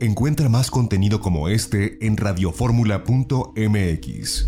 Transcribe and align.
Encuentra 0.00 0.48
más 0.48 0.70
contenido 0.70 1.20
como 1.20 1.48
este 1.48 2.06
en 2.06 2.16
radioformula.mx. 2.16 4.46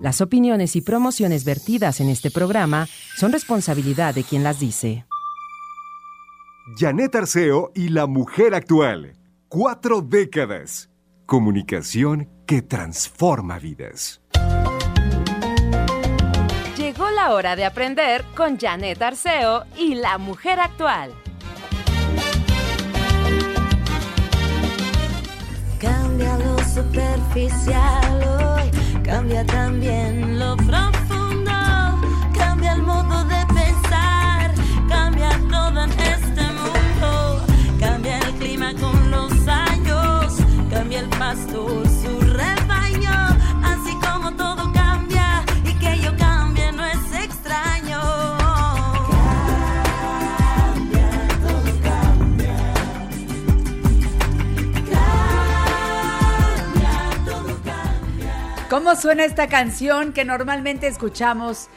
Las 0.00 0.20
opiniones 0.20 0.74
y 0.74 0.80
promociones 0.80 1.44
vertidas 1.44 2.00
en 2.00 2.08
este 2.08 2.32
programa 2.32 2.88
son 3.16 3.30
responsabilidad 3.30 4.12
de 4.12 4.24
quien 4.24 4.42
las 4.42 4.58
dice. 4.58 5.04
Janet 6.76 7.14
Arceo 7.14 7.70
y 7.76 7.90
la 7.90 8.06
mujer 8.06 8.56
actual. 8.56 9.16
Cuatro 9.48 10.02
décadas. 10.02 10.90
Comunicación 11.24 12.28
que 12.44 12.62
transforma 12.62 13.60
vidas. 13.60 14.20
Llegó 16.76 17.08
la 17.10 17.34
hora 17.34 17.54
de 17.54 17.64
aprender 17.64 18.24
con 18.34 18.58
Janet 18.58 19.00
Arceo 19.00 19.62
y 19.76 19.94
la 19.94 20.18
mujer 20.18 20.58
actual. 20.58 21.12
Cambia 25.78 26.36
lo 26.38 26.58
superficial 26.64 28.20
hoy, 28.22 28.68
cambia 29.04 29.46
también 29.46 30.36
lo 30.36 30.56
profundo, 30.56 31.52
cambia 32.36 32.72
el 32.72 32.82
modo 32.82 33.24
de 33.26 33.46
pensar, 33.46 34.52
cambia 34.88 35.30
todo 35.48 35.84
en 35.84 35.90
este 35.92 36.42
mundo, 36.42 37.46
cambia 37.78 38.18
el 38.18 38.34
clima 38.34 38.74
con 38.74 39.10
los 39.12 39.32
años, 39.46 40.38
cambia 40.68 40.98
el 40.98 41.08
pastor 41.10 41.87
¿Cómo 58.70 58.94
suena 58.96 59.24
esta 59.24 59.48
canción 59.48 60.12
que 60.12 60.26
normalmente 60.26 60.88
escuchamos 60.88 61.68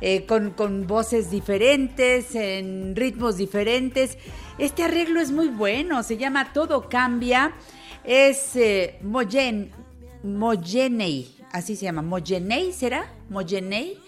eh, 0.00 0.24
con, 0.24 0.50
con 0.52 0.86
voces 0.86 1.32
diferentes, 1.32 2.36
en 2.36 2.94
ritmos 2.94 3.36
diferentes? 3.36 4.16
Este 4.56 4.84
arreglo 4.84 5.20
es 5.20 5.32
muy 5.32 5.48
bueno, 5.48 6.04
se 6.04 6.16
llama 6.16 6.52
Todo 6.52 6.88
Cambia, 6.88 7.54
es 8.04 8.54
eh, 8.54 9.00
Moyen, 9.02 9.72
Moyenei, 10.22 11.34
así 11.50 11.74
se 11.74 11.86
llama, 11.86 12.02
Moyenei, 12.02 12.72
¿será? 12.72 13.12
Moyenei. 13.28 13.98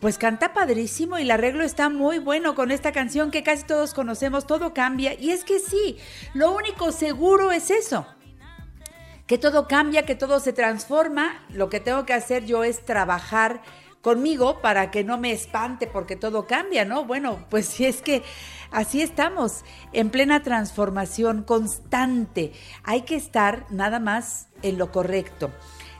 Pues 0.00 0.18
canta 0.18 0.52
padrísimo 0.52 1.16
y 1.16 1.22
el 1.22 1.30
arreglo 1.30 1.62
está 1.62 1.90
muy 1.90 2.18
bueno 2.18 2.56
con 2.56 2.72
esta 2.72 2.90
canción 2.90 3.30
que 3.30 3.44
casi 3.44 3.64
todos 3.64 3.94
conocemos, 3.94 4.48
Todo 4.48 4.74
Cambia. 4.74 5.14
Y 5.14 5.30
es 5.30 5.44
que 5.44 5.60
sí, 5.60 5.96
lo 6.34 6.50
único 6.50 6.90
seguro 6.90 7.52
es 7.52 7.70
eso, 7.70 8.04
que 9.28 9.38
todo 9.38 9.68
cambia, 9.68 10.06
que 10.06 10.16
todo 10.16 10.40
se 10.40 10.52
transforma. 10.52 11.44
Lo 11.50 11.68
que 11.68 11.78
tengo 11.78 12.04
que 12.06 12.14
hacer 12.14 12.46
yo 12.46 12.64
es 12.64 12.84
trabajar 12.84 13.62
conmigo 14.00 14.60
para 14.62 14.90
que 14.90 15.04
no 15.04 15.18
me 15.18 15.32
espante 15.32 15.86
porque 15.86 16.16
todo 16.16 16.46
cambia, 16.46 16.86
¿no? 16.86 17.04
Bueno, 17.04 17.44
pues 17.50 17.66
si 17.66 17.84
es 17.84 18.00
que 18.00 18.22
así 18.70 19.02
estamos, 19.02 19.64
en 19.92 20.08
plena 20.08 20.42
transformación 20.42 21.42
constante. 21.42 22.52
Hay 22.84 23.02
que 23.02 23.16
estar 23.16 23.66
nada 23.70 24.00
más 24.00 24.48
en 24.62 24.78
lo 24.78 24.90
correcto, 24.90 25.50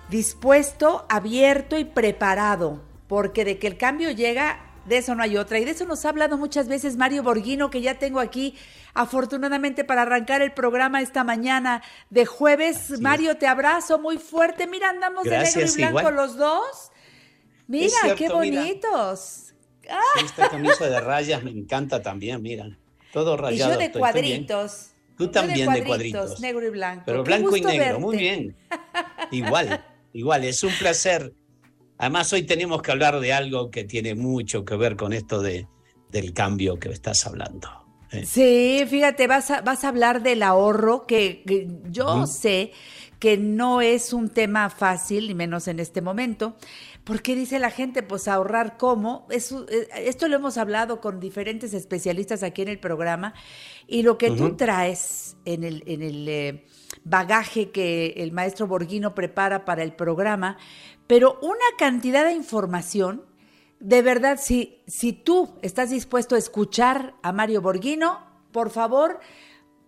dispuesto, 0.08 1.04
abierto 1.10 1.78
y 1.78 1.84
preparado, 1.84 2.82
porque 3.08 3.44
de 3.44 3.58
que 3.58 3.66
el 3.66 3.76
cambio 3.76 4.10
llega, 4.10 4.64
de 4.86 4.98
eso 4.98 5.14
no 5.14 5.22
hay 5.22 5.36
otra. 5.36 5.58
Y 5.58 5.66
de 5.66 5.72
eso 5.72 5.84
nos 5.84 6.06
ha 6.06 6.08
hablado 6.08 6.38
muchas 6.38 6.66
veces 6.66 6.96
Mario 6.96 7.22
Borghino, 7.22 7.68
que 7.68 7.82
ya 7.82 7.98
tengo 7.98 8.20
aquí 8.20 8.56
afortunadamente 8.94 9.84
para 9.84 10.02
arrancar 10.02 10.42
el 10.42 10.52
programa 10.52 11.00
esta 11.00 11.24
mañana 11.24 11.82
de 12.10 12.26
jueves. 12.26 13.00
Mario, 13.00 13.36
te 13.36 13.46
abrazo 13.46 13.98
muy 13.98 14.18
fuerte. 14.18 14.66
Mira, 14.66 14.90
andamos 14.90 15.24
de 15.24 15.38
negro 15.38 15.62
y 15.66 15.74
blanco 15.76 16.00
igual. 16.00 16.14
los 16.16 16.36
dos. 16.36 16.90
Mira, 17.66 17.90
cierto, 18.02 18.16
qué 18.16 18.28
mira. 18.28 18.62
bonitos. 18.62 19.54
Sí, 19.82 20.24
Esta 20.24 20.48
camisa 20.48 20.86
de 20.88 21.00
rayas 21.00 21.42
me 21.42 21.50
encanta 21.50 22.02
también, 22.02 22.42
mira. 22.42 22.68
Todo 23.12 23.34
Y 23.34 23.36
rayado. 23.38 23.72
yo 23.72 23.78
de 23.78 23.84
estoy, 23.86 24.00
cuadritos. 24.00 24.90
Tú 25.16 25.30
también 25.30 25.72
de 25.72 25.84
cuadritos. 25.84 26.40
Negro 26.40 26.66
y 26.66 26.70
blanco. 26.70 27.02
Pero 27.06 27.24
blanco 27.24 27.56
y 27.56 27.60
negro, 27.62 28.00
muy 28.00 28.16
bien. 28.16 28.56
Igual, 29.30 29.84
igual, 30.12 30.44
es 30.44 30.62
un 30.62 30.72
placer. 30.78 31.34
Además, 31.98 32.32
hoy 32.32 32.44
tenemos 32.44 32.80
que 32.80 32.92
hablar 32.92 33.18
de 33.20 33.32
algo 33.32 33.70
que 33.70 33.84
tiene 33.84 34.14
mucho 34.14 34.64
que 34.64 34.76
ver 34.76 34.96
con 34.96 35.12
esto 35.12 35.42
de, 35.42 35.66
del 36.10 36.32
cambio 36.32 36.78
que 36.78 36.88
estás 36.90 37.26
hablando. 37.26 37.68
¿Eh? 38.12 38.24
Sí, 38.26 38.84
fíjate, 38.88 39.26
vas 39.26 39.50
a, 39.50 39.60
vas 39.60 39.84
a 39.84 39.88
hablar 39.88 40.22
del 40.22 40.42
ahorro, 40.42 41.06
que, 41.06 41.42
que 41.46 41.68
yo 41.90 42.26
sé 42.26 42.72
que 43.18 43.36
no 43.36 43.80
es 43.80 44.12
un 44.12 44.28
tema 44.28 44.70
fácil, 44.70 45.30
y 45.30 45.34
menos 45.34 45.66
en 45.68 45.80
este 45.80 46.00
momento, 46.00 46.56
porque 47.04 47.34
dice 47.34 47.58
la 47.58 47.70
gente, 47.70 48.02
pues 48.02 48.28
ahorrar 48.28 48.76
cómo. 48.76 49.26
Eso, 49.30 49.66
eh, 49.68 49.88
esto 49.96 50.28
lo 50.28 50.36
hemos 50.36 50.56
hablado 50.56 51.00
con 51.00 51.18
diferentes 51.18 51.74
especialistas 51.74 52.42
aquí 52.42 52.62
en 52.62 52.68
el 52.68 52.78
programa, 52.78 53.34
y 53.86 54.02
lo 54.02 54.18
que 54.18 54.30
tú 54.30 54.56
traes 54.56 55.36
en 55.44 55.64
el, 55.64 55.82
en 55.86 56.02
el 56.02 56.28
eh, 56.28 56.66
bagaje 57.04 57.70
que 57.70 58.14
el 58.18 58.32
maestro 58.32 58.66
Borghino 58.66 59.14
prepara 59.14 59.64
para 59.64 59.82
el 59.82 59.94
programa, 59.94 60.56
pero 61.06 61.38
una 61.42 61.64
cantidad 61.78 62.24
de 62.24 62.32
información 62.32 63.24
de 63.80 64.02
verdad, 64.02 64.38
si, 64.42 64.82
si 64.86 65.12
tú 65.12 65.56
estás 65.62 65.90
dispuesto 65.90 66.34
a 66.34 66.38
escuchar 66.38 67.14
a 67.22 67.32
Mario 67.32 67.62
Borghino, 67.62 68.26
por 68.52 68.70
favor, 68.70 69.20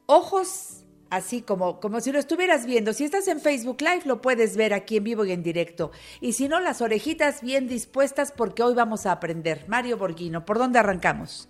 ojos 0.06 0.84
así 1.10 1.42
como, 1.42 1.80
como 1.80 2.00
si 2.00 2.12
lo 2.12 2.18
estuvieras 2.18 2.66
viendo. 2.66 2.92
Si 2.92 3.04
estás 3.04 3.26
en 3.28 3.40
Facebook 3.40 3.80
Live, 3.80 4.02
lo 4.04 4.20
puedes 4.20 4.56
ver 4.56 4.72
aquí 4.72 4.98
en 4.98 5.04
vivo 5.04 5.24
y 5.24 5.32
en 5.32 5.42
directo. 5.42 5.90
Y 6.20 6.32
si 6.32 6.48
no, 6.48 6.60
las 6.60 6.80
orejitas 6.80 7.42
bien 7.42 7.68
dispuestas 7.68 8.32
porque 8.32 8.62
hoy 8.62 8.74
vamos 8.74 9.06
a 9.06 9.12
aprender. 9.12 9.64
Mario 9.66 9.98
Borghino, 9.98 10.44
¿por 10.44 10.58
dónde 10.58 10.78
arrancamos? 10.78 11.48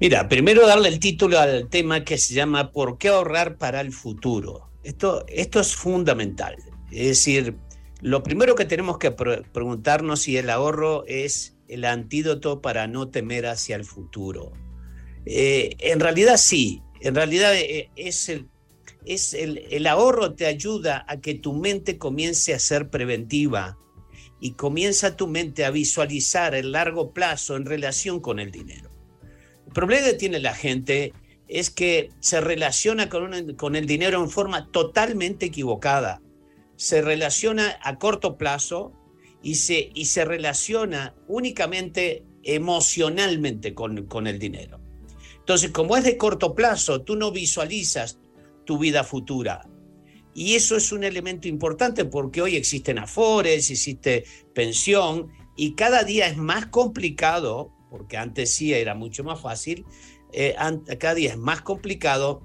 Mira, 0.00 0.28
primero 0.28 0.64
darle 0.64 0.88
el 0.88 1.00
título 1.00 1.40
al 1.40 1.68
tema 1.68 2.04
que 2.04 2.18
se 2.18 2.34
llama 2.34 2.70
¿Por 2.70 2.98
qué 2.98 3.08
ahorrar 3.08 3.56
para 3.56 3.80
el 3.80 3.92
futuro? 3.92 4.70
Esto, 4.84 5.24
esto 5.26 5.58
es 5.58 5.74
fundamental. 5.74 6.54
Es 6.92 7.08
decir, 7.08 7.56
lo 8.00 8.22
primero 8.22 8.54
que 8.54 8.64
tenemos 8.64 8.98
que 8.98 9.10
pre- 9.10 9.42
preguntarnos 9.42 10.22
si 10.22 10.36
el 10.36 10.50
ahorro 10.50 11.04
es 11.06 11.56
el 11.68 11.84
antídoto 11.84 12.60
para 12.60 12.86
no 12.86 13.08
temer 13.08 13.46
hacia 13.46 13.76
el 13.76 13.84
futuro. 13.84 14.52
Eh, 15.26 15.76
en 15.80 16.00
realidad 16.00 16.36
sí, 16.36 16.80
en 17.00 17.14
realidad 17.14 17.54
eh, 17.54 17.90
es 17.96 18.28
el, 18.28 18.48
es 19.04 19.34
el, 19.34 19.58
el 19.70 19.86
ahorro 19.86 20.34
te 20.34 20.46
ayuda 20.46 21.04
a 21.08 21.20
que 21.20 21.34
tu 21.34 21.52
mente 21.52 21.98
comience 21.98 22.54
a 22.54 22.58
ser 22.58 22.88
preventiva 22.88 23.76
y 24.40 24.52
comienza 24.52 25.16
tu 25.16 25.26
mente 25.26 25.64
a 25.64 25.70
visualizar 25.70 26.54
el 26.54 26.72
largo 26.72 27.12
plazo 27.12 27.56
en 27.56 27.66
relación 27.66 28.20
con 28.20 28.38
el 28.38 28.50
dinero. 28.50 28.90
El 29.66 29.72
problema 29.72 30.06
que 30.06 30.14
tiene 30.14 30.38
la 30.38 30.54
gente 30.54 31.12
es 31.48 31.70
que 31.70 32.10
se 32.20 32.40
relaciona 32.40 33.08
con, 33.08 33.54
con 33.56 33.74
el 33.74 33.86
dinero 33.86 34.22
en 34.22 34.30
forma 34.30 34.70
totalmente 34.70 35.46
equivocada. 35.46 36.22
Se 36.78 37.02
relaciona 37.02 37.78
a 37.82 37.98
corto 37.98 38.38
plazo 38.38 38.92
y 39.42 39.56
se, 39.56 39.90
y 39.94 40.06
se 40.06 40.24
relaciona 40.24 41.14
únicamente 41.26 42.24
emocionalmente 42.42 43.74
con, 43.74 44.06
con 44.06 44.26
el 44.26 44.38
dinero. 44.38 44.80
Entonces, 45.38 45.70
como 45.70 45.96
es 45.96 46.04
de 46.04 46.16
corto 46.16 46.54
plazo, 46.54 47.02
tú 47.02 47.16
no 47.16 47.32
visualizas 47.32 48.18
tu 48.64 48.78
vida 48.78 49.04
futura. 49.04 49.68
Y 50.34 50.54
eso 50.54 50.76
es 50.76 50.92
un 50.92 51.04
elemento 51.04 51.48
importante 51.48 52.04
porque 52.04 52.42
hoy 52.42 52.54
existen 52.54 52.98
afores, 52.98 53.70
existe 53.70 54.24
pensión 54.54 55.32
y 55.56 55.74
cada 55.74 56.04
día 56.04 56.28
es 56.28 56.36
más 56.36 56.66
complicado, 56.66 57.72
porque 57.90 58.16
antes 58.16 58.54
sí 58.54 58.72
era 58.72 58.94
mucho 58.94 59.24
más 59.24 59.40
fácil, 59.40 59.84
eh, 60.32 60.54
cada 61.00 61.14
día 61.14 61.30
es 61.30 61.38
más 61.38 61.62
complicado 61.62 62.42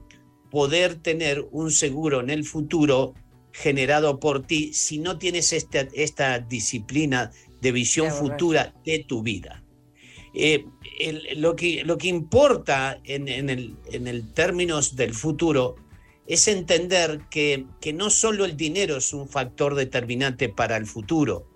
poder 0.49 0.95
tener 0.95 1.47
un 1.51 1.71
seguro 1.71 2.21
en 2.21 2.29
el 2.29 2.45
futuro 2.45 3.13
generado 3.53 4.19
por 4.19 4.45
ti 4.45 4.73
si 4.73 4.97
no 4.99 5.17
tienes 5.17 5.53
esta, 5.53 5.87
esta 5.93 6.39
disciplina 6.39 7.31
de 7.61 7.71
visión 7.71 8.07
futura 8.19 8.73
de 8.83 8.99
tu 9.07 9.21
vida. 9.23 9.63
Eh, 10.33 10.65
el- 10.99 11.39
lo, 11.39 11.55
que, 11.55 11.83
lo 11.85 11.97
que 11.97 12.07
importa 12.07 12.99
en, 13.05 13.27
en 13.27 13.49
el, 13.49 13.75
en 13.91 14.07
el 14.07 14.33
términos 14.33 14.95
del 14.95 15.13
futuro 15.13 15.75
es 16.25 16.47
entender 16.47 17.21
que, 17.29 17.65
que 17.79 17.93
no 17.93 18.09
solo 18.09 18.43
el 18.45 18.57
dinero 18.57 18.97
es 18.97 19.13
un 19.13 19.29
factor 19.29 19.75
determinante 19.75 20.49
para 20.49 20.75
el 20.77 20.87
futuro, 20.87 21.47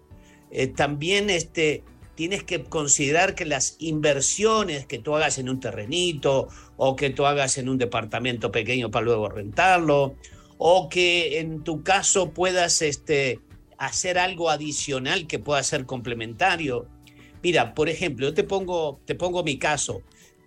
eh, 0.52 0.68
también 0.68 1.30
este, 1.30 1.84
tienes 2.16 2.44
que 2.44 2.64
considerar 2.64 3.34
que 3.34 3.46
las 3.46 3.76
inversiones 3.80 4.86
que 4.86 5.00
tú 5.00 5.16
hagas 5.16 5.40
en 5.40 5.50
un 5.50 5.60
terrenito 5.60 6.48
o 6.78 6.96
que 6.96 7.10
tú 7.10 7.26
hagas 7.26 7.58
en 7.58 7.70
un 7.70 7.78
departamento 7.78 8.52
pequeño 8.52 8.92
para 8.92 9.06
luego 9.06 9.30
rentarlo 9.30 10.16
o 10.58 10.90
que 10.90 11.40
en 11.40 11.64
tu 11.64 11.84
caso 11.84 12.32
puedas 12.32 12.82
este, 12.82 13.40
hacer 13.78 14.18
algo 14.18 14.50
adicional 14.50 15.28
que 15.28 15.40
pueda 15.40 15.62
ser 15.64 15.86
complementario. 15.86 16.88
Mira, 17.44 17.74
por 17.74 17.90
ejemplo, 17.90 18.28
yo 18.28 18.34
te 18.34 18.44
pongo, 18.44 19.00
te 19.06 19.16
pongo 19.16 19.44
mi 19.44 19.58
caso. 19.58 20.02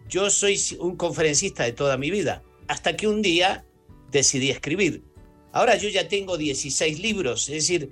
Yo 0.09 0.31
soy 0.31 0.59
un 0.81 0.97
conferencista 0.97 1.65
de 1.65 1.73
toda 1.73 1.97
mi 1.97 2.11
vida, 2.11 2.43
hasta 2.67 2.97
que 2.97 3.07
un 3.07 3.23
día 3.23 3.65
decidí 4.11 4.51
escribir. 4.51 5.05
Ahora 5.53 5.77
yo 5.77 5.89
ya 5.89 6.09
tengo 6.09 6.37
16 6.37 7.01
libros, 7.01 7.49
es 7.49 7.55
decir, 7.55 7.91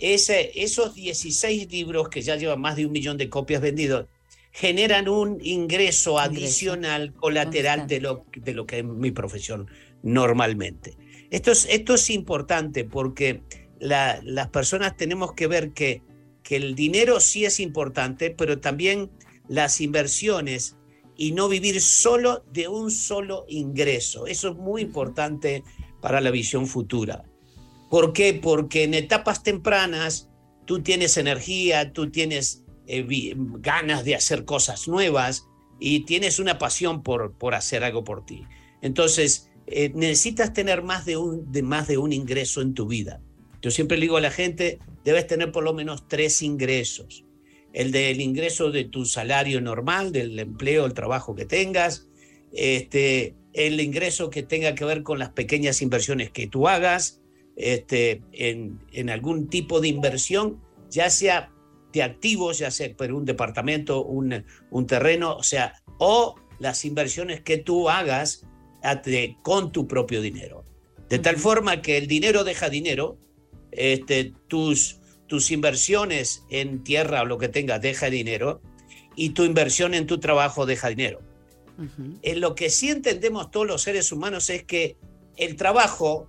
ese, 0.00 0.52
esos 0.54 0.94
16 0.94 1.70
libros 1.70 2.08
que 2.08 2.22
ya 2.22 2.36
llevan 2.36 2.60
más 2.60 2.76
de 2.76 2.86
un 2.86 2.92
millón 2.92 3.16
de 3.16 3.28
copias 3.28 3.60
vendidos 3.60 4.06
generan 4.50 5.08
un 5.08 5.38
ingreso 5.42 6.18
adicional, 6.18 7.12
colateral 7.14 7.86
de 7.86 8.00
lo, 8.00 8.24
de 8.34 8.54
lo 8.54 8.66
que 8.66 8.78
es 8.78 8.84
mi 8.84 9.10
profesión 9.10 9.68
normalmente. 10.02 10.96
Esto 11.30 11.50
es, 11.52 11.66
esto 11.70 11.94
es 11.94 12.10
importante 12.10 12.84
porque 12.84 13.42
la- 13.78 14.20
las 14.22 14.48
personas 14.48 14.96
tenemos 14.96 15.34
que 15.34 15.46
ver 15.46 15.72
que, 15.72 16.02
que 16.42 16.56
el 16.56 16.74
dinero 16.74 17.20
sí 17.20 17.44
es 17.44 17.60
importante, 17.60 18.30
pero 18.30 18.60
también 18.60 19.10
las 19.48 19.80
inversiones 19.80 20.76
y 21.16 21.32
no 21.32 21.48
vivir 21.48 21.80
solo 21.80 22.44
de 22.52 22.68
un 22.68 22.90
solo 22.90 23.44
ingreso. 23.48 24.26
Eso 24.26 24.50
es 24.50 24.56
muy 24.56 24.82
importante 24.82 25.64
para 26.00 26.20
la 26.20 26.30
visión 26.30 26.66
futura. 26.66 27.24
¿Por 27.90 28.12
qué? 28.12 28.34
Porque 28.34 28.84
en 28.84 28.94
etapas 28.94 29.42
tempranas 29.42 30.28
tú 30.64 30.80
tienes 30.82 31.16
energía, 31.16 31.92
tú 31.92 32.10
tienes 32.10 32.62
eh, 32.86 33.34
ganas 33.36 34.04
de 34.04 34.14
hacer 34.14 34.44
cosas 34.44 34.88
nuevas 34.88 35.46
y 35.80 36.00
tienes 36.04 36.38
una 36.38 36.58
pasión 36.58 37.02
por, 37.02 37.32
por 37.36 37.54
hacer 37.54 37.84
algo 37.84 38.04
por 38.04 38.24
ti. 38.24 38.44
Entonces, 38.80 39.47
eh, 39.70 39.92
necesitas 39.94 40.52
tener 40.52 40.82
más 40.82 41.04
de, 41.04 41.16
un, 41.16 41.50
más 41.62 41.88
de 41.88 41.98
un 41.98 42.12
ingreso 42.12 42.60
en 42.60 42.74
tu 42.74 42.86
vida. 42.86 43.20
Yo 43.60 43.70
siempre 43.70 43.96
le 43.96 44.02
digo 44.02 44.16
a 44.16 44.20
la 44.20 44.30
gente, 44.30 44.78
debes 45.04 45.26
tener 45.26 45.52
por 45.52 45.64
lo 45.64 45.74
menos 45.74 46.06
tres 46.08 46.42
ingresos. 46.42 47.24
El 47.72 47.92
del 47.92 48.20
ingreso 48.20 48.70
de 48.70 48.84
tu 48.84 49.04
salario 49.04 49.60
normal, 49.60 50.12
del 50.12 50.38
empleo, 50.38 50.86
el 50.86 50.94
trabajo 50.94 51.34
que 51.34 51.44
tengas, 51.44 52.08
este, 52.52 53.34
el 53.52 53.80
ingreso 53.80 54.30
que 54.30 54.42
tenga 54.42 54.74
que 54.74 54.84
ver 54.84 55.02
con 55.02 55.18
las 55.18 55.30
pequeñas 55.30 55.82
inversiones 55.82 56.30
que 56.30 56.46
tú 56.46 56.68
hagas, 56.68 57.20
este, 57.56 58.22
en, 58.32 58.78
en 58.92 59.10
algún 59.10 59.48
tipo 59.48 59.80
de 59.80 59.88
inversión, 59.88 60.60
ya 60.90 61.10
sea 61.10 61.52
de 61.92 62.02
activos, 62.02 62.58
ya 62.58 62.70
sea 62.70 62.94
por 62.96 63.12
un 63.12 63.24
departamento, 63.24 64.04
un, 64.04 64.44
un 64.70 64.86
terreno, 64.86 65.36
o 65.36 65.42
sea, 65.42 65.74
o 65.98 66.36
las 66.58 66.84
inversiones 66.84 67.40
que 67.40 67.58
tú 67.58 67.88
hagas 67.88 68.46
con 69.42 69.72
tu 69.72 69.86
propio 69.86 70.20
dinero. 70.20 70.64
De 71.08 71.18
tal 71.18 71.36
forma 71.36 71.82
que 71.82 71.96
el 71.96 72.06
dinero 72.06 72.44
deja 72.44 72.68
dinero, 72.68 73.18
este, 73.72 74.32
tus, 74.48 74.98
tus 75.26 75.50
inversiones 75.50 76.44
en 76.50 76.84
tierra 76.84 77.22
o 77.22 77.24
lo 77.24 77.38
que 77.38 77.48
tengas 77.48 77.80
deja 77.80 78.10
dinero, 78.10 78.60
y 79.16 79.30
tu 79.30 79.44
inversión 79.44 79.94
en 79.94 80.06
tu 80.06 80.18
trabajo 80.18 80.66
deja 80.66 80.88
dinero. 80.88 81.20
En 82.22 82.40
lo 82.40 82.56
que 82.56 82.70
sí 82.70 82.90
entendemos 82.90 83.52
todos 83.52 83.66
los 83.66 83.82
seres 83.82 84.10
humanos 84.10 84.50
es 84.50 84.64
que 84.64 84.96
el 85.36 85.54
trabajo 85.54 86.28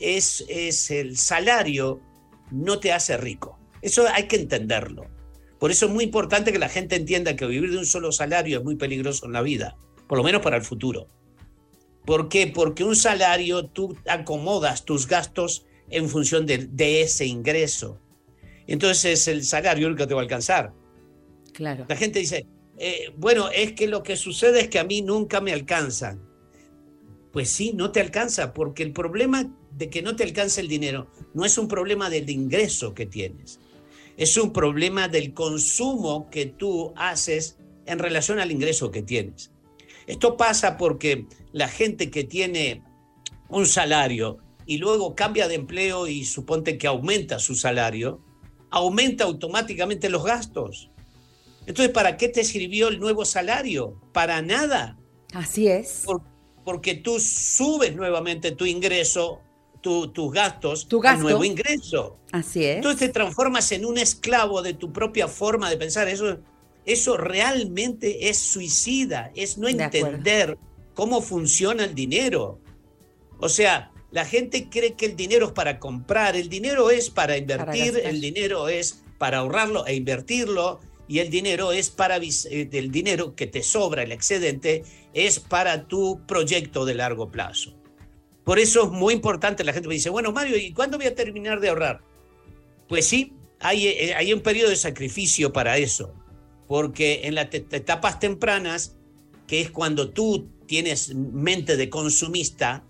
es, 0.00 0.44
es 0.48 0.90
el 0.90 1.16
salario, 1.16 2.00
no 2.50 2.78
te 2.78 2.92
hace 2.92 3.16
rico. 3.16 3.58
Eso 3.80 4.06
hay 4.12 4.28
que 4.28 4.36
entenderlo. 4.36 5.06
Por 5.58 5.70
eso 5.70 5.86
es 5.86 5.92
muy 5.92 6.04
importante 6.04 6.52
que 6.52 6.58
la 6.58 6.68
gente 6.68 6.96
entienda 6.96 7.36
que 7.36 7.46
vivir 7.46 7.70
de 7.70 7.78
un 7.78 7.86
solo 7.86 8.12
salario 8.12 8.58
es 8.58 8.64
muy 8.64 8.76
peligroso 8.76 9.26
en 9.26 9.32
la 9.32 9.42
vida, 9.42 9.76
por 10.06 10.18
lo 10.18 10.24
menos 10.24 10.42
para 10.42 10.56
el 10.56 10.62
futuro. 10.62 11.08
¿Por 12.06 12.28
qué? 12.28 12.46
Porque 12.46 12.84
un 12.84 12.96
salario 12.96 13.66
tú 13.66 13.96
acomodas 14.08 14.84
tus 14.84 15.06
gastos 15.06 15.66
en 15.90 16.08
función 16.08 16.46
de, 16.46 16.58
de 16.58 17.02
ese 17.02 17.26
ingreso. 17.26 18.00
Entonces 18.66 19.28
el 19.28 19.44
salario 19.44 19.88
nunca 19.88 20.06
te 20.06 20.14
va 20.14 20.20
a 20.20 20.22
alcanzar. 20.22 20.72
Claro. 21.52 21.86
La 21.88 21.96
gente 21.96 22.18
dice, 22.18 22.46
eh, 22.78 23.12
bueno, 23.16 23.48
es 23.50 23.72
que 23.72 23.86
lo 23.86 24.02
que 24.02 24.16
sucede 24.16 24.60
es 24.60 24.68
que 24.68 24.78
a 24.78 24.84
mí 24.84 25.02
nunca 25.02 25.40
me 25.40 25.52
alcanzan. 25.52 26.20
Pues 27.32 27.50
sí, 27.50 27.72
no 27.74 27.92
te 27.92 28.00
alcanza, 28.00 28.54
porque 28.54 28.82
el 28.82 28.92
problema 28.92 29.50
de 29.70 29.90
que 29.90 30.02
no 30.02 30.16
te 30.16 30.24
alcanza 30.24 30.60
el 30.60 30.68
dinero 30.68 31.10
no 31.34 31.44
es 31.44 31.58
un 31.58 31.68
problema 31.68 32.08
del 32.08 32.30
ingreso 32.30 32.94
que 32.94 33.04
tienes, 33.06 33.60
es 34.16 34.36
un 34.38 34.52
problema 34.52 35.08
del 35.08 35.34
consumo 35.34 36.30
que 36.30 36.46
tú 36.46 36.94
haces 36.96 37.58
en 37.84 37.98
relación 37.98 38.38
al 38.38 38.50
ingreso 38.50 38.90
que 38.90 39.02
tienes. 39.02 39.50
Esto 40.06 40.36
pasa 40.36 40.76
porque 40.76 41.26
la 41.56 41.68
gente 41.68 42.10
que 42.10 42.22
tiene 42.22 42.82
un 43.48 43.64
salario 43.66 44.36
y 44.66 44.76
luego 44.76 45.14
cambia 45.14 45.48
de 45.48 45.54
empleo 45.54 46.06
y 46.06 46.26
suponte 46.26 46.76
que 46.76 46.86
aumenta 46.86 47.38
su 47.38 47.54
salario, 47.54 48.20
aumenta 48.70 49.24
automáticamente 49.24 50.10
los 50.10 50.22
gastos. 50.22 50.90
Entonces, 51.66 51.94
¿para 51.94 52.18
qué 52.18 52.28
te 52.28 52.44
sirvió 52.44 52.88
el 52.88 53.00
nuevo 53.00 53.24
salario? 53.24 53.98
Para 54.12 54.42
nada. 54.42 54.98
Así 55.32 55.66
es. 55.66 56.02
Por- 56.04 56.20
porque 56.62 56.94
tú 56.94 57.18
subes 57.20 57.96
nuevamente 57.96 58.50
tu 58.52 58.66
ingreso, 58.66 59.40
tu- 59.80 60.08
tus 60.12 60.30
gastos, 60.32 60.86
Tu 60.88 61.00
gasto. 61.00 61.22
nuevo 61.22 61.42
ingreso. 61.42 62.18
Así 62.32 62.64
es. 62.66 62.76
Entonces 62.76 63.00
te 63.00 63.08
transformas 63.08 63.72
en 63.72 63.86
un 63.86 63.96
esclavo 63.96 64.60
de 64.60 64.74
tu 64.74 64.92
propia 64.92 65.26
forma 65.26 65.70
de 65.70 65.78
pensar. 65.78 66.06
Eso, 66.08 66.38
eso 66.84 67.16
realmente 67.16 68.28
es 68.28 68.40
suicida, 68.40 69.30
es 69.34 69.56
no 69.56 69.68
De 69.68 69.74
acuerdo. 69.84 70.18
Cómo 70.96 71.22
funciona 71.22 71.84
el 71.84 71.94
dinero. 71.94 72.58
O 73.38 73.48
sea, 73.48 73.92
la 74.10 74.24
gente 74.24 74.68
cree 74.68 74.94
que 74.94 75.06
el 75.06 75.14
dinero 75.14 75.46
es 75.46 75.52
para 75.52 75.78
comprar, 75.78 76.34
el 76.34 76.48
dinero 76.48 76.90
es 76.90 77.10
para 77.10 77.36
invertir, 77.36 77.92
gastar. 77.92 78.10
el 78.10 78.20
dinero 78.20 78.68
es 78.68 79.04
para 79.18 79.38
ahorrarlo 79.38 79.86
e 79.86 79.94
invertirlo, 79.94 80.80
y 81.06 81.20
el 81.20 81.30
dinero 81.30 81.70
es 81.70 81.90
para 81.90 82.16
eh, 82.16 82.68
el 82.72 82.90
dinero 82.90 83.36
que 83.36 83.46
te 83.46 83.62
sobra, 83.62 84.02
el 84.02 84.10
excedente, 84.10 84.82
es 85.12 85.38
para 85.38 85.86
tu 85.86 86.22
proyecto 86.26 86.84
de 86.84 86.94
largo 86.94 87.30
plazo. 87.30 87.74
Por 88.42 88.58
eso 88.58 88.84
es 88.84 88.90
muy 88.90 89.14
importante, 89.14 89.64
la 89.64 89.72
gente 89.72 89.88
me 89.88 89.94
dice, 89.94 90.10
bueno, 90.10 90.32
Mario, 90.32 90.56
¿y 90.56 90.72
cuándo 90.72 90.96
voy 90.96 91.06
a 91.06 91.14
terminar 91.14 91.60
de 91.60 91.68
ahorrar? 91.68 92.00
Pues 92.88 93.06
sí, 93.06 93.34
hay, 93.60 93.86
eh, 93.86 94.14
hay 94.14 94.32
un 94.32 94.40
periodo 94.40 94.70
de 94.70 94.76
sacrificio 94.76 95.52
para 95.52 95.76
eso, 95.76 96.14
porque 96.66 97.20
en 97.24 97.34
las 97.34 97.52
etapas 97.52 98.18
tempranas, 98.18 98.96
que 99.46 99.60
es 99.60 99.70
cuando 99.70 100.10
tú 100.10 100.48
tienes 100.66 101.14
mente 101.14 101.76
de 101.76 101.88
consumista, 101.88 102.84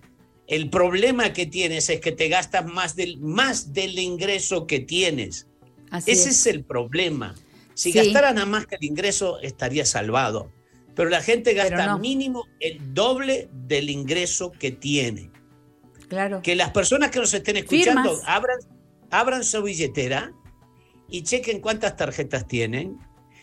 el 0.47 0.71
problema 0.71 1.33
que 1.33 1.47
tienes 1.47 1.89
es 1.91 2.01
que 2.01 2.13
te 2.13 2.29
gastas 2.29 2.65
más 2.67 2.95
del, 2.97 3.19
más 3.19 3.73
del 3.73 3.99
ingreso 3.99 4.67
que 4.67 4.81
tienes. 4.81 5.47
Así 5.91 6.13
Ese 6.13 6.31
es. 6.31 6.37
es 6.41 6.47
el 6.47 6.65
problema. 6.65 7.35
Si 7.75 7.93
Sí. 7.93 7.99
gastaras 7.99 8.35
nada 8.35 8.47
más 8.47 8.67
que 8.67 8.77
el 8.77 8.85
ingreso, 8.85 9.41
estaría 9.41 9.85
salvado. 9.85 10.51
Pero 10.95 11.11
la 11.11 11.21
gente 11.23 11.53
gasta 11.53 11.87
no. 11.87 11.99
mínimo 11.99 12.45
el 12.61 12.95
doble 12.95 13.49
del 13.53 13.91
ingreso 13.91 14.51
que 14.53 14.71
tiene. 14.71 15.31
Claro. 16.09 16.41
Que 16.43 16.55
las 16.57 16.71
personas 16.71 17.11
que 17.11 17.19
nos 17.19 17.35
estén 17.35 17.57
escuchando 17.57 18.11
Firmas. 18.15 18.23
abran, 18.27 18.59
abran 19.11 19.45
su 19.45 19.63
billetera 19.63 20.33
y 21.11 21.23
chequen 21.23 21.61
cuántas 21.61 21.97
tarjetas 21.97 22.47
tienen 22.47 22.97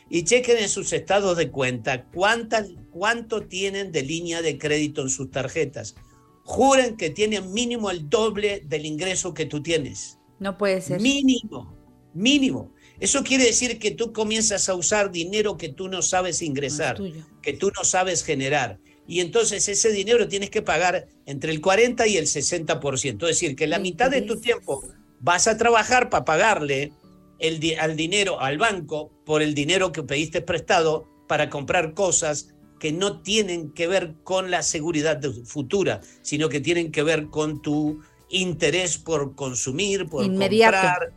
y 0.09 0.23
chequen 0.23 0.57
en 0.57 0.69
sus 0.69 0.93
estados 0.93 1.37
de 1.37 1.51
cuenta 1.51 2.05
cuántas, 2.05 2.69
cuánto 2.93 3.41
tienen 3.47 3.91
de 3.91 4.03
línea 4.03 4.41
de 4.41 4.57
crédito 4.57 5.01
en 5.01 5.09
sus 5.09 5.31
tarjetas. 5.31 5.95
Juren 6.43 6.95
que 6.95 7.09
tienen 7.09 7.51
mínimo 7.51 7.89
el 7.89 8.09
doble 8.09 8.62
del 8.65 8.85
ingreso 8.85 9.33
que 9.33 9.45
tú 9.45 9.62
tienes. 9.63 10.19
No 10.39 10.57
puede 10.57 10.81
ser. 10.81 11.01
Mínimo, 11.01 11.75
mínimo. 12.13 12.73
Eso 13.00 13.23
quiere 13.23 13.45
decir 13.45 13.79
que 13.79 13.91
tú 13.91 14.13
comienzas 14.13 14.69
a 14.69 14.75
usar 14.75 15.12
dinero 15.12 15.57
que 15.57 15.69
tú 15.69 15.89
no 15.89 16.01
sabes 16.01 16.41
ingresar, 16.41 17.00
No 17.00 17.25
que 17.41 17.53
tú 17.53 17.71
no 17.75 17.83
sabes 17.83 18.23
generar. 18.23 18.79
Y 19.07 19.19
entonces 19.19 19.67
ese 19.67 19.91
dinero 19.91 20.27
tienes 20.27 20.50
que 20.50 20.62
pagar 20.62 21.07
entre 21.25 21.51
el 21.51 21.59
40 21.59 22.07
y 22.07 22.17
el 22.17 22.25
60%. 22.25 23.13
Es 23.13 23.19
decir, 23.19 23.55
que 23.55 23.67
la 23.67 23.79
mitad 23.79 24.09
de 24.09 24.21
tu 24.21 24.39
tiempo 24.39 24.83
vas 25.19 25.47
a 25.47 25.57
trabajar 25.57 26.09
para 26.09 26.23
pagarle 26.23 26.93
el, 27.39 27.59
al 27.79 27.97
dinero, 27.97 28.39
al 28.39 28.57
banco, 28.57 29.12
por 29.25 29.41
el 29.41 29.53
dinero 29.53 29.91
que 29.91 30.03
pediste 30.03 30.41
prestado 30.41 31.09
para 31.27 31.50
comprar 31.50 31.93
cosas 31.93 32.52
que 32.83 32.91
no 32.91 33.21
tienen 33.21 33.71
que 33.71 33.87
ver 33.87 34.15
con 34.25 34.51
la 34.51 34.61
seguridad 34.61 35.21
futura, 35.45 36.01
sino 36.21 36.49
que 36.49 36.59
tienen 36.59 36.91
que 36.91 37.01
ver 37.01 37.27
con 37.29 37.61
tu 37.61 38.01
interés 38.27 38.97
por 38.97 39.35
consumir, 39.35 40.09
por 40.09 40.25
Inmediato. 40.25 40.75
comprar. 40.75 41.13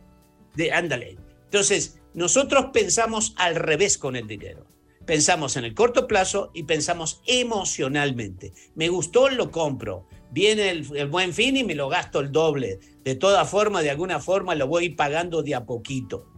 De, 0.55 0.71
ándale. 0.71 1.17
Entonces, 1.43 1.99
nosotros 2.13 2.67
pensamos 2.71 3.33
al 3.35 3.55
revés 3.57 3.97
con 3.97 4.15
el 4.15 4.27
dinero. 4.27 4.65
Pensamos 5.05 5.57
en 5.57 5.65
el 5.65 5.73
corto 5.73 6.07
plazo 6.07 6.51
y 6.53 6.63
pensamos 6.63 7.21
emocionalmente. 7.25 8.53
Me 8.75 8.87
gustó, 8.87 9.27
lo 9.27 9.51
compro. 9.51 10.07
Viene 10.31 10.69
el, 10.69 10.95
el 10.95 11.07
buen 11.09 11.33
fin 11.33 11.57
y 11.57 11.65
me 11.65 11.75
lo 11.75 11.89
gasto 11.89 12.21
el 12.21 12.31
doble. 12.31 12.79
De 13.03 13.15
toda 13.15 13.43
forma, 13.43 13.81
de 13.81 13.89
alguna 13.89 14.21
forma, 14.21 14.55
lo 14.55 14.67
voy 14.67 14.91
pagando 14.91 15.43
de 15.43 15.53
a 15.55 15.65
poquito. 15.65 16.31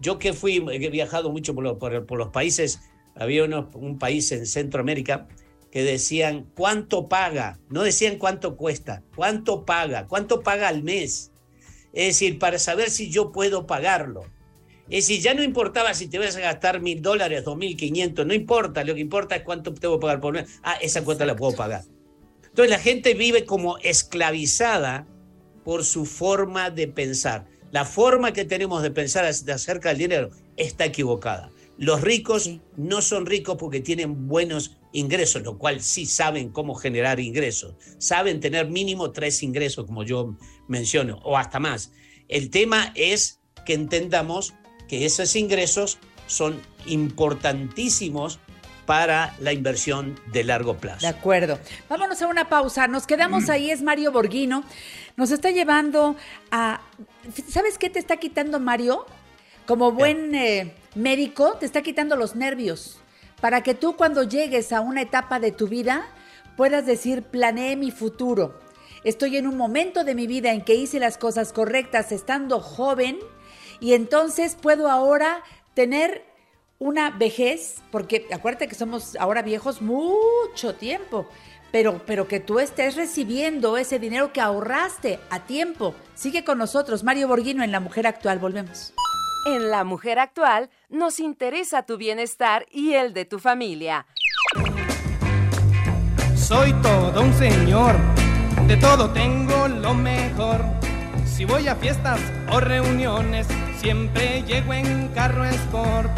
Yo 0.00 0.18
que 0.18 0.32
fui, 0.32 0.64
he 0.72 0.88
viajado 0.88 1.30
mucho 1.30 1.54
por, 1.54 1.62
lo- 1.62 1.78
por- 1.78 2.06
por 2.06 2.16
los 2.18 2.28
países, 2.28 2.80
había 3.14 3.44
uno- 3.44 3.70
un 3.74 3.98
país 3.98 4.30
en 4.32 4.46
Centroamérica 4.46 5.28
que 5.70 5.82
decían 5.82 6.46
cuánto 6.54 7.08
paga, 7.08 7.58
no 7.70 7.82
decían 7.82 8.18
cuánto 8.18 8.56
cuesta, 8.56 9.02
cuánto 9.16 9.64
paga, 9.64 10.06
cuánto 10.06 10.42
paga 10.42 10.68
al 10.68 10.82
mes. 10.82 11.30
Es 11.92 12.06
decir, 12.08 12.38
para 12.38 12.58
saber 12.58 12.90
si 12.90 13.10
yo 13.10 13.32
puedo 13.32 13.66
pagarlo. 13.66 14.24
Es 14.90 15.06
decir, 15.06 15.22
ya 15.22 15.32
no 15.32 15.42
importaba 15.42 15.94
si 15.94 16.08
te 16.08 16.18
vas 16.18 16.36
a 16.36 16.40
gastar 16.40 16.80
mil 16.80 17.00
dólares, 17.00 17.44
dos 17.44 17.56
mil 17.56 17.76
quinientos, 17.76 18.26
no 18.26 18.34
importa, 18.34 18.84
lo 18.84 18.94
que 18.94 19.00
importa 19.00 19.36
es 19.36 19.42
cuánto 19.42 19.72
te 19.72 19.86
voy 19.86 19.96
a 19.96 20.00
pagar 20.00 20.20
por 20.20 20.34
mes. 20.34 20.60
Ah, 20.62 20.76
esa 20.82 21.02
cuota 21.04 21.24
la 21.24 21.36
puedo 21.36 21.54
pagar. 21.54 21.84
Entonces 22.44 22.70
la 22.70 22.78
gente 22.78 23.14
vive 23.14 23.46
como 23.46 23.78
esclavizada 23.78 25.06
por 25.64 25.84
su 25.84 26.04
forma 26.04 26.70
de 26.70 26.88
pensar. 26.88 27.46
La 27.70 27.86
forma 27.86 28.32
que 28.32 28.44
tenemos 28.44 28.82
de 28.82 28.90
pensar 28.90 29.24
acerca 29.24 29.88
del 29.90 29.98
dinero 29.98 30.30
está 30.56 30.84
equivocada. 30.84 31.50
Los 31.82 32.00
ricos 32.00 32.48
no 32.76 33.02
son 33.02 33.26
ricos 33.26 33.56
porque 33.58 33.80
tienen 33.80 34.28
buenos 34.28 34.76
ingresos, 34.92 35.42
lo 35.42 35.58
cual 35.58 35.80
sí 35.80 36.06
saben 36.06 36.50
cómo 36.50 36.76
generar 36.76 37.18
ingresos. 37.18 37.74
Saben 37.98 38.38
tener 38.38 38.68
mínimo 38.68 39.10
tres 39.10 39.42
ingresos, 39.42 39.84
como 39.84 40.04
yo 40.04 40.36
menciono, 40.68 41.18
o 41.24 41.36
hasta 41.36 41.58
más. 41.58 41.90
El 42.28 42.50
tema 42.50 42.92
es 42.94 43.40
que 43.66 43.74
entendamos 43.74 44.54
que 44.86 45.06
esos 45.06 45.34
ingresos 45.34 45.98
son 46.28 46.62
importantísimos 46.86 48.38
para 48.86 49.34
la 49.40 49.52
inversión 49.52 50.14
de 50.32 50.44
largo 50.44 50.76
plazo. 50.76 51.00
De 51.00 51.08
acuerdo. 51.08 51.58
Vámonos 51.88 52.22
a 52.22 52.28
una 52.28 52.48
pausa. 52.48 52.86
Nos 52.86 53.08
quedamos 53.08 53.48
ahí, 53.48 53.72
es 53.72 53.82
Mario 53.82 54.12
Borghino. 54.12 54.62
Nos 55.16 55.32
está 55.32 55.50
llevando 55.50 56.14
a... 56.52 56.80
¿Sabes 57.48 57.76
qué 57.76 57.90
te 57.90 57.98
está 57.98 58.18
quitando 58.18 58.60
Mario? 58.60 59.04
Como 59.66 59.90
buen 59.90 60.32
eh, 60.36 60.76
médico, 60.94 61.56
te 61.58 61.66
está 61.66 61.82
quitando 61.82 62.16
los 62.16 62.34
nervios. 62.34 62.98
Para 63.40 63.62
que 63.62 63.74
tú 63.74 63.96
cuando 63.96 64.22
llegues 64.22 64.72
a 64.72 64.80
una 64.80 65.02
etapa 65.02 65.40
de 65.40 65.52
tu 65.52 65.68
vida 65.68 66.06
puedas 66.56 66.86
decir, 66.86 67.22
planeé 67.22 67.76
mi 67.76 67.90
futuro. 67.90 68.58
Estoy 69.04 69.36
en 69.36 69.46
un 69.46 69.56
momento 69.56 70.04
de 70.04 70.14
mi 70.14 70.26
vida 70.26 70.52
en 70.52 70.62
que 70.62 70.74
hice 70.74 71.00
las 71.00 71.18
cosas 71.18 71.52
correctas 71.52 72.12
estando 72.12 72.60
joven 72.60 73.18
y 73.80 73.94
entonces 73.94 74.54
puedo 74.54 74.88
ahora 74.88 75.42
tener 75.74 76.24
una 76.78 77.10
vejez, 77.10 77.76
porque 77.90 78.26
acuérdate 78.32 78.68
que 78.68 78.74
somos 78.74 79.16
ahora 79.16 79.42
viejos 79.42 79.82
mucho 79.82 80.74
tiempo, 80.74 81.26
pero, 81.72 82.00
pero 82.06 82.28
que 82.28 82.40
tú 82.40 82.58
estés 82.58 82.96
recibiendo 82.96 83.76
ese 83.76 83.98
dinero 83.98 84.32
que 84.32 84.40
ahorraste 84.40 85.18
a 85.30 85.46
tiempo. 85.46 85.94
Sigue 86.14 86.44
con 86.44 86.58
nosotros, 86.58 87.02
Mario 87.02 87.28
Borghino 87.28 87.64
en 87.64 87.72
La 87.72 87.80
Mujer 87.80 88.06
Actual, 88.06 88.38
volvemos. 88.38 88.92
En 89.44 89.70
La 89.70 89.82
Mujer 89.82 90.20
Actual 90.20 90.70
nos 90.88 91.18
interesa 91.18 91.82
tu 91.82 91.96
bienestar 91.96 92.66
y 92.70 92.92
el 92.92 93.12
de 93.12 93.24
tu 93.24 93.40
familia. 93.40 94.06
Soy 96.36 96.72
todo 96.74 97.22
un 97.22 97.34
señor, 97.34 97.96
de 98.68 98.76
todo 98.76 99.10
tengo 99.10 99.66
lo 99.66 99.94
mejor. 99.94 100.64
Si 101.26 101.44
voy 101.44 101.66
a 101.66 101.74
fiestas 101.74 102.20
o 102.52 102.60
reuniones, 102.60 103.48
siempre 103.78 104.42
llego 104.42 104.74
en 104.74 105.08
carro 105.08 105.44
sport. 105.44 106.10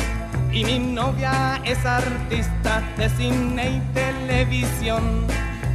Y 0.53 0.65
mi 0.65 0.79
novia 0.79 1.63
es 1.65 1.85
artista 1.87 2.83
de 2.99 3.09
cine 3.09 3.71
y 3.71 3.95
televisión. 3.95 5.27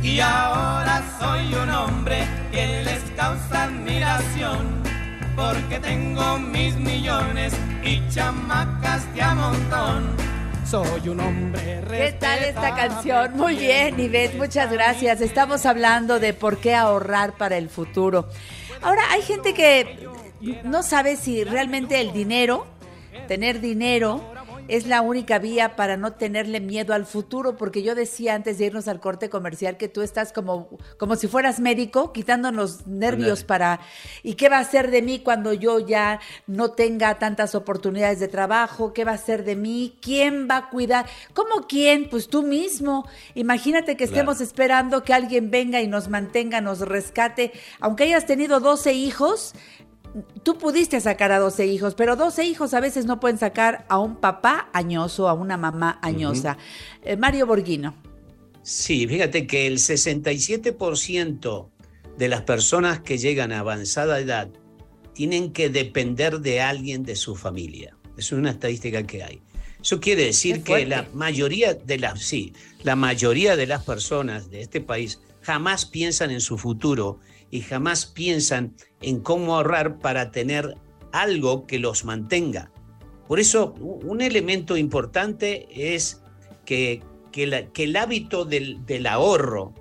Y 0.04 0.20
ahora 0.20 1.04
soy 1.20 1.54
un 1.56 1.70
hombre 1.72 2.28
que 2.52 2.84
les 2.84 3.02
causa 3.18 3.64
admiración. 3.64 4.89
Porque 5.40 5.80
tengo 5.80 6.38
mis 6.38 6.76
millones 6.76 7.54
y 7.82 8.02
chamacas 8.10 9.14
de 9.16 9.22
a 9.22 9.34
montón. 9.36 10.18
Soy 10.66 11.10
un 11.10 11.20
hombre 11.22 11.82
¿Qué 11.90 12.16
tal 12.20 12.44
esta 12.44 12.76
canción? 12.76 13.38
Muy 13.38 13.56
bien, 13.56 13.98
Ivette, 13.98 14.36
muchas 14.36 14.70
gracias. 14.70 15.22
Estamos 15.22 15.66
hablando 15.66 16.20
de 16.20 16.34
por 16.34 16.58
qué 16.58 16.76
ahorrar 16.76 17.38
para 17.38 17.58
el 17.58 17.70
futuro. 17.70 18.28
Ahora, 18.82 19.02
hay 19.12 19.22
gente 19.22 19.54
que 19.54 20.08
no 20.66 20.84
sabe 20.84 21.16
si 21.16 21.46
realmente 21.46 22.02
el 22.02 22.12
dinero, 22.12 22.68
tener 23.30 23.62
dinero, 23.62 24.22
es 24.70 24.86
la 24.88 25.02
única 25.02 25.40
vía 25.40 25.76
para 25.76 25.98
no 25.98 26.14
tenerle 26.14 26.60
miedo 26.60 26.94
al 26.94 27.06
futuro, 27.06 27.58
porque 27.58 27.84
yo 27.84 27.96
decía 27.96 28.36
antes 28.36 28.58
de 28.58 28.68
irnos 28.68 28.88
al 28.88 29.00
corte 29.00 29.30
comercial 29.30 29.78
que 29.78 29.90
tú 29.90 30.02
estás 30.02 30.32
como, 30.32 30.70
como 30.98 31.16
si 31.16 31.28
fueras 31.28 31.60
médico, 31.60 32.14
quitándonos 32.14 32.88
nervios 32.88 33.44
para, 33.44 33.80
¿y 34.24 34.36
qué 34.36 34.48
va 34.48 34.60
a 34.60 34.64
ser 34.64 34.92
de 34.92 35.02
mí 35.02 35.20
cuando 35.20 35.54
yo 35.54 35.80
ya 35.80 36.20
no 36.48 36.72
tenga 36.72 37.18
tantas 37.20 37.56
oportunidades 37.56 38.20
de 38.20 38.28
trabajo? 38.28 38.94
¿Qué 38.94 39.04
va 39.06 39.14
a 39.14 39.18
ser 39.18 39.44
de 39.44 39.56
mí? 39.56 39.98
¿Quién 40.02 40.48
va 40.50 40.58
a 40.58 40.70
cuidar? 40.70 41.08
¿Cómo 41.34 41.68
quién? 41.68 42.08
Pues 42.10 42.28
tú 42.28 42.44
mismo. 42.44 43.08
Imagínate 43.36 43.98
que 43.98 44.04
estemos 44.04 44.38
Claro. 44.38 44.48
esperando 44.48 45.04
que 45.04 45.14
alguien 45.14 45.50
venga 45.50 45.82
y 45.82 45.88
nos 45.88 46.10
mantenga, 46.10 46.62
nos 46.62 46.80
rescate. 46.82 47.52
Aunque 47.80 48.04
hayas 48.04 48.26
tenido 48.26 48.60
12 48.60 48.94
hijos, 48.94 49.54
tú 50.44 50.58
pudiste 50.58 51.00
sacar 51.02 51.32
a 51.32 51.40
12 51.40 51.68
hijos, 51.68 51.96
pero 51.96 52.16
12 52.16 52.46
hijos 52.46 52.74
a 52.74 52.80
veces 52.80 53.06
no 53.06 53.20
pueden 53.20 53.38
sacar 53.38 53.86
a 53.90 54.00
un 54.00 54.16
papá 54.16 54.70
añoso, 54.74 55.30
a 55.30 55.34
una 55.34 55.58
mamá 55.58 56.00
añosa. 56.02 56.58
Eh, 57.04 57.16
Mario 57.16 57.46
Borghino. 57.48 57.96
Sí, 58.64 59.08
fíjate 59.08 59.48
que 59.48 59.68
el 59.68 59.78
67% 59.78 61.70
de 62.18 62.28
las 62.28 62.42
personas 62.42 63.00
que 63.00 63.18
llegan 63.18 63.52
a 63.52 63.60
avanzada 63.60 64.20
edad 64.20 64.50
tienen 65.14 65.52
que 65.52 65.70
depender 65.70 66.40
de 66.40 66.62
alguien 66.62 67.04
de 67.04 67.16
su 67.16 67.36
familia. 67.36 67.96
Es 68.18 68.32
una 68.32 68.52
estadística 68.52 69.04
que 69.04 69.24
hay. 69.24 69.42
Eso 69.82 70.00
quiere 70.00 70.26
decir 70.26 70.62
que 70.64 70.86
la 70.86 71.08
mayoría 71.14 71.74
de 71.74 71.98
las, 71.98 72.22
sí, 72.22 72.54
la 72.84 72.98
mayoría 72.98 73.56
de 73.56 73.66
las 73.66 73.86
personas 73.86 74.50
de 74.50 74.62
este 74.62 74.82
país 74.82 75.20
jamás 75.42 75.86
piensan 75.86 76.32
en 76.32 76.42
su 76.42 76.58
futuro 76.58 77.20
y 77.52 77.62
jamás 77.62 78.06
piensan 78.06 78.76
en 79.02 79.22
cómo 79.22 79.56
ahorrar 79.56 80.00
para 80.00 80.32
tener 80.32 80.76
algo 81.12 81.66
que 81.66 81.80
los 81.80 82.06
mantenga. 82.06 82.72
Por 83.28 83.40
eso, 83.40 83.74
un 83.74 84.22
elemento 84.22 84.78
importante 84.78 85.68
es 85.96 86.22
que, 86.66 87.04
que 87.32 87.84
el 87.84 87.96
hábito 87.96 88.46
del, 88.46 88.86
del 88.86 89.08
ahorro 89.08 89.74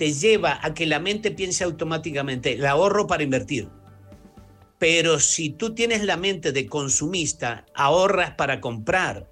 te 0.00 0.12
lleva 0.12 0.58
a 0.62 0.72
que 0.72 0.86
la 0.86 0.98
mente 0.98 1.30
piense 1.30 1.62
automáticamente, 1.62 2.54
el 2.54 2.64
ahorro 2.64 3.06
para 3.06 3.22
invertir. 3.22 3.68
Pero 4.78 5.20
si 5.20 5.50
tú 5.50 5.74
tienes 5.74 6.04
la 6.04 6.16
mente 6.16 6.52
de 6.52 6.66
consumista, 6.66 7.66
ahorras 7.74 8.30
para 8.30 8.62
comprar. 8.62 9.28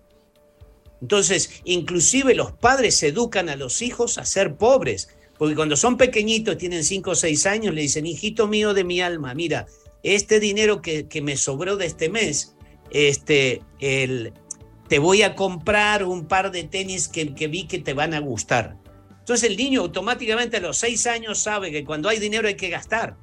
Entonces, 1.00 1.62
inclusive 1.64 2.35
los 2.35 2.52
padres 2.52 3.02
educan 3.02 3.49
a 3.49 3.56
los 3.56 3.80
hijos 3.80 4.18
a 4.18 4.26
ser 4.26 4.56
pobres, 4.56 5.08
porque 5.38 5.54
cuando 5.54 5.76
son 5.76 5.97
pequeñitos, 5.97 6.59
tienen 6.59 6.85
5 6.85 7.11
o 7.11 7.14
6 7.14 7.47
años, 7.47 7.75
le 7.75 7.83
dicen, 7.83 8.07
hijito 8.07 8.49
mío 8.49 8.75
de 8.75 8.85
mi 8.85 9.00
alma, 9.00 9.35
mira, 9.35 9.66
este 10.02 10.40
dinero 10.40 10.83
que, 10.83 11.07
que 11.07 11.23
me 11.23 11.37
sobró 11.37 11.76
de 11.76 11.87
este 11.87 12.09
mes, 12.09 12.57
este, 12.90 13.62
el, 13.80 14.33
te 14.88 14.99
voy 14.99 15.23
a 15.23 15.35
comprar 15.35 16.04
un 16.04 16.26
par 16.26 16.50
de 16.50 16.64
tenis 16.64 17.09
que, 17.09 17.35
que 17.35 17.47
vi 17.47 17.66
que 17.66 17.78
te 17.78 17.95
van 17.95 18.14
a 18.14 18.21
gustar. 18.21 18.76
Entonces 19.21 19.49
el 19.49 19.57
niño 19.57 19.83
automáticamente 19.83 20.57
a 20.57 20.61
los 20.61 20.78
6 20.78 21.07
años 21.07 21.38
sabe 21.38 21.71
que 21.71 21.85
cuando 21.85 22.09
hay 22.09 22.18
dinero 22.18 22.49
hay 22.49 22.57
que 22.57 22.71
gastar. 22.71 23.16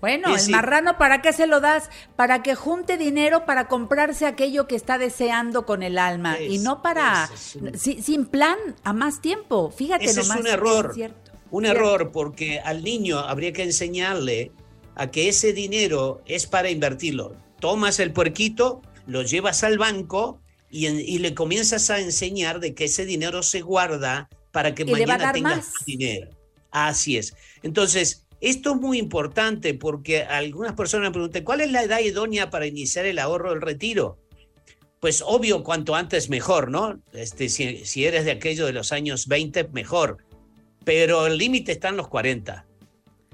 Bueno, 0.00 0.34
Es 0.34 0.46
el 0.46 0.52
marrano, 0.52 0.98
¿para 0.98 1.22
qué 1.22 1.32
se 1.32 1.46
lo 1.46 1.60
das? 1.60 1.88
Para 2.16 2.42
que 2.42 2.54
junte 2.54 2.96
dinero 2.98 3.46
para 3.46 3.66
comprarse 3.68 4.26
aquello 4.26 4.66
que 4.66 4.76
está 4.76 4.98
deseando 4.98 5.64
con 5.66 5.82
el 5.82 5.98
alma 5.98 6.38
y 6.40 6.56
Es- 6.56 6.62
no 6.62 6.82
para, 6.82 7.28
es- 7.32 7.56
es 7.56 7.56
un- 7.56 7.78
si- 7.78 8.02
sin 8.02 8.26
plan, 8.26 8.56
a 8.84 8.92
más 8.92 9.20
tiempo. 9.20 9.70
Fíjate 9.70 10.04
Ese 10.04 10.20
es 10.20 10.28
nomás. 10.28 10.40
un 10.40 10.46
error. 10.48 10.92
cierto, 10.94 11.32
Un 11.50 11.64
cierto. 11.64 11.80
error 11.80 12.12
porque 12.12 12.60
al 12.60 12.84
niño 12.84 13.18
habría 13.20 13.52
que 13.52 13.62
enseñarle 13.62 14.52
a 14.94 15.10
que 15.10 15.28
ese 15.28 15.52
dinero 15.52 16.22
es 16.26 16.46
para 16.46 16.70
invertirlo. 16.70 17.34
Tomas 17.60 17.98
el 17.98 18.12
puerquito, 18.12 18.82
lo 19.06 19.22
llevas 19.22 19.64
al 19.64 19.78
banco 19.78 20.40
y, 20.70 20.86
en- 20.86 21.00
y 21.00 21.18
le 21.18 21.34
comienzas 21.34 21.88
a 21.90 22.00
enseñar 22.00 22.60
de 22.60 22.74
que 22.74 22.84
ese 22.84 23.06
dinero 23.06 23.42
se 23.42 23.62
guarda 23.62 24.28
para 24.52 24.74
que 24.74 24.82
Y 24.82 24.86
mañana 24.86 25.32
tengas 25.32 25.56
más 25.56 25.84
dinero. 25.86 26.28
Así 26.70 27.16
es. 27.16 27.34
Entonces, 27.62 28.25
esto 28.40 28.70
es 28.74 28.76
muy 28.76 28.98
importante 28.98 29.74
porque 29.74 30.22
algunas 30.22 30.74
personas 30.74 31.08
me 31.08 31.12
preguntan, 31.12 31.44
¿cuál 31.44 31.60
es 31.60 31.70
la 31.70 31.82
edad 31.82 32.00
idónea 32.00 32.50
para 32.50 32.66
iniciar 32.66 33.06
el 33.06 33.18
ahorro 33.18 33.50
del 33.50 33.62
retiro? 33.62 34.18
Pues 35.00 35.22
obvio, 35.24 35.62
cuanto 35.62 35.94
antes 35.94 36.28
mejor, 36.30 36.70
¿no? 36.70 36.98
Este, 37.12 37.48
si, 37.48 37.84
si 37.84 38.04
eres 38.06 38.24
de 38.24 38.32
aquello 38.32 38.66
de 38.66 38.72
los 38.72 38.92
años 38.92 39.26
20, 39.26 39.68
mejor. 39.72 40.18
Pero 40.84 41.26
el 41.26 41.36
límite 41.38 41.72
está 41.72 41.88
en 41.88 41.96
los 41.96 42.08
40. 42.08 42.64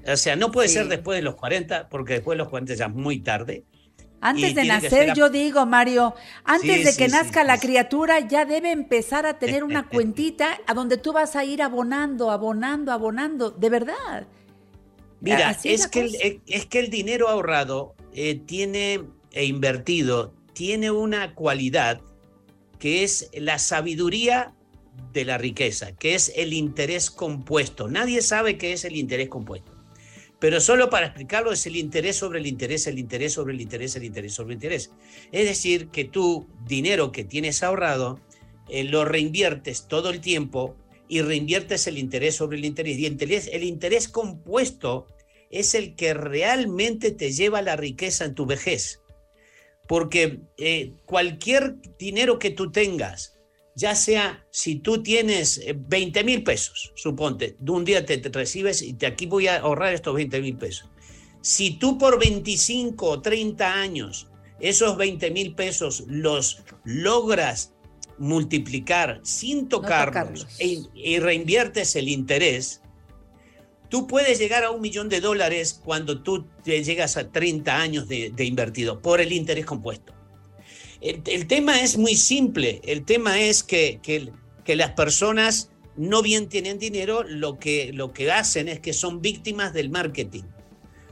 O 0.05 0.17
sea, 0.17 0.35
no 0.35 0.51
puede 0.51 0.67
Sí. 0.67 0.75
ser 0.75 0.87
después 0.87 1.17
de 1.17 1.21
los 1.23 1.35
40, 1.35 1.87
porque 1.89 2.13
después 2.13 2.35
de 2.35 2.39
los 2.39 2.49
40 2.49 2.75
ya 2.75 2.85
es 2.85 2.93
muy 2.93 3.19
tarde. 3.19 3.63
Antes 4.19 4.55
de 4.55 4.63
nacer, 4.63 5.13
yo 5.15 5.29
digo, 5.29 5.65
Mario, 5.65 6.13
antes 6.45 6.77
Sí, 6.77 6.83
de 6.83 6.95
que 6.95 7.09
sí, 7.09 7.11
nazca 7.11 7.43
la 7.43 7.59
criatura, 7.59 8.21
ya 8.21 8.45
debe 8.45 8.71
empezar 8.71 9.25
a 9.25 9.37
tener 9.37 9.63
una 9.65 9.87
cuentita 9.89 10.61
a 10.65 10.73
donde 10.73 10.97
tú 10.97 11.11
vas 11.11 11.35
a 11.35 11.43
ir 11.43 11.61
abonando, 11.61 12.31
abonando, 12.31 12.91
abonando, 12.93 13.51
de 13.51 13.69
verdad. 13.69 14.27
Mira, 15.23 15.57
es 15.63 15.87
que, 15.87 16.01
el, 16.01 16.15
eh, 16.15 16.41
es 16.47 16.65
que 16.65 16.79
el 16.79 16.89
dinero 16.89 17.29
ahorrado 17.29 17.95
eh, 18.13 18.35
tiene 18.35 19.01
e 19.31 19.45
invertido 19.45 20.33
tiene 20.53 20.91
una 20.91 21.33
cualidad 21.33 22.01
que 22.77 23.03
es 23.03 23.29
la 23.33 23.57
sabiduría 23.57 24.53
de 25.13 25.25
la 25.25 25.37
riqueza, 25.37 25.95
que 25.95 26.13
es 26.13 26.31
el 26.35 26.53
interés 26.53 27.09
compuesto. 27.09 27.87
Nadie 27.87 28.21
sabe 28.21 28.57
qué 28.57 28.73
es 28.73 28.85
el 28.85 28.95
interés 28.95 29.29
compuesto. 29.29 29.71
Pero 30.39 30.59
solo 30.59 30.89
para 30.89 31.07
explicarlo 31.07 31.53
es 31.53 31.65
el 31.65 31.77
interés 31.77 32.17
sobre 32.17 32.39
el 32.39 32.47
interés, 32.47 32.85
el 32.87 32.99
interés 32.99 33.33
sobre 33.33 33.53
el 33.53 33.61
interés, 33.61 33.95
el 33.95 34.03
interés 34.03 34.33
sobre 34.33 34.49
el 34.49 34.57
interés. 34.57 34.91
Es 35.31 35.45
decir, 35.45 35.87
que 35.87 36.03
tú 36.03 36.47
dinero 36.67 37.11
que 37.11 37.23
tienes 37.23 37.63
ahorrado 37.63 38.19
eh, 38.67 38.83
lo 38.83 39.05
reinviertes 39.05 39.87
todo 39.87 40.09
el 40.09 40.19
tiempo 40.19 40.75
y 41.07 41.21
reinviertes 41.21 41.87
el 41.87 41.97
interés 41.97 42.35
sobre 42.35 42.57
el 42.57 42.65
interés. 42.65 42.97
Y 42.97 43.05
el 43.05 43.13
interés, 43.13 43.49
el 43.53 43.63
interés 43.63 44.09
compuesto 44.09 45.07
es 45.53 45.75
el 45.75 45.95
que 45.95 46.13
realmente 46.13 47.11
te 47.11 47.31
lleva 47.31 47.61
la 47.61 47.75
riqueza 47.75 48.25
en 48.25 48.35
tu 48.35 48.45
vejez. 48.45 49.01
Porque 49.87 50.41
eh, 50.57 50.93
cualquier 51.05 51.75
dinero 51.99 52.39
que 52.39 52.49
tú 52.49 52.71
tengas, 52.71 53.37
ya 53.75 53.95
sea 53.95 54.45
si 54.49 54.75
tú 54.75 55.03
tienes 55.03 55.59
eh, 55.59 55.75
20 55.77 56.23
mil 56.23 56.43
pesos, 56.43 56.91
suponte, 56.95 57.55
de 57.59 57.71
un 57.71 57.85
día 57.85 58.05
te, 58.05 58.17
te 58.17 58.29
recibes 58.29 58.81
y 58.81 58.93
te, 58.93 59.05
aquí 59.05 59.25
voy 59.25 59.47
a 59.47 59.57
ahorrar 59.57 59.93
estos 59.93 60.15
20 60.15 60.41
mil 60.41 60.57
pesos. 60.57 60.89
Si 61.41 61.77
tú 61.77 61.97
por 61.97 62.19
25 62.19 63.05
o 63.05 63.21
30 63.21 63.73
años 63.73 64.27
esos 64.59 64.95
20 64.97 65.29
mil 65.31 65.55
pesos 65.55 66.05
los 66.07 66.63
logras 66.85 67.73
multiplicar 68.17 69.19
sin 69.23 69.67
tocarlos 69.67 70.41
tocarlos. 70.41 70.47
e- 70.59 70.83
y 70.95 71.19
reinviertes 71.19 71.95
el 71.95 72.07
interés, 72.07 72.81
tú 73.93 74.07
puedes 74.07 74.39
llegar 74.39 74.63
a 74.63 74.71
un 74.71 74.81
millón 74.81 75.07
de 75.07 75.21
dólares 75.21 75.79
cuando 75.85 76.23
tú 76.23 76.47
te 76.63 76.83
llegas 76.83 77.15
a 77.15 77.31
30 77.31 77.79
años 77.79 78.07
de, 78.07 78.31
de 78.31 78.43
invertido 78.43 78.99
por 79.03 79.21
el 79.21 79.31
interés 79.31 79.67
compuesto. 79.67 80.15
El, 80.99 81.21
el 81.27 81.45
tema 81.45 81.79
es 81.79 81.95
muy 81.99 82.15
simple. 82.15 82.81
El 82.85 83.05
tema 83.05 83.39
es 83.39 83.61
que, 83.61 83.99
que, 84.01 84.31
que 84.65 84.75
las 84.75 84.93
personas 84.93 85.69
no 85.95 86.23
bien 86.23 86.49
tienen 86.49 86.79
dinero, 86.79 87.21
lo 87.21 87.59
que, 87.59 87.93
lo 87.93 88.13
que 88.13 88.31
hacen 88.31 88.67
es 88.67 88.79
que 88.79 88.93
son 88.93 89.21
víctimas 89.21 89.73
del 89.73 89.91
marketing. 89.91 90.45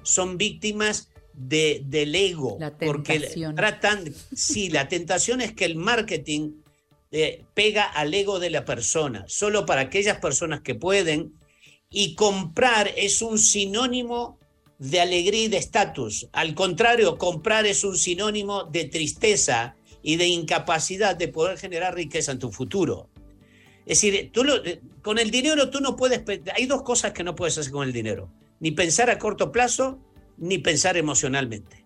Son 0.02 0.40
víctimas 0.40 1.12
de, 1.36 1.84
del 1.86 2.16
ego. 2.16 2.58
La 2.60 2.76
porque 2.76 3.20
tentación. 3.20 3.54
tratan, 3.54 4.12
sí, 4.34 4.72
la 4.72 4.88
tentación 4.88 5.42
es 5.42 5.54
que 5.54 5.66
el 5.66 5.76
marketing 5.76 6.54
eh, 7.12 7.44
pega 7.54 7.84
al 7.84 8.12
ego 8.12 8.40
de 8.40 8.50
la 8.50 8.66
persona, 8.66 9.24
solo 9.28 9.68
para 9.68 9.82
aquellas 9.82 10.18
personas 10.18 10.62
que 10.62 10.74
pueden. 10.74 11.40
Y 11.92 12.16
comprar 12.16 12.90
es 12.96 13.22
un 13.22 13.38
sinónimo 13.38 14.40
de 14.80 15.00
alegría 15.02 15.44
y 15.44 15.48
de 15.50 15.58
estatus. 15.58 16.28
Al 16.32 16.56
contrario, 16.56 17.18
comprar 17.18 17.66
es 17.68 17.84
un 17.84 17.98
sinónimo 17.98 18.64
de 18.64 18.86
tristeza 18.86 19.76
y 20.02 20.16
de 20.16 20.28
incapacidad 20.28 21.16
de 21.16 21.28
poder 21.28 21.58
generar 21.60 21.94
riqueza 21.94 22.32
en 22.32 22.40
tu 22.40 22.52
futuro. 22.52 23.10
Es 23.86 24.02
decir, 24.02 24.32
tú 24.32 24.44
lo- 24.44 24.62
con 25.04 25.20
el 25.20 25.30
dinero 25.30 25.70
tú 25.70 25.82
no 25.82 25.96
puedes... 25.96 26.22
Hay 26.56 26.66
dos 26.66 26.82
cosas 26.82 27.12
que 27.12 27.24
no 27.24 27.36
puedes 27.36 27.58
hacer 27.58 27.72
con 27.72 27.86
el 27.86 27.94
dinero. 27.94 28.32
Ni 28.60 28.72
pensar 28.72 29.10
a 29.10 29.20
corto 29.20 29.52
plazo, 29.52 30.00
ni 30.38 30.58
pensar 30.60 30.98
emocionalmente. 30.98 31.84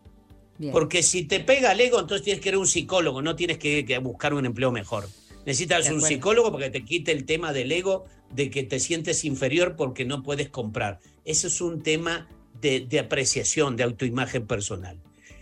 Bien. 0.58 0.72
Porque 0.72 1.04
si 1.04 1.24
te 1.24 1.40
pega 1.42 1.72
el 1.74 1.82
ego, 1.82 2.00
entonces 2.00 2.24
tienes 2.24 2.42
que 2.42 2.50
ir 2.50 2.56
a 2.56 2.60
un 2.60 2.68
psicólogo, 2.68 3.22
no 3.22 3.36
tienes 3.36 3.58
que, 3.58 3.86
que 3.86 3.98
buscar 3.98 4.34
un 4.34 4.46
empleo 4.46 4.72
mejor. 4.72 5.10
Necesitas 5.46 5.90
un 5.90 6.02
psicólogo 6.08 6.52
porque 6.52 6.70
te 6.70 6.84
quite 6.86 7.12
el 7.12 7.26
tema 7.26 7.52
del 7.54 7.72
ego, 7.72 8.06
de 8.36 8.50
que 8.50 8.64
te 8.64 8.80
sientes 8.80 9.24
inferior 9.24 9.76
porque 9.76 10.06
no 10.06 10.24
puedes 10.24 10.50
comprar. 10.50 11.00
Eso 11.24 11.48
es 11.48 11.62
un 11.62 11.82
tema 11.82 12.28
de, 12.62 12.82
de 12.82 13.00
apreciación, 13.00 13.76
de 13.76 13.84
autoimagen 13.84 14.46
personal. 14.46 15.00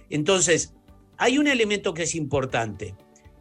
Entonces, 0.10 0.74
hay 1.18 1.38
un 1.38 1.48
elemento 1.48 1.94
que 1.94 2.04
es 2.04 2.16
importante. 2.16 2.96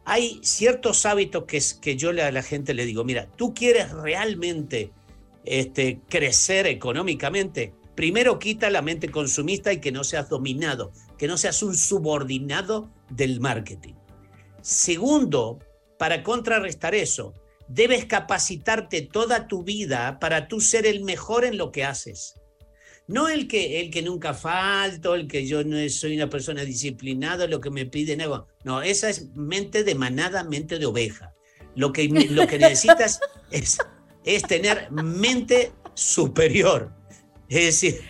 Hay 0.05 0.41
ciertos 0.43 1.07
hábitos 1.07 1.45
que, 1.45 1.61
que 1.81 1.97
yo 1.97 2.11
a 2.11 2.31
la 2.31 2.43
gente 2.43 2.75
le 2.75 2.87
digo, 2.87 3.05
mira, 3.05 3.31
tú 3.37 3.55
quieres 3.55 3.91
realmente 3.91 4.91
este, 5.45 6.01
crecer 6.09 6.67
económicamente, 6.67 7.75
primero 7.95 8.39
quita 8.39 8.71
la 8.71 8.83
mente 8.83 9.11
consumista 9.11 9.73
y 9.73 9.81
que 9.81 9.93
no 9.93 10.05
seas 10.05 10.29
dominado, 10.29 10.93
que 11.19 11.27
no 11.27 11.37
seas 11.37 11.63
un 11.63 11.77
subordinado 11.77 12.91
del 13.11 13.41
marketing. 13.41 13.95
Segundo, 14.61 15.59
para 15.99 16.23
contrarrestar 16.23 16.95
eso, 16.95 17.35
debes 17.69 18.05
capacitarte 18.05 19.03
toda 19.03 19.49
tu 19.49 19.63
vida 19.63 20.19
para 20.21 20.49
tú 20.49 20.61
ser 20.61 20.87
el 20.87 21.05
mejor 21.05 21.45
en 21.45 21.57
lo 21.57 21.73
que 21.73 21.85
haces. 21.85 22.35
No 23.09 23.29
el 23.29 23.49
que, 23.49 23.81
el 23.81 23.91
que 23.91 24.03
nunca 24.03 24.33
falto, 24.33 25.15
el 25.15 25.27
que 25.27 25.47
yo 25.47 25.65
no 25.65 25.77
soy 25.89 26.17
una 26.17 26.31
persona 26.31 26.65
disciplinada, 26.65 27.47
lo 27.47 27.61
que 27.61 27.71
me 27.71 27.85
piden 27.87 28.21
algo. 28.21 28.47
No, 28.65 28.83
esa 28.83 29.11
es 29.11 29.29
mente 29.35 29.85
de 29.85 29.95
manada, 29.95 30.45
mente 30.45 30.79
de 30.79 30.87
oveja. 30.87 31.35
Lo 31.75 31.93
que, 31.93 32.09
lo 32.09 32.47
que 32.47 32.59
necesitas 32.59 33.21
es, 33.51 33.79
es 34.25 34.43
tener 34.43 34.91
mente 34.91 35.73
superior. 35.95 36.93
Es 37.49 37.65
decir, 37.81 38.01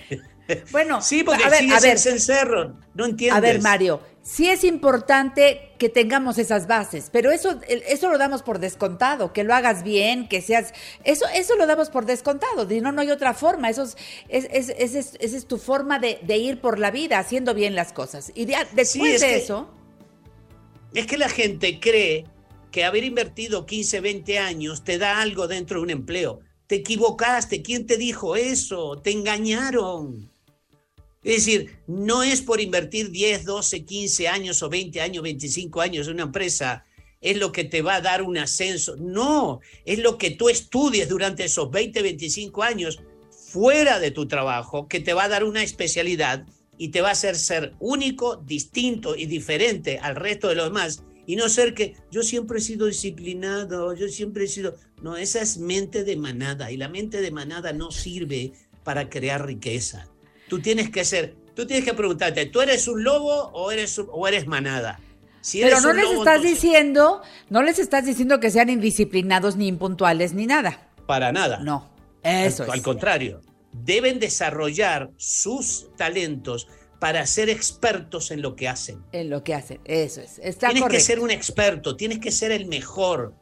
Bueno, 0.71 1.01
sí, 1.03 1.23
porque 1.25 1.45
a 1.45 1.49
ver, 1.49 1.71
a 1.73 1.81
ver, 1.81 1.93
en 1.93 1.99
cencerro, 1.99 2.79
no 2.95 3.07
entiendes. 3.07 3.37
A 3.37 3.41
ver, 3.41 3.61
Mario, 3.61 4.01
sí 4.23 4.49
es 4.49 4.65
importante 4.65 5.73
que 5.79 5.89
tengamos 5.89 6.39
esas 6.39 6.67
bases, 6.69 7.09
pero 7.13 7.31
eso, 7.33 7.59
eso 7.69 8.09
lo 8.11 8.19
damos 8.19 8.43
por 8.43 8.61
descontado, 8.61 9.33
que 9.33 9.43
lo 9.45 9.53
hagas 9.55 9.83
bien, 9.83 10.29
que 10.29 10.41
seas, 10.41 10.73
eso, 11.05 11.25
eso 11.35 11.57
lo 11.57 11.67
damos 11.67 11.91
por 11.91 12.07
descontado, 12.07 12.65
no, 12.67 12.93
no 12.93 13.01
hay 13.01 13.11
otra 13.11 13.35
forma, 13.35 13.69
eso 13.69 13.83
es, 13.83 13.97
es, 14.29 14.45
es- 14.53 14.69
es- 14.79 14.95
es- 14.95 15.17
esa 15.21 15.37
es 15.37 15.47
tu 15.47 15.59
forma 15.59 15.99
de, 15.99 16.21
de 16.23 16.37
ir 16.39 16.61
por 16.61 16.79
la 16.79 16.91
vida, 16.91 17.19
haciendo 17.19 17.53
bien 17.55 17.75
las 17.75 17.93
cosas. 17.93 18.31
Y 18.35 18.45
de- 18.45 18.57
después 18.73 19.15
es 19.15 19.21
de 19.23 19.27
que- 19.27 19.37
eso, 19.37 19.69
Es 20.95 21.07
que 21.07 21.17
la 21.17 21.29
gente 21.31 21.81
cree 21.81 22.27
que 22.71 22.85
haber 22.85 23.05
invertido 23.05 23.65
15, 23.67 24.01
20 24.01 24.39
años 24.39 24.85
te 24.85 24.99
da 24.99 25.21
algo 25.23 25.49
dentro 25.49 25.79
de 25.79 25.85
un 25.85 25.91
empleo. 25.91 26.41
Te 26.67 26.77
equivocaste. 26.77 27.63
¿Quién 27.63 27.87
te 27.87 27.97
dijo 27.97 28.37
eso? 28.37 29.01
Te 29.03 29.11
engañaron. 29.11 30.32
Es 31.23 31.37
decir, 31.37 31.79
no 31.87 32.23
es 32.23 32.43
por 32.43 32.61
invertir 32.61 33.11
10, 33.11 33.45
12, 33.45 33.85
15 33.85 34.29
años 34.29 34.63
o 34.63 34.69
20 34.69 35.01
años, 35.01 35.23
25 35.23 35.81
años 35.81 36.07
en 36.09 36.15
una 36.15 36.25
empresa, 36.25 36.85
es 37.21 37.39
lo 37.39 37.53
que 37.53 37.65
te 37.65 37.83
va 37.83 37.97
a 37.97 38.01
dar 38.01 38.23
un 38.23 38.37
ascenso. 38.37 38.97
No, 38.97 39.61
es 39.85 40.01
lo 40.01 40.19
que 40.19 40.33
tú 40.33 40.49
estudies 40.49 41.09
durante 41.09 41.45
esos 41.45 41.71
20, 41.71 42.03
25 42.03 42.63
años 42.63 43.01
fuera 43.31 44.01
de 44.01 44.11
tu 44.11 44.27
trabajo, 44.27 44.89
que 44.89 45.01
te 45.01 45.15
va 45.15 45.25
a 45.25 45.29
dar 45.29 45.45
una 45.45 45.63
especialidad 45.63 46.47
y 46.77 46.89
te 46.89 47.01
va 47.01 47.11
a 47.11 47.13
hacer 47.13 47.37
ser 47.37 47.75
único, 47.79 48.37
distinto 48.37 49.15
y 49.15 49.27
diferente 49.27 49.99
al 49.99 50.17
resto 50.17 50.49
de 50.49 50.57
los 50.57 50.67
demás. 50.67 51.05
Y 51.27 51.37
no 51.37 51.49
ser 51.49 51.75
que 51.75 51.95
yo 52.11 52.25
siempre 52.25 52.59
he 52.59 52.63
sido 52.63 52.87
disciplinado, 52.87 53.95
yo 53.95 54.09
siempre 54.09 54.45
he 54.45 54.49
sido... 54.49 54.75
No, 55.03 55.17
esa 55.17 55.41
es 55.41 55.59
mente 55.59 56.03
de 56.03 56.17
manada 56.17 56.73
y 56.73 56.77
la 56.77 56.89
mente 56.89 57.21
de 57.21 57.31
manada 57.31 57.73
no 57.73 57.93
sirve 57.93 58.53
para 58.83 59.09
crear 59.09 59.47
riqueza. 59.47 60.12
Tú 60.53 60.61
tienes 60.61 60.91
que 60.91 61.03
ser, 61.07 61.35
tú 61.55 61.67
tienes 61.67 61.83
que 61.83 61.95
preguntarte, 61.95 62.45
¿tú 62.45 62.61
eres 62.61 62.87
un 62.87 63.03
lobo 63.03 63.49
o 63.55 63.73
eres, 63.73 63.97
un- 63.97 64.09
o 64.13 64.29
eres 64.29 64.47
manada? 64.47 65.01
Si 65.41 65.63
pero 65.63 65.81
no 65.81 65.95
les 65.95 66.05
lobo, 66.05 66.19
estás 66.19 66.37
entonces- 66.37 66.61
diciendo, 66.63 67.23
no 67.49 67.63
les 67.63 67.79
estás 67.79 68.05
diciendo 68.05 68.39
que 68.39 68.51
sean 68.51 68.69
indisciplinados 68.69 69.57
ni 69.57 69.67
impuntuales 69.67 70.35
ni 70.35 70.45
nada. 70.45 70.91
Para 71.07 71.33
nada. 71.33 71.61
No, 71.61 71.91
eso 72.23 72.65
al, 72.65 72.69
es. 72.69 72.75
al 72.75 72.83
contrario, 72.83 73.41
deben 73.73 74.19
desarrollar 74.21 75.09
sus 75.17 75.87
talentos 75.97 76.69
para 77.01 77.25
ser 77.27 77.49
expertos 77.49 78.31
en 78.31 78.43
lo 78.43 78.55
que 78.55 78.69
hacen. 78.69 79.03
En 79.13 79.31
lo 79.31 79.43
que 79.43 79.55
hacen, 79.55 79.81
eso 79.87 80.21
es. 80.21 80.39
Está 80.39 80.67
tienes 80.67 80.83
correcto. 80.83 80.99
que 80.99 81.01
ser 81.03 81.19
un 81.19 81.31
experto, 81.31 81.97
tienes 81.97 82.19
que 82.19 82.31
ser 82.31 82.53
el 82.53 82.67
mejor, 82.67 83.33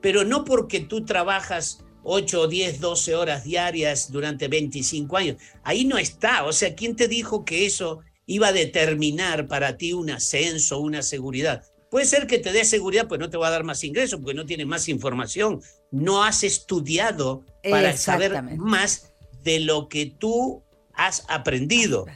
pero 0.00 0.22
no 0.22 0.44
porque 0.44 0.78
tú 0.78 1.04
trabajas 1.04 1.82
8, 2.04 2.48
10, 2.48 2.80
12 2.80 3.14
horas 3.14 3.44
diarias 3.44 4.10
durante 4.10 4.48
25 4.48 5.16
años. 5.16 5.36
Ahí 5.62 5.84
no 5.84 5.98
está. 5.98 6.44
O 6.44 6.52
sea, 6.52 6.74
¿quién 6.74 6.96
te 6.96 7.08
dijo 7.08 7.44
que 7.44 7.66
eso 7.66 8.00
iba 8.26 8.48
a 8.48 8.52
determinar 8.52 9.46
para 9.48 9.76
ti 9.76 9.92
un 9.92 10.10
ascenso, 10.10 10.78
una 10.78 11.02
seguridad? 11.02 11.64
Puede 11.90 12.06
ser 12.06 12.26
que 12.26 12.38
te 12.38 12.52
dé 12.52 12.64
seguridad, 12.64 13.06
pues 13.06 13.20
no 13.20 13.28
te 13.28 13.36
va 13.36 13.48
a 13.48 13.50
dar 13.50 13.64
más 13.64 13.84
ingresos 13.84 14.18
porque 14.20 14.34
no 14.34 14.46
tienes 14.46 14.66
más 14.66 14.88
información. 14.88 15.60
No 15.90 16.24
has 16.24 16.42
estudiado 16.42 17.44
para 17.68 17.96
saber 17.96 18.42
más 18.56 19.12
de 19.44 19.60
lo 19.60 19.88
que 19.88 20.06
tú 20.06 20.62
has 20.94 21.24
aprendido. 21.28 22.06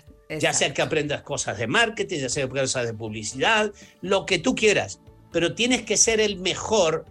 Ya 0.40 0.52
sea 0.52 0.74
que 0.74 0.82
aprendas 0.82 1.22
cosas 1.22 1.58
de 1.58 1.66
marketing, 1.66 2.20
ya 2.20 2.28
sea 2.28 2.48
cosas 2.48 2.86
de 2.86 2.94
publicidad, 2.94 3.72
lo 4.00 4.26
que 4.26 4.38
tú 4.38 4.56
quieras, 4.56 4.98
pero 5.30 5.54
tienes 5.54 5.82
que 5.82 5.96
ser 5.96 6.20
el 6.20 6.38
mejor 6.38 7.04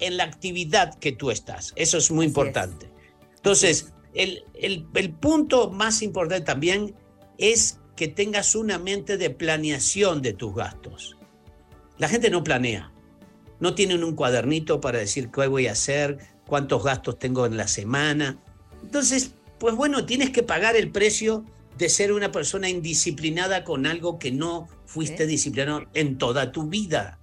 en 0.00 0.16
la 0.16 0.24
actividad 0.24 0.94
que 0.98 1.12
tú 1.12 1.30
estás. 1.30 1.72
Eso 1.76 1.98
es 1.98 2.10
muy 2.10 2.26
Así 2.26 2.32
es. 2.32 2.36
importante. 2.36 2.90
Entonces, 3.36 3.92
el, 4.14 4.44
el- 4.54 4.86
el 4.94 5.10
punto 5.12 5.70
más 5.70 6.02
importante 6.02 6.44
también 6.44 6.94
es 7.38 7.78
que 7.96 8.08
tengas 8.08 8.54
una 8.54 8.78
mente 8.78 9.16
de 9.16 9.30
planeación 9.30 10.20
de 10.22 10.32
tus 10.34 10.54
gastos. 10.54 11.16
La 11.98 12.08
gente 12.08 12.28
no 12.30 12.44
planea. 12.44 12.92
No 13.58 13.74
tienen 13.74 14.04
un 14.04 14.14
cuadernito 14.14 14.80
para 14.82 14.98
decir 14.98 15.30
qué 15.30 15.46
voy 15.46 15.66
a 15.66 15.72
hacer, 15.72 16.18
cuántos 16.46 16.84
gastos 16.84 17.18
tengo 17.18 17.46
en 17.46 17.56
la 17.56 17.68
semana. 17.68 18.38
Entonces, 18.82 19.32
pues 19.58 19.74
bueno, 19.74 20.04
tienes 20.04 20.28
que 20.30 20.42
pagar 20.42 20.76
el 20.76 20.90
precio 20.90 21.44
de 21.78 21.88
ser 21.88 22.12
una 22.12 22.30
persona 22.32 22.68
indisciplinada 22.68 23.64
con 23.64 23.86
algo 23.86 24.18
que 24.18 24.30
no 24.30 24.68
fuiste 24.84 25.26
disciplinado 25.26 25.84
en 25.94 26.18
toda 26.18 26.52
tu 26.52 26.64
vida. 26.68 27.18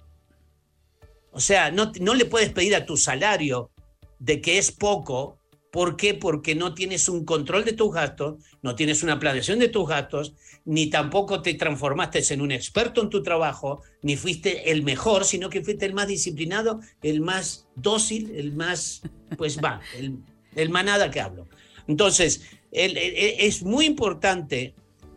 O 1.34 1.40
sea, 1.40 1.70
no, 1.70 1.92
no 2.00 2.14
le 2.14 2.24
puedes 2.24 2.50
pedir 2.52 2.74
a 2.74 2.86
tu 2.86 2.96
salario 2.96 3.70
de 4.18 4.40
que 4.40 4.58
es 4.58 4.70
poco. 4.72 5.38
¿Por 5.72 5.96
qué? 5.96 6.14
Porque 6.14 6.54
no 6.54 6.72
tienes 6.72 7.08
un 7.08 7.24
control 7.24 7.64
de 7.64 7.72
tus 7.72 7.92
gastos, 7.92 8.36
no 8.62 8.76
tienes 8.76 9.02
una 9.02 9.18
planeación 9.18 9.58
de 9.58 9.68
tus 9.68 9.88
gastos, 9.88 10.34
ni 10.64 10.88
tampoco 10.88 11.42
te 11.42 11.52
transformaste 11.54 12.22
en 12.32 12.40
un 12.40 12.52
experto 12.52 13.02
en 13.02 13.10
tu 13.10 13.24
trabajo, 13.24 13.82
ni 14.00 14.14
fuiste 14.16 14.70
el 14.70 14.84
mejor, 14.84 15.24
sino 15.24 15.50
que 15.50 15.62
fuiste 15.62 15.84
el 15.84 15.92
más 15.92 16.06
disciplinado, 16.06 16.78
el 17.02 17.20
más 17.20 17.66
dócil, 17.74 18.30
el 18.36 18.52
más, 18.54 19.02
pues 19.36 19.58
va, 19.58 19.80
el, 19.98 20.18
el 20.54 20.70
manada 20.70 21.10
que 21.10 21.20
hablo. 21.20 21.48
Entonces, 21.88 22.42
el- 22.70 22.96
el- 22.96 23.34
es 23.40 23.64
muy 23.64 23.84
importante 23.86 24.74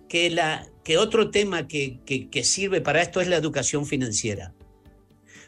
que, 0.10 0.32
la, 0.32 0.68
que 0.84 0.98
otro 0.98 1.30
tema 1.30 1.68
que, 1.68 2.00
que- 2.04 2.30
que 2.30 2.44
sirve 2.44 2.82
para 2.82 3.04
esto 3.04 3.22
es 3.22 3.28
la 3.28 3.36
educación 3.38 3.86
financiera. 3.86 4.56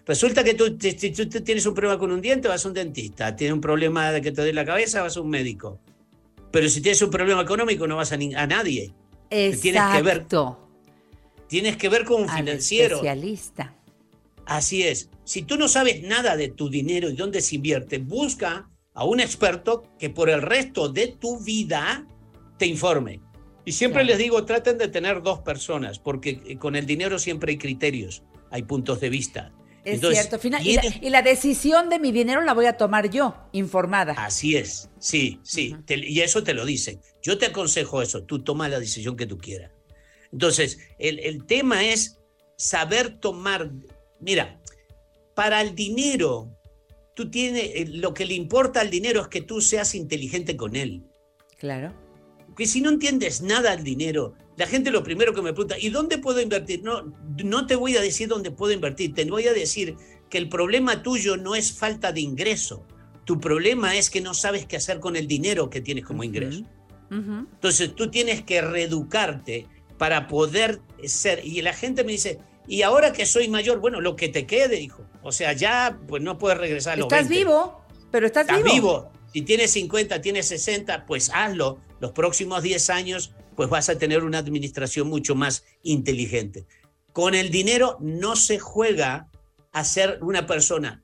Resulta 0.09 0.43
que 0.43 0.55
tú, 0.55 0.75
si- 0.79 1.11
tú 1.11 1.27
tienes 1.43 1.67
un 1.67 1.75
problema 1.75 1.99
con 1.99 2.11
un 2.11 2.19
diente, 2.19 2.47
vas 2.47 2.65
a 2.65 2.67
un 2.67 2.73
dentista. 2.73 3.35
Tienes 3.35 3.53
un 3.53 3.61
problema 3.61 4.11
de 4.11 4.21
que 4.23 4.31
te 4.31 4.41
duele 4.41 4.53
la 4.53 4.65
cabeza, 4.65 5.03
vas 5.03 5.15
a 5.15 5.21
un 5.21 5.29
médico. 5.29 5.79
Pero 6.51 6.67
si 6.67 6.81
tienes 6.81 6.99
un 7.03 7.11
problema 7.11 7.43
económico, 7.43 7.85
no 7.85 7.95
vas 7.95 8.11
a, 8.11 8.17
ni- 8.17 8.33
a 8.33 8.47
nadie. 8.47 8.91
Tienes 9.29 9.59
que 9.61 9.71
ver, 10.01 10.15
Exacto. 10.15 10.67
tienes 11.47 11.77
que 11.77 11.89
ver 11.89 12.05
con 12.05 12.23
un 12.23 12.29
Al 12.31 12.37
financiero. 12.37 12.95
especialista. 12.95 13.75
Así 14.47 14.81
es. 14.81 15.11
Si 15.25 15.43
tú 15.43 15.57
no 15.57 15.67
sabes 15.67 16.01
nada 16.01 16.35
de 16.35 16.47
tu 16.49 16.71
dinero 16.71 17.07
y 17.11 17.15
dónde 17.15 17.39
se 17.41 17.57
invierte, 17.57 17.99
busca 17.99 18.67
a 18.95 19.05
un 19.05 19.19
experto 19.19 19.83
que 19.99 20.09
por 20.09 20.31
el 20.31 20.41
resto 20.41 20.89
de 20.89 21.09
tu 21.19 21.39
vida 21.39 22.07
te 22.57 22.65
informe. 22.65 23.19
Y 23.63 23.73
siempre 23.73 24.03
les 24.03 24.17
digo, 24.17 24.43
traten 24.43 24.79
de 24.79 24.87
tener 24.87 25.21
dos 25.21 25.41
personas, 25.41 25.99
porque 25.99 26.41
eh, 26.47 26.57
con 26.57 26.75
el 26.75 26.87
dinero 26.87 27.19
siempre 27.19 27.51
hay 27.51 27.57
criterios, 27.59 28.23
hay 28.49 28.63
puntos 28.63 28.99
de 29.01 29.09
vista. 29.11 29.51
Es 29.83 29.95
Entonces, 29.95 30.19
cierto. 30.19 30.39
Fina- 30.39 30.61
y, 30.61 30.73
la, 30.75 30.81
tienes- 30.81 30.99
y 31.01 31.09
la 31.09 31.21
decisión 31.21 31.89
de 31.89 31.99
mi 31.99 32.11
dinero 32.11 32.41
la 32.41 32.53
voy 32.53 32.65
a 32.65 32.77
tomar 32.77 33.09
yo, 33.09 33.35
informada. 33.53 34.13
Así 34.13 34.55
es, 34.55 34.89
sí, 34.99 35.39
sí, 35.43 35.75
te- 35.85 35.97
y 35.97 36.19
eso 36.21 36.43
te 36.43 36.53
lo 36.53 36.65
dicen. 36.65 36.99
Yo 37.21 37.37
te 37.37 37.47
aconsejo 37.47 38.01
eso, 38.01 38.23
tú 38.23 38.43
toma 38.43 38.67
la 38.69 38.79
decisión 38.79 39.15
que 39.15 39.25
tú 39.25 39.37
quieras. 39.37 39.71
Entonces, 40.31 40.79
el, 40.99 41.19
el 41.19 41.45
tema 41.45 41.85
es 41.85 42.19
saber 42.57 43.19
tomar, 43.19 43.71
mira, 44.19 44.59
para 45.33 45.61
el 45.61 45.73
dinero, 45.75 46.55
tú 47.15 47.31
tienes, 47.31 47.63
eh, 47.75 47.85
lo 47.87 48.13
que 48.13 48.25
le 48.25 48.33
importa 48.33 48.81
al 48.81 48.89
dinero 48.89 49.21
es 49.21 49.27
que 49.29 49.41
tú 49.41 49.61
seas 49.61 49.95
inteligente 49.95 50.55
con 50.57 50.75
él. 50.75 51.03
Claro. 51.57 51.93
Porque 52.47 52.65
si 52.67 52.81
no 52.81 52.89
entiendes 52.89 53.41
nada 53.41 53.75
del 53.75 53.83
dinero, 53.83 54.35
la 54.59 54.67
gente 54.67 54.91
lo 54.91 55.01
primero 55.03 55.33
que 55.33 55.41
me 55.41 55.53
pregunta, 55.53 55.79
¿y 55.79 55.89
dónde 55.89 56.17
puedo 56.17 56.41
invertir? 56.41 56.83
No, 56.83 57.13
no 57.43 57.65
te 57.65 57.77
voy 57.77 57.95
a 57.95 58.01
decir 58.01 58.27
dónde 58.27 58.51
puedo 58.51 58.73
invertir, 58.73 59.13
te 59.13 59.23
voy 59.23 59.47
a 59.47 59.53
decir 59.53 59.95
que 60.29 60.37
el 60.37 60.49
problema 60.49 61.01
tuyo 61.01 61.37
no 61.37 61.55
es 61.55 61.71
falta 61.71 62.11
de 62.11 62.19
ingreso, 62.19 62.85
tu 63.23 63.39
problema 63.39 63.95
es 63.95 64.09
que 64.09 64.19
no 64.19 64.33
sabes 64.33 64.65
qué 64.65 64.75
hacer 64.75 64.99
con 64.99 65.15
el 65.15 65.27
dinero 65.27 65.69
que 65.69 65.79
tienes 65.79 66.03
como 66.03 66.23
ingreso. 66.25 66.63
Ujú. 67.09 67.47
Entonces 67.53 67.95
tú 67.95 68.11
tienes 68.11 68.43
que 68.43 68.61
reeducarte 68.61 69.65
para 69.97 70.27
poder 70.27 70.81
ser. 71.05 71.39
Y 71.45 71.61
la 71.61 71.73
gente 71.73 72.03
me 72.03 72.11
dice, 72.11 72.39
y 72.67 72.81
ahora 72.81 73.13
que 73.13 73.25
soy 73.25 73.47
mayor, 73.47 73.79
bueno, 73.79 74.01
lo 74.01 74.15
que 74.15 74.29
te 74.29 74.45
quede, 74.45 74.81
hijo. 74.81 75.05
O 75.21 75.31
sea, 75.31 75.53
ya 75.53 75.99
pues 76.07 76.21
no 76.21 76.37
puedes 76.37 76.57
regresar 76.57 76.93
a 76.93 76.97
los 76.97 77.05
Estás 77.05 77.29
20. 77.29 77.35
vivo, 77.37 77.85
pero 78.11 78.25
estás, 78.25 78.47
Estás 78.47 78.63
vivo. 78.63 78.73
vivo. 78.73 79.11
Si 79.31 79.41
tienes 79.43 79.71
50, 79.71 80.21
tienes 80.21 80.47
60, 80.47 81.05
pues 81.05 81.29
hazlo. 81.33 81.79
Los 81.99 82.11
próximos 82.11 82.63
10 82.63 82.89
años, 82.89 83.31
pues 83.59 83.69
vas 83.69 83.89
a 83.89 83.97
tener 83.97 84.23
una 84.23 84.37
administración 84.37 85.09
mucho 85.09 85.35
más 85.35 85.65
inteligente. 85.83 86.65
Con 87.11 87.35
el 87.35 87.51
dinero 87.51 87.97
no 87.99 88.37
se 88.37 88.57
juega 88.57 89.27
a 89.73 89.83
ser 89.83 90.19
una 90.21 90.47
persona 90.47 91.03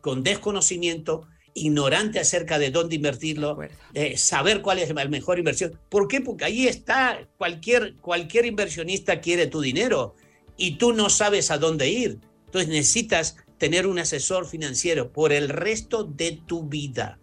con 0.00 0.22
desconocimiento, 0.22 1.26
ignorante 1.54 2.20
acerca 2.20 2.60
de 2.60 2.70
dónde 2.70 2.94
invertirlo, 2.94 3.58
eh, 3.94 4.16
saber 4.16 4.62
cuál 4.62 4.78
es 4.78 4.94
la 4.94 5.06
mejor 5.06 5.40
inversión. 5.40 5.76
¿Por 5.88 6.06
qué? 6.06 6.20
Porque 6.20 6.44
ahí 6.44 6.68
está, 6.68 7.26
cualquier, 7.36 7.96
cualquier 7.96 8.46
inversionista 8.46 9.20
quiere 9.20 9.48
tu 9.48 9.60
dinero 9.60 10.14
y 10.56 10.76
tú 10.76 10.92
no 10.92 11.10
sabes 11.10 11.50
a 11.50 11.58
dónde 11.58 11.88
ir. 11.88 12.20
Entonces 12.46 12.68
necesitas 12.68 13.38
tener 13.58 13.88
un 13.88 13.98
asesor 13.98 14.46
financiero 14.46 15.10
por 15.10 15.32
el 15.32 15.48
resto 15.48 16.04
de 16.04 16.40
tu 16.46 16.62
vida. 16.62 17.18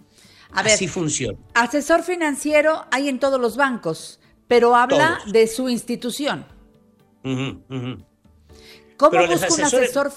A 0.52 0.64
ver, 0.64 0.74
Así 0.74 0.90
funciona. 0.90 1.40
Asesor 1.54 2.04
financiero 2.04 2.88
hay 2.92 3.08
en 3.08 3.20
todos 3.20 3.40
los 3.40 3.56
bancos, 3.56 4.20
pero 4.48 4.76
habla 4.76 5.20
Todos. 5.20 5.34
de 5.34 5.48
su 5.48 5.70
institución. 5.70 6.46
¿Cómo 8.98 9.12
Pero 9.12 9.28
busca 9.28 9.54
un 9.54 9.62
asesor 9.62 10.12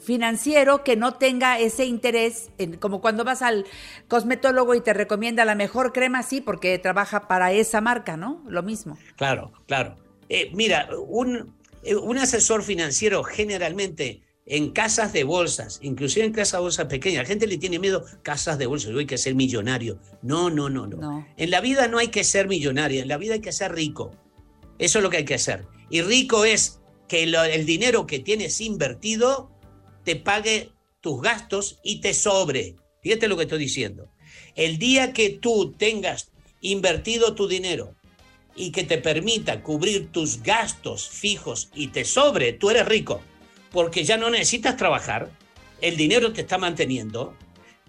financiero 0.00 0.82
que 0.84 0.96
no 0.96 1.14
tenga 1.14 1.58
ese 1.58 1.84
interés, 1.84 2.50
en- 2.58 2.76
como 2.78 3.00
cuando 3.00 3.24
vas 3.24 3.42
al 3.42 3.66
cosmetólogo 4.08 4.74
y 4.74 4.80
te 4.80 4.94
recomienda 4.94 5.44
la 5.44 5.54
mejor 5.54 5.92
crema, 5.92 6.22
sí, 6.22 6.40
porque 6.40 6.78
trabaja 6.78 7.28
para 7.28 7.52
esa 7.52 7.80
marca, 7.80 8.16
¿no? 8.16 8.42
Lo 8.48 8.62
mismo. 8.62 8.96
Claro, 9.16 9.52
claro. 9.66 9.96
Eh, 10.28 10.50
mira, 10.54 10.88
un, 11.08 11.54
eh, 11.82 11.94
un 11.96 12.18
asesor 12.18 12.62
financiero 12.62 13.22
generalmente 13.22 14.22
en 14.50 14.70
casas 14.70 15.12
de 15.12 15.24
bolsas, 15.24 15.78
inclusive 15.82 16.24
en 16.24 16.32
casas 16.32 16.52
de 16.58 16.62
bolsas 16.62 16.86
pequeñas, 16.86 17.22
la 17.24 17.28
gente 17.28 17.46
le 17.46 17.58
tiene 17.58 17.78
miedo 17.78 18.04
casas 18.22 18.58
de 18.58 18.66
bolsas, 18.66 18.90
yo 18.92 18.98
hay 18.98 19.06
que 19.06 19.18
ser 19.18 19.34
millonario. 19.34 20.00
No, 20.22 20.48
no, 20.50 20.68
no, 20.70 20.86
no, 20.86 20.96
No. 20.96 21.26
En 21.36 21.50
la 21.50 21.60
vida 21.60 21.86
no 21.88 21.98
hay 21.98 22.08
que 22.08 22.24
ser 22.24 22.48
millonario, 22.48 23.02
en 23.02 23.08
la 23.08 23.18
vida 23.18 23.34
hay 23.34 23.40
que 23.40 23.52
ser 23.52 23.72
rico. 23.74 24.12
Eso 24.78 24.98
es 24.98 25.02
lo 25.02 25.10
que 25.10 25.18
hay 25.18 25.24
que 25.24 25.34
hacer. 25.34 25.66
Y 25.90 26.00
rico 26.02 26.44
es 26.44 26.80
que 27.08 27.26
lo- 27.26 27.44
el 27.44 27.66
dinero 27.66 28.06
que 28.06 28.18
tienes 28.20 28.60
invertido 28.60 29.50
te 30.04 30.16
pague 30.16 30.70
tus 31.00 31.20
gastos 31.20 31.78
y 31.82 32.00
te 32.00 32.14
sobre. 32.14 32.76
Fíjate 33.02 33.28
lo 33.28 33.36
que 33.36 33.42
estoy 33.44 33.58
diciendo. 33.58 34.10
El 34.54 34.78
día 34.78 35.12
que 35.12 35.30
tú 35.30 35.74
tengas 35.78 36.30
invertido 36.60 37.34
tu 37.34 37.48
dinero 37.48 37.94
y 38.56 38.72
que 38.72 38.82
te 38.84 38.98
permita 38.98 39.62
cubrir 39.62 40.10
tus 40.10 40.42
gastos 40.42 41.08
fijos 41.08 41.70
y 41.74 41.88
te 41.88 42.04
sobre, 42.04 42.52
tú 42.52 42.70
eres 42.70 42.86
rico, 42.86 43.20
porque 43.70 44.04
ya 44.04 44.16
no 44.16 44.30
necesitas 44.30 44.76
trabajar, 44.76 45.30
el 45.80 45.96
dinero 45.96 46.32
te 46.32 46.40
está 46.42 46.58
manteniendo, 46.58 47.34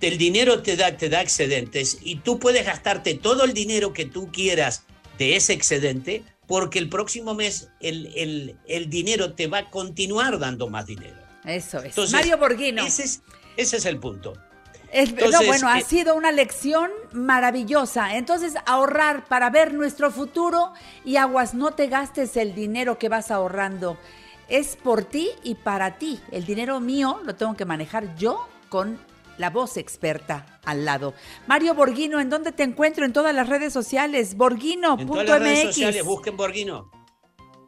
el 0.01 0.17
dinero 0.17 0.61
te 0.61 0.75
da, 0.77 0.95
te 0.95 1.09
da 1.09 1.21
excedentes 1.21 1.97
y 2.01 2.17
tú 2.17 2.39
puedes 2.39 2.65
gastarte 2.65 3.15
todo 3.15 3.43
el 3.43 3.53
dinero 3.53 3.93
que 3.93 4.05
tú 4.05 4.31
quieras 4.31 4.83
de 5.17 5.35
ese 5.35 5.53
excedente, 5.53 6.23
porque 6.47 6.79
el 6.79 6.89
próximo 6.89 7.33
mes 7.33 7.69
el, 7.79 8.11
el- 8.15 8.55
el 8.67 8.89
dinero 8.89 9.33
te 9.33 9.47
va 9.47 9.59
a 9.59 9.69
continuar 9.69 10.39
dando 10.39 10.69
más 10.69 10.85
dinero. 10.85 11.17
Eso 11.45 11.79
es. 11.79 11.85
Entonces, 11.85 12.13
Mario 12.13 12.37
Borghino. 12.37 12.85
Ese 12.85 13.03
es, 13.03 13.21
ese 13.57 13.77
es 13.77 13.85
el 13.85 13.99
punto. 13.99 14.33
Es- 14.91 15.13
no, 15.13 15.43
bueno, 15.45 15.67
ha 15.69 15.79
eh, 15.79 15.83
sido 15.83 16.15
una 16.15 16.31
lección 16.31 16.89
maravillosa. 17.11 18.15
Entonces, 18.15 18.53
ahorrar 18.65 19.25
para 19.27 19.49
ver 19.49 19.73
nuestro 19.73 20.09
futuro 20.11 20.73
y 21.05 21.17
aguas, 21.17 21.53
no 21.53 21.71
te 21.71 21.87
gastes 21.87 22.35
el 22.37 22.55
dinero 22.55 22.97
que 22.97 23.09
vas 23.09 23.29
ahorrando. 23.31 23.97
Es 24.49 24.75
por 24.75 25.03
ti 25.03 25.29
y 25.43 25.55
para 25.55 25.97
ti. 25.97 26.19
El 26.31 26.45
dinero 26.45 26.79
mío 26.79 27.21
lo 27.23 27.35
tengo 27.35 27.55
que 27.55 27.65
manejar 27.65 28.15
yo 28.15 28.47
con 28.69 28.99
la 29.37 29.49
voz 29.49 29.77
experta 29.77 30.59
al 30.65 30.85
lado. 30.85 31.13
Mario 31.47 31.73
Borghino, 31.73 32.19
¿en 32.19 32.29
dónde 32.29 32.51
te 32.51 32.63
encuentro? 32.63 33.05
En 33.05 33.13
todas 33.13 33.33
las 33.33 33.47
redes 33.47 33.71
sociales. 33.71 34.31
En 34.33 34.37
todas 34.37 34.59
las 35.29 35.39
redes 35.39 35.61
sociales 35.63 36.03
Borghino.mx. 36.03 36.05
busquen 36.05 36.37
Borghino. 36.37 36.91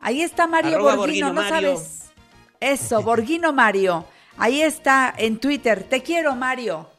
Ahí 0.02 0.22
está 0.22 0.48
Mario 0.48 0.76
Arroba 0.76 0.96
Borghino, 0.96 1.28
Borghino 1.28 1.44
¿no 1.44 1.50
Mario. 1.50 1.78
sabes? 1.78 2.12
Eso, 2.60 3.02
Borghino 3.02 3.54
Mario. 3.54 4.06
Ahí 4.38 4.62
está 4.62 5.14
en 5.16 5.40
Twitter. 5.40 5.84
Te 5.84 6.02
quiero, 6.02 6.36
Mario. 6.36 6.90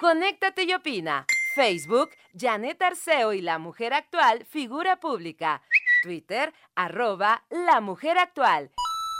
Conéctate 0.00 0.64
y 0.64 0.74
opina. 0.74 1.26
Facebook, 1.54 2.10
Janet 2.38 2.80
Arceo 2.82 3.32
y 3.32 3.40
la 3.40 3.58
mujer 3.58 3.94
actual, 3.94 4.44
figura 4.44 4.96
pública. 4.96 5.62
Twitter, 6.02 6.52
arroba 6.76 7.42
la 7.50 7.80
mujer 7.80 8.18
actual. 8.18 8.70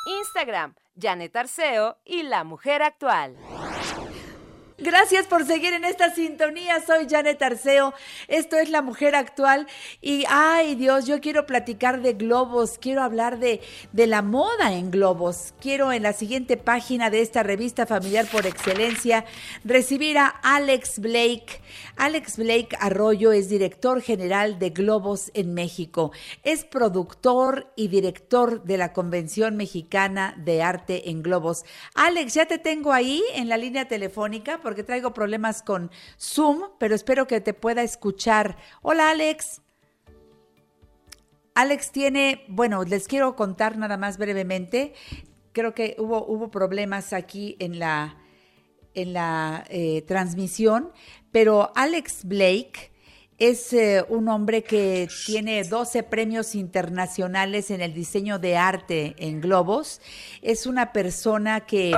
Instagram, 0.09 0.75
Janet 0.99 1.37
Arceo 1.37 1.99
y 2.05 2.23
la 2.23 2.42
mujer 2.42 2.83
actual. 2.83 3.37
Gracias 4.81 5.27
por 5.27 5.45
seguir 5.45 5.75
en 5.75 5.85
esta 5.85 6.14
sintonía. 6.14 6.81
Soy 6.87 7.09
Janet 7.11 7.43
Arceo. 7.43 7.95
Esto 8.29 8.57
es 8.59 8.71
La 8.71 8.81
Mujer 8.81 9.17
Actual. 9.17 9.67
Y, 10.01 10.25
ay 10.29 10.77
Dios, 10.77 11.05
yo 11.05 11.21
quiero 11.21 11.47
platicar 11.47 12.01
de 12.01 12.12
globos. 12.12 12.79
Quiero 12.79 13.03
hablar 13.03 13.41
de, 13.41 13.61
de 13.91 14.07
la 14.07 14.23
moda 14.23 14.73
en 14.75 14.93
globos. 14.93 15.53
Quiero 15.61 15.91
en 15.91 16.05
la 16.05 16.12
siguiente 16.12 16.57
página 16.57 17.11
de 17.11 17.23
esta 17.23 17.43
revista 17.43 17.87
familiar 17.87 18.27
por 18.27 18.47
excelencia 18.47 19.25
recibir 19.64 20.17
a 20.17 20.29
Alex 20.29 21.01
Blake. 21.01 21.61
Alex 21.97 22.37
Blake 22.37 22.77
Arroyo 22.79 23.33
es 23.33 23.49
director 23.49 24.01
general 24.01 24.61
de 24.61 24.71
Globos 24.71 25.33
en 25.35 25.55
México. 25.55 26.12
Es 26.45 26.64
productor 26.64 27.73
y 27.75 27.88
director 27.88 28.62
de 28.62 28.79
la 28.79 28.93
Convención 28.93 29.57
Mexicana 29.57 30.37
de 30.38 30.62
Arte 30.62 31.11
en 31.11 31.25
Globos. 31.25 31.64
Alex, 31.97 32.35
ya 32.35 32.47
te 32.47 32.59
tengo 32.59 32.93
ahí 32.93 33.25
en 33.35 33.49
la 33.49 33.57
línea 33.57 33.88
telefónica 33.88 34.61
porque 34.69 34.85
traigo 34.85 35.15
problemas 35.15 35.63
con 35.63 35.91
Zoom, 36.21 36.61
pero 36.79 36.95
espero 36.95 37.27
que 37.27 37.41
te 37.41 37.55
pueda 37.55 37.83
escuchar. 37.83 38.59
Hola 38.83 39.09
Alex. 39.09 39.63
Alex 41.55 41.91
tiene, 41.91 42.45
bueno, 42.49 42.85
les 42.85 43.09
quiero 43.09 43.35
contar 43.35 43.79
nada 43.79 43.97
más 43.97 44.19
brevemente. 44.19 44.93
Creo 45.53 45.73
que 45.73 45.97
hubo, 45.99 46.27
hubo 46.27 46.51
problemas 46.51 47.15
aquí 47.15 47.57
en 47.61 47.79
la, 47.79 48.19
en 48.93 49.15
la 49.15 49.65
eh, 49.71 50.03
transmisión, 50.03 50.93
pero 51.33 51.73
Alex 51.75 52.27
Blake 52.27 52.93
es 53.39 53.73
eh, 53.73 54.05
un 54.11 54.29
hombre 54.29 54.65
que 54.65 55.09
tiene 55.25 55.65
12 55.65 56.03
premios 56.03 56.55
internacionales 56.55 57.71
en 57.71 57.81
el 57.81 57.95
diseño 57.95 58.39
de 58.39 58.59
arte 58.59 59.15
en 59.17 59.41
globos. 59.41 60.03
Es 60.43 60.67
una 60.67 60.93
persona 60.93 61.61
que 61.61 61.95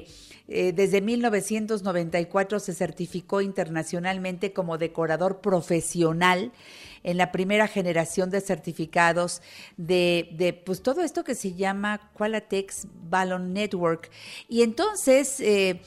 eh, 0.53 0.73
desde 0.73 1.01
1994 1.01 2.59
se 2.59 2.75
certificó 2.75 3.41
internacionalmente 3.41 4.53
como 4.53 4.79
decorador 4.79 5.41
profesional 5.41 6.51
en 7.05 7.17
la 7.17 7.31
primera 7.31 7.69
generación 7.69 8.31
de 8.31 8.41
certificados 8.41 9.43
de, 9.77 10.61
pues 10.67 10.83
todo 10.83 11.03
esto 11.03 11.23
que 11.23 11.37
se 11.37 11.55
llama 11.55 12.11
Qualatex 12.15 12.89
Ballon 13.09 13.53
Network. 13.53 14.11
Y 14.49 14.63
entonces, 14.63 15.39
eh, 15.39 15.81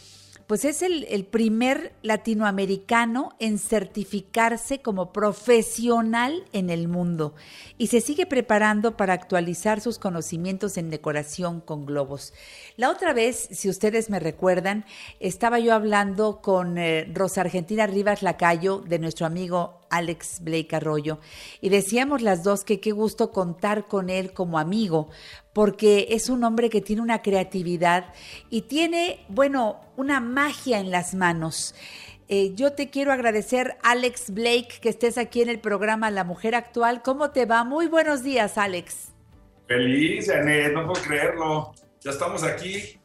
pues 0.54 0.66
es 0.66 0.84
el, 0.84 1.26
primer 1.26 1.94
latinoamericano 2.04 3.32
en 3.40 3.58
certificarse 3.58 4.84
como 4.84 5.12
profesional 5.12 6.44
en 6.54 6.70
el 6.70 6.88
mundo 6.88 7.34
y 7.80 7.88
se 7.88 8.02
sigue 8.02 8.28
preparando 8.28 8.96
para 8.96 9.14
actualizar 9.14 9.82
sus 9.82 9.98
conocimientos 9.98 10.78
en 10.78 10.92
decoración 10.92 11.60
con 11.60 11.88
globos. 11.88 12.36
La 12.78 12.92
otra 12.92 13.14
vez, 13.14 13.50
si 13.50 13.68
ustedes 13.68 14.12
me 14.12 14.20
recuerdan, 14.20 14.86
estaba 15.20 15.58
yo 15.58 15.74
hablando 15.74 16.40
con 16.40 16.78
eh, 16.78 17.12
Rosa 17.12 17.42
Argentina 17.42 17.88
Rivas 17.88 18.22
Lacayo, 18.22 18.78
de 18.78 19.00
nuestro 19.00 19.26
amigo 19.26 19.82
Alex 19.96 20.40
Blake 20.42 20.76
Arroyo, 20.76 21.20
y 21.62 21.70
decíamos 21.70 22.22
las 22.22 22.44
dos 22.44 22.64
que 22.64 22.80
qué 22.80 22.92
gusto 22.92 23.32
contar 23.32 23.88
con 23.88 24.10
él 24.10 24.34
como 24.34 24.60
amigo, 24.60 25.10
porque 25.54 26.08
es 26.12 26.30
un 26.30 26.44
hombre 26.44 26.70
que 26.70 26.82
tiene 26.82 27.02
una 27.02 27.22
creatividad 27.22 28.14
y 28.50 28.64
tiene, 28.64 29.26
bueno, 29.30 29.80
una 29.98 30.20
magia 30.20 30.80
en 30.80 30.90
las 30.92 31.14
manos. 31.14 31.76
Eh, 32.30 32.54
yo 32.56 32.74
te 32.74 32.90
quiero 32.90 33.12
agradecer, 33.12 33.78
Alex 33.84 34.32
Blake, 34.32 34.80
que 34.82 34.90
estés 34.90 35.18
aquí 35.18 35.42
en 35.42 35.50
el 35.50 35.60
programa 35.60 36.10
La 36.10 36.24
Mujer 36.24 36.56
Actual. 36.56 37.02
¿Cómo 37.04 37.32
te 37.32 37.46
va? 37.46 37.64
Muy 37.64 37.88
buenos 37.88 38.24
días, 38.24 38.58
Alex. 38.58 39.10
Feliz, 39.68 40.28
Janet, 40.28 40.74
no 40.74 40.88
puedo 40.88 41.02
creerlo. 41.04 41.74
Ya 42.02 42.12
estamos 42.12 42.44
aquí 42.44 42.98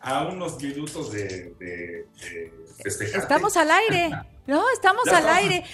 a 0.00 0.26
unos 0.28 0.62
minutos 0.62 1.10
de, 1.12 1.54
de, 1.58 2.06
de 2.20 2.52
festejar. 2.82 3.22
Estamos 3.22 3.56
al 3.56 3.70
aire, 3.70 4.10
¿no? 4.46 4.62
Estamos 4.72 5.02
Ya 5.06 5.16
al 5.18 5.24
estamos. 5.24 5.42
aire. 5.42 5.64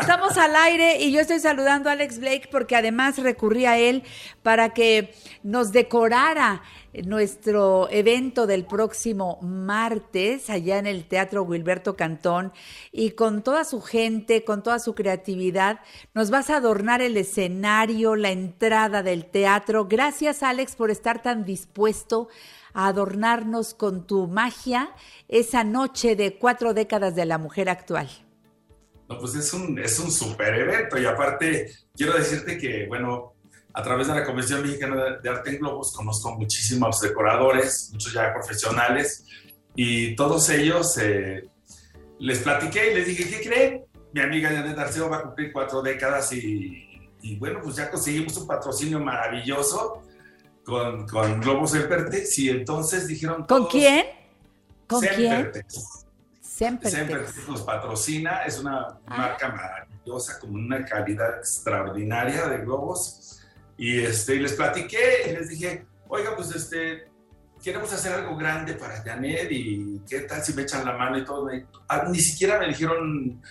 Estamos 0.00 0.36
al 0.38 0.56
aire 0.56 1.02
y 1.02 1.12
yo 1.12 1.20
estoy 1.20 1.40
saludando 1.40 1.88
a 1.88 1.92
Alex 1.92 2.18
Blake 2.18 2.48
porque 2.50 2.76
además 2.76 3.18
recurrí 3.18 3.66
a 3.66 3.78
él 3.78 4.02
para 4.42 4.74
que 4.74 5.14
nos 5.42 5.72
decorara 5.72 6.62
nuestro 7.04 7.88
evento 7.90 8.46
del 8.46 8.64
próximo 8.64 9.38
martes 9.42 10.48
allá 10.48 10.78
en 10.78 10.86
el 10.86 11.06
Teatro 11.06 11.42
Wilberto 11.42 11.96
Cantón 11.96 12.52
y 12.92 13.10
con 13.10 13.42
toda 13.42 13.64
su 13.64 13.82
gente, 13.82 14.44
con 14.44 14.62
toda 14.62 14.78
su 14.78 14.94
creatividad, 14.94 15.80
nos 16.14 16.30
vas 16.30 16.48
a 16.48 16.56
adornar 16.56 17.02
el 17.02 17.16
escenario, 17.16 18.16
la 18.16 18.30
entrada 18.30 19.02
del 19.02 19.26
teatro. 19.26 19.86
Gracias 19.86 20.42
Alex 20.42 20.76
por 20.76 20.90
estar 20.90 21.22
tan 21.22 21.44
dispuesto 21.44 22.28
a 22.72 22.88
adornarnos 22.88 23.74
con 23.74 24.06
tu 24.06 24.26
magia 24.26 24.90
esa 25.28 25.64
noche 25.64 26.16
de 26.16 26.38
cuatro 26.38 26.74
décadas 26.74 27.14
de 27.14 27.26
la 27.26 27.38
mujer 27.38 27.68
actual. 27.68 28.08
No, 29.08 29.18
pues 29.18 29.34
es 29.36 29.52
un, 29.54 29.78
es 29.78 29.98
un 30.00 30.10
super 30.10 30.52
evento 30.54 30.98
y 30.98 31.06
aparte 31.06 31.72
quiero 31.96 32.14
decirte 32.14 32.58
que, 32.58 32.86
bueno, 32.88 33.34
a 33.72 33.82
través 33.82 34.08
de 34.08 34.14
la 34.14 34.24
Convención 34.24 34.62
Mexicana 34.62 35.18
de- 35.22 35.28
Arte 35.28 35.50
en 35.50 35.58
Globos 35.58 35.92
conozco 35.92 36.32
muchísimos 36.36 37.00
decoradores, 37.00 37.90
muchos 37.92 38.12
ya 38.12 38.32
profesionales 38.32 39.24
y 39.76 40.16
todos 40.16 40.48
ellos 40.50 40.96
eh, 40.98 41.44
les 42.18 42.38
platiqué 42.40 42.90
y 42.90 42.94
les 42.96 43.06
dije, 43.06 43.28
¿qué 43.28 43.48
creen? 43.48 43.84
Mi 44.12 44.20
amiga 44.22 44.48
Janet 44.50 44.78
Arceo 44.78 45.08
va 45.10 45.18
a 45.18 45.22
cumplir 45.22 45.52
cuatro 45.52 45.82
décadas 45.82 46.32
y, 46.32 46.82
y 47.22 47.36
bueno, 47.36 47.60
pues 47.62 47.76
ya 47.76 47.90
conseguimos 47.90 48.36
un 48.38 48.46
patrocinio 48.46 48.98
maravilloso 48.98 50.02
con, 50.64 51.06
con 51.06 51.40
Globos 51.42 51.72
Sempertex 51.72 52.38
y 52.40 52.48
entonces 52.48 53.06
dijeron 53.06 53.44
¿Con 53.44 53.66
quién? 53.66 54.06
¿Con 54.88 55.00
quién? 55.16 55.52
Sempertex. 56.56 56.94
Sempertex. 56.98 57.48
Nos 57.48 57.62
patrocina, 57.62 58.42
es 58.46 58.58
una 58.58 58.86
Ah. 58.88 58.98
marca 59.06 59.48
maravillosa, 59.50 60.38
con 60.38 60.54
una 60.54 60.84
calidad 60.86 61.36
extraordinaria 61.38 62.46
de 62.48 62.58
globos. 62.58 63.40
Y 63.76 64.00
este, 64.00 64.36
les 64.36 64.54
platiqué 64.54 65.28
y 65.28 65.32
les 65.32 65.50
dije, 65.50 65.84
oiga, 66.08 66.34
pues 66.34 66.54
este, 66.54 67.10
queremos 67.62 67.92
hacer 67.92 68.14
algo 68.14 68.36
grande 68.38 68.72
para 68.72 69.02
Janet 69.02 69.48
y 69.50 70.00
qué 70.08 70.20
tal 70.20 70.42
si 70.42 70.54
me 70.54 70.62
echan 70.62 70.86
la 70.86 70.92
mano 70.96 71.18
y 71.18 71.24
todo. 71.26 71.50
Ah, 71.88 72.04
ni 72.10 72.20
siquiera 72.20 72.58
me 72.58 72.68
dijeron, 72.68 73.42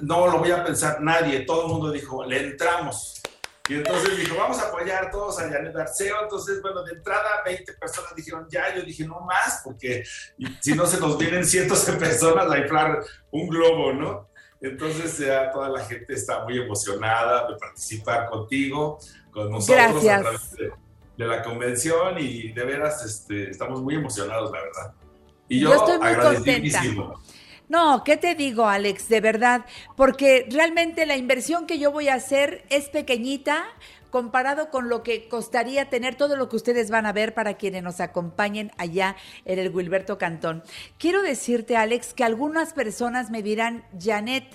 no 0.00 0.26
lo 0.26 0.38
voy 0.38 0.50
a 0.50 0.64
pensar 0.64 1.00
nadie, 1.00 1.40
todo 1.46 1.66
el 1.66 1.72
mundo 1.72 1.92
dijo, 1.92 2.24
le 2.24 2.48
entramos. 2.48 3.19
Y 3.70 3.74
entonces 3.74 4.18
dijo, 4.18 4.36
vamos 4.36 4.58
a 4.58 4.66
apoyar 4.66 5.12
todos 5.12 5.38
a 5.38 5.48
Janet 5.48 5.76
Arceo. 5.76 6.24
Entonces, 6.24 6.60
bueno, 6.60 6.82
de 6.82 6.94
entrada 6.94 7.40
20 7.44 7.72
personas 7.74 8.12
dijeron 8.16 8.48
ya, 8.50 8.74
yo 8.74 8.82
dije 8.82 9.06
no 9.06 9.20
más, 9.20 9.60
porque 9.62 10.02
si 10.60 10.74
no 10.74 10.86
se 10.86 10.98
nos 10.98 11.16
vienen 11.16 11.46
cientos 11.46 11.86
de 11.86 11.92
personas 11.92 12.50
a 12.50 12.58
inflar 12.58 12.98
un 13.30 13.48
globo, 13.48 13.92
¿no? 13.92 14.28
Entonces 14.60 15.16
ya 15.18 15.52
toda 15.52 15.68
la 15.68 15.84
gente 15.84 16.12
está 16.14 16.42
muy 16.42 16.58
emocionada 16.58 17.46
de 17.48 17.56
participar 17.58 18.28
contigo, 18.28 18.98
con 19.30 19.52
nosotros 19.52 20.02
Gracias. 20.02 20.18
a 20.18 20.22
través 20.22 20.50
de, 20.50 20.72
de 21.16 21.26
la 21.26 21.40
convención 21.44 22.18
y 22.18 22.50
de 22.50 22.64
veras 22.64 23.04
este, 23.04 23.50
estamos 23.50 23.82
muy 23.82 23.94
emocionados, 23.94 24.50
la 24.50 24.62
verdad. 24.62 24.94
Y 25.48 25.60
yo, 25.60 25.70
Yo 25.70 25.76
estoy 25.76 25.98
muy 25.98 26.08
agradecidísimo. 26.08 27.22
No, 27.70 28.02
¿qué 28.02 28.16
te 28.16 28.34
digo, 28.34 28.66
Alex? 28.66 29.08
De 29.08 29.20
verdad, 29.20 29.64
porque 29.94 30.44
realmente 30.50 31.06
la 31.06 31.16
inversión 31.16 31.68
que 31.68 31.78
yo 31.78 31.92
voy 31.92 32.08
a 32.08 32.14
hacer 32.14 32.64
es 32.68 32.88
pequeñita 32.88 33.64
comparado 34.10 34.70
con 34.70 34.88
lo 34.88 35.04
que 35.04 35.28
costaría 35.28 35.88
tener 35.88 36.16
todo 36.16 36.34
lo 36.34 36.48
que 36.48 36.56
ustedes 36.56 36.90
van 36.90 37.06
a 37.06 37.12
ver 37.12 37.32
para 37.32 37.54
quienes 37.54 37.84
nos 37.84 38.00
acompañen 38.00 38.72
allá 38.76 39.14
en 39.44 39.60
el 39.60 39.72
Wilberto 39.72 40.18
Cantón. 40.18 40.64
Quiero 40.98 41.22
decirte, 41.22 41.76
Alex, 41.76 42.12
que 42.12 42.24
algunas 42.24 42.72
personas 42.72 43.30
me 43.30 43.40
dirán, 43.40 43.84
Janet, 43.96 44.46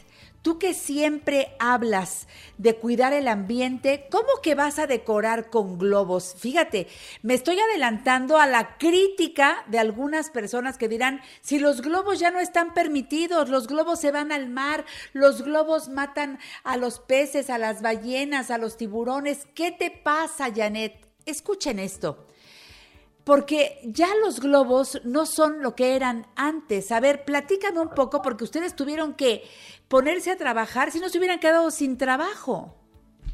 Tú 0.45 0.59
que 0.59 0.75
siempre 0.75 1.55
hablas 1.57 2.27
de 2.59 2.75
cuidar 2.75 3.13
el 3.13 3.27
ambiente, 3.27 4.05
¿cómo 4.11 4.27
que 4.43 4.53
vas 4.53 4.77
a 4.77 4.85
decorar 4.85 5.49
con 5.49 5.79
globos? 5.79 6.35
Fíjate, 6.37 6.85
me 7.23 7.33
estoy 7.33 7.59
adelantando 7.59 8.37
a 8.37 8.45
la 8.45 8.77
crítica 8.77 9.65
de 9.65 9.79
algunas 9.79 10.29
personas 10.29 10.77
que 10.77 10.87
dirán, 10.87 11.19
si 11.41 11.57
los 11.57 11.81
globos 11.81 12.19
ya 12.19 12.29
no 12.29 12.39
están 12.39 12.75
permitidos, 12.75 13.49
los 13.49 13.65
globos 13.65 13.99
se 13.99 14.11
van 14.11 14.31
al 14.31 14.47
mar, 14.47 14.85
los 15.13 15.41
globos 15.41 15.89
matan 15.89 16.37
a 16.63 16.77
los 16.77 16.99
peces, 16.99 17.49
a 17.49 17.57
las 17.57 17.81
ballenas, 17.81 18.51
a 18.51 18.59
los 18.59 18.77
tiburones. 18.77 19.47
¿Qué 19.55 19.71
te 19.71 19.89
pasa, 19.89 20.53
Janet? 20.55 21.07
Escuchen 21.25 21.79
esto. 21.79 22.27
Porque 23.25 23.81
ya 23.83 24.07
los 24.23 24.39
globos 24.39 25.01
no 25.03 25.25
son 25.25 25.61
lo 25.61 25.75
que 25.75 25.95
eran 25.95 26.27
antes. 26.35 26.91
A 26.91 26.99
ver, 26.99 27.25
platícame 27.25 27.79
un 27.79 27.89
poco, 27.89 28.21
porque 28.21 28.45
ustedes 28.45 28.75
tuvieron 28.75 29.15
que 29.15 29.43
ponerse 29.87 30.31
a 30.31 30.37
trabajar 30.37 30.91
si 30.91 30.99
no 30.99 31.09
se 31.09 31.17
hubieran 31.17 31.39
quedado 31.39 31.71
sin 31.71 31.97
trabajo. 31.97 32.73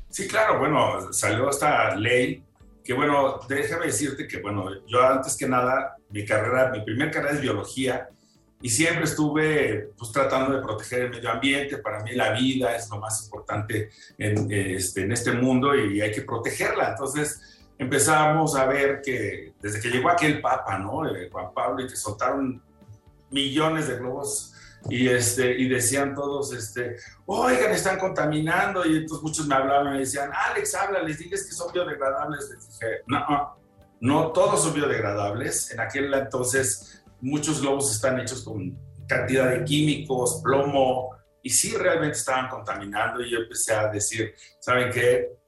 Sí, 0.10 0.27
claro, 0.27 0.60
bueno, 0.60 1.13
salió 1.13 1.49
esta 1.49 1.95
ley 1.95 2.43
que, 2.84 2.93
bueno, 2.93 3.39
déjame 3.47 3.88
decirte 3.88 4.27
que, 4.27 4.41
bueno, 4.41 4.69
yo 4.88 5.06
antes 5.06 5.38
que 5.38 5.47
nada, 5.47 5.97
mi 6.10 6.25
carrera, 6.25 6.71
mi 6.71 6.82
primer 6.82 7.12
carrera 7.12 7.36
es 7.36 7.41
biología 7.41 8.10
y 8.62 8.69
siempre 8.69 9.06
estuve 9.06 9.89
pues 9.97 10.12
tratando 10.12 10.56
de 10.56 10.62
proteger 10.62 11.04
el 11.04 11.10
medio 11.12 11.32
ambiente. 11.32 11.77
Para 11.80 12.04
mí 12.04 12.12
la 12.13 12.32
vida 12.34 12.75
es 12.75 12.89
lo 12.89 12.99
más 12.99 13.23
importante 13.23 13.89
en, 14.17 14.51
este, 14.51 15.04
en 15.04 15.12
este 15.12 15.32
mundo 15.32 15.75
y 15.75 15.99
hay 16.01 16.12
que 16.12 16.21
protegerla. 16.21 16.91
Entonces 16.91 17.61
empezamos 17.82 18.56
a 18.56 18.65
ver 18.67 19.02
que 19.02 19.54
desde 19.60 19.82
que 19.82 19.89
llegó 19.89 20.10
aquel 20.10 20.39
papa, 20.39 20.78
¿no? 20.78 21.08
Eh, 21.08 21.30
Juan 21.32 21.52
Pablo, 21.52 21.84
y 21.84 21.88
que 21.88 21.96
soltaron 21.96 22.62
millones 23.32 23.88
de 23.88 23.98
globos 23.98 24.54
y, 24.88 25.08
este, 25.08 25.60
y 25.60 25.67
decían 25.67 26.13
todos, 26.13 26.54
este, 26.54 26.98
oigan, 27.26 27.72
están 27.72 27.98
contaminando 27.98 28.86
y 28.86 28.98
entonces 28.98 29.24
muchos 29.24 29.48
me 29.48 29.56
hablaban 29.56 29.88
y 29.88 29.91
me 29.94 30.00
decían, 30.00 30.30
Alex, 30.32 30.76
habla, 30.76 31.02
les 31.02 31.17
digas 31.17 31.44
que 31.44 31.54
son 31.54 31.74
biodegradables. 31.74 32.50
Les 32.52 32.67
dije, 32.67 32.88
no, 33.08 33.58
no 34.00 34.32
todos 34.32 34.63
son 34.63 34.76
biodegradables. 34.76 35.72
En 35.72 35.80
aquel 35.80 36.13
entonces 36.13 37.04
muchos 37.20 37.62
globos 37.62 37.91
están 37.91 38.20
hechos 38.20 38.44
con 38.44 38.78
cantidad 39.08 39.50
de 39.50 39.63
químicos, 39.63 40.39
plomo, 40.44 41.15
y 41.41 41.50
sí 41.50 41.76
realmente 41.76 42.17
estaban 42.17 42.48
contaminando 42.48 43.22
y 43.22 43.32
yo 43.32 43.39
empecé 43.39 43.74
a 43.74 43.88
decir, 43.88 44.36
¿saben 44.60 44.91
qué? 44.91 45.40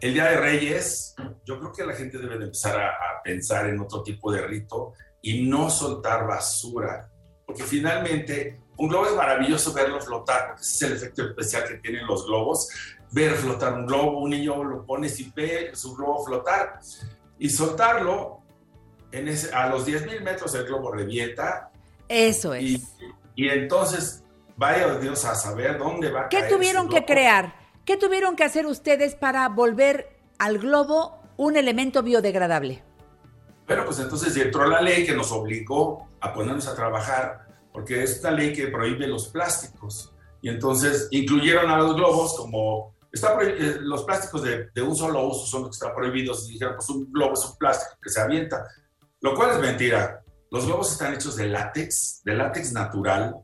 El 0.00 0.14
Día 0.14 0.30
de 0.30 0.36
Reyes, 0.38 1.14
yo 1.44 1.58
creo 1.58 1.72
que 1.72 1.84
la 1.84 1.94
gente 1.94 2.18
debe 2.18 2.38
de 2.38 2.44
empezar 2.46 2.78
a, 2.80 2.88
a 2.88 3.22
pensar 3.22 3.68
en 3.68 3.80
otro 3.80 4.02
tipo 4.02 4.32
de 4.32 4.42
rito 4.42 4.94
y 5.20 5.46
no 5.46 5.68
soltar 5.68 6.26
basura, 6.26 7.10
porque 7.44 7.64
finalmente 7.64 8.60
un 8.80 8.88
globo 8.88 9.06
es 9.06 9.14
maravilloso 9.14 9.74
verlo 9.74 10.00
flotar, 10.00 10.48
porque 10.48 10.62
ese 10.62 10.86
es 10.86 10.90
el 10.90 10.96
efecto 10.96 11.22
especial 11.24 11.64
que 11.68 11.74
tienen 11.74 12.06
los 12.06 12.26
globos, 12.26 12.68
ver 13.12 13.32
flotar 13.32 13.74
un 13.74 13.86
globo, 13.86 14.20
un 14.20 14.30
niño 14.30 14.64
lo 14.64 14.86
pone 14.86 15.08
y 15.08 15.32
ve 15.36 15.72
su 15.74 15.94
globo 15.94 16.24
flotar 16.24 16.80
y 17.38 17.50
soltarlo, 17.50 18.40
en 19.12 19.28
ese, 19.28 19.52
a 19.52 19.68
los 19.68 19.86
10.000 19.86 20.22
metros 20.22 20.54
el 20.54 20.64
globo 20.64 20.92
revienta. 20.92 21.70
Eso 22.08 22.54
es. 22.54 22.62
Y, 22.62 22.82
y 23.34 23.48
entonces, 23.48 24.24
vaya 24.56 24.96
Dios 24.98 25.24
a 25.26 25.34
saber 25.34 25.78
dónde 25.78 26.10
va 26.10 26.22
a 26.22 26.28
¿Qué 26.28 26.38
caer 26.40 26.50
tuvieron 26.50 26.88
que 26.88 27.04
crear? 27.04 27.59
¿Qué 27.90 27.96
tuvieron 27.96 28.36
que 28.36 28.44
hacer 28.44 28.66
ustedes 28.66 29.16
para 29.16 29.48
volver 29.48 30.16
al 30.38 30.60
globo 30.60 31.20
un 31.36 31.56
elemento 31.56 32.04
biodegradable? 32.04 32.84
Bueno, 33.66 33.84
pues 33.84 33.98
entonces 33.98 34.36
entró 34.36 34.64
la 34.68 34.80
ley 34.80 35.04
que 35.04 35.12
nos 35.12 35.32
obligó 35.32 36.08
a 36.20 36.32
ponernos 36.32 36.68
a 36.68 36.76
trabajar, 36.76 37.48
porque 37.72 38.04
es 38.04 38.20
una 38.20 38.30
ley 38.30 38.52
que 38.52 38.68
prohíbe 38.68 39.08
los 39.08 39.26
plásticos. 39.30 40.14
Y 40.40 40.50
entonces 40.50 41.08
incluyeron 41.10 41.68
a 41.68 41.78
los 41.78 41.96
globos 41.96 42.36
como... 42.36 42.94
Está 43.10 43.36
eh, 43.42 43.78
los 43.80 44.04
plásticos 44.04 44.44
de, 44.44 44.68
de 44.72 44.82
un 44.82 44.94
solo 44.94 45.26
uso 45.26 45.44
son 45.46 45.62
los 45.62 45.70
que 45.70 45.84
están 45.84 45.92
prohibidos. 45.92 46.48
Y 46.48 46.52
dijeron, 46.52 46.76
pues 46.76 46.88
un 46.90 47.10
globo 47.10 47.34
es 47.34 47.44
un 47.44 47.58
plástico 47.58 47.98
que 48.00 48.10
se 48.10 48.20
avienta. 48.20 48.68
Lo 49.20 49.34
cual 49.34 49.50
es 49.50 49.58
mentira. 49.58 50.22
Los 50.52 50.64
globos 50.64 50.92
están 50.92 51.14
hechos 51.14 51.34
de 51.34 51.48
látex, 51.48 52.22
de 52.22 52.34
látex 52.34 52.72
natural. 52.72 53.34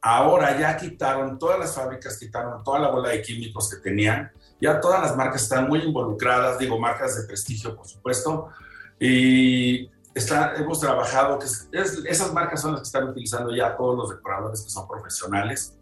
Ahora 0.00 0.58
ya 0.58 0.76
quitaron, 0.76 1.38
todas 1.38 1.58
las 1.58 1.74
fábricas 1.74 2.18
quitaron 2.18 2.62
toda 2.62 2.78
la 2.78 2.90
bola 2.90 3.08
de 3.10 3.20
químicos 3.22 3.68
que 3.70 3.76
tenían. 3.78 4.30
Ya 4.60 4.80
todas 4.80 5.00
las 5.00 5.16
marcas 5.16 5.42
están 5.42 5.68
muy 5.68 5.80
involucradas, 5.80 6.58
digo, 6.58 6.78
marcas 6.78 7.16
de 7.20 7.26
prestigio, 7.26 7.74
por 7.76 7.86
supuesto. 7.86 8.48
Y 9.00 9.90
está, 10.14 10.54
hemos 10.56 10.80
trabajado, 10.80 11.38
es- 11.42 11.68
es- 11.72 12.02
esas 12.06 12.32
marcas 12.32 12.60
son 12.60 12.72
las 12.72 12.80
que 12.82 12.86
están 12.86 13.08
utilizando 13.08 13.54
ya 13.54 13.76
todos 13.76 13.96
los 13.96 14.10
decoradores 14.10 14.62
que 14.62 14.70
son 14.70 14.86
profesionales. 14.88 15.76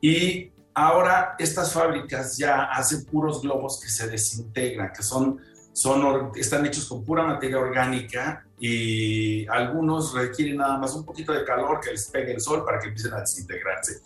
Y 0.00 0.52
ahora 0.74 1.34
estas 1.38 1.72
fábricas 1.72 2.36
ya 2.36 2.64
hacen 2.64 3.04
puros 3.06 3.42
globos 3.42 3.80
que 3.80 3.88
se 3.88 4.08
desintegran, 4.08 4.92
que 4.92 5.02
son, 5.02 5.40
son, 5.72 6.30
están 6.36 6.64
hechos 6.66 6.86
con 6.88 7.04
pura 7.04 7.22
materia 7.24 7.58
orgánica 7.58 8.45
y 8.58 9.46
algunos 9.48 10.14
requieren 10.14 10.56
nada 10.56 10.78
más 10.78 10.94
un 10.94 11.04
poquito 11.04 11.32
de 11.32 11.44
calor 11.44 11.80
que 11.80 11.90
les 11.90 12.08
pegue 12.08 12.32
el 12.32 12.40
sol 12.40 12.64
para 12.64 12.78
que 12.78 12.88
empiecen 12.88 13.12
a 13.14 13.20
desintegrarse. 13.20 14.00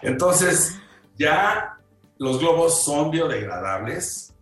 Entonces, 0.00 0.76
ya 1.16 1.78
los 2.18 2.38
globos 2.38 2.84
son 2.84 3.10
biodegradables. 3.10 4.34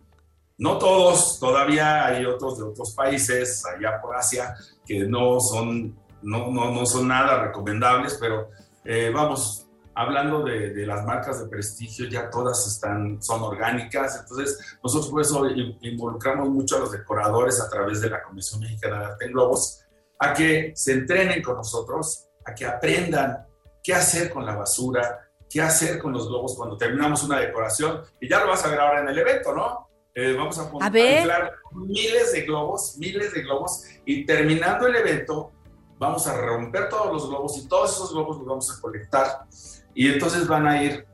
No 0.57 0.77
todos, 0.77 1.39
todavía 1.39 2.05
hay 2.05 2.25
otros 2.25 2.57
de 2.57 2.65
otros 2.65 2.93
países, 2.93 3.63
allá 3.65 3.99
por 4.01 4.15
Asia, 4.15 4.55
que 4.85 5.05
no 5.05 5.39
son, 5.39 5.95
no, 6.21 6.51
no, 6.51 6.71
no 6.71 6.85
son 6.85 7.07
nada 7.07 7.43
recomendables, 7.45 8.17
pero 8.19 8.49
eh, 8.83 9.11
vamos, 9.13 9.67
hablando 10.01 10.43
de, 10.43 10.71
de 10.71 10.85
las 10.85 11.05
marcas 11.05 11.39
de 11.39 11.47
prestigio, 11.47 12.07
ya 12.07 12.29
todas 12.29 12.67
están, 12.67 13.21
son 13.21 13.41
orgánicas, 13.43 14.19
entonces 14.19 14.77
nosotros 14.83 15.09
por 15.11 15.21
eso 15.21 15.49
in- 15.49 15.77
involucramos 15.81 16.49
mucho 16.49 16.77
a 16.77 16.79
los 16.79 16.91
decoradores 16.91 17.59
a 17.61 17.69
través 17.69 18.01
de 18.01 18.09
la 18.09 18.21
Comisión 18.23 18.59
Mexicana 18.61 18.99
de 18.99 19.05
Arte 19.05 19.25
en 19.25 19.31
Globos, 19.33 19.83
a 20.19 20.33
que 20.33 20.71
se 20.75 20.93
entrenen 20.93 21.41
con 21.41 21.55
nosotros, 21.55 22.27
a 22.45 22.53
que 22.53 22.65
aprendan 22.65 23.45
qué 23.83 23.93
hacer 23.93 24.29
con 24.31 24.45
la 24.45 24.55
basura, 24.55 25.29
qué 25.49 25.61
hacer 25.61 25.99
con 25.99 26.13
los 26.13 26.27
globos 26.29 26.55
cuando 26.55 26.77
terminamos 26.77 27.23
una 27.23 27.39
decoración, 27.39 28.01
y 28.19 28.29
ya 28.29 28.39
lo 28.39 28.49
vas 28.49 28.63
a 28.65 28.69
ver 28.69 28.79
ahora 28.79 29.01
en 29.01 29.09
el 29.09 29.17
evento, 29.17 29.53
¿no? 29.53 29.87
Eh, 30.13 30.35
vamos 30.37 30.57
a, 30.59 30.69
A 30.81 30.89
inflar 31.19 31.53
miles 31.73 32.33
de 32.33 32.41
globos, 32.41 32.97
miles 32.97 33.33
de 33.33 33.41
globos, 33.41 33.83
y 34.05 34.25
terminando 34.25 34.87
el 34.87 34.95
evento, 34.95 35.51
vamos 35.97 36.27
a 36.27 36.35
romper 36.39 36.89
todos 36.89 37.13
los 37.13 37.29
globos 37.29 37.57
y 37.57 37.67
todos 37.67 37.91
esos 37.91 38.11
globos 38.11 38.37
los 38.37 38.45
vamos 38.45 38.77
a 38.77 38.81
colectar. 38.81 39.45
Y 39.93 40.11
entonces 40.11 40.47
van 40.47 40.67
a 40.67 40.83
ir 40.83 41.05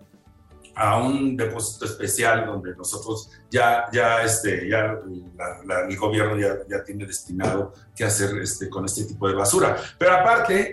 a 0.80 0.98
un 1.02 1.36
depósito 1.36 1.86
especial 1.86 2.46
donde 2.46 2.76
nosotros 2.76 3.32
ya, 3.50 3.86
ya, 3.92 4.22
este, 4.22 4.70
ya 4.70 4.96
la- 5.36 5.64
la- 5.66 5.88
el 5.88 5.98
gobierno 5.98 6.38
ya, 6.38 6.56
ya 6.70 6.84
tiene 6.84 7.08
destinado 7.08 7.74
qué 7.96 8.04
hacer 8.06 8.38
este, 8.38 8.70
con 8.70 8.86
este 8.86 9.06
tipo 9.06 9.28
de 9.28 9.34
basura. 9.34 9.76
Pero 9.98 10.14
aparte, 10.14 10.72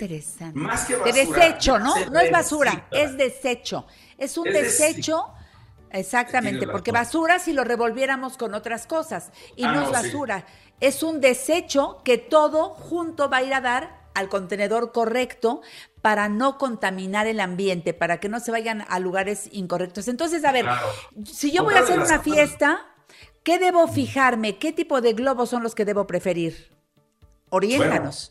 más 0.52 0.84
que 0.84 0.96
De 0.96 1.00
basura... 1.00 1.12
desecho, 1.46 1.78
¿no? 1.78 1.94
No 2.10 2.20
es 2.20 2.30
basura, 2.30 2.86
es 2.90 3.16
desecho. 3.16 3.86
Es 4.18 4.36
un 4.36 4.46
Es 4.48 4.52
desecho. 4.78 5.24
Exactamente, 5.90 6.66
porque 6.66 6.90
basura 6.90 7.38
si 7.38 7.52
lo 7.52 7.62
revolviéramos 7.64 8.36
con 8.36 8.52
otras 8.54 8.86
cosas. 8.86 9.30
Y 9.56 9.64
Ah, 9.64 9.72
no 9.72 9.80
es 9.82 9.86
sí. 9.86 9.92
basura, 9.94 10.44
es 10.80 11.02
un 11.04 11.20
desecho 11.20 12.02
que 12.04 12.18
todo 12.18 12.70
junto 12.70 13.30
va 13.30 13.38
a 13.38 13.42
ir 13.44 13.54
a 13.54 13.60
dar 13.60 14.03
al 14.14 14.28
contenedor 14.28 14.92
correcto 14.92 15.60
para 16.00 16.28
no 16.28 16.58
contaminar 16.58 17.26
el 17.26 17.40
ambiente, 17.40 17.94
para 17.94 18.20
que 18.20 18.28
no 18.28 18.40
se 18.40 18.50
vayan 18.50 18.84
a 18.88 18.98
lugares 19.00 19.48
incorrectos. 19.52 20.08
Entonces, 20.08 20.44
a 20.44 20.52
ver, 20.52 20.64
Claro. 20.64 20.86
si 21.24 21.52
yo 21.52 21.64
voy 21.64 21.74
a 21.74 21.80
hacer 21.80 21.98
una 21.98 22.20
fiesta, 22.20 22.86
¿qué 23.42 23.58
debo 23.58 23.88
fijarme? 23.88 24.58
¿Qué 24.58 24.72
tipo 24.72 25.00
de 25.00 25.12
globos 25.12 25.50
son 25.50 25.62
los 25.62 25.74
que 25.74 25.84
debo 25.84 26.06
preferir? 26.06 26.70
Oriéntanos. 27.50 28.30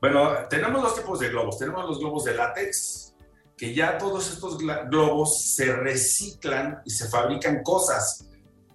Bueno, 0.00 0.30
tenemos 0.50 0.82
dos 0.82 0.96
tipos 0.96 1.20
de 1.20 1.28
globos. 1.28 1.58
Tenemos 1.58 1.84
los 1.88 1.98
globos 2.00 2.24
de 2.24 2.34
látex, 2.34 3.14
que 3.56 3.72
ya 3.72 3.98
todos 3.98 4.32
estos 4.32 4.58
globos 4.58 5.54
se 5.54 5.72
reciclan 5.74 6.82
y 6.84 6.90
se 6.90 7.08
fabrican 7.08 7.62
cosas. 7.62 8.26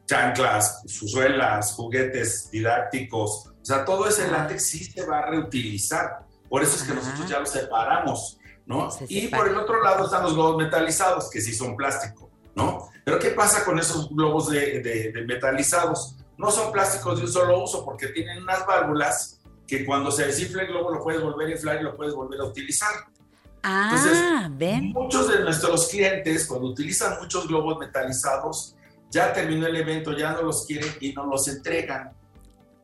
Chanclas, 0.06 0.84
suelas, 0.88 1.74
juguetes 1.74 2.50
didácticos. 2.50 3.48
O 3.62 3.66
sea, 3.66 3.84
todo 3.84 4.08
ese 4.08 4.32
látex 4.32 4.66
sí 4.66 4.86
se 4.86 5.06
va 5.06 5.20
a 5.20 5.26
reutilizar. 5.26 6.27
Por 6.50 6.64
eso 6.64 6.76
es 6.76 6.84
que 6.84 6.94
nosotros 6.94 7.28
ya 7.30 7.40
los 7.40 7.50
separamos, 7.50 8.38
¿no? 8.66 8.90
Se 8.92 9.06
Y 9.10 9.22
separa. 9.22 9.44
por 9.44 9.52
el 9.52 9.58
otro 9.60 9.84
lado 9.84 10.06
están 10.06 10.24
los 10.24 10.34
globos 10.34 10.58
metalizados, 10.58 11.30
que 11.30 11.42
sí 11.42 11.54
son 11.54 11.76
plástico, 11.76 12.30
¿no? 12.56 12.90
Pero 13.04 13.20
¿qué 13.20 13.30
pasa 13.32 13.64
con 13.66 13.80
esos 13.80 14.10
globos 14.10 14.50
de, 14.50 14.82
de- 14.82 15.12
de 15.12 15.26
metalizados? 15.26 16.16
No 16.38 16.52
son 16.52 16.72
plásticos 16.72 17.18
de 17.20 17.26
un 17.26 17.32
solo 17.32 17.64
uso 17.64 17.84
porque 17.84 18.08
tienen 18.10 18.44
unas 18.44 18.66
válvulas 18.66 19.40
que 19.66 19.86
cuando 19.86 20.12
se 20.12 20.26
desinfla 20.26 20.62
el 20.64 20.68
globo 20.70 20.92
lo 20.94 21.04
puedes 21.04 21.22
volver 21.22 21.48
a 21.48 21.52
inflar 21.52 21.80
y 21.82 21.84
lo 21.84 21.96
puedes 21.98 22.14
volver 22.14 22.40
a 22.42 22.46
utilizar. 22.46 22.92
Ah, 23.64 23.90
Entonces, 23.92 24.58
ven. 24.58 24.92
Muchos 24.94 25.30
de 25.30 25.40
nuestros 25.42 25.88
clientes, 25.88 26.46
cuando 26.46 26.68
utilizan 26.68 27.18
muchos 27.20 27.48
globos 27.48 27.78
metalizados, 27.80 28.76
ya 29.10 29.34
terminó 29.34 29.68
el 29.68 29.76
evento, 29.76 30.14
ya 30.16 30.32
no 30.34 30.44
los 30.44 30.66
quieren 30.66 30.90
y 31.02 31.12
no 31.14 31.26
los 31.26 31.48
entregan 31.48 32.12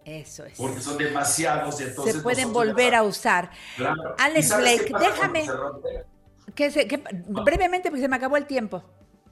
Eso 0.06 0.46
es. 0.46 0.58
porque 0.58 0.82
son 0.82 0.98
demasiados. 0.98 1.80
y 1.80 1.84
entonces 1.84 2.16
se 2.16 2.22
pueden 2.22 2.52
volver 2.54 2.96
a 2.96 3.04
usar. 3.04 3.50
Claro. 3.78 4.16
Alex 4.20 4.46
¿Y 4.46 4.50
sabes 4.50 4.82
qué 4.82 4.90
Blake, 4.90 5.06
déjame- 5.06 5.46
Cuando 5.46 5.54
se, 5.54 5.58
rompe, 5.58 6.06
Que 6.56 6.88
que- 6.88 7.04
brevemente, 7.44 7.90
porque 7.90 8.02
se 8.02 8.08
me 8.10 8.16
acabó 8.16 8.38
el 8.38 8.46
tiempo. 8.46 8.84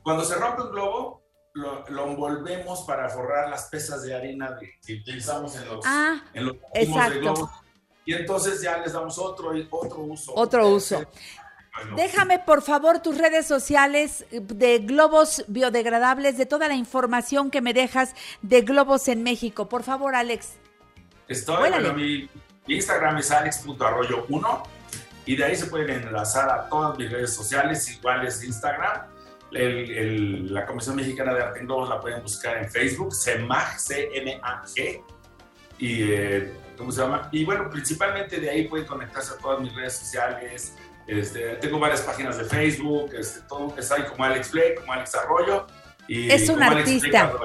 cuando 0.03 0.23
se 0.23 0.36
rompe 0.36 0.63
un 0.63 0.71
globo, 0.71 1.21
lo, 1.53 1.86
lo 1.89 2.07
envolvemos 2.07 2.81
para 2.86 3.10
forrar 3.10 3.49
las 3.49 3.65
pesas 3.65 4.03
de 4.03 4.15
harina 4.15 4.51
de- 4.53 4.71
que 4.86 4.95
utilizamos 4.95 5.55
en 5.57 5.65
los, 5.67 5.86
Ah, 5.86 6.23
en 6.34 6.45
los 6.45 6.55
de 6.73 6.81
exacto. 6.81 7.51
Y 8.05 8.13
entonces 8.13 8.62
ya 8.62 8.77
les 8.77 8.93
damos 8.93 9.17
otro, 9.19 9.51
otro 9.69 9.99
uso. 10.01 10.31
Otro 10.36 10.69
uso. 10.69 11.03
Bueno, 11.75 11.95
Déjame, 11.95 12.39
por 12.39 12.62
favor, 12.62 12.99
tus 12.99 13.17
redes 13.17 13.45
sociales 13.45 14.25
de 14.31 14.79
globos 14.79 15.45
biodegradables, 15.47 16.38
de 16.38 16.45
toda 16.45 16.67
la 16.67 16.73
información 16.75 17.49
que 17.51 17.62
me 17.62 17.73
dejas 17.73 18.13
de 18.41 18.62
globos 18.62 19.07
en 19.07 19.23
México. 19.23 19.69
Por 19.69 19.84
favor, 19.84 20.15
Alex. 20.15 20.53
Estoy, 21.31 21.69
bueno, 21.69 21.93
mi, 21.93 22.29
mi 22.67 22.75
Instagram 22.75 23.17
es 23.17 23.31
alex.arroyo1 23.31 24.63
y 25.25 25.35
de 25.35 25.43
ahí 25.45 25.55
se 25.55 25.67
pueden 25.67 25.89
enlazar 26.07 26.49
a 26.49 26.67
todas 26.69 26.97
mis 26.97 27.11
redes 27.11 27.33
sociales, 27.33 27.89
iguales 27.89 28.39
de 28.41 28.47
Instagram. 28.47 29.01
El- 29.51 29.91
el- 29.91 30.53
la 30.53 30.65
Comisión 30.65 30.95
Mexicana 30.95 31.33
de 31.33 31.43
Arte 31.43 31.59
en 31.59 31.65
Globos 31.65 31.89
la 31.89 31.99
pueden 31.99 32.21
buscar 32.21 32.57
en 32.57 32.69
Facebook, 32.69 33.13
CEMAG, 33.13 33.79
C-M-A-G. 33.79 35.01
Y, 35.79 36.03
eh, 36.11 36.53
¿cómo 36.77 36.91
se 36.91 37.01
llama? 37.01 37.27
Y 37.31 37.43
bueno, 37.43 37.69
principalmente 37.69 38.39
de 38.39 38.49
ahí 38.49 38.67
pueden 38.67 38.86
conectarse 38.86 39.34
a 39.34 39.38
todas 39.38 39.59
mis 39.59 39.73
redes 39.75 39.93
sociales. 39.97 40.75
Este, 41.07 41.55
tengo 41.57 41.79
varias 41.79 42.01
páginas 42.01 42.38
de 42.38 42.45
Facebook, 42.45 43.11
este, 43.17 43.41
todo 43.49 43.73
está 43.77 43.95
ahí 43.95 44.03
como 44.03 44.23
Alex 44.23 44.51
Blake, 44.51 44.75
como 44.75 44.93
Alex 44.93 45.15
Arroyo. 45.15 45.67
Y 46.07 46.32
Es 46.32 46.47
un 46.49 46.55
como 46.59 46.71
Alex 46.71 47.01
Blake 47.01 47.17
artista. 47.17 47.38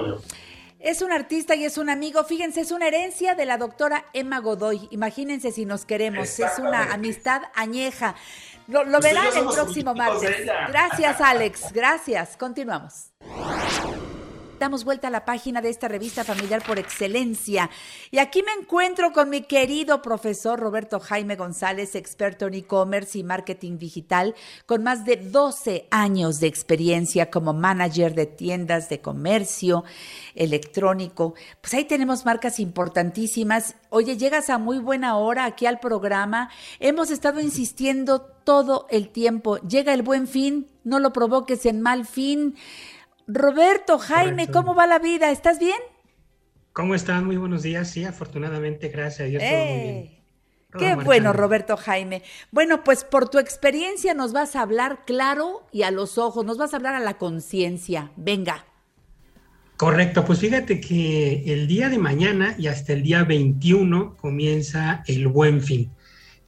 Es 0.87 1.03
un 1.03 1.11
artista 1.11 1.57
y 1.57 1.65
es 1.65 1.79
un 1.79 1.91
amigo. 1.91 2.23
Fíjense, 2.23 2.61
es 2.61 2.71
una 2.71 2.87
herencia 2.87 3.35
de 3.35 3.45
la 3.45 3.59
doctora 3.59 4.05
Emma 4.13 4.39
Godoy. 4.39 4.87
Imagínense 4.93 5.51
si 5.51 5.67
nos 5.67 5.85
queremos. 5.85 6.39
Es 6.39 6.61
una 6.61 6.93
amistad 6.95 7.43
añeja. 7.57 8.15
Lo, 8.69 8.85
lo 8.85 9.01
verán 9.01 9.37
el 9.37 9.47
próximo 9.47 9.95
martes. 9.95 10.47
Gracias, 10.69 11.21
Alex. 11.21 11.73
Gracias. 11.73 12.37
Continuamos. 12.37 13.11
Damos 14.59 14.85
vuelta 14.85 15.09
a 15.09 15.11
la 15.11 15.27
página 15.27 15.61
de 15.61 15.69
esta 15.69 15.87
revista 15.87 16.25
familiar 16.25 16.63
por 16.67 16.79
excelencia. 16.79 17.69
Y 18.11 18.19
aquí 18.19 18.43
me 18.43 18.53
encuentro 18.53 19.13
con 19.13 19.29
mi 19.29 19.43
querido 19.43 20.01
profesor 20.01 20.59
Roberto 20.59 20.99
Jaime 20.99 21.37
González, 21.37 21.95
experto 21.95 22.47
en 22.47 22.55
e-commerce 22.55 23.19
y 23.19 23.23
marketing 23.23 23.77
digital, 23.77 24.35
con 24.65 24.83
más 24.83 25.05
de 25.05 25.17
12 25.17 25.89
años 25.91 26.41
de 26.41 26.47
experiencia 26.47 27.31
como 27.31 27.53
manager 27.53 28.15
de 28.15 28.25
tiendas 28.25 28.89
de 28.89 29.03
comercio 29.03 29.85
electrónico. 30.35 31.35
Pues 31.61 31.75
ahí 31.75 31.85
tenemos 31.85 32.25
marcas 32.25 32.59
importantísimas. 32.59 33.75
Oye, 33.91 34.17
llegas 34.17 34.49
a 34.49 34.57
muy 34.57 34.79
buena 34.79 35.19
hora 35.19 35.45
aquí 35.45 35.67
al 35.67 35.81
programa. 35.81 36.49
Hemos 36.81 37.11
estado 37.11 37.41
insistiendo 37.41 38.23
todo 38.23 38.87
el 38.89 39.11
tiempo. 39.11 39.59
Llega 39.59 39.93
el 39.93 40.03
buen 40.03 40.27
fin, 40.27 40.69
no 40.83 40.99
lo 40.99 41.13
provoques 41.13 41.67
en 41.67 41.83
mal 41.83 42.07
fin. 42.07 42.55
Roberto, 43.27 43.99
Jaime, 43.99 44.47
Correcto. 44.47 44.53
¿cómo 44.53 44.75
va 44.75 44.87
la 44.87 44.99
vida? 44.99 45.31
¿Estás 45.31 45.59
bien? 45.59 45.79
¿Cómo 46.73 46.95
están? 46.95 47.25
Muy 47.25 47.37
buenos 47.37 47.63
días. 47.63 47.91
Sí, 47.91 48.05
afortunadamente, 48.05 48.89
gracias 48.89 49.21
a 49.21 49.25
Dios, 49.25 49.43
todo 49.43 49.65
muy 49.65 49.81
bien. 49.81 49.97
¡Eh! 49.97 50.23
Todo 50.71 50.81
Qué 50.81 50.95
bueno, 50.95 51.33
Roberto 51.33 51.77
Jaime. 51.77 52.23
Bueno, 52.51 52.85
pues 52.85 53.05
por 53.05 53.29
tu 53.29 53.39
experiencia 53.39 54.15
nos 54.15 54.33
vas 54.33 54.57
a 54.57 54.63
hablar 54.63 55.05
claro 55.07 55.67
y 55.73 55.83
a 55.83 55.91
los 55.91 56.19
ojos, 56.19 56.45
nos 56.45 56.59
vas 56.59 56.75
a 56.75 56.77
hablar 56.77 56.95
a 56.95 57.01
la 57.01 57.19
conciencia. 57.19 58.11
Venga. 58.17 58.67
Correcto, 59.77 60.25
pues 60.25 60.39
fíjate 60.39 60.81
que 60.81 61.45
el 61.47 61.67
día 61.67 61.89
de 61.89 61.99
mañana 61.99 62.55
y 62.59 62.67
hasta 62.67 62.93
el 62.93 63.03
día 63.03 63.25
21 63.25 64.17
comienza 64.17 65.03
el 65.07 65.29
buen 65.29 65.61
fin. 65.63 65.91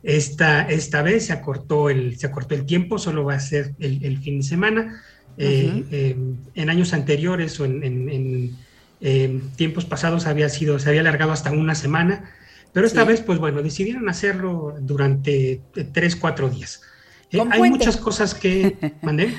Esta, 0.03 0.63
esta 0.63 1.03
vez 1.03 1.27
se 1.27 1.33
acortó, 1.33 1.91
el, 1.91 2.19
se 2.19 2.27
acortó 2.27 2.55
el 2.55 2.65
tiempo, 2.65 2.99
solo 2.99 3.25
va 3.25 3.35
a 3.35 3.41
ser 3.41 3.75
el, 3.79 4.05
el 4.05 4.19
fin 4.19 4.39
de 4.39 4.47
semana. 4.47 5.03
Eh, 5.39 5.85
eh, 5.93 6.17
en 6.55 6.71
años 6.71 6.93
anteriores 6.93 7.59
o 7.61 7.65
en, 7.65 7.85
en- 7.85 8.09
en, 8.09 8.57
eh, 9.01 9.41
tiempos 9.57 9.85
pasados 9.85 10.27
había 10.27 10.49
sido, 10.49 10.79
se 10.81 10.89
había 10.89 11.01
alargado 11.03 11.31
hasta 11.33 11.53
una 11.53 11.75
semana, 11.77 12.31
pero 12.73 12.87
esta 12.87 13.03
Sí. 13.03 13.09
vez, 13.09 13.21
pues 13.21 13.39
bueno, 13.39 13.63
decidieron 13.63 14.09
hacerlo 14.09 14.77
durante 14.81 15.61
tres, 15.93 16.17
cuatro 16.17 16.51
días. 16.51 16.83
Con 17.31 17.53
hay 17.53 17.59
puente. 17.61 17.79
muchas 17.79 17.97
cosas 17.97 18.35
que... 18.35 18.77
¿Mandé? 19.03 19.33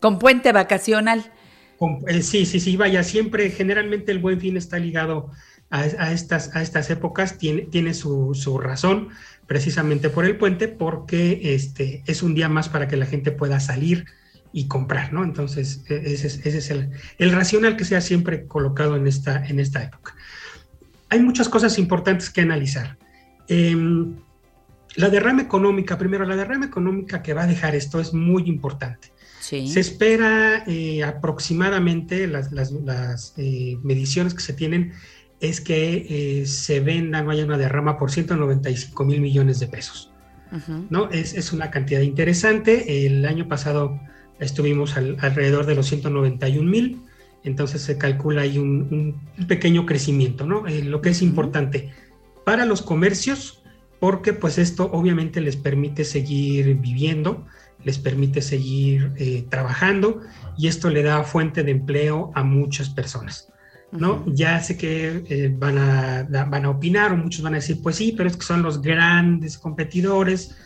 Con 0.00 0.18
puente 0.18 0.52
vacacional. 0.52 1.30
Con- 1.78 1.98
sí, 2.22 2.46
sí, 2.46 2.58
sí, 2.58 2.76
vaya, 2.76 3.02
siempre, 3.02 3.50
generalmente 3.50 4.12
el 4.12 4.18
buen 4.20 4.40
fin 4.40 4.56
está 4.56 4.78
ligado 4.78 5.30
a, 5.68 5.80
a 5.80 6.12
estas, 6.12 6.54
a 6.56 6.62
estas 6.62 6.88
épocas, 6.90 7.36
tiene, 7.36 7.62
tiene 7.62 7.92
su, 7.92 8.32
su 8.34 8.58
razón, 8.58 9.08
precisamente 9.46 10.08
por 10.08 10.24
el 10.24 10.38
puente, 10.38 10.68
porque 10.68 11.54
este, 11.54 12.02
es 12.06 12.22
un 12.22 12.34
día 12.34 12.48
más 12.48 12.68
para 12.70 12.88
que 12.88 12.96
la 12.96 13.04
gente 13.06 13.30
pueda 13.32 13.60
salir 13.60 14.06
y 14.58 14.68
comprar, 14.68 15.12
¿no? 15.12 15.22
Entonces, 15.22 15.82
e- 15.90 16.02
ese 16.14 16.28
es, 16.28 16.46
ese 16.46 16.56
es 16.58 16.70
el, 16.70 16.90
el 17.18 17.32
racional 17.32 17.76
que 17.76 17.84
se 17.84 17.94
ha 17.94 18.00
siempre 18.00 18.46
colocado 18.46 18.96
en 18.96 19.06
esta, 19.06 19.44
en 19.46 19.60
esta 19.60 19.82
época. 19.84 20.14
Hay 21.10 21.20
muchas 21.20 21.50
cosas 21.50 21.78
importantes 21.78 22.30
que 22.30 22.40
analizar. 22.40 22.96
Em, 23.48 24.14
la 24.94 25.10
derrama 25.10 25.42
económica, 25.42 25.98
primero, 25.98 26.24
la 26.24 26.36
derrama 26.36 26.64
económica 26.64 27.20
que 27.22 27.34
va 27.34 27.42
a 27.42 27.46
dejar 27.46 27.74
esto 27.74 28.00
es 28.00 28.14
muy 28.14 28.44
importante. 28.48 29.12
Sí. 29.40 29.68
Se 29.68 29.80
espera 29.80 30.64
eh, 30.66 31.04
aproximadamente, 31.04 32.26
las, 32.26 32.50
las- 32.50 32.72
las, 32.72 33.34
eh, 33.36 33.76
mediciones 33.82 34.32
que 34.32 34.40
se 34.40 34.54
tienen 34.54 34.94
es 35.38 35.60
que 35.60 36.06
eh, 36.40 36.46
se 36.46 36.80
vendan, 36.80 37.28
haya 37.28 37.44
una 37.44 37.58
derrama 37.58 37.98
por 37.98 38.10
195 38.10 39.04
mil 39.04 39.20
millones 39.20 39.60
de 39.60 39.66
pesos. 39.66 40.10
Ujú. 40.50 40.86
¿no? 40.88 41.10
Es, 41.10 41.34
es 41.34 41.52
una 41.52 41.70
cantidad 41.70 42.00
interesante. 42.00 43.04
El 43.06 43.26
año 43.26 43.46
pasado 43.48 44.00
estuvimos 44.40 44.96
al- 44.96 45.16
alrededor 45.20 45.66
de 45.66 45.74
los 45.74 45.86
191 45.86 46.70
mil, 46.70 47.02
entonces 47.44 47.82
se 47.82 47.96
calcula 47.96 48.42
ahí 48.42 48.58
un, 48.58 49.20
un 49.38 49.46
pequeño 49.46 49.86
crecimiento, 49.86 50.46
¿no? 50.46 50.66
Eh, 50.66 50.82
lo 50.82 51.00
que 51.00 51.10
es 51.10 51.22
importante 51.22 51.90
para 52.44 52.64
los 52.64 52.82
comercios, 52.82 53.62
porque 54.00 54.32
pues 54.32 54.58
esto 54.58 54.90
obviamente 54.92 55.40
les 55.40 55.56
permite 55.56 56.04
seguir 56.04 56.74
viviendo, 56.76 57.46
les 57.84 57.98
permite 57.98 58.42
seguir 58.42 59.12
eh, 59.16 59.46
trabajando 59.48 60.20
y 60.58 60.66
esto 60.66 60.90
le 60.90 61.02
da 61.02 61.22
fuente 61.24 61.62
de 61.62 61.70
empleo 61.72 62.30
a 62.34 62.42
muchas 62.42 62.90
personas. 62.90 63.48
¿no? 63.92 64.24
Ya 64.26 64.60
sé 64.60 64.76
que 64.76 65.22
eh, 65.28 65.54
van, 65.56 65.78
a, 65.78 66.24
van 66.24 66.64
a 66.64 66.70
opinar 66.70 67.12
o 67.12 67.16
muchos 67.16 67.42
van 67.42 67.54
a 67.54 67.58
decir, 67.58 67.78
pues 67.82 67.96
sí, 67.96 68.12
pero 68.16 68.28
es 68.28 68.36
que 68.36 68.44
son 68.44 68.62
los 68.62 68.82
grandes 68.82 69.56
competidores, 69.56 70.56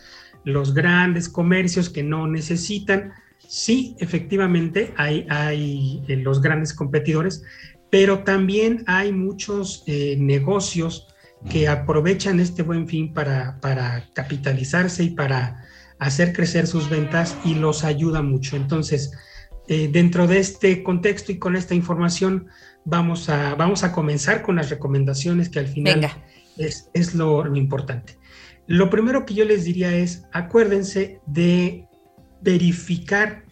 los 0.43 0.73
grandes 0.73 1.29
comercios 1.29 1.89
que 1.89 2.01
no 2.03 2.27
necesitan. 2.27 3.13
Sí, 3.53 3.97
efectivamente, 3.99 4.93
hay, 4.95 5.27
hay 5.29 6.01
eh, 6.07 6.15
los 6.15 6.41
grandes 6.41 6.73
competidores, 6.73 7.43
pero 7.89 8.23
también 8.23 8.85
hay 8.87 9.11
muchos 9.11 9.83
eh, 9.87 10.15
negocios 10.17 11.13
que 11.49 11.67
aprovechan 11.67 12.39
este 12.39 12.63
buen 12.63 12.87
fin 12.87 13.13
para, 13.13 13.59
para 13.59 14.07
capitalizarse 14.13 15.03
y 15.03 15.09
para 15.09 15.65
hacer 15.99 16.31
crecer 16.31 16.65
sus 16.65 16.89
ventas 16.89 17.37
y 17.43 17.55
los 17.55 17.83
ayuda 17.83 18.21
mucho. 18.21 18.55
Entonces, 18.55 19.11
eh, 19.67 19.89
dentro 19.91 20.27
de 20.27 20.39
este 20.39 20.81
contexto 20.81 21.33
y 21.33 21.37
con 21.37 21.57
esta 21.57 21.75
información, 21.75 22.47
vamos 22.85 23.27
a, 23.27 23.55
vamos 23.55 23.83
a 23.83 23.91
comenzar 23.91 24.43
con 24.43 24.55
las 24.55 24.69
recomendaciones 24.69 25.49
que 25.49 25.59
al 25.59 25.67
final 25.67 25.95
Venga. 25.95 26.23
es, 26.55 26.89
es 26.93 27.15
lo, 27.15 27.43
lo 27.43 27.57
importante. 27.57 28.17
Lo 28.65 28.89
primero 28.89 29.25
que 29.25 29.33
yo 29.33 29.43
les 29.43 29.65
diría 29.65 29.93
es, 29.93 30.23
acuérdense 30.31 31.19
de 31.25 31.89
verificar 32.41 33.45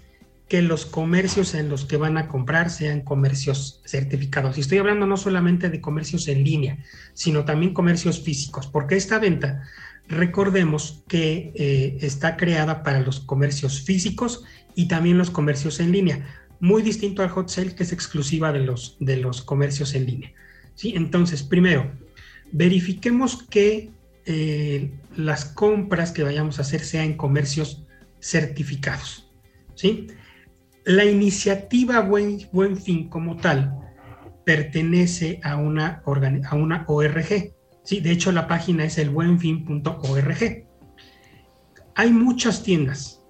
que 0.50 0.62
los 0.64 0.88
comercios 0.88 1.54
en 1.54 1.70
los 1.70 1.86
que 1.86 1.96
van 1.96 2.18
a 2.18 2.28
comprar 2.28 2.72
sean 2.72 3.02
comercios 3.02 3.82
certificados. 3.86 4.58
Y 4.58 4.62
estoy 4.62 4.80
hablando 4.80 5.06
no 5.06 5.16
solamente 5.16 5.70
de 5.70 5.80
comercios 5.80 6.28
en 6.28 6.44
línea, 6.44 6.80
sino 7.14 7.46
también 7.46 7.74
comercios 7.74 8.22
físicos, 8.22 8.66
porque 8.66 8.96
esta 8.96 9.20
venta, 9.20 9.64
recordemos 10.08 11.04
que 11.08 11.52
eh, 11.54 11.98
está 12.02 12.36
creada 12.36 12.82
para 12.82 13.02
los 13.02 13.20
comercios 13.20 13.82
físicos 13.82 14.44
y 14.74 14.88
también 14.88 15.20
los 15.20 15.30
comercios 15.30 15.80
en 15.80 15.92
línea, 15.92 16.26
muy 16.60 16.82
distinto 16.82 17.22
al 17.22 17.30
hot 17.30 17.50
sale 17.50 17.76
que 17.76 17.84
es 17.84 17.94
exclusiva 17.94 18.52
de 18.52 18.60
los, 18.60 18.98
de 19.00 19.18
los 19.18 19.44
comercios 19.44 19.94
en 19.94 20.08
línea. 20.08 20.34
¿sí? 20.74 20.94
Entonces, 20.96 21.44
primero, 21.44 21.92
verifiquemos 22.52 23.44
que 23.44 23.92
eh, 24.26 24.92
las 25.16 25.46
compras 25.46 26.12
que 26.12 26.24
vayamos 26.24 26.58
a 26.58 26.64
hacer 26.64 26.82
sean 26.82 27.14
comercios 27.14 27.84
certificados. 28.22 29.32
¿sí? 29.76 30.08
La 30.86 31.06
iniciativa 31.06 32.02
Buen, 32.02 32.78
Fin 32.78 33.10
como 33.10 33.38
tal 33.38 33.76
pertenece 34.46 35.40
a 35.44 35.58
una, 35.58 36.02
a 36.50 36.56
una 36.56 36.84
ORG. 36.88 37.54
¿sí? 37.84 38.00
De 38.00 38.12
hecho, 38.12 38.32
la 38.32 38.48
página 38.48 38.86
es 38.86 38.98
el 38.98 39.10
buenfin.org. 39.10 40.66
Hay 41.96 42.12
muchas 42.12 42.64
tiendas 42.64 43.22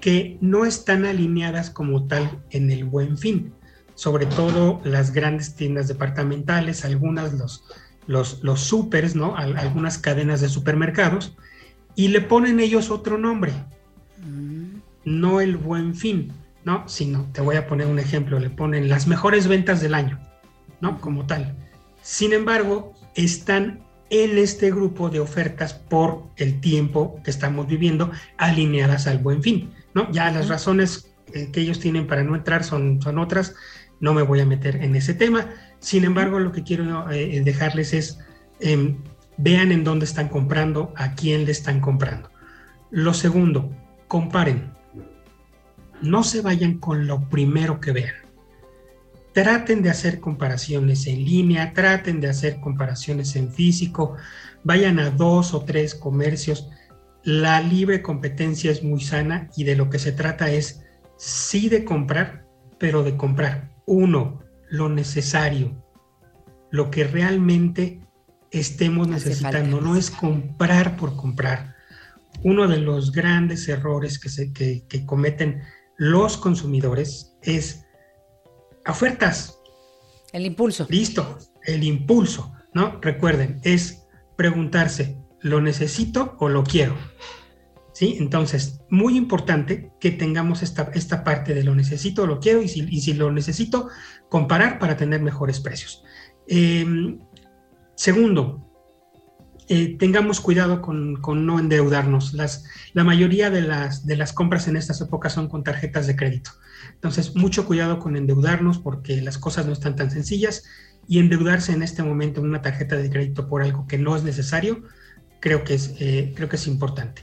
que 0.00 0.38
no 0.40 0.64
están 0.64 1.04
alineadas 1.04 1.70
como 1.70 2.06
tal 2.06 2.44
en 2.50 2.70
el 2.70 2.84
Buen 2.84 3.16
Fin, 3.18 3.54
sobre 3.94 4.26
todo 4.26 4.80
las 4.84 5.12
grandes 5.12 5.54
tiendas 5.54 5.88
departamentales, 5.88 6.84
algunas 6.84 7.32
los, 7.32 7.64
los, 8.06 8.42
los 8.44 8.60
supers, 8.60 9.16
¿no? 9.16 9.36
Al- 9.36 9.56
algunas 9.56 9.98
cadenas 9.98 10.40
de 10.42 10.48
supermercados, 10.48 11.34
y 11.96 12.08
le 12.08 12.20
ponen 12.20 12.60
ellos 12.60 12.90
otro 12.90 13.18
nombre, 13.18 13.52
Mm. 14.22 14.80
no 15.04 15.40
el 15.40 15.56
buen 15.56 15.94
fin, 15.94 16.32
¿no? 16.64 16.88
Sino, 16.88 17.28
te 17.32 17.40
voy 17.40 17.56
a 17.56 17.66
poner 17.66 17.86
un 17.86 17.98
ejemplo, 17.98 18.38
le 18.38 18.50
ponen 18.50 18.88
las 18.88 19.06
mejores 19.06 19.48
ventas 19.48 19.80
del 19.80 19.94
año, 19.94 20.18
¿no? 20.80 21.00
Como 21.00 21.26
tal. 21.26 21.54
Sin 22.02 22.32
embargo, 22.32 22.92
están 23.14 23.80
en 24.10 24.38
este 24.38 24.70
grupo 24.70 25.08
de 25.08 25.18
ofertas 25.20 25.74
por 25.74 26.24
el 26.36 26.60
tiempo 26.60 27.20
que 27.24 27.30
estamos 27.30 27.66
viviendo 27.66 28.10
alineadas 28.36 29.06
al 29.06 29.18
buen 29.18 29.42
fin, 29.42 29.70
¿no? 29.94 30.10
Ya 30.12 30.30
las 30.30 30.48
razones 30.48 31.12
eh, 31.32 31.50
que 31.52 31.60
ellos 31.60 31.80
tienen 31.80 32.06
para 32.06 32.22
no 32.22 32.36
entrar 32.36 32.62
son, 32.62 33.00
son 33.02 33.18
otras, 33.18 33.54
no 34.00 34.14
me 34.14 34.22
voy 34.22 34.40
a 34.40 34.46
meter 34.46 34.76
en 34.76 34.94
ese 34.94 35.14
tema. 35.14 35.48
Sin 35.80 36.04
embargo, 36.04 36.38
lo 36.38 36.52
que 36.52 36.62
quiero 36.62 37.10
eh, 37.10 37.40
dejarles 37.44 37.92
es, 37.94 38.18
em, 38.60 38.98
vean 39.38 39.72
en 39.72 39.84
dónde 39.84 40.04
están 40.04 40.28
comprando, 40.28 40.92
a 40.96 41.14
quién 41.14 41.44
le 41.44 41.52
están 41.52 41.80
comprando. 41.80 42.30
Lo 42.90 43.14
segundo, 43.14 43.70
comparen. 44.08 44.72
No 46.02 46.22
se 46.22 46.40
vayan 46.40 46.78
con 46.78 47.06
lo 47.06 47.28
primero 47.28 47.80
que 47.80 47.92
vean. 47.92 48.14
Traten 49.32 49.82
de 49.82 49.90
hacer 49.90 50.20
comparaciones 50.20 51.06
en 51.06 51.24
línea, 51.24 51.72
traten 51.74 52.20
de 52.20 52.28
hacer 52.28 52.60
comparaciones 52.60 53.36
en 53.36 53.52
físico, 53.52 54.16
vayan 54.64 54.98
a 54.98 55.10
dos 55.10 55.52
o 55.52 55.62
tres 55.64 55.94
comercios. 55.94 56.70
La 57.22 57.60
libre 57.60 58.02
competencia 58.02 58.70
es 58.70 58.82
muy 58.82 59.00
sana 59.00 59.50
y 59.56 59.64
de 59.64 59.76
lo 59.76 59.90
que 59.90 59.98
se 59.98 60.12
trata 60.12 60.50
es 60.50 60.84
sí 61.18 61.68
de 61.68 61.84
comprar, 61.84 62.46
pero 62.78 63.02
de 63.02 63.16
comprar 63.16 63.76
uno, 63.86 64.40
lo 64.68 64.88
necesario, 64.88 65.84
lo 66.70 66.90
que 66.90 67.04
realmente 67.04 68.00
estemos 68.50 69.08
necesitando, 69.08 69.80
no 69.80 69.96
es 69.96 70.10
comprar 70.10 70.96
por 70.96 71.16
comprar. 71.16 71.76
Uno 72.42 72.68
de 72.68 72.78
los 72.78 73.12
grandes 73.12 73.68
errores 73.68 74.18
que, 74.18 74.28
se, 74.28 74.52
que, 74.52 74.84
que 74.88 75.06
cometen 75.06 75.62
los 75.96 76.36
consumidores 76.36 77.34
es 77.42 77.84
ofertas. 78.86 79.58
El 80.32 80.46
impulso. 80.46 80.86
Listo, 80.90 81.38
el 81.64 81.84
impulso, 81.84 82.52
¿no? 82.74 83.00
Recuerden, 83.00 83.60
es 83.62 84.06
preguntarse, 84.36 85.16
¿lo 85.40 85.60
necesito 85.60 86.36
o 86.38 86.48
lo 86.48 86.64
quiero? 86.64 86.96
¿Sí? 87.92 88.16
Entonces, 88.18 88.80
muy 88.90 89.16
importante 89.16 89.90
que 89.98 90.10
tengamos 90.10 90.62
esta, 90.62 90.90
esta 90.92 91.24
parte 91.24 91.54
de 91.54 91.64
lo 91.64 91.74
necesito 91.74 92.24
o 92.24 92.26
lo 92.26 92.40
quiero 92.40 92.60
y 92.60 92.68
si, 92.68 92.86
y 92.90 93.00
si, 93.00 93.14
lo 93.14 93.32
necesito, 93.32 93.88
comparar 94.28 94.78
para 94.78 94.98
tener 94.98 95.22
mejores 95.22 95.60
precios. 95.60 96.04
Eh, 96.46 96.84
segundo, 97.96 98.66
eh, 99.68 99.96
tengamos 99.98 100.40
cuidado 100.40 100.80
con, 100.80 101.20
no 101.46 101.58
endeudarnos. 101.58 102.34
Las, 102.34 102.64
la 102.92 103.02
mayoría 103.02 103.50
de 103.50 103.62
las, 103.62 104.06
de 104.06 104.16
las 104.16 104.32
compras 104.32 104.68
en 104.68 104.76
estas 104.76 105.00
épocas 105.00 105.32
son 105.32 105.48
con 105.48 105.64
tarjetas 105.64 106.06
de 106.06 106.14
crédito. 106.14 106.52
Entonces, 106.94 107.34
mucho 107.34 107.66
cuidado 107.66 107.98
con 107.98 108.16
endeudarnos 108.16 108.78
porque 108.78 109.20
las 109.20 109.38
cosas 109.38 109.66
no 109.66 109.72
están 109.72 109.96
tan 109.96 110.10
sencillas 110.10 110.64
y 111.08 111.18
endeudarse 111.18 111.72
en 111.72 111.82
este 111.82 112.02
momento 112.02 112.40
en 112.40 112.46
una 112.46 112.62
tarjeta 112.62 112.96
de 112.96 113.10
crédito 113.10 113.48
por 113.48 113.62
algo 113.62 113.86
que 113.86 113.98
no 113.98 114.16
es 114.16 114.22
necesario, 114.22 114.82
creo 115.40 115.64
que 115.64 115.74
es, 115.74 115.94
eh, 116.00 116.34
importante. 116.66 117.22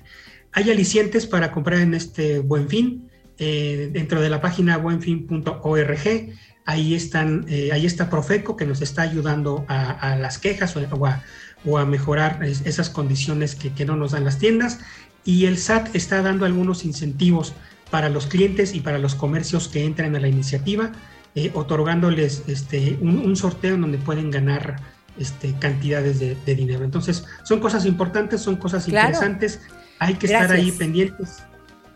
Hay 0.51 0.69
alicientes 0.69 1.25
para 1.25 1.51
comprar 1.51 1.79
en 1.79 1.93
este 1.93 2.39
buen 2.39 2.69
fin. 2.69 3.09
Eh, 3.39 3.89
dentro 3.91 4.21
de 4.21 4.29
la 4.29 4.39
página 4.41 4.77
buenfin.org, 4.77 6.33
ahí, 6.65 6.95
están, 6.95 7.45
eh, 7.47 7.71
ahí 7.71 7.85
está 7.85 8.09
Profeco 8.09 8.55
que 8.55 8.65
nos 8.65 8.81
está 8.81 9.01
ayudando 9.01 9.65
a, 9.67 9.91
a 9.91 10.15
las 10.15 10.37
quejas 10.37 10.75
o, 10.75 10.79
a, 11.05 11.23
o, 11.65 11.77
a, 11.77 11.85
mejorar 11.85 12.43
esas 12.43 12.89
condiciones 12.89 13.55
que, 13.55 13.73
que 13.73 13.85
no 13.85 13.95
nos 13.95 14.11
dan 14.11 14.25
las 14.25 14.39
tiendas. 14.39 14.79
Y 15.25 15.45
el 15.45 15.57
SAT 15.57 15.95
está 15.95 16.21
dando 16.21 16.45
algunos 16.45 16.85
incentivos 16.85 17.53
para 17.89 18.09
los 18.09 18.27
clientes 18.27 18.73
y 18.73 18.81
para 18.81 18.97
los 18.97 19.15
comercios 19.15 19.67
que 19.67 19.85
entran 19.85 20.15
a 20.15 20.19
la 20.19 20.27
iniciativa, 20.27 20.91
eh, 21.35 21.51
otorgándoles 21.53 22.43
este, 22.47 22.97
un, 23.01 23.19
un, 23.19 23.35
sorteo 23.35 23.75
en 23.75 23.81
donde 23.81 23.97
pueden 23.97 24.31
ganar 24.31 24.77
este, 25.17 25.53
cantidades 25.59 26.19
de, 26.19 26.35
de, 26.45 26.55
dinero. 26.55 26.83
Entonces, 26.83 27.23
son 27.43 27.59
cosas 27.59 27.85
importantes, 27.85 28.41
son 28.41 28.55
cosas 28.55 28.85
claro. 28.85 29.09
interesantes, 29.09 29.61
hay 29.99 30.15
que 30.15 30.27
Gracias. 30.27 30.51
estar 30.51 30.57
ahí 30.57 30.71
pendientes 30.71 31.43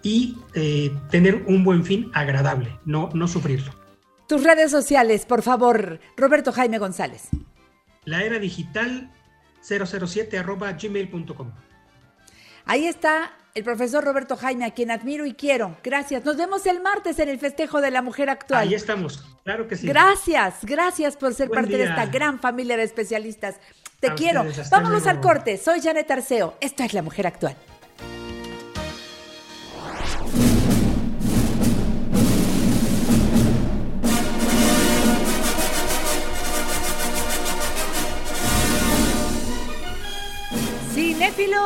y 0.03 0.37
eh, 0.53 0.95
tener 1.09 1.43
un 1.47 1.63
buen 1.63 1.83
fin 1.83 2.09
agradable, 2.13 2.79
no, 2.85 3.09
no 3.13 3.27
sufrirlo. 3.27 3.73
Tus 4.27 4.43
redes 4.43 4.71
sociales, 4.71 5.25
por 5.25 5.41
favor, 5.41 5.99
Roberto 6.17 6.51
Jaime 6.51 6.77
González. 6.79 7.29
La 8.05 8.23
era 8.23 8.39
digital 8.39 9.09
007 9.61 10.37
arroba 10.37 10.71
gmail.com. 10.73 11.51
Ahí 12.65 12.85
está 12.85 13.31
el 13.53 13.63
profesor 13.63 14.03
Roberto 14.03 14.35
Jaime, 14.35 14.65
a 14.65 14.71
quien 14.71 14.91
admiro 14.91 15.25
y 15.25 15.33
quiero. 15.33 15.77
Gracias. 15.83 16.23
Nos 16.25 16.37
vemos 16.37 16.65
el 16.65 16.81
martes 16.81 17.17
en 17.19 17.29
el 17.29 17.39
festejo 17.39 17.79
de 17.81 17.89
la 17.91 18.01
mujer 18.01 18.29
actual. 18.29 18.67
Ahí 18.67 18.73
estamos, 18.75 19.23
claro 19.43 19.67
que 19.67 19.75
sí. 19.77 19.87
Gracias, 19.87 20.55
gracias 20.63 21.15
por 21.15 21.33
ser 21.33 21.47
Buen 21.47 21.61
parte 21.61 21.77
día. 21.77 21.85
de 21.85 21.89
esta 21.91 22.05
gran 22.07 22.39
familia 22.39 22.75
de 22.77 22.83
especialistas. 22.83 23.55
Te 23.99 24.09
a 24.09 24.15
quiero. 24.15 24.43
Ustedes, 24.43 24.69
Vámonos 24.69 25.03
luego. 25.03 25.09
al 25.17 25.21
corte. 25.21 25.57
Soy 25.57 25.81
Janet 25.81 26.11
Arceo. 26.11 26.55
Esto 26.61 26.83
es 26.83 26.93
la 26.93 27.01
mujer 27.01 27.25
actual. 27.27 27.55
Cinéfilo 41.27 41.59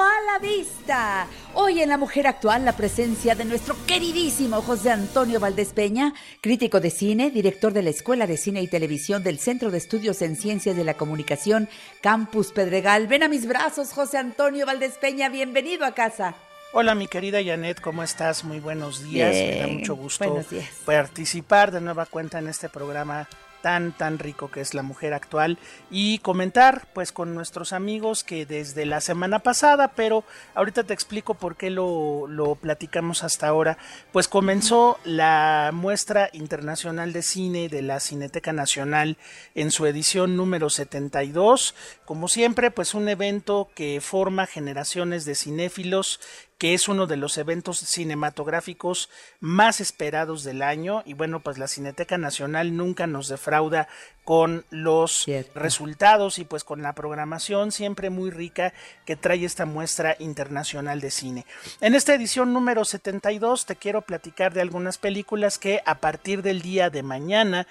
a 0.00 0.12
la 0.26 0.38
vista. 0.40 1.26
Hoy 1.52 1.82
en 1.82 1.90
La 1.90 1.98
Mujer 1.98 2.26
Actual 2.26 2.64
la 2.64 2.74
presencia 2.74 3.34
de 3.34 3.44
nuestro 3.44 3.76
queridísimo 3.86 4.62
José 4.62 4.90
Antonio 4.90 5.38
Valdés 5.38 5.74
Peña, 5.74 6.14
crítico 6.40 6.80
de 6.80 6.88
cine, 6.88 7.30
director 7.30 7.74
de 7.74 7.82
la 7.82 7.90
Escuela 7.90 8.26
de 8.26 8.38
Cine 8.38 8.62
y 8.62 8.68
Televisión 8.68 9.22
del 9.22 9.38
Centro 9.38 9.70
de 9.70 9.76
Estudios 9.76 10.22
en 10.22 10.34
Ciencias 10.34 10.76
de 10.76 10.84
la 10.84 10.94
Comunicación, 10.94 11.68
Campus 12.00 12.52
Pedregal. 12.52 13.06
Ven 13.06 13.22
a 13.22 13.28
mis 13.28 13.46
brazos, 13.46 13.92
José 13.92 14.16
Antonio 14.16 14.64
Valdés 14.64 14.96
Peña, 14.96 15.28
bienvenido 15.28 15.84
a 15.84 15.92
casa. 15.92 16.34
Hola 16.72 16.94
mi 16.94 17.06
querida 17.06 17.44
Janet, 17.44 17.82
¿cómo 17.82 18.02
estás? 18.02 18.44
Muy 18.44 18.60
buenos 18.60 19.02
días, 19.02 19.32
Bien. 19.32 19.50
me 19.50 19.60
da 19.60 19.66
mucho 19.66 19.94
gusto 19.94 20.42
participar 20.86 21.70
de 21.70 21.82
nueva 21.82 22.06
cuenta 22.06 22.38
en 22.38 22.48
este 22.48 22.70
programa 22.70 23.28
tan 23.62 23.92
tan 23.92 24.18
rico 24.18 24.50
que 24.50 24.60
es 24.60 24.74
la 24.74 24.82
mujer 24.82 25.14
actual. 25.14 25.58
Y 25.90 26.18
comentar 26.18 26.88
pues 26.92 27.12
con 27.12 27.34
nuestros 27.34 27.72
amigos 27.72 28.24
que 28.24 28.44
desde 28.44 28.84
la 28.84 29.00
semana 29.00 29.38
pasada 29.38 29.88
pero 29.88 30.24
ahorita 30.54 30.84
te 30.84 30.92
explico 30.92 31.34
por 31.34 31.56
qué 31.56 31.70
lo, 31.70 32.26
lo 32.26 32.56
platicamos 32.56 33.24
hasta 33.24 33.48
ahora. 33.48 33.78
Pues 34.12 34.28
comenzó 34.28 34.98
la 35.04 35.70
muestra 35.72 36.28
internacional 36.32 37.12
de 37.12 37.22
cine 37.22 37.68
de 37.68 37.82
la 37.82 38.00
Cineteca 38.00 38.52
Nacional 38.52 39.16
en 39.54 39.70
su 39.70 39.86
edición 39.86 40.36
número 40.36 40.68
72 40.68 41.74
como 42.04 42.28
siempre 42.28 42.70
pues 42.70 42.94
un 42.94 43.08
evento 43.08 43.70
que 43.74 44.00
forma 44.00 44.46
generaciones 44.46 45.24
de 45.24 45.34
cinéfilos 45.34 46.20
que 46.62 46.74
es 46.74 46.86
uno 46.86 47.08
de 47.08 47.16
los 47.16 47.38
eventos 47.38 47.80
cinematográficos 47.80 49.10
más 49.40 49.80
esperados 49.80 50.44
del 50.44 50.62
año. 50.62 51.02
Y 51.04 51.14
bueno 51.14 51.40
pues 51.42 51.58
la 51.58 51.66
Cineteca 51.66 52.18
Nacional 52.18 52.76
nunca 52.76 53.08
nos 53.08 53.26
defrauda 53.26 53.88
con 54.24 54.64
los 54.70 55.24
Cierto. 55.24 55.58
resultados 55.58 56.38
y 56.38 56.44
pues 56.44 56.64
con 56.64 56.82
la 56.82 56.92
programación 56.94 57.72
siempre 57.72 58.10
muy 58.10 58.30
rica 58.30 58.72
que 59.04 59.16
trae 59.16 59.44
esta 59.44 59.66
muestra 59.66 60.16
internacional 60.18 61.00
de 61.00 61.10
cine. 61.10 61.46
En 61.80 61.94
esta 61.94 62.14
edición 62.14 62.52
número 62.52 62.84
72 62.84 63.66
te 63.66 63.76
quiero 63.76 64.02
platicar 64.02 64.54
de 64.54 64.60
algunas 64.60 64.98
películas 64.98 65.58
que 65.58 65.82
a 65.86 65.96
partir 65.96 66.42
del 66.42 66.62
día 66.62 66.90
de 66.90 67.02
mañana 67.02 67.66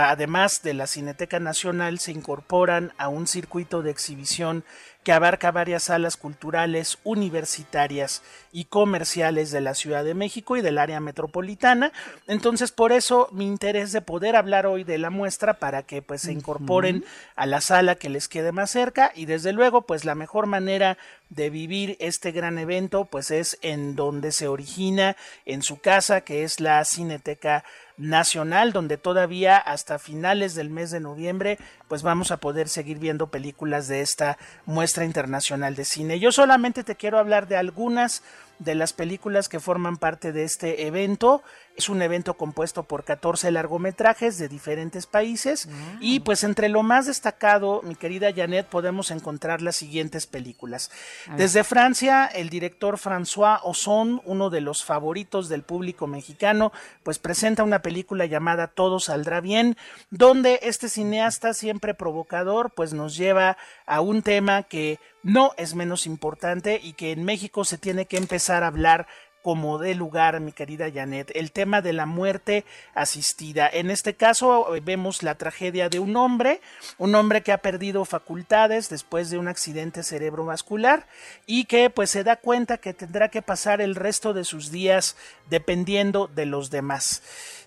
además 0.00 0.62
de 0.62 0.74
la 0.74 0.86
Cineteca 0.86 1.38
Nacional 1.38 1.98
se 1.98 2.12
incorporan 2.12 2.92
a 2.96 3.08
un 3.08 3.26
circuito 3.26 3.82
de 3.82 3.90
exhibición 3.90 4.64
que 5.04 5.12
abarca 5.12 5.50
varias 5.50 5.84
salas 5.84 6.16
culturales, 6.16 6.98
universitarias 7.02 8.22
y 8.52 8.66
comerciales 8.66 9.50
de 9.50 9.60
la 9.60 9.74
Ciudad 9.74 10.04
de 10.04 10.14
México 10.14 10.56
y 10.56 10.62
del 10.62 10.78
área 10.78 11.00
metropolitana. 11.00 11.92
Entonces, 12.28 12.70
por 12.70 12.92
eso 12.92 13.28
mi 13.32 13.46
interés 13.46 13.90
de 13.90 14.00
poder 14.00 14.36
hablar 14.36 14.66
hoy 14.66 14.84
de 14.84 14.98
la 14.98 15.10
muestra 15.10 15.54
para 15.54 15.82
que 15.82 15.91
pues 16.00 16.22
se 16.22 16.32
incorporen 16.32 16.96
uh 16.96 17.00
-huh. 17.00 17.32
a 17.36 17.46
la 17.46 17.60
sala 17.60 17.96
que 17.96 18.08
les 18.08 18.28
quede 18.28 18.52
más 18.52 18.70
cerca 18.70 19.12
y 19.14 19.26
desde 19.26 19.52
luego 19.52 19.82
pues 19.82 20.06
la 20.06 20.14
mejor 20.14 20.46
manera 20.46 20.96
de 21.28 21.50
vivir 21.50 21.96
este 21.98 22.30
gran 22.30 22.56
evento 22.58 23.04
pues 23.04 23.30
es 23.30 23.58
en 23.60 23.96
donde 23.96 24.32
se 24.32 24.48
origina 24.48 25.16
en 25.44 25.62
su 25.62 25.80
casa 25.80 26.22
que 26.22 26.44
es 26.44 26.60
la 26.60 26.82
Cineteca 26.84 27.64
nacional 27.98 28.72
donde 28.72 28.96
todavía 28.96 29.56
hasta 29.56 29.98
finales 29.98 30.54
del 30.54 30.70
mes 30.70 30.90
de 30.90 31.00
noviembre 31.00 31.58
pues 31.88 32.02
vamos 32.02 32.30
a 32.30 32.38
poder 32.38 32.68
seguir 32.68 32.98
viendo 32.98 33.26
películas 33.26 33.88
de 33.88 34.00
esta 34.00 34.38
muestra 34.64 35.04
internacional 35.04 35.74
de 35.74 35.84
cine. 35.84 36.18
Yo 36.18 36.32
solamente 36.32 36.84
te 36.84 36.96
quiero 36.96 37.18
hablar 37.18 37.48
de 37.48 37.56
algunas 37.56 38.22
de 38.58 38.74
las 38.74 38.92
películas 38.92 39.48
que 39.48 39.60
forman 39.60 39.96
parte 39.96 40.32
de 40.32 40.44
este 40.44 40.86
evento. 40.86 41.42
Es 41.76 41.88
un 41.88 42.02
evento 42.02 42.34
compuesto 42.34 42.82
por 42.82 43.04
14 43.04 43.50
largometrajes 43.50 44.36
de 44.38 44.48
diferentes 44.48 45.06
países 45.06 45.66
wow. 45.66 45.76
y 46.00 46.20
pues 46.20 46.44
entre 46.44 46.68
lo 46.68 46.82
más 46.82 47.06
destacado, 47.06 47.80
mi 47.82 47.94
querida 47.94 48.32
Janet, 48.34 48.66
podemos 48.66 49.10
encontrar 49.10 49.62
las 49.62 49.76
siguientes 49.76 50.26
películas. 50.26 50.90
Desde 51.36 51.64
Francia, 51.64 52.26
el 52.26 52.50
director 52.50 52.98
François 52.98 53.60
Ozon, 53.62 54.20
uno 54.26 54.50
de 54.50 54.60
los 54.60 54.84
favoritos 54.84 55.48
del 55.48 55.62
público 55.62 56.06
mexicano, 56.06 56.72
pues 57.02 57.18
presenta 57.18 57.64
una 57.64 57.80
película 57.80 58.26
llamada 58.26 58.66
Todo 58.68 59.00
saldrá 59.00 59.40
bien, 59.40 59.76
donde 60.10 60.60
este 60.62 60.88
cineasta 60.88 61.54
siempre 61.54 61.94
provocador 61.94 62.70
pues 62.74 62.92
nos 62.92 63.16
lleva 63.16 63.56
a 63.86 64.00
un 64.00 64.22
tema 64.22 64.62
que 64.64 64.98
no 65.22 65.52
es 65.56 65.74
menos 65.74 66.06
importante 66.06 66.80
y 66.82 66.94
que 66.94 67.12
en 67.12 67.24
México 67.24 67.64
se 67.64 67.78
tiene 67.78 68.06
que 68.06 68.16
empezar 68.16 68.62
a 68.62 68.68
hablar 68.68 69.06
como 69.42 69.78
de 69.78 69.94
lugar, 69.94 70.38
mi 70.40 70.52
querida 70.52 70.90
Janet, 70.92 71.32
el 71.34 71.50
tema 71.50 71.82
de 71.82 71.92
la 71.92 72.06
muerte 72.06 72.64
asistida. 72.94 73.68
En 73.68 73.90
este 73.90 74.14
caso 74.14 74.68
vemos 74.84 75.22
la 75.22 75.34
tragedia 75.34 75.88
de 75.88 75.98
un 75.98 76.16
hombre, 76.16 76.60
un 76.96 77.14
hombre 77.16 77.42
que 77.42 77.52
ha 77.52 77.58
perdido 77.58 78.04
facultades 78.04 78.88
después 78.88 79.30
de 79.30 79.38
un 79.38 79.48
accidente 79.48 80.04
cerebrovascular 80.04 81.08
y 81.44 81.64
que 81.64 81.90
pues 81.90 82.10
se 82.10 82.22
da 82.22 82.36
cuenta 82.36 82.78
que 82.78 82.94
tendrá 82.94 83.28
que 83.28 83.42
pasar 83.42 83.80
el 83.80 83.96
resto 83.96 84.32
de 84.32 84.44
sus 84.44 84.70
días 84.70 85.16
dependiendo 85.50 86.28
de 86.28 86.46
los 86.46 86.70
demás. 86.70 87.22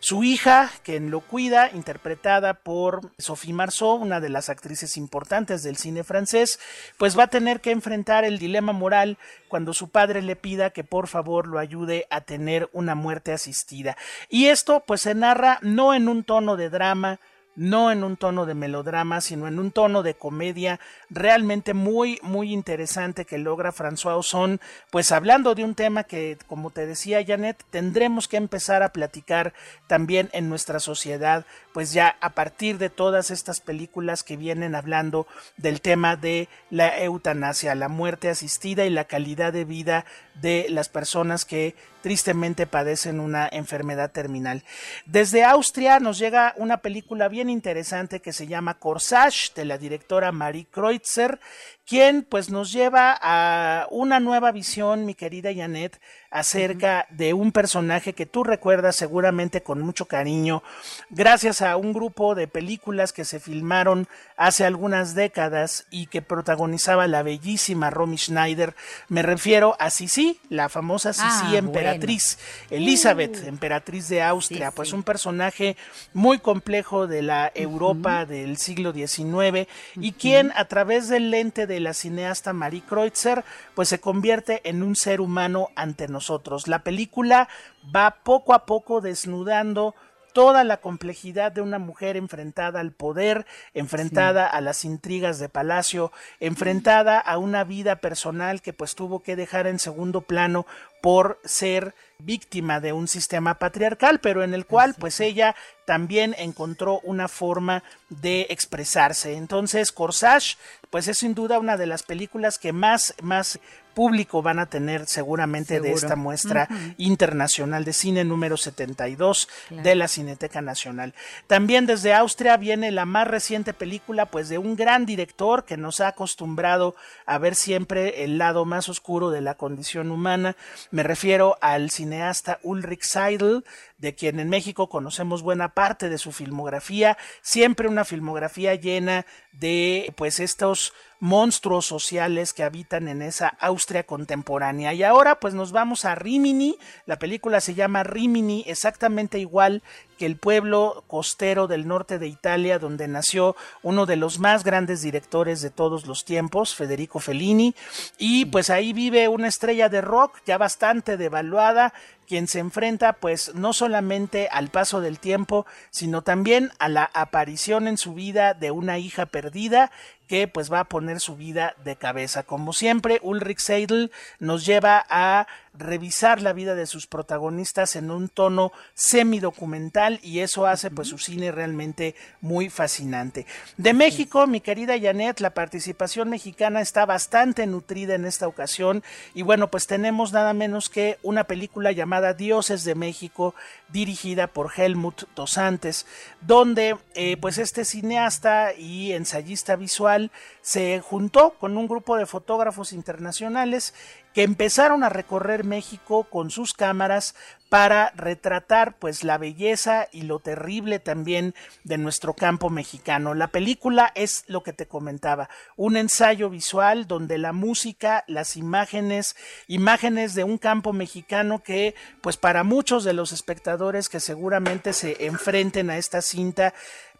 Su 0.08 0.24
hija, 0.24 0.70
quien 0.84 1.10
lo 1.10 1.20
cuida, 1.20 1.72
interpretada 1.74 2.54
por 2.54 3.12
Sophie 3.18 3.54
Marceau, 3.54 3.96
una 3.96 4.20
de 4.20 4.30
las 4.30 4.50
actrices 4.50 4.98
importantes 4.98 5.64
del 5.64 5.78
cine 5.78 6.04
francés, 6.04 6.60
pues 7.00 7.18
va 7.18 7.24
a 7.24 7.28
tener 7.30 7.60
que 7.60 7.72
enfrentar 7.72 8.24
el 8.24 8.38
dilema 8.38 8.72
moral 8.72 9.18
cuando 9.48 9.74
su 9.74 9.90
padre 9.90 10.22
le 10.22 10.36
pida 10.36 10.70
que 10.70 10.84
por 10.84 11.08
favor 11.08 11.48
lo 11.48 11.58
ayude 11.58 12.06
a 12.12 12.22
tener 12.22 12.70
una 12.72 12.94
muerte 12.94 13.34
asistida. 13.34 13.98
Y 14.30 14.46
esto 14.46 14.84
pues 14.86 15.02
se 15.02 15.16
narra 15.16 15.58
no 15.64 15.96
en 15.96 16.08
un 16.08 16.24
tono 16.24 16.56
de 16.56 16.70
drama, 16.70 17.20
no 17.56 17.92
en 17.92 18.04
un 18.04 18.18
tono 18.18 18.46
de 18.46 18.54
melodrama, 18.54 19.22
sino 19.22 19.48
en 19.48 19.60
un 19.60 19.72
tono 19.72 20.04
de 20.04 20.16
comedia 20.16 20.80
realmente 21.10 21.74
muy, 21.74 22.20
muy 22.22 22.52
interesante 22.52 23.26
que 23.26 23.38
logra 23.38 23.72
François 23.72 24.18
Ozon, 24.18 24.60
pues 24.92 25.12
hablando 25.12 25.56
de 25.56 25.64
un 25.64 25.76
tema 25.76 26.04
que, 26.04 26.38
como 26.48 26.70
te 26.70 26.86
decía 26.86 27.26
Janet, 27.26 27.64
tendremos 27.70 28.28
que 28.28 28.38
empezar 28.38 28.84
a 28.84 28.90
platicar 28.90 29.54
también 29.88 30.30
en 30.34 30.50
nuestra 30.50 30.80
sociedad, 30.80 31.46
pues 31.74 31.94
ya 31.94 32.18
a 32.22 32.32
partir 32.32 32.78
de 32.78 32.90
todas 32.90 33.32
estas 33.32 33.60
películas 33.60 34.24
que 34.24 34.38
vienen 34.38 34.76
hablando 34.76 35.28
del 35.58 35.82
tema 35.82 36.16
de 36.16 36.50
la 36.70 37.00
eutanasia, 37.00 37.76
la 37.76 37.90
muerte 37.90 38.30
asistida 38.30 38.86
y 38.86 38.90
la 38.90 39.06
calidad 39.06 39.54
de 39.54 39.66
vida 39.66 40.06
de 40.36 40.68
las 40.70 40.90
personas 40.90 41.46
que 41.46 41.76
tristemente 42.06 42.68
padecen 42.68 43.20
una 43.20 43.50
enfermedad 43.52 44.12
terminal. 44.12 44.64
Desde 45.08 45.44
Austria 45.44 46.00
nos 46.00 46.20
llega 46.20 46.54
una 46.58 46.78
película 46.78 47.30
bien 47.30 47.50
interesante 47.50 48.20
que 48.20 48.32
se 48.32 48.46
llama 48.46 48.78
Corsage 48.78 49.56
de 49.56 49.66
la 49.66 49.80
directora 49.80 50.32
Marie 50.32 50.68
Kreutzer 50.70 51.40
quien 51.86 52.24
pues 52.24 52.50
nos 52.50 52.72
lleva 52.72 53.18
a 53.22 53.88
una 53.92 54.20
nueva 54.20 54.52
visión, 54.52 55.06
mi 55.06 55.14
querida 55.14 55.54
Janet, 55.54 56.02
acerca 56.36 57.08
de 57.12 57.34
un 57.34 57.54
personaje 57.54 58.12
que 58.12 58.26
tú 58.26 58.44
recuerdas 58.44 58.98
seguramente 58.98 59.64
con 59.64 59.80
mucho 59.82 60.06
cariño, 60.06 60.64
gracias 61.10 61.62
a 61.62 61.78
un 61.78 61.94
grupo 61.94 62.36
de 62.36 62.50
películas 62.50 63.14
que 63.14 63.24
se 63.24 63.40
filmaron 63.40 64.10
hace 64.36 64.66
algunas 64.66 65.16
décadas 65.16 65.88
y 65.92 66.08
que 66.08 66.22
protagonizaba 66.22 67.08
la 67.08 67.24
bellísima 67.24 67.90
Romy 67.90 68.18
Schneider. 68.18 68.76
Me 69.08 69.22
refiero 69.22 69.78
a 69.80 69.90
Sisi, 69.90 70.42
la 70.50 70.68
famosa 70.68 71.14
Sisi 71.14 71.56
ah, 71.56 71.58
emperatriz, 71.58 72.38
Elizabeth, 72.70 73.38
uh. 73.46 73.48
emperatriz 73.48 74.10
de 74.10 74.22
Austria, 74.22 74.72
pues 74.72 74.92
un 74.92 75.04
personaje 75.04 75.78
muy 76.14 76.40
complejo 76.40 77.08
de 77.08 77.22
la 77.22 77.50
Europa 77.56 78.26
del 78.26 78.58
siglo 78.58 78.92
XIX 78.92 79.70
y 79.96 80.12
quien 80.12 80.52
a 80.58 80.66
través 80.66 81.08
del 81.08 81.32
lente 81.32 81.66
de 81.66 81.80
la 81.80 81.94
cineasta 81.94 82.52
Marie 82.52 82.84
Kreutzer, 82.86 83.46
pues 83.74 83.88
se 83.88 84.02
convierte 84.02 84.60
en 84.66 84.84
un 84.84 84.98
ser 84.98 85.22
humano 85.22 85.70
ante 85.78 86.10
nosotros. 86.10 86.25
La 86.68 86.84
película 86.84 87.48
va 87.96 88.18
poco 88.24 88.54
a 88.54 88.66
poco 88.66 89.02
desnudando 89.02 89.96
toda 90.36 90.66
la 90.66 90.82
complejidad 90.82 91.54
de 91.54 91.62
una 91.62 91.80
mujer 91.80 92.18
enfrentada 92.18 92.82
al 92.82 92.92
poder, 92.92 93.46
enfrentada 93.74 94.46
a 94.46 94.60
las 94.60 94.84
intrigas 94.84 95.40
de 95.40 95.48
palacio, 95.48 96.12
enfrentada 96.42 97.20
a 97.20 97.38
una 97.38 97.64
vida 97.64 97.96
personal 97.96 98.62
que 98.62 98.74
pues 98.74 98.96
tuvo 98.96 99.24
que 99.24 99.38
dejar 99.38 99.66
en 99.66 99.80
segundo 99.80 100.20
plano 100.20 100.66
por 101.02 101.40
ser 101.46 101.96
víctima 102.20 102.82
de 102.82 102.92
un 102.92 103.08
sistema 103.08 103.60
patriarcal, 103.60 104.20
pero 104.20 104.44
en 104.44 104.54
el 104.54 104.66
cual 104.66 104.94
pues 105.00 105.22
ella 105.22 105.56
también 105.86 106.36
encontró 106.38 107.00
una 107.02 107.28
forma 107.28 107.84
de 108.10 108.48
expresarse. 108.50 109.36
Entonces, 109.36 109.92
Corsage, 109.92 110.58
pues 110.90 111.08
es 111.08 111.18
sin 111.18 111.34
duda 111.34 111.60
una 111.60 111.78
de 111.78 111.88
las 111.88 112.04
películas 112.04 112.58
que 112.58 112.74
más, 112.74 113.14
más 113.22 113.60
público 113.96 114.44
van 114.44 114.60
a 114.60 114.68
tener 114.68 115.08
seguramente 115.08 115.80
de 115.80 115.94
esta 115.94 116.16
muestra 116.16 116.68
internacional 116.98 117.86
de 117.86 117.94
cine 117.94 118.24
número 118.24 118.58
72 118.58 119.48
de 119.72 119.96
la 119.96 120.08
Cineteca 120.08 120.62
Nacional. 120.62 121.16
También 121.48 121.88
desde 121.88 122.14
Austria 122.14 122.58
viene 122.58 122.92
la 122.92 123.06
más 123.06 123.28
reciente 123.28 123.74
película 123.74 124.28
pues 124.28 124.50
de 124.50 124.58
un 124.58 124.76
gran 124.76 125.06
director 125.08 125.64
que 125.64 125.78
nos 125.78 126.02
ha 126.02 126.10
acostumbrado 126.10 126.96
a 127.26 127.38
ver 127.40 127.56
siempre 127.56 128.26
el 128.26 128.38
lado 128.38 128.66
más 128.66 128.90
oscuro 128.90 129.32
de 129.32 129.42
la 129.42 129.56
condición 129.56 130.12
humana. 130.12 130.58
Me 130.92 131.02
refiero 131.02 131.58
al 131.62 131.90
cineasta 131.90 132.60
Ulrich 132.64 133.04
Seidel, 133.04 133.64
de 134.06 134.14
quien 134.14 134.40
en 134.40 134.50
México 134.50 134.88
conocemos 134.88 135.42
buena 135.42 135.70
parte 135.70 136.10
de 136.10 136.20
su 136.20 136.32
filmografía, 136.32 137.18
siempre 137.42 137.88
una 137.88 138.06
filmografía 138.06 138.76
llena 138.76 139.26
de 139.52 140.14
pues 140.16 140.40
estos 140.40 140.94
monstruos 141.20 141.88
sociales 141.88 142.54
que 142.54 142.64
habitan 142.64 143.08
en 143.08 143.24
esa 143.24 143.48
Austria 143.60 144.04
contemporánea. 144.04 144.94
Y 144.94 145.02
ahora 145.02 145.40
pues 145.40 145.56
nos 145.56 145.72
vamos 145.72 146.06
a 146.06 146.14
Rimini, 146.14 146.78
la 147.08 147.18
película 147.18 147.62
se 147.62 147.74
llama 147.74 148.04
Rimini, 148.04 148.64
exactamente 148.68 149.40
igual 149.40 149.82
que 150.20 150.26
el 150.26 150.38
pueblo 150.38 151.04
costero 151.08 151.68
del 151.68 151.88
norte 151.88 152.20
de 152.20 152.28
Italia, 152.28 152.80
donde 152.80 153.08
nació 153.08 153.56
uno 153.82 154.06
de 154.06 154.18
los 154.18 154.40
más 154.40 154.64
grandes 154.64 155.02
directores 155.02 155.62
de 155.62 155.72
todos 155.72 156.06
los 156.06 156.26
tiempos, 156.26 156.76
Federico 156.76 157.20
Fellini, 157.20 157.76
y 158.18 158.46
pues 158.46 158.70
ahí 158.70 158.94
vive 158.94 159.28
una 159.28 159.48
estrella 159.48 159.90
de 159.90 160.02
rock 160.02 160.40
ya 160.46 160.58
bastante 160.58 161.18
devaluada, 161.18 161.94
quien 162.28 162.48
se 162.48 162.60
enfrenta 162.60 163.14
pues 163.14 163.54
no 163.56 163.74
solamente 163.74 164.48
al 164.52 164.70
paso 164.70 165.02
del 165.02 165.20
tiempo, 165.20 165.66
sino 165.90 166.22
también 166.22 166.72
a 166.80 166.90
la 166.90 167.10
aparición 167.14 167.88
en 167.88 167.98
su 167.98 168.14
vida 168.14 168.54
de 168.54 168.72
una 168.72 168.98
hija 168.98 169.26
perdida 169.26 169.92
que 170.28 170.48
pues 170.48 170.72
va 170.72 170.82
a 170.82 170.90
poner 170.90 171.20
su 171.20 171.36
vida 171.36 171.76
de 171.84 171.96
cabeza. 171.96 172.44
Como 172.44 172.74
siempre, 172.74 173.20
Ulrich 173.22 173.60
Seidel 173.60 174.12
nos 174.40 174.66
lleva 174.66 175.06
a 175.10 175.48
revisar 175.78 176.42
la 176.42 176.54
vida 176.54 176.76
de 176.76 176.86
sus 176.86 177.08
protagonistas 177.08 177.96
en 177.96 178.12
un 178.12 178.30
tono 178.30 178.72
semidocumental 178.94 180.20
y 180.22 180.40
eso 180.40 180.66
hace 180.66 180.92
pues 180.92 181.10
su 181.10 181.18
cine 181.18 181.52
realmente 181.52 182.16
muy 182.42 182.70
fascinante. 182.70 183.46
De 183.78 183.94
México, 183.94 184.48
mi 184.48 184.62
querida 184.62 185.00
Janet, 185.00 185.40
la 185.40 185.54
participación 185.54 186.30
mexicana 186.30 186.82
está 186.82 187.06
bastante 187.06 187.68
nutrida 187.68 188.16
en 188.16 188.26
esta 188.26 188.48
ocasión 188.48 189.04
y 189.34 189.42
bueno, 189.42 189.70
pues 189.70 189.88
tenemos 189.88 190.34
nada 190.34 190.54
menos 190.54 190.90
que 190.90 191.18
una 191.24 191.46
película 191.46 191.92
llamada 191.92 192.34
Dioses 192.34 192.84
de 192.84 192.96
México 192.96 193.56
dirigida 193.90 194.48
por 194.48 194.72
Helmut 194.76 195.24
Dosantes, 195.36 196.06
donde 196.42 196.98
eh, 197.14 197.38
pues 197.38 197.58
este 197.58 197.86
cineasta 197.86 198.74
y 198.74 199.14
ensayista 199.14 199.76
visual 199.76 200.32
se 200.62 201.02
juntó 201.02 201.52
con 201.52 201.78
un 201.78 201.88
grupo 201.88 202.18
de 202.18 202.26
fotógrafos 202.26 202.94
internacionales 202.94 203.94
que 204.36 204.44
empezaron 204.44 205.06
a 205.06 205.10
recorrer 205.10 205.64
México 205.64 206.26
con 206.26 206.52
sus 206.52 206.74
cámaras 206.74 207.36
para 207.70 208.12
retratar 208.18 208.98
pues 209.00 209.24
la 209.24 209.38
belleza 209.38 210.10
y 210.12 210.24
lo 210.24 210.40
terrible 210.40 211.00
también 211.00 211.56
de 211.86 211.98
nuestro 211.98 212.34
campo 212.34 212.70
mexicano. 212.70 213.34
La 213.34 213.48
película 213.48 214.12
es 214.14 214.44
lo 214.48 214.62
que 214.62 214.74
te 214.74 214.88
comentaba, 214.88 215.50
un 215.78 215.96
ensayo 215.96 216.50
visual 216.50 217.08
donde 217.08 217.38
la 217.38 217.54
música, 217.54 218.26
las 218.28 218.58
imágenes, 218.58 219.38
imágenes 219.68 220.36
de 220.36 220.44
un 220.44 220.58
campo 220.58 220.92
mexicano 220.92 221.64
que 221.64 221.96
pues 222.20 222.36
para 222.36 222.66
muchos 222.66 223.06
de 223.06 223.14
los 223.14 223.32
espectadores 223.32 224.10
que 224.10 224.20
seguramente 224.20 224.92
se 224.92 225.26
enfrenten 225.26 225.90
a 225.90 225.98
esta 225.98 226.22
cinta 226.22 226.74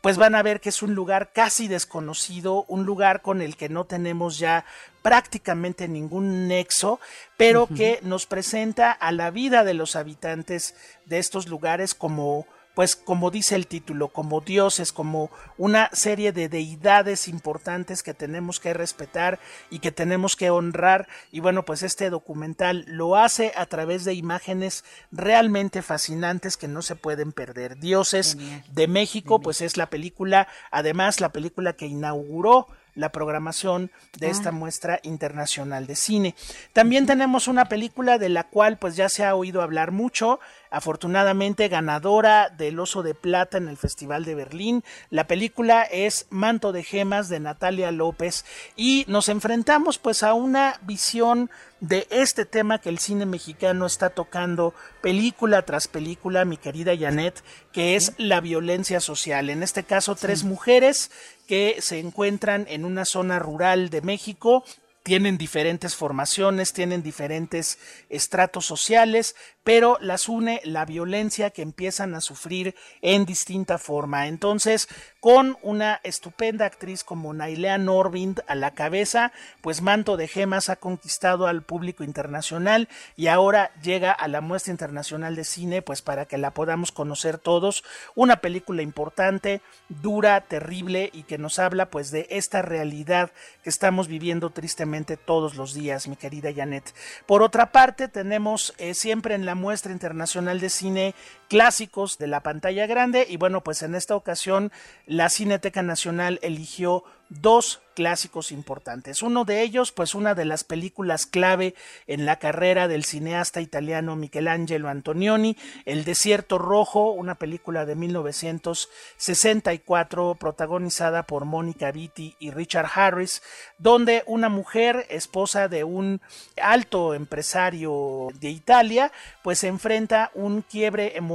pues 0.06 0.18
van 0.18 0.36
a 0.36 0.44
ver 0.44 0.62
que 0.62 0.70
es 0.70 0.84
un 0.84 0.94
lugar 0.94 1.32
casi 1.34 1.68
desconocido, 1.68 2.64
un 2.68 2.86
lugar 2.86 3.24
con 3.24 3.42
el 3.42 3.58
que 3.58 3.70
no 3.70 3.86
tenemos 3.86 4.38
ya 4.38 4.64
prácticamente 5.02 5.88
ningún 5.88 6.48
nexo, 6.48 7.00
pero 7.38 7.66
que 7.66 7.98
nos 8.04 8.28
presenta 8.28 8.92
a 8.92 9.12
la 9.12 9.32
vida 9.32 9.64
de 9.64 9.74
los 9.74 9.96
habitantes 9.96 10.76
de 11.08 11.18
estos 11.18 11.48
lugares 11.48 11.96
como 11.96 12.46
pues 12.76 12.96
como 12.96 13.32
dice 13.32 13.56
el 13.56 13.68
título, 13.68 14.10
como 14.10 14.42
dioses, 14.42 14.92
como 14.92 15.32
una 15.58 15.90
serie 15.94 16.32
de 16.32 16.50
deidades 16.50 17.28
importantes 17.28 18.04
que 18.04 18.14
tenemos 18.14 18.60
que 18.60 18.74
respetar 18.74 19.40
y 19.70 19.80
que 19.80 19.92
tenemos 19.92 20.36
que 20.36 20.50
honrar. 20.50 21.08
Y 21.32 21.40
bueno, 21.40 21.64
pues 21.64 21.82
este 21.82 22.10
documental 22.10 22.84
lo 22.88 23.16
hace 23.16 23.54
a 23.56 23.66
través 23.66 24.04
de 24.04 24.14
imágenes 24.14 24.84
realmente 25.12 25.82
fascinantes 25.82 26.58
que 26.58 26.68
no 26.68 26.82
se 26.82 26.96
pueden 26.96 27.32
perder. 27.32 27.80
Dioses 27.80 28.38
de 28.72 28.88
México, 28.88 29.40
pues 29.40 29.62
es 29.62 29.78
la 29.78 29.90
película, 29.90 30.48
además 30.70 31.22
la 31.22 31.30
película 31.30 31.74
que 31.74 31.88
inauguró 31.88 32.68
la 32.96 33.12
programación 33.12 33.92
de 34.18 34.30
esta 34.30 34.52
muestra 34.52 35.00
internacional 35.04 35.86
de 35.86 35.96
cine. 35.96 36.36
También 36.74 37.06
tenemos 37.06 37.48
una 37.48 37.66
película 37.66 38.18
de 38.18 38.30
la 38.30 38.46
cual 38.46 38.78
pues 38.78 38.96
ya 38.96 39.10
se 39.10 39.26
ha 39.26 39.36
oído 39.36 39.62
hablar 39.62 39.92
mucho, 39.92 40.40
afortunadamente 40.72 41.68
ganadora 41.68 42.50
del 42.50 42.80
Oso 42.80 43.04
de 43.04 43.14
Plata 43.14 43.58
en 43.58 43.68
el 43.68 43.78
Festival 43.78 44.26
de 44.26 44.36
Berlín. 44.36 44.84
La 45.10 45.28
película 45.28 45.84
es 45.84 46.28
Manto 46.30 46.72
de 46.72 46.84
Gemas 46.84 47.30
de 47.30 47.40
Natalia 47.40 47.92
López 47.92 48.46
y 48.76 49.06
nos 49.08 49.30
enfrentamos 49.30 49.98
pues 49.98 50.24
a 50.24 50.34
una 50.34 50.80
visión 50.82 51.50
de 51.80 52.08
este 52.10 52.46
tema 52.46 52.80
que 52.80 52.90
el 52.90 53.00
cine 53.00 53.26
mexicano 53.26 53.86
está 53.86 54.10
tocando 54.10 54.74
película 55.02 55.64
tras 55.64 55.88
película, 55.88 56.46
mi 56.46 56.58
querida 56.58 56.98
Janet, 56.98 57.44
que 57.72 57.96
es 57.96 58.14
la 58.18 58.42
violencia 58.42 59.00
social. 59.00 59.50
En 59.50 59.62
este 59.62 59.84
caso, 59.84 60.16
tres 60.16 60.44
mujeres 60.44 61.12
que 61.48 61.78
se 61.80 62.00
encuentran 62.00 62.66
en 62.70 62.86
una 62.86 63.06
zona 63.06 63.40
rural 63.40 63.90
de 63.90 64.02
México 64.02 64.64
tienen 65.04 65.38
diferentes 65.38 65.96
formaciones, 65.96 66.74
tienen 66.74 67.04
diferentes 67.04 67.78
estratos 68.10 68.66
sociales, 68.66 69.36
pero 69.66 69.98
las 70.00 70.30
une 70.30 70.62
la 70.64 70.86
violencia 70.86 71.50
que 71.50 71.64
empiezan 71.64 72.14
a 72.14 72.22
sufrir 72.22 72.76
en 73.02 73.26
distinta 73.26 73.80
forma. 73.80 74.28
Entonces, 74.28 74.88
con 75.20 75.58
una 75.64 76.00
estupenda 76.04 76.68
actriz 76.68 77.04
como 77.04 77.34
Nailea 77.34 77.80
Norvind 77.80 78.42
a 78.48 78.54
la 78.54 78.76
cabeza, 78.76 79.32
pues 79.62 79.82
Manto 79.82 80.18
de 80.18 80.28
Gemas 80.28 80.70
ha 80.70 80.76
conquistado 80.76 81.48
al 81.48 81.64
público 81.64 82.04
internacional 82.04 82.88
y 83.18 83.26
ahora 83.26 83.72
llega 83.82 84.12
a 84.12 84.28
la 84.28 84.40
muestra 84.40 84.70
internacional 84.70 85.36
de 85.36 85.44
cine, 85.44 85.82
pues 85.82 86.04
para 86.04 86.26
que 86.26 86.38
la 86.38 86.52
podamos 86.52 86.92
conocer 86.92 87.40
todos. 87.40 87.84
Una 88.14 88.36
película 88.36 88.84
importante, 88.84 89.62
dura, 89.90 90.42
terrible 90.42 91.10
y 91.12 91.24
que 91.24 91.40
nos 91.40 91.58
habla 91.58 91.90
pues 91.90 92.12
de 92.12 92.28
esta 92.30 92.62
realidad 92.62 93.32
que 93.64 93.72
estamos 93.72 94.08
viviendo 94.08 94.52
tristemente 94.52 95.18
todos 95.18 95.56
los 95.56 95.74
días, 95.74 96.08
mi 96.08 96.18
querida 96.18 96.54
Janet. 96.56 96.94
Por 97.26 97.42
otra 97.42 97.72
parte, 97.72 98.08
tenemos 98.08 98.76
eh, 98.78 98.94
siempre 98.94 99.34
en 99.34 99.48
la 99.48 99.55
muestra 99.56 99.92
internacional 99.92 100.60
de 100.60 100.70
cine 100.70 101.16
clásicos 101.48 102.18
de 102.18 102.28
la 102.28 102.42
pantalla 102.42 102.88
grande 102.88 103.26
y 103.30 103.38
bueno, 103.38 103.62
pues 103.62 103.82
en 103.82 103.96
esta 103.96 104.16
ocasión 104.16 104.72
la 105.06 105.30
Cineteca 105.30 105.82
Nacional 105.82 106.40
eligió 106.42 107.04
dos 107.30 107.82
clásicos 107.96 108.52
importantes. 108.52 109.24
Uno 109.24 109.46
de 109.46 109.62
ellos, 109.62 109.94
pues 109.94 110.16
una 110.16 110.36
de 110.36 110.46
las 110.46 110.66
películas 110.66 111.26
clave 111.26 111.76
en 112.08 112.26
la 112.26 112.40
carrera 112.40 112.90
del 112.90 113.06
cineasta 113.06 113.62
italiano 113.62 114.18
Michelangelo 114.18 114.90
Antonioni, 114.90 115.56
El 115.86 116.04
Desierto 116.04 116.58
Rojo, 116.58 117.12
una 117.12 117.36
película 117.36 117.86
de 117.86 117.96
1964 117.96 120.36
protagonizada 120.36 121.24
por 121.24 121.46
Mónica 121.46 121.90
Vitti 121.92 122.36
y 122.38 122.52
Richard 122.52 122.90
Harris, 122.94 123.42
donde 123.78 124.24
una 124.28 124.50
mujer, 124.50 125.06
esposa 125.10 125.70
de 125.70 125.86
un 125.86 126.20
alto 126.62 127.14
empresario 127.14 128.28
de 128.42 128.50
Italia, 128.50 129.14
pues 129.42 129.64
enfrenta 129.64 130.32
un 130.36 130.64
quiebre 130.64 131.18
emocional 131.18 131.35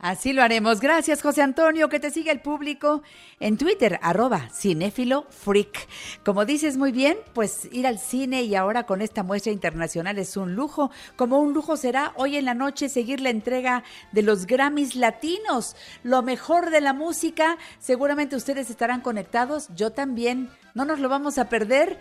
Así 0.00 0.32
lo 0.32 0.44
haremos. 0.44 0.78
Gracias, 0.78 1.22
José 1.22 1.42
Antonio. 1.42 1.88
Que 1.88 1.98
te 1.98 2.12
siga 2.12 2.30
el 2.30 2.40
público 2.40 3.02
en 3.40 3.58
Twitter, 3.58 3.98
arroba 4.00 4.48
cinéfilo 4.54 5.26
freak. 5.28 5.88
Como 6.24 6.44
dices 6.44 6.76
muy 6.76 6.92
bien, 6.92 7.18
pues 7.32 7.68
ir 7.72 7.84
al 7.84 7.98
cine 7.98 8.42
y 8.42 8.54
ahora 8.54 8.86
con 8.86 9.02
esta 9.02 9.24
muestra 9.24 9.50
internacional 9.50 10.16
es 10.20 10.36
un 10.36 10.54
lujo. 10.54 10.92
Como 11.16 11.40
un 11.40 11.52
lujo 11.52 11.76
será 11.76 12.12
hoy 12.14 12.36
en 12.36 12.44
la 12.44 12.54
noche 12.54 12.88
seguir 12.88 13.20
la 13.20 13.30
entrega 13.30 13.82
de 14.12 14.22
los 14.22 14.46
Grammys 14.46 14.94
latinos. 14.94 15.74
Lo 16.04 16.22
mejor 16.22 16.70
de 16.70 16.80
la 16.80 16.92
música. 16.92 17.58
Seguramente 17.80 18.36
ustedes 18.36 18.70
estarán 18.70 19.00
conectados. 19.00 19.68
Yo 19.74 19.90
también. 19.90 20.48
No 20.74 20.84
nos 20.84 21.00
lo 21.00 21.08
vamos 21.08 21.38
a 21.38 21.48
perder. 21.48 21.98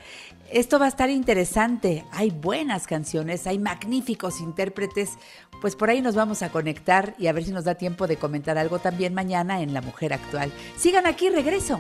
Esto 0.52 0.78
va 0.78 0.86
a 0.86 0.90
estar 0.90 1.10
interesante. 1.10 2.06
Hay 2.12 2.30
buenas 2.30 2.86
canciones, 2.86 3.48
hay 3.48 3.58
magníficos 3.58 4.40
intérpretes. 4.40 5.18
Pues 5.62 5.76
por 5.76 5.90
ahí 5.90 6.02
nos 6.02 6.16
vamos 6.16 6.42
a 6.42 6.50
conectar 6.50 7.16
y 7.18 7.28
a 7.28 7.34
ver 7.34 7.44
si 7.44 7.52
nos 7.52 7.66
da 7.66 7.76
tiempo 7.76 8.08
de 8.08 8.18
comentar 8.18 8.58
algo 8.58 8.80
también 8.80 9.14
mañana 9.14 9.62
en 9.62 9.74
La 9.74 9.82
Mujer 9.82 10.14
Actual. 10.14 10.52
Sigan 10.78 11.06
aquí, 11.06 11.30
regreso. 11.30 11.80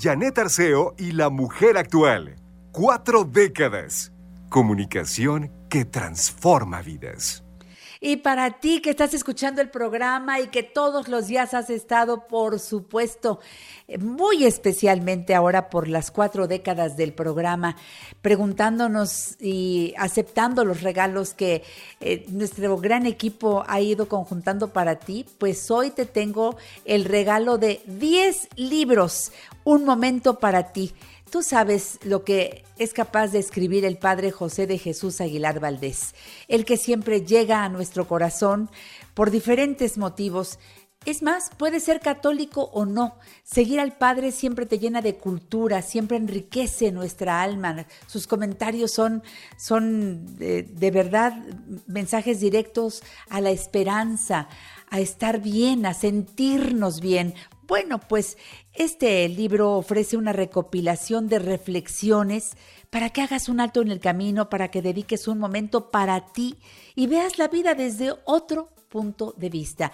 Janet 0.00 0.36
Arceo 0.38 0.94
y 0.98 1.12
La 1.12 1.30
Mujer 1.30 1.76
Actual. 1.76 2.36
Cuatro 2.72 3.24
décadas. 3.24 4.12
Comunicación 4.48 5.52
que 5.68 5.84
transforma 5.84 6.82
vidas. 6.82 7.44
Y 8.04 8.16
para 8.16 8.58
ti 8.58 8.80
que 8.80 8.90
estás 8.90 9.14
escuchando 9.14 9.60
el 9.60 9.70
programa 9.70 10.40
y 10.40 10.48
que 10.48 10.64
todos 10.64 11.06
los 11.06 11.28
días 11.28 11.54
has 11.54 11.70
estado, 11.70 12.26
por 12.26 12.58
supuesto, 12.58 13.38
muy 14.00 14.44
especialmente 14.44 15.36
ahora 15.36 15.70
por 15.70 15.86
las 15.86 16.10
cuatro 16.10 16.48
décadas 16.48 16.96
del 16.96 17.12
programa, 17.12 17.76
preguntándonos 18.20 19.36
y 19.40 19.94
aceptando 19.96 20.64
los 20.64 20.82
regalos 20.82 21.32
que 21.32 21.62
eh, 22.00 22.26
nuestro 22.28 22.76
gran 22.76 23.06
equipo 23.06 23.62
ha 23.68 23.80
ido 23.80 24.08
conjuntando 24.08 24.72
para 24.72 24.96
ti, 24.96 25.24
pues 25.38 25.70
hoy 25.70 25.90
te 25.90 26.04
tengo 26.04 26.56
el 26.84 27.04
regalo 27.04 27.56
de 27.56 27.82
10 27.86 28.48
libros, 28.56 29.30
un 29.62 29.84
momento 29.84 30.40
para 30.40 30.72
ti. 30.72 30.92
Tú 31.32 31.42
sabes 31.42 31.98
lo 32.04 32.24
que 32.24 32.62
es 32.76 32.92
capaz 32.92 33.28
de 33.28 33.38
escribir 33.38 33.86
el 33.86 33.96
Padre 33.96 34.30
José 34.30 34.66
de 34.66 34.76
Jesús 34.76 35.18
Aguilar 35.22 35.60
Valdés, 35.60 36.14
el 36.46 36.66
que 36.66 36.76
siempre 36.76 37.24
llega 37.24 37.64
a 37.64 37.70
nuestro 37.70 38.06
corazón 38.06 38.68
por 39.14 39.30
diferentes 39.30 39.96
motivos 39.96 40.58
Es 41.04 41.20
más, 41.20 41.50
puede 41.56 41.80
ser 41.80 41.98
católico 42.00 42.70
o 42.72 42.84
no. 42.84 43.16
Seguir 43.42 43.80
al 43.80 43.96
Padre 43.96 44.30
siempre 44.30 44.66
te 44.66 44.78
llena 44.78 45.02
de 45.02 45.16
cultura, 45.16 45.82
siempre 45.82 46.16
enriquece 46.16 46.92
nuestra 46.92 47.42
alma. 47.42 47.86
Sus 48.06 48.28
comentarios 48.28 48.92
son, 48.92 49.24
son 49.56 50.36
de, 50.36 50.62
de 50.62 50.90
verdad 50.92 51.34
mensajes 51.88 52.38
directos 52.38 53.02
a 53.28 53.40
la 53.40 53.50
esperanza, 53.50 54.48
a 54.90 55.00
estar 55.00 55.40
bien, 55.40 55.86
a 55.86 55.94
sentirnos 55.94 57.00
bien. 57.00 57.34
Bueno, 57.66 58.00
pues 58.00 58.36
este 58.72 59.28
libro 59.28 59.72
ofrece 59.72 60.16
una 60.16 60.32
recopilación 60.32 61.28
de 61.28 61.38
reflexiones 61.38 62.56
para 62.90 63.10
que 63.10 63.22
hagas 63.22 63.48
un 63.48 63.60
alto 63.60 63.80
en 63.82 63.90
el 63.90 64.00
camino, 64.00 64.50
para 64.50 64.70
que 64.70 64.82
dediques 64.82 65.28
un 65.28 65.38
momento 65.38 65.90
para 65.90 66.32
ti 66.32 66.58
y 66.94 67.06
veas 67.06 67.38
la 67.38 67.48
vida 67.48 67.74
desde 67.74 68.14
otro 68.24 68.70
punto 68.88 69.34
de 69.36 69.48
vista. 69.48 69.92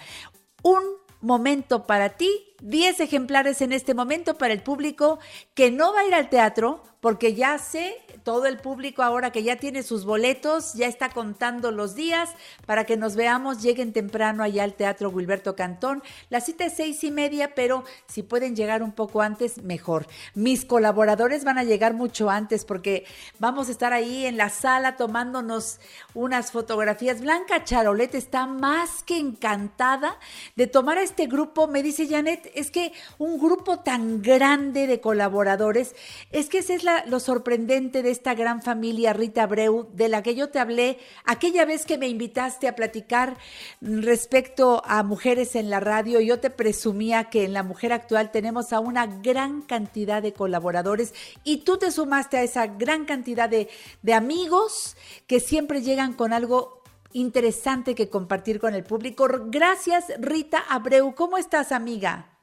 Un 0.63 0.81
momento 1.21 1.85
para 1.85 2.17
ti, 2.17 2.48
10 2.61 2.99
ejemplares 2.99 3.61
en 3.61 3.71
este 3.71 3.93
momento 3.93 4.37
para 4.37 4.53
el 4.53 4.61
público 4.61 5.19
que 5.53 5.71
no 5.71 5.93
va 5.93 6.01
a 6.01 6.05
ir 6.05 6.13
al 6.13 6.29
teatro, 6.29 6.83
porque 6.99 7.33
ya 7.33 7.57
sé, 7.57 7.95
todo 8.23 8.45
el 8.45 8.57
público 8.57 9.03
ahora 9.03 9.31
que 9.31 9.43
ya 9.43 9.55
tiene 9.55 9.83
sus 9.83 10.03
boletos, 10.03 10.73
ya 10.73 10.87
está 10.87 11.09
contando 11.09 11.71
los 11.71 11.95
días 11.95 12.29
para 12.65 12.83
que 12.83 12.97
nos 12.97 13.15
veamos, 13.15 13.61
lleguen 13.61 13.93
temprano 13.93 14.43
allá 14.43 14.65
al 14.65 14.73
Teatro 14.73 15.09
Wilberto 15.09 15.55
Cantón. 15.55 16.03
La 16.29 16.41
cita 16.41 16.65
es 16.65 16.73
seis 16.73 17.03
y 17.05 17.11
media, 17.11 17.55
pero 17.55 17.85
si 18.07 18.21
pueden 18.21 18.55
llegar 18.55 18.83
un 18.83 18.91
poco 18.91 19.21
antes, 19.21 19.63
mejor. 19.63 20.07
Mis 20.35 20.65
colaboradores 20.65 21.45
van 21.45 21.57
a 21.57 21.63
llegar 21.63 21.93
mucho 21.93 22.29
antes 22.29 22.65
porque 22.65 23.05
vamos 23.39 23.69
a 23.69 23.71
estar 23.71 23.93
ahí 23.93 24.25
en 24.25 24.35
la 24.35 24.49
sala 24.49 24.97
tomándonos 24.97 25.79
unas 26.13 26.51
fotografías. 26.51 27.21
Blanca 27.21 27.63
Charolette 27.63 28.15
está 28.15 28.45
más 28.45 29.03
que 29.03 29.17
encantada 29.17 30.17
de 30.57 30.67
tomar 30.67 30.97
a 30.97 31.03
este 31.03 31.27
grupo. 31.27 31.67
Me 31.67 31.81
dice 31.81 32.07
Janet, 32.07 32.48
es 32.55 32.71
que 32.71 32.91
un 33.17 33.39
grupo 33.39 33.79
tan 33.79 34.21
grande 34.21 34.87
de 34.87 34.99
colaboradores, 34.99 35.95
es 36.31 36.49
que 36.49 36.59
ese 36.59 36.75
es 36.75 36.83
lo 37.05 37.19
sorprendente 37.19 38.03
de 38.03 38.11
esta 38.11 38.33
gran 38.33 38.61
familia 38.61 39.13
Rita 39.13 39.43
Abreu, 39.43 39.89
de 39.93 40.09
la 40.09 40.23
que 40.23 40.35
yo 40.35 40.49
te 40.49 40.59
hablé 40.59 40.97
aquella 41.25 41.65
vez 41.65 41.85
que 41.85 41.97
me 41.97 42.07
invitaste 42.07 42.67
a 42.67 42.75
platicar 42.75 43.37
respecto 43.81 44.81
a 44.85 45.03
mujeres 45.03 45.55
en 45.55 45.69
la 45.69 45.79
radio. 45.79 46.19
Yo 46.19 46.39
te 46.39 46.49
presumía 46.49 47.25
que 47.25 47.43
en 47.45 47.53
la 47.53 47.63
mujer 47.63 47.93
actual 47.93 48.31
tenemos 48.31 48.73
a 48.73 48.79
una 48.79 49.07
gran 49.07 49.61
cantidad 49.61 50.21
de 50.21 50.33
colaboradores 50.33 51.13
y 51.43 51.57
tú 51.57 51.77
te 51.77 51.91
sumaste 51.91 52.37
a 52.37 52.43
esa 52.43 52.67
gran 52.67 53.05
cantidad 53.05 53.49
de, 53.49 53.69
de 54.01 54.13
amigos 54.13 54.95
que 55.27 55.39
siempre 55.39 55.81
llegan 55.81 56.13
con 56.13 56.33
algo 56.33 56.79
interesante 57.11 57.95
que 57.95 58.09
compartir 58.09 58.59
con 58.59 58.75
el 58.75 58.83
público. 58.83 59.27
Gracias, 59.45 60.05
Rita 60.19 60.59
Abreu. 60.69 61.13
¿Cómo 61.15 61.37
estás, 61.37 61.71
amiga? 61.71 62.38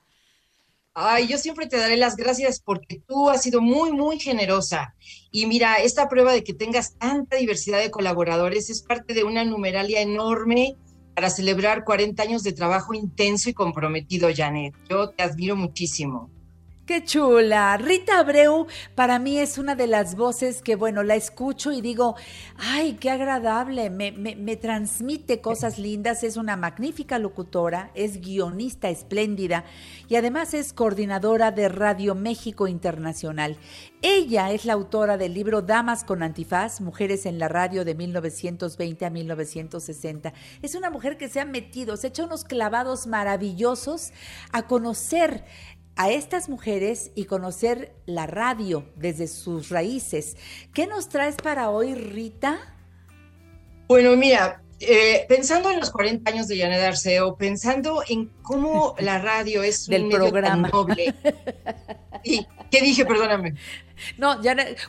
Ay, 0.99 1.27
yo 1.27 1.37
siempre 1.37 1.67
te 1.67 1.77
daré 1.77 1.99
las 1.99 2.17
gracias 2.17 2.59
porque 2.59 3.03
tú 3.07 3.29
has 3.29 3.43
sido 3.43 3.61
muy, 3.61 3.93
muy 3.93 4.19
generosa. 4.19 4.95
Y 5.31 5.45
mira, 5.45 5.75
esta 5.75 6.09
prueba 6.09 6.33
de 6.33 6.43
que 6.43 6.55
tengas 6.55 6.97
tanta 6.97 7.37
diversidad 7.37 7.81
de 7.81 7.91
colaboradores 7.91 8.71
es 8.71 8.81
parte 8.81 9.13
de 9.13 9.23
una 9.23 9.45
numeralia 9.45 10.01
enorme 10.01 10.75
para 11.15 11.29
celebrar 11.29 11.85
40 11.85 12.23
años 12.23 12.43
de 12.45 12.55
trabajo 12.55 12.95
intenso 12.95 13.51
y 13.51 13.53
comprometido, 13.53 14.31
Janet. 14.35 14.75
Yo 14.89 15.11
te 15.11 15.23
admiro 15.23 15.55
muchísimo. 15.55 16.31
Qué 16.87 17.03
chula. 17.03 17.77
Rita 17.79 18.21
Abreu 18.21 18.69
para 18.95 19.19
mí 19.19 19.39
es 19.39 19.59
una 19.59 19.75
de 19.75 19.89
las 19.89 20.15
voces 20.15 20.63
que, 20.63 20.77
bueno, 20.77 21.03
la 21.03 21.17
escucho 21.17 21.73
y 21.73 21.81
digo, 21.81 22.15
ay, 22.59 22.93
qué 23.01 23.11
agradable, 23.11 23.91
me, 23.91 24.13
me, 24.13 24.57
transmite 24.57 25.41
cosas 25.41 25.79
lindas, 25.79 26.23
es 26.23 26.37
una 26.37 26.57
magnífica 26.57 27.19
locutora, 27.19 27.91
es 27.97 28.21
guionista 28.21 28.89
espléndida 28.89 29.65
y 30.07 30.15
además 30.15 30.55
es 30.55 30.73
coordinadora 30.73 31.51
de 31.51 31.69
Radio 31.69 32.15
México 32.15 32.69
Internacional. 32.69 33.57
Ella 34.01 34.53
es 34.53 34.65
la 34.65 34.75
autora 34.75 35.17
del 35.17 35.35
libro 35.35 35.63
Damas 35.63 36.05
con 36.05 36.23
Antifaz, 36.23 36.81
Mujeres 36.81 37.27
en 37.27 37.41
la 37.41 37.49
Radio 37.49 37.85
de 37.85 37.97
1920 37.97 39.05
a 39.05 39.11
1960. 39.11 40.33
Es 40.63 40.77
una 40.77 40.91
mujer 40.91 41.17
que 41.17 41.29
se 41.29 41.41
ha 41.41 41.45
metido, 41.45 41.97
se 41.97 42.07
ha 42.07 42.11
hecho 42.11 42.27
unos 42.27 42.45
clavados 42.45 43.09
maravillosos 43.09 44.13
a 44.53 44.69
conocer 44.69 45.45
a 45.97 46.11
estas 46.11 46.49
mujeres 46.49 47.11
y 47.15 47.25
conocer 47.25 47.95
la 48.05 48.27
radio 48.27 48.85
desde 48.97 49.27
sus 49.27 49.71
raíces. 49.71 50.37
¿Qué 50.75 50.87
nos 50.87 51.09
traes 51.09 51.37
para 51.37 51.71
hoy, 51.71 51.95
Rita? 51.95 52.59
Bueno, 53.89 54.15
mira, 54.17 54.63
eh, 54.79 55.25
pensando 55.27 55.71
en 55.71 55.81
los 55.81 55.91
40 55.91 56.31
años 56.31 56.49
de 56.49 56.59
Janet 56.59 56.83
Arceo, 56.83 57.37
pensando 57.37 58.03
en 58.09 58.27
cómo 58.43 58.95
la 58.99 59.19
radio 59.19 59.63
es 59.63 59.87
Del 59.89 60.09
programa. 60.09 60.69
noble. 60.69 61.15
¿Y 62.25 62.47
qué 62.71 62.81
dije? 62.83 63.07
Perdóname. 63.07 63.55
No, 64.19 64.39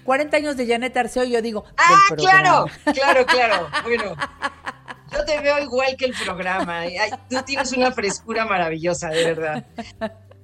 40 0.04 0.38
años 0.38 0.58
de 0.58 0.68
Janet 0.68 0.98
Arceo, 0.98 1.24
yo 1.24 1.42
digo. 1.42 1.64
Ah, 1.78 2.02
claro, 2.18 2.66
claro, 2.94 3.26
claro. 3.26 3.70
Bueno, 3.84 4.16
yo 5.14 5.24
te 5.24 5.40
veo 5.40 5.60
igual 5.64 5.96
que 5.96 6.06
el 6.06 6.14
programa. 6.26 6.84
tú 7.30 7.38
tienes 7.46 7.72
una 7.72 7.94
frescura 7.94 8.46
maravillosa, 8.46 9.08
de 9.10 9.24
verdad. 9.24 9.66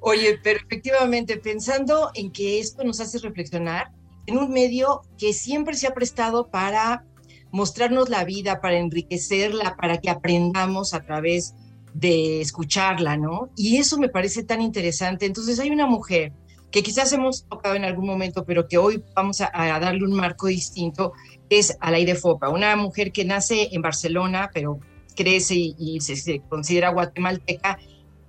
Oye, 0.05 0.37
pero 0.43 0.59
efectivamente, 0.59 1.37
pensando 1.37 2.11
en 2.13 2.29
que 2.29 2.59
esto 2.59 2.83
nos 2.83 2.99
hace 2.99 3.19
reflexionar 3.19 3.89
en 4.25 4.37
un 4.37 4.51
medio 4.51 5.03
que 5.17 5.31
siempre 5.31 5.75
se 5.75 5.87
ha 5.87 5.93
prestado 5.93 6.49
para 6.49 7.05
mostrarnos 7.51 8.09
la 8.09 8.25
vida, 8.25 8.59
para 8.59 8.79
enriquecerla, 8.79 9.77
para 9.77 10.01
que 10.01 10.09
aprendamos 10.09 10.93
a 10.93 11.05
través 11.05 11.55
de 11.93 12.41
escucharla, 12.41 13.15
¿no? 13.15 13.49
Y 13.55 13.77
eso 13.77 13.97
me 13.97 14.09
parece 14.09 14.43
tan 14.43 14.59
interesante. 14.61 15.25
Entonces 15.25 15.57
hay 15.57 15.69
una 15.69 15.87
mujer 15.87 16.33
que 16.69 16.83
quizás 16.83 17.13
hemos 17.13 17.45
tocado 17.47 17.75
en 17.75 17.85
algún 17.85 18.05
momento, 18.05 18.43
pero 18.43 18.67
que 18.67 18.77
hoy 18.77 19.01
vamos 19.15 19.39
a, 19.39 19.51
darle 19.53 20.03
un 20.03 20.15
marco 20.17 20.47
distinto, 20.47 21.13
es 21.49 21.77
Alaide 21.79 22.15
Fopa, 22.15 22.49
una 22.49 22.75
mujer 22.75 23.13
que 23.13 23.23
nace 23.23 23.69
en 23.71 23.81
Barcelona, 23.81 24.51
pero 24.53 24.81
crece 25.15 25.55
y, 25.55 26.01
se, 26.01 26.17
se, 26.17 26.41
considera 26.41 26.89
guatemalteca, 26.89 27.77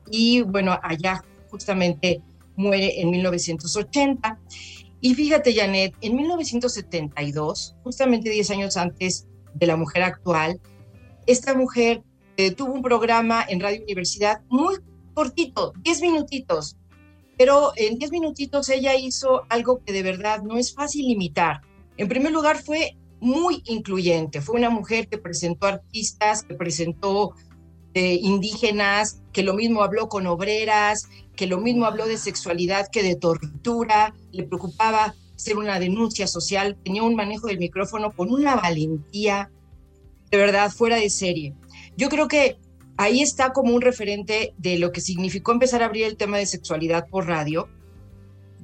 y 0.08 0.42
bueno, 0.42 0.78
allá 0.80 1.24
justamente 1.54 2.20
muere 2.56 3.00
en 3.00 3.10
1980. 3.10 4.40
Y 5.00 5.14
fíjate, 5.14 5.54
Janet, 5.54 5.94
en 6.00 6.16
1972, 6.16 7.76
justamente 7.84 8.30
10 8.30 8.50
años 8.50 8.76
antes 8.76 9.28
de 9.54 9.66
la 9.66 9.76
mujer 9.76 10.02
actual, 10.02 10.60
esta 11.26 11.54
mujer 11.54 12.02
eh, 12.36 12.50
tuvo 12.50 12.72
un 12.72 12.82
programa 12.82 13.44
en 13.48 13.60
Radio 13.60 13.82
Universidad 13.84 14.40
muy 14.48 14.76
cortito, 15.14 15.72
10 15.82 16.02
minutitos, 16.02 16.76
pero 17.38 17.72
en 17.76 17.98
10 17.98 18.10
minutitos 18.10 18.68
ella 18.68 18.96
hizo 18.96 19.42
algo 19.48 19.80
que 19.84 19.92
de 19.92 20.02
verdad 20.02 20.42
no 20.42 20.56
es 20.56 20.74
fácil 20.74 21.08
imitar. 21.08 21.60
En 21.96 22.08
primer 22.08 22.32
lugar, 22.32 22.56
fue 22.58 22.96
muy 23.20 23.62
incluyente, 23.66 24.40
fue 24.40 24.56
una 24.56 24.70
mujer 24.70 25.08
que 25.08 25.18
presentó 25.18 25.66
artistas, 25.66 26.42
que 26.42 26.54
presentó 26.54 27.34
eh, 27.94 28.18
indígenas, 28.20 29.20
que 29.32 29.42
lo 29.42 29.54
mismo 29.54 29.82
habló 29.82 30.08
con 30.08 30.26
obreras, 30.26 31.08
que 31.36 31.46
lo 31.46 31.58
mismo 31.60 31.86
habló 31.86 32.06
de 32.06 32.16
sexualidad 32.16 32.88
que 32.90 33.02
de 33.02 33.16
tortura, 33.16 34.14
le 34.32 34.44
preocupaba 34.44 35.14
ser 35.36 35.56
una 35.56 35.78
denuncia 35.78 36.26
social, 36.26 36.76
tenía 36.84 37.02
un 37.02 37.14
manejo 37.14 37.48
del 37.48 37.58
micrófono 37.58 38.12
con 38.12 38.32
una 38.32 38.56
valentía 38.56 39.50
de 40.30 40.38
verdad 40.38 40.70
fuera 40.70 40.96
de 40.96 41.10
serie. 41.10 41.54
Yo 41.96 42.08
creo 42.08 42.28
que 42.28 42.58
ahí 42.96 43.20
está 43.20 43.52
como 43.52 43.74
un 43.74 43.80
referente 43.80 44.54
de 44.58 44.78
lo 44.78 44.92
que 44.92 45.00
significó 45.00 45.52
empezar 45.52 45.82
a 45.82 45.86
abrir 45.86 46.04
el 46.04 46.16
tema 46.16 46.38
de 46.38 46.46
sexualidad 46.46 47.08
por 47.08 47.26
radio. 47.26 47.68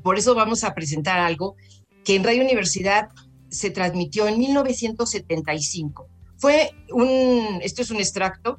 Por 0.03 0.19
eso 0.19 0.35
vamos 0.35 0.65
a 0.65 0.75
presentar 0.75 1.21
algo 1.21 1.57
que 2.05 2.17
en 2.17 2.25
Radio 2.25 2.43
Universidad 2.43 3.11
se 3.49 3.71
transmitió 3.71 4.27
en 4.27 4.39
1975. 4.39 6.09
Fue 6.39 6.73
un, 6.93 7.61
esto 7.63 7.83
es 7.83 7.91
un 7.91 7.99
extracto 7.99 8.59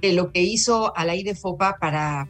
de 0.00 0.12
lo 0.12 0.32
que 0.32 0.42
hizo 0.42 0.96
Alaide 0.96 1.34
Fopa 1.34 1.76
para 1.80 2.28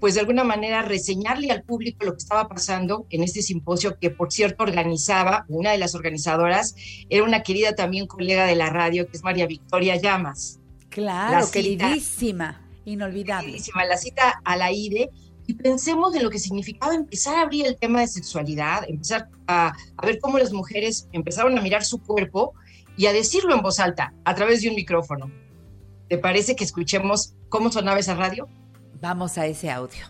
pues 0.00 0.14
de 0.14 0.20
alguna 0.20 0.44
manera 0.44 0.80
reseñarle 0.80 1.50
al 1.50 1.62
público 1.62 2.06
lo 2.06 2.12
que 2.12 2.18
estaba 2.18 2.48
pasando 2.48 3.06
en 3.10 3.22
este 3.22 3.42
simposio 3.42 3.98
que 3.98 4.08
por 4.08 4.32
cierto 4.32 4.64
organizaba, 4.64 5.44
una 5.48 5.72
de 5.72 5.78
las 5.78 5.94
organizadoras 5.94 6.74
era 7.10 7.22
una 7.22 7.42
querida 7.42 7.74
también 7.74 8.06
colega 8.06 8.46
de 8.46 8.56
la 8.56 8.70
radio 8.70 9.06
que 9.06 9.16
es 9.16 9.22
María 9.22 9.46
Victoria 9.46 9.96
Llamas. 9.96 10.58
Claro, 10.88 11.48
queridísima, 11.50 12.66
inolvidable. 12.86 13.48
Queridísima, 13.48 13.84
la 13.84 13.98
cita 13.98 14.40
a 14.42 14.56
la 14.56 14.72
IDE 14.72 15.10
y 15.46 15.54
pensemos 15.54 16.14
en 16.14 16.22
lo 16.22 16.30
que 16.30 16.38
significaba 16.38 16.94
empezar 16.94 17.36
a 17.36 17.42
abrir 17.42 17.66
el 17.66 17.76
tema 17.76 18.00
de 18.00 18.08
sexualidad, 18.08 18.88
empezar 18.88 19.28
a, 19.46 19.74
a 19.96 20.06
ver 20.06 20.18
cómo 20.18 20.38
las 20.38 20.52
mujeres 20.52 21.08
empezaron 21.12 21.58
a 21.58 21.60
mirar 21.60 21.84
su 21.84 21.98
cuerpo 22.02 22.54
y 22.96 23.06
a 23.06 23.12
decirlo 23.12 23.54
en 23.54 23.60
voz 23.60 23.78
alta 23.80 24.14
a 24.24 24.34
través 24.34 24.62
de 24.62 24.70
un 24.70 24.76
micrófono. 24.76 25.30
¿Te 26.10 26.18
parece 26.18 26.56
que 26.56 26.64
escuchemos 26.64 27.36
cómo 27.48 27.70
sonaba 27.70 28.00
esa 28.00 28.16
radio? 28.16 28.48
Vamos 29.00 29.38
a 29.38 29.46
ese 29.46 29.70
audio. 29.70 30.06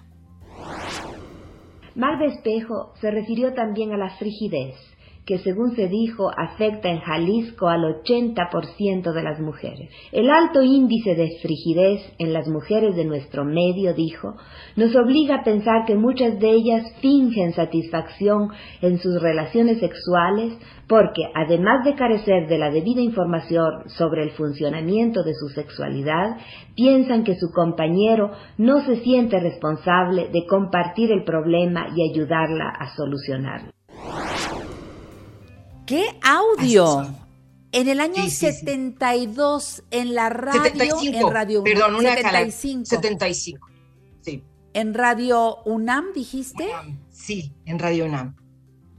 Mar 1.95 2.19
de 2.19 2.29
espejo 2.29 2.95
se 3.03 3.11
refirió 3.11 3.53
también 3.53 3.93
a 3.93 3.99
la 3.99 4.17
frigidez, 4.17 4.77
que 5.25 5.39
según 5.39 5.77
se 5.77 5.89
dijo 5.89 6.31
afecta 6.37 6.89
en 6.89 7.01
Jalisco 7.01 7.69
al 7.69 7.83
80% 8.03 9.13
de 9.13 9.23
las 9.23 9.41
mujeres. 9.41 9.91
El 10.13 10.31
alto 10.31 10.63
índice 10.63 11.15
de 11.15 11.39
frigidez 11.41 12.01
en 12.19 12.33
las 12.33 12.49
mujeres 12.49 12.97
de 12.97 13.05
nuestro 13.05 13.45
medio, 13.45 13.95
dijo, 13.95 14.37
nos 14.77 14.95
obliga 14.97 15.37
a 15.37 15.45
pensar 15.45 15.85
que 15.87 15.95
muchas 15.95 16.39
de 16.39 16.51
ellas 16.51 16.93
fingen 17.01 17.53
satisfacción 17.53 18.49
en 18.81 18.99
sus 18.99 19.21
relaciones 19.21 19.79
sexuales 19.79 20.55
porque, 20.89 21.23
además 21.35 21.85
de 21.85 21.95
carecer 21.95 22.49
de 22.49 22.59
la 22.59 22.71
debida 22.71 23.01
información 23.01 23.89
sobre 23.97 24.25
el 24.25 24.31
funcionamiento 24.33 25.23
de 25.23 25.35
su 25.35 25.49
sexualidad, 25.49 26.37
piensan 26.75 27.23
que 27.23 27.37
su 27.37 27.53
compañero 27.53 28.33
no 28.59 28.81
se 28.85 28.97
siente 28.97 29.39
responsable 29.39 30.29
de 30.33 30.47
compartir 30.47 31.13
el 31.13 31.23
problema 31.25 31.87
y 31.95 32.11
ayudarla 32.11 32.71
a 32.71 32.95
solucionarlo. 32.97 33.71
¡Qué 35.91 36.07
audio! 36.23 37.13
En 37.73 37.89
el 37.89 37.99
año 37.99 38.29
72, 38.31 39.83
en 39.91 40.15
la 40.15 40.29
radio, 40.29 40.63
75, 40.63 41.19
en 41.19 41.33
Radio 41.35 41.65
Perdón, 41.65 41.97
una 41.97 42.15
75. 42.15 42.85
75. 42.85 43.69
Sí. 44.21 44.45
¿En 44.73 44.95
Radio 44.95 45.57
UNAM 45.65 46.13
dijiste? 46.15 46.69
Sí, 47.11 47.53
en 47.67 47.81
Radio 47.81 48.05
UNAM. 48.05 48.37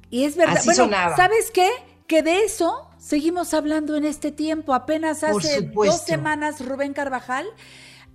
Y 0.09 0.25
es 0.25 0.35
verdad. 0.35 0.57
Así 0.57 0.67
bueno, 0.67 0.83
sonaba. 0.83 1.15
¿sabes 1.15 1.49
qué? 1.51 1.69
Que 2.07 2.23
de 2.23 2.43
eso 2.43 2.89
seguimos 2.97 3.53
hablando 3.53 3.95
en 3.95 4.03
este 4.03 4.33
tiempo. 4.33 4.73
Apenas 4.73 5.23
hace 5.23 5.61
dos 5.61 6.01
semanas 6.01 6.59
Rubén 6.65 6.91
Carvajal 6.91 7.45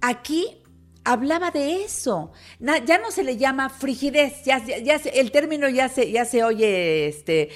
aquí 0.03 0.59
hablaba 1.03 1.51
de 1.51 1.83
eso. 1.83 2.31
Na- 2.59 2.85
ya 2.85 2.99
no 2.99 3.11
se 3.11 3.25
le 3.25 3.39
llama 3.39 3.71
frigidez, 3.71 4.45
ya, 4.45 4.63
ya- 4.63 4.97
el 5.15 5.31
término 5.31 5.67
ya 5.71 5.89
se, 5.89 6.11
ya 6.11 6.27
se 6.27 6.45
oye 6.45 7.07
este, 7.09 7.49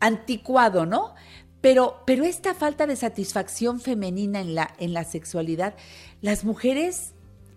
anticuado, 0.00 0.86
¿no? 0.86 1.14
Pero, 1.60 2.02
pero 2.06 2.24
esta 2.24 2.54
falta 2.54 2.86
de 2.86 2.96
satisfacción 2.96 3.80
femenina 3.80 4.40
en 4.40 4.54
la, 4.54 4.74
en 4.78 4.92
la 4.92 5.04
sexualidad, 5.04 5.74
las 6.20 6.44
mujeres 6.44 7.14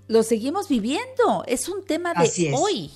lo 0.08 0.24
seguimos 0.24 0.68
viviendo. 0.68 1.44
Es 1.48 1.70
un 1.70 1.86
tema 1.86 2.14
de 2.14 2.24
Así 2.24 2.48
es. 2.48 2.56
hoy. 2.58 2.92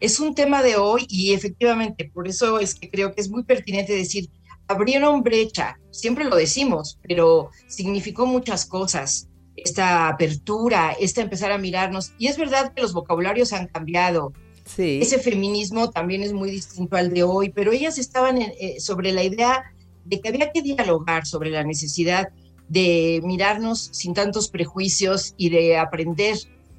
Es 0.00 0.18
un 0.18 0.34
tema 0.34 0.62
de 0.62 0.76
hoy 0.76 1.06
y 1.08 1.32
efectivamente, 1.32 2.10
por 2.12 2.26
eso 2.26 2.58
es 2.58 2.74
que 2.74 2.90
creo 2.90 3.14
que 3.14 3.20
es 3.20 3.30
muy 3.30 3.44
pertinente 3.44 3.94
decir, 3.94 4.28
abrieron 4.66 5.22
brecha, 5.22 5.78
siempre 5.90 6.24
lo 6.24 6.36
decimos, 6.36 6.98
pero 7.06 7.50
significó 7.68 8.26
muchas 8.26 8.66
cosas, 8.66 9.28
esta 9.54 10.08
apertura, 10.08 10.96
esta 10.98 11.20
empezar 11.20 11.52
a 11.52 11.58
mirarnos, 11.58 12.12
y 12.18 12.26
es 12.26 12.36
verdad 12.36 12.72
que 12.74 12.82
los 12.82 12.92
vocabularios 12.92 13.52
han 13.52 13.68
cambiado. 13.68 14.32
Sí. 14.64 15.00
Ese 15.02 15.18
feminismo 15.18 15.90
también 15.90 16.22
es 16.22 16.32
muy 16.32 16.50
distinto 16.50 16.96
al 16.96 17.12
de 17.12 17.22
hoy, 17.24 17.50
pero 17.50 17.72
ellas 17.72 17.98
estaban 17.98 18.40
en- 18.40 18.52
eh, 18.60 18.80
sobre 18.80 19.12
la 19.12 19.22
idea 19.24 19.62
de 20.04 20.20
que 20.20 20.28
había 20.28 20.52
que 20.52 20.62
dialogar 20.62 21.26
sobre 21.26 21.50
la 21.50 21.64
necesidad 21.64 22.28
de 22.68 23.20
mirarnos 23.24 23.90
sin 23.92 24.14
tantos 24.14 24.48
prejuicios 24.48 25.34
y 25.36 25.50
de 25.50 25.76
aprender 25.76 26.38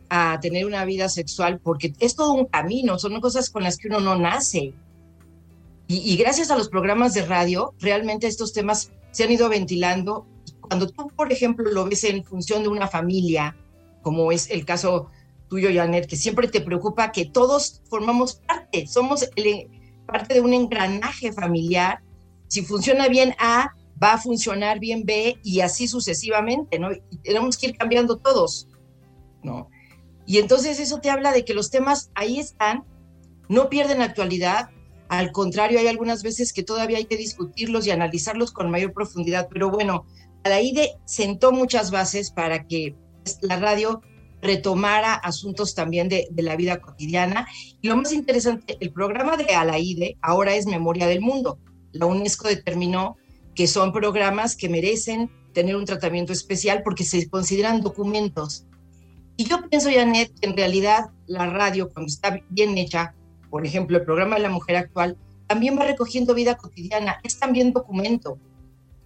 a 0.10 0.40
tener 0.42 0.66
una 0.66 0.86
vida 0.86 1.10
sexual, 1.10 1.60
porque 1.60 1.94
es 2.00 2.16
todo 2.16 2.34
un 2.34 2.46
camino, 2.46 2.98
son 3.00 3.20
cosas 3.22 3.50
con 3.50 3.64
las 3.64 3.78
que 3.78 3.88
uno 3.90 4.00
no 4.00 4.16
nace. 4.18 4.74
Y, 5.88 5.98
y 6.14 6.16
gracias 6.18 6.52
a 6.52 6.58
los 6.58 6.70
programas 6.70 7.14
de 7.14 7.26
radio, 7.26 7.74
realmente 7.80 8.28
estos 8.28 8.54
temas 8.54 8.92
se 9.12 9.24
han 9.24 9.32
ido 9.32 9.50
ventilando. 9.50 10.26
Cuando 10.62 10.88
tú, 10.90 11.08
por 11.16 11.32
ejemplo, 11.32 11.70
lo 11.72 11.86
ves 11.86 12.04
en 12.06 12.24
función 12.24 12.64
de 12.64 12.70
una 12.70 12.88
familia, 12.88 13.56
como 14.02 14.32
es 14.32 14.50
el 14.50 14.66
caso 14.66 15.10
tuyo, 15.54 15.70
Janet, 15.72 16.08
que 16.08 16.16
siempre 16.16 16.47
te 16.47 16.62
preocupa 16.62 17.12
que 17.12 17.26
todos 17.26 17.84
formamos 17.88 18.41
parte, 18.47 18.88
somos 18.88 19.30
parte 20.08 20.34
de 20.34 20.41
un 20.41 20.51
engranaje 20.51 21.32
familiar. 21.32 22.01
Si 22.47 22.64
funciona 22.64 23.08
bien 23.08 23.36
A, 23.38 23.72
va 24.01 24.14
a 24.14 24.18
funcionar 24.18 24.80
bien 24.80 25.04
B 25.06 25.38
y 25.43 25.60
así 25.60 25.88
sucesivamente, 25.88 26.80
¿no? 26.80 26.91
Y 26.91 27.18
tenemos 27.18 27.56
que 27.56 27.68
ir 27.68 27.78
cambiando 27.78 28.18
todos, 28.18 28.68
¿no? 29.43 29.70
Y 30.26 30.39
entonces 30.39 30.80
eso 30.80 30.99
te 31.01 31.12
habla 31.12 31.32
de 31.32 31.45
que 31.45 31.54
los 31.54 31.70
temas 31.70 32.10
ahí 32.16 32.39
están, 32.39 32.84
no 33.47 33.70
pierden 33.70 34.01
actualidad, 34.01 34.72
al 35.08 35.32
contrario, 35.32 35.78
hay 35.78 35.86
algunas 35.86 36.24
veces 36.24 36.51
que 36.51 36.64
todavía 36.64 36.97
hay 36.97 37.06
que 37.06 37.18
discutirlos 37.18 37.86
y 37.86 37.91
analizarlos 37.91 38.51
con 38.51 38.72
mayor 38.72 38.91
profundidad, 38.91 39.49
pero 39.51 39.70
bueno, 39.70 40.08
Alaide 40.43 40.95
sentó 41.06 41.51
muchas 41.51 41.91
bases 41.91 42.32
para 42.32 42.66
que 42.66 42.95
la 43.41 43.60
radio 43.60 44.01
retomara 44.44 45.16
asuntos 45.16 45.74
también 45.74 46.10
de, 46.10 46.28
de 46.30 46.44
la 46.44 46.56
vida 46.56 46.80
cotidiana. 46.80 47.48
Y 47.82 47.88
lo 47.88 47.98
más 47.98 48.12
interesante, 48.12 48.78
el 48.80 48.91
programa 48.91 49.38
de 49.38 49.56
Alaide 49.56 50.18
ahora 50.22 50.54
es 50.56 50.68
Memoria 50.68 51.08
del 51.08 51.22
Mundo. 51.22 51.58
La 51.91 52.06
UNESCO 52.06 52.48
determinó 52.48 53.18
que 53.56 53.68
son 53.68 53.91
programas 53.91 54.56
que 54.56 54.70
merecen 54.70 55.30
tener 55.54 55.76
un 55.76 55.86
tratamiento 55.86 56.34
especial 56.34 56.82
porque 56.84 57.04
se 57.04 57.30
consideran 57.30 57.82
documentos. 57.82 58.66
Y 59.38 59.46
yo 59.46 59.68
pienso, 59.70 59.89
Janet, 59.91 60.32
que 60.39 60.50
en 60.50 60.58
realidad 60.58 61.10
la 61.26 61.48
radio, 61.48 61.89
cuando 61.91 62.08
está 62.10 62.39
bien 62.50 62.78
hecha, 62.78 63.16
por 63.50 63.66
ejemplo, 63.66 63.98
el 63.98 64.06
programa 64.06 64.36
de 64.36 64.44
la 64.44 64.50
mujer 64.50 64.76
actual, 64.76 65.18
también 65.48 65.78
va 65.78 65.86
recogiendo 65.86 66.34
vida 66.34 66.56
cotidiana, 66.56 67.20
es 67.24 67.39
también 67.39 67.72
documento. 67.72 68.38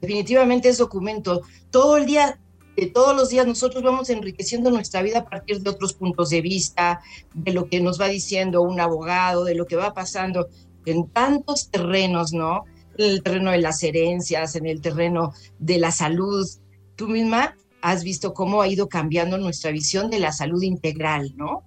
Definitivamente 0.01 0.69
es 0.69 0.77
documento. 0.77 1.41
Todo 1.71 1.97
el 1.97 2.05
día, 2.05 2.39
de 2.77 2.85
todos 2.85 3.15
los 3.15 3.29
días, 3.29 3.47
nosotros 3.47 3.83
vamos 3.83 4.09
enriqueciendo 4.11 4.69
nuestra 4.69 5.01
vida 5.01 5.19
a 5.19 5.29
partir 5.29 5.61
de 5.61 5.69
otros 5.71 5.93
puntos 5.93 6.29
de 6.29 6.41
vista, 6.41 7.01
de 7.33 7.51
lo 7.51 7.67
que 7.67 7.81
nos 7.81 7.99
va 7.99 8.07
diciendo 8.07 8.61
un 8.61 8.79
abogado, 8.79 9.43
de 9.43 9.55
lo 9.55 9.65
que 9.65 9.75
va 9.75 9.95
pasando 9.95 10.47
en 10.85 11.07
tantos 11.09 11.69
terrenos, 11.71 12.33
¿no? 12.33 12.65
En 12.97 13.05
el 13.07 13.23
terreno 13.23 13.49
de 13.49 13.57
las 13.57 13.81
herencias, 13.81 14.55
en 14.55 14.67
el 14.67 14.79
terreno 14.79 15.33
de 15.57 15.79
la 15.79 15.89
salud. 15.89 16.47
Tú 16.95 17.07
misma 17.07 17.55
has 17.81 18.03
visto 18.03 18.35
cómo 18.35 18.61
ha 18.61 18.67
ido 18.67 18.87
cambiando 18.87 19.39
nuestra 19.39 19.71
visión 19.71 20.11
de 20.11 20.19
la 20.19 20.31
salud 20.31 20.61
integral, 20.61 21.33
¿no? 21.35 21.63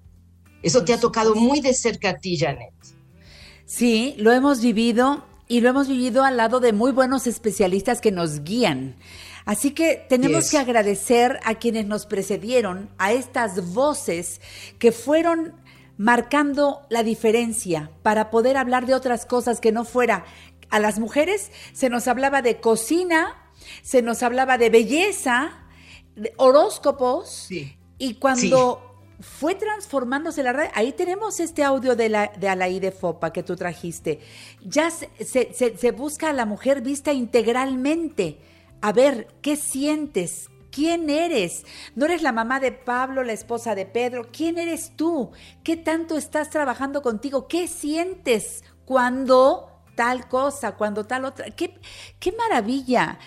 Eso 0.62 0.84
te 0.84 0.92
ha 0.92 1.00
tocado 1.00 1.34
muy 1.34 1.60
de 1.60 1.74
cerca 1.74 2.10
a 2.10 2.18
ti, 2.18 2.38
Janet. 2.38 2.74
Sí, 3.66 4.14
lo 4.16 4.30
hemos 4.30 4.60
vivido 4.60 5.24
y 5.48 5.60
lo 5.60 5.70
hemos 5.70 5.88
vivido 5.88 6.22
al 6.22 6.36
lado 6.36 6.60
de 6.60 6.72
muy 6.72 6.92
buenos 6.92 7.26
especialistas 7.26 8.00
que 8.00 8.12
nos 8.12 8.44
guían. 8.44 8.94
Así 9.50 9.72
que 9.72 10.06
tenemos 10.08 10.44
Yes. 10.44 10.50
que 10.52 10.58
agradecer 10.58 11.40
a 11.44 11.56
quienes 11.56 11.84
nos 11.86 12.06
precedieron, 12.06 12.88
a 12.98 13.12
estas 13.12 13.72
voces 13.74 14.40
que 14.78 14.92
fueron 14.92 15.54
marcando 15.96 16.82
la 16.88 17.02
diferencia 17.02 17.90
para 18.04 18.30
poder 18.30 18.56
hablar 18.56 18.86
de 18.86 18.94
otras 18.94 19.26
cosas 19.26 19.60
que 19.60 19.72
no 19.72 19.84
fuera. 19.84 20.24
A 20.70 20.78
las 20.78 21.00
mujeres 21.00 21.50
se 21.72 21.90
nos 21.90 22.06
hablaba 22.06 22.42
de 22.42 22.60
cocina, 22.60 23.34
se 23.82 24.02
nos 24.02 24.22
hablaba 24.22 24.56
de 24.56 24.70
belleza, 24.70 25.50
de 26.14 26.32
horóscopos, 26.36 27.48
y 27.98 28.14
cuando 28.14 28.86
fue 29.20 29.56
transformándose 29.56 30.44
la 30.44 30.52
radio. 30.52 30.70
Ahí 30.74 30.92
tenemos 30.92 31.40
este 31.40 31.64
audio 31.64 31.96
de, 31.96 32.08
la, 32.08 32.30
de 32.38 32.48
Alaí 32.48 32.80
Fopa 32.92 33.32
que 33.32 33.42
tú 33.42 33.56
trajiste. 33.56 34.20
Ya 34.64 34.90
se- 34.92 35.10
se 35.76 35.90
busca 35.90 36.30
a 36.30 36.32
la 36.32 36.46
mujer 36.46 36.80
vista 36.82 37.12
integralmente. 37.12 38.38
A 38.80 38.92
ver, 38.92 39.28
¿qué 39.42 39.56
sientes? 39.56 40.48
¿Quién 40.70 41.10
eres? 41.10 41.64
No 41.94 42.06
eres 42.06 42.22
la 42.22 42.32
mamá 42.32 42.60
de 42.60 42.72
Pablo, 42.72 43.24
la 43.24 43.32
esposa 43.32 43.74
de 43.74 43.86
Pedro. 43.86 44.28
¿Quién 44.32 44.56
eres 44.56 44.92
tú? 44.96 45.32
¿Qué 45.62 45.76
tanto 45.76 46.16
estás 46.16 46.48
trabajando 46.48 47.02
contigo? 47.02 47.48
¿Qué 47.48 47.68
sientes 47.68 48.64
cuando 48.84 49.82
tal 49.96 50.28
cosa, 50.28 50.76
cuando 50.76 51.04
tal 51.04 51.24
otra? 51.26 51.50
¡Qué, 51.50 51.78
qué 52.18 52.32
maravilla! 52.32 53.18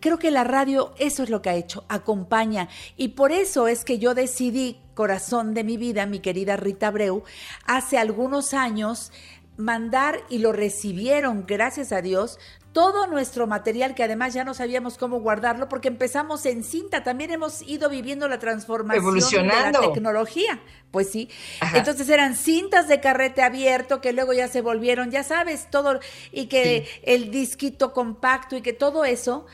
Creo 0.00 0.18
que 0.18 0.30
la 0.30 0.44
radio 0.44 0.92
eso 0.98 1.22
es 1.22 1.30
lo 1.30 1.40
que 1.40 1.50
ha 1.50 1.54
hecho, 1.54 1.84
acompaña. 1.88 2.68
Y 2.96 3.08
por 3.08 3.32
eso 3.32 3.68
es 3.68 3.84
que 3.84 3.98
yo 3.98 4.14
decidí, 4.14 4.80
corazón 4.94 5.54
de 5.54 5.64
mi 5.64 5.76
vida, 5.78 6.04
mi 6.04 6.18
querida 6.18 6.56
Rita 6.56 6.88
Abreu, 6.88 7.22
hace 7.64 7.96
algunos 7.96 8.52
años 8.52 9.12
mandar 9.56 10.20
y 10.28 10.38
lo 10.38 10.52
recibieron, 10.52 11.44
gracias 11.46 11.92
a 11.92 12.02
Dios, 12.02 12.38
todo 12.72 13.06
nuestro 13.06 13.46
material 13.46 13.94
que 13.94 14.04
además 14.04 14.34
ya 14.34 14.44
no 14.44 14.54
sabíamos 14.54 14.98
cómo 14.98 15.20
guardarlo 15.20 15.68
porque 15.68 15.88
empezamos 15.88 16.46
en 16.46 16.62
cinta, 16.62 17.02
también 17.02 17.30
hemos 17.30 17.62
ido 17.62 17.88
viviendo 17.88 18.28
la 18.28 18.38
transformación 18.38 19.02
de 19.02 19.08
Evolucionando. 19.08 19.80
la 19.80 19.92
tecnología. 19.92 20.60
Pues 20.90 21.10
sí. 21.10 21.28
Entonces 21.74 22.08
eran 22.08 22.34
cintas 22.34 22.88
de 22.88 23.00
carrete 23.00 23.42
abierto 23.42 24.00
que 24.00 24.12
luego 24.12 24.32
ya 24.32 24.48
se 24.48 24.62
volvieron, 24.62 25.10
ya 25.10 25.22
sabes, 25.22 25.68
todo 25.70 26.00
y 26.32 26.46
que 26.46 26.86
el 27.02 27.30
disquito 27.30 27.92
compacto 27.92 28.56
y 28.56 28.62
que 28.62 28.72
todo 28.72 29.04
eso 29.04 29.46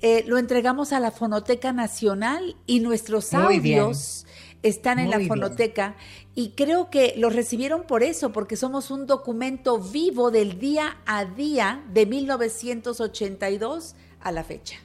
eh, 0.00 0.24
lo 0.26 0.36
entregamos 0.36 0.92
a 0.92 1.00
la 1.00 1.12
Fonoteca 1.12 1.72
Nacional 1.72 2.56
y 2.66 2.80
nuestros 2.80 3.32
audios 3.32 4.26
están 4.62 4.98
en 4.98 5.06
Muy 5.06 5.12
la 5.12 5.18
bien. 5.18 5.28
fonoteca 5.28 5.96
y 6.34 6.50
creo 6.50 6.90
que 6.90 7.14
los 7.16 7.34
recibieron 7.34 7.84
por 7.84 8.02
eso, 8.02 8.32
porque 8.32 8.56
somos 8.56 8.90
un 8.90 9.06
documento 9.06 9.78
vivo 9.78 10.30
del 10.30 10.58
día 10.58 10.98
a 11.06 11.24
día 11.24 11.84
de 11.92 12.06
1982 12.06 13.96
a 14.20 14.32
la 14.32 14.44
fecha. 14.44 14.76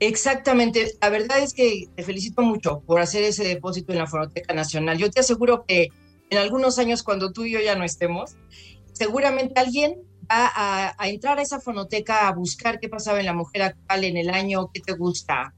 Exactamente. 0.00 0.92
La 1.00 1.10
verdad 1.10 1.40
es 1.40 1.54
que 1.54 1.88
te 1.94 2.02
felicito 2.02 2.42
mucho 2.42 2.80
por 2.80 3.00
hacer 3.00 3.24
ese 3.24 3.44
depósito 3.44 3.92
en 3.92 3.98
la 3.98 4.06
Fonoteca 4.06 4.54
Nacional. 4.54 4.96
Yo 4.96 5.10
te 5.10 5.20
aseguro 5.20 5.64
que 5.66 5.88
en 6.30 6.38
algunos 6.38 6.78
años, 6.78 7.02
cuando 7.02 7.32
tú 7.32 7.44
y 7.44 7.52
yo 7.52 7.60
ya 7.60 7.74
no 7.74 7.84
estemos, 7.84 8.36
seguramente 8.92 9.60
alguien 9.60 9.96
a, 10.28 10.94
a, 10.98 11.08
entrar 11.08 11.38
a 11.38 11.42
esa 11.42 11.58
fonoteca 11.58 12.28
a 12.28 12.32
buscar 12.32 12.78
qué 12.80 12.88
pasaba 12.88 13.18
en 13.18 13.26
la 13.26 13.32
mujer 13.32 13.62
actual 13.62 14.04
en 14.04 14.16
el 14.16 14.28
año 14.28 14.70
que 14.72 14.80
te 14.80 14.92
gusta, 14.92 15.54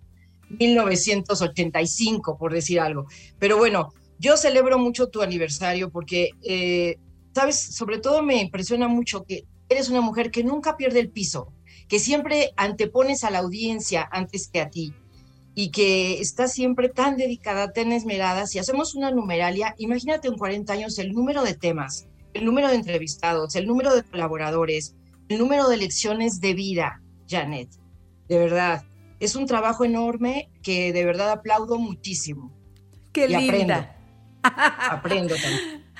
1985, 0.58 2.36
por 2.38 2.52
decir 2.52 2.80
algo. 2.80 3.06
Pero 3.38 3.56
bueno, 3.56 3.92
yo 4.18 4.36
celebro 4.36 4.78
mucho 4.78 5.08
tu 5.08 5.22
aniversario 5.22 5.90
porque, 5.90 6.30
eh, 6.42 6.96
sabes, 7.34 7.58
sobre 7.58 7.98
todo 7.98 8.22
me 8.22 8.40
impresiona 8.40 8.88
mucho 8.88 9.24
que 9.24 9.44
eres 9.68 9.88
una 9.88 10.00
mujer 10.00 10.30
que 10.30 10.44
nunca 10.44 10.76
pierde 10.76 11.00
el 11.00 11.10
piso, 11.10 11.52
que 11.88 11.98
siempre 11.98 12.52
antepones 12.56 13.24
a 13.24 13.30
la 13.30 13.38
audiencia 13.38 14.08
antes 14.10 14.48
que 14.48 14.60
a 14.60 14.68
ti 14.68 14.92
y 15.54 15.70
que 15.70 16.20
está 16.20 16.48
siempre 16.48 16.88
tan 16.88 17.16
dedicada, 17.16 17.72
tan 17.72 17.92
esmerada. 17.92 18.46
Si 18.46 18.58
hacemos 18.58 18.94
una 18.94 19.10
numeralia, 19.10 19.74
imagínate 19.78 20.28
en 20.28 20.36
40 20.36 20.72
años 20.72 20.98
el 20.98 21.12
número 21.12 21.42
de 21.42 21.54
temas, 21.54 22.06
el 22.34 22.44
número 22.44 22.68
de 22.68 22.76
entrevistados, 22.76 23.54
el 23.56 23.66
número 23.66 23.94
de 23.94 24.02
colaboradores, 24.02 24.94
el 25.28 25.38
número 25.38 25.68
de 25.68 25.76
lecciones 25.76 26.40
de 26.40 26.54
vida, 26.54 27.00
Janet. 27.28 27.70
De 28.28 28.38
verdad, 28.38 28.84
es 29.20 29.36
un 29.36 29.46
trabajo 29.46 29.84
enorme 29.84 30.50
que 30.62 30.92
de 30.92 31.04
verdad 31.04 31.30
aplaudo 31.30 31.78
muchísimo. 31.78 32.52
Qué 33.12 33.28
linda. 33.28 33.96
Aprendo, 34.42 35.34
aprendo 35.34 35.34
también. 35.36 35.90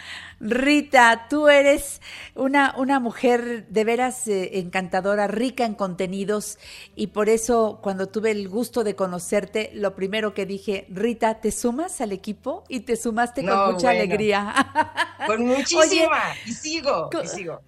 Rita, 0.42 1.26
tú 1.28 1.48
eres 1.48 2.00
una, 2.34 2.74
una 2.78 2.98
mujer 2.98 3.66
de 3.68 3.84
veras 3.84 4.26
eh, 4.26 4.58
encantadora, 4.58 5.26
rica 5.26 5.66
en 5.66 5.74
contenidos 5.74 6.58
y 6.96 7.08
por 7.08 7.28
eso 7.28 7.80
cuando 7.82 8.08
tuve 8.08 8.30
el 8.30 8.48
gusto 8.48 8.82
de 8.82 8.96
conocerte, 8.96 9.70
lo 9.74 9.94
primero 9.94 10.32
que 10.32 10.46
dije, 10.46 10.86
Rita, 10.88 11.42
¿te 11.42 11.52
sumas 11.52 12.00
al 12.00 12.12
equipo? 12.12 12.64
Y 12.68 12.80
te 12.80 12.96
sumaste 12.96 13.44
con 13.44 13.74
mucha 13.74 13.90
alegría. 13.90 14.54
Con 15.26 15.44
muchísima. 15.46 16.18
y 16.46 16.52
sigo, 16.52 17.10
y 17.22 17.26
sigo. 17.26 17.60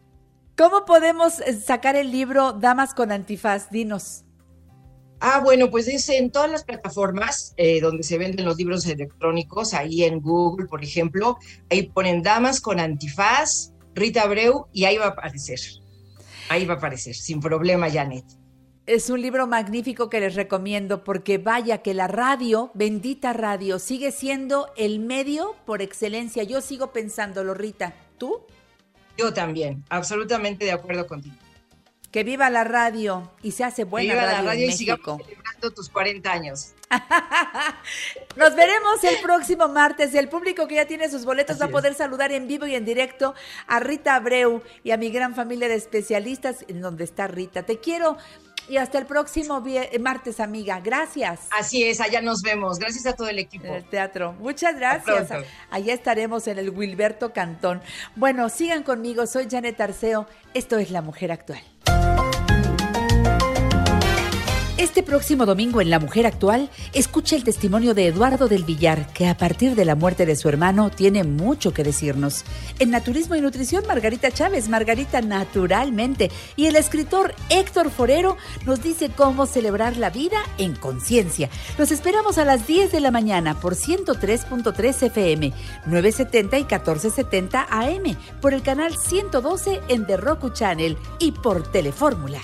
¿Cómo 0.57 0.87
podemos 0.87 1.41
eh, 1.41 1.53
sacar 1.53 1.97
el 1.97 2.11
libro 2.11 2.55
Damas 2.55 2.95
con 2.95 3.13
Antifaz? 3.13 3.71
Dinos. 3.71 4.25
Ah, 5.25 5.39
bueno, 5.39 5.71
pues 5.71 5.87
es 5.87 6.09
en 6.09 6.33
todas 6.33 6.51
las 6.51 6.65
plataformas 6.65 7.55
eh, 7.57 7.81
donde 7.81 8.03
se 8.03 8.19
venden 8.19 8.45
los 8.45 8.57
libros 8.57 8.85
electrónicos, 8.87 9.73
ahí 9.73 10.03
en 10.03 10.21
Google, 10.21 10.67
por 10.67 10.83
ejemplo, 10.83 11.39
ahí 11.71 11.85
ponen 11.85 12.25
Damas 12.25 12.61
con 12.61 12.81
Antifaz, 12.81 13.73
Rita 13.95 14.23
Abreu, 14.23 14.67
y 14.73 14.85
ahí 14.85 14.97
va 14.97 15.05
a 15.05 15.09
aparecer. 15.11 15.61
Ahí 16.49 16.67
va 16.67 16.75
a 16.75 16.77
aparecer, 16.79 17.15
sin 17.15 17.39
problema, 17.39 17.89
Janet. 17.89 18.25
Es 18.87 19.11
un 19.11 19.23
libro 19.23 19.47
magnífico 19.47 20.11
que 20.11 20.19
les 20.19 20.35
recomiendo 20.35 21.05
porque 21.05 21.39
vaya 21.39 21.83
que 21.83 21.95
la 21.95 22.09
radio, 22.09 22.73
bendita 22.75 23.33
radio, 23.33 23.79
sigue 23.79 24.11
siendo 24.11 24.73
el 24.77 24.99
medio 24.99 25.55
por 25.67 25.83
excelencia. 25.83 26.43
Yo 26.43 26.61
sigo 26.61 26.93
pensándolo, 26.93 27.55
Rita. 27.55 27.95
¿Tú? 28.19 28.45
Yo 29.17 29.33
también, 29.33 29.85
absolutamente 29.89 30.65
de 30.65 30.73
acuerdo 30.73 31.07
contigo. 31.07 31.37
Que 32.13 32.23
viva 32.25 32.51
la 32.51 32.63
radio 32.63 33.33
y 33.43 33.53
se 33.53 33.65
hace 33.65 33.85
buena 33.85 34.13
viva 34.13 34.27
radio, 34.27 34.43
la 34.43 34.49
radio 34.51 34.65
en 34.67 34.71
y 34.71 34.73
sigamos 34.75 35.01
México. 35.07 35.25
celebrando 35.25 35.71
tus 35.71 35.89
40 35.89 36.31
años. 36.33 36.73
Nos 38.37 38.55
veremos 38.55 39.03
el 39.05 39.17
próximo 39.23 39.69
martes. 39.69 40.15
El 40.15 40.29
público 40.29 40.69
que 40.69 40.75
ya 40.77 40.87
tiene 40.87 41.09
sus 41.11 41.25
boletos 41.25 41.61
va 41.61 41.67
a 41.67 41.69
poder 41.69 41.95
saludar 41.95 42.31
en 42.33 42.47
vivo 42.47 42.67
y 42.67 42.75
en 42.75 42.85
directo 42.85 43.35
a 43.67 43.81
Rita 43.81 44.15
Abreu 44.15 44.63
y 44.85 44.91
a 44.91 44.97
mi 44.99 45.11
gran 45.11 45.35
familia 45.35 45.69
de 45.69 45.75
especialistas 45.75 46.65
en 46.69 46.81
donde 46.83 47.05
está 47.05 47.27
Rita. 47.29 47.63
Te 47.63 47.79
quiero 47.81 48.19
y 48.69 48.77
hasta 48.77 48.99
el 48.99 49.07
próximo 49.07 49.61
vie- 49.63 49.99
martes, 49.99 50.39
amiga. 50.39 50.81
Gracias. 50.81 51.41
Así 51.51 51.83
es, 51.83 52.01
allá 52.01 52.21
nos 52.21 52.43
vemos. 52.43 52.79
Gracias 52.79 53.07
a 53.07 53.15
todo 53.17 53.29
el 53.29 53.39
equipo. 53.39 53.67
En 53.67 53.75
el 53.75 53.85
teatro. 53.89 54.35
Muchas 54.35 54.77
gracias. 54.77 55.29
Allá 55.71 55.95
estaremos 55.95 56.47
en 56.47 56.59
el 56.59 56.71
Wilberto 56.71 57.33
Cantón. 57.33 57.81
Bueno, 58.17 58.49
sigan 58.51 58.83
conmigo. 58.83 59.27
Soy 59.27 59.49
Janet 59.51 59.81
Arceo. 59.81 60.27
Esto 60.55 60.77
es 60.79 60.91
La 60.91 61.01
Mujer 61.03 61.33
Actual. 61.33 61.63
Este 64.79 65.03
próximo 65.03 65.45
domingo 65.45 65.83
en 65.83 65.91
La 65.91 65.99
Mujer 65.99 66.27
Actual, 66.27 66.71
escucha 66.95 67.37
el 67.37 67.45
testimonio 67.45 67.93
de 67.93 68.07
Eduardo 68.07 68.49
del 68.49 68.65
Villar, 68.65 69.13
que 69.13 69.29
a 69.29 69.37
partir 69.37 69.75
de 69.75 69.85
la 69.85 69.95
muerte 69.95 70.25
de 70.25 70.35
su 70.35 70.49
hermano 70.49 70.89
tiene 70.91 71.25
mucho 71.25 71.75
que 71.75 71.85
decirnos. 71.85 72.45
En 72.79 72.91
Naturismo 72.91 73.35
y 73.35 73.43
Nutrición, 73.43 73.85
Margarita 73.87 74.31
Chávez, 74.31 74.71
Margarita 74.71 75.21
Naturalmente, 75.21 76.31
y 76.57 76.67
el 76.67 76.77
escritor 76.77 77.35
Héctor 77.51 77.91
Forero 77.91 78.39
nos 78.65 78.83
dice 78.83 79.11
cómo 79.15 79.45
celebrar 79.45 79.99
la 79.99 80.09
vida 80.09 80.39
en 80.57 80.75
conciencia. 80.75 81.51
Los 81.77 81.93
esperamos 81.93 82.39
a 82.39 82.47
las 82.47 82.67
10 82.67 82.93
de 82.93 83.01
la 83.01 83.11
mañana 83.11 83.61
por 83.61 83.75
103.3 83.75 85.03
FM, 85.03 85.53
970 85.85 86.57
y 86.57 86.63
1470 86.63 87.67
AM, 87.69 88.17
por 88.41 88.55
el 88.55 88.63
canal 88.63 88.97
112 88.97 89.83
en 89.89 90.07
The 90.07 90.17
Roku 90.17 90.49
Channel 90.49 90.97
y 91.19 91.33
por 91.33 91.71
Telefórmula. 91.71 92.41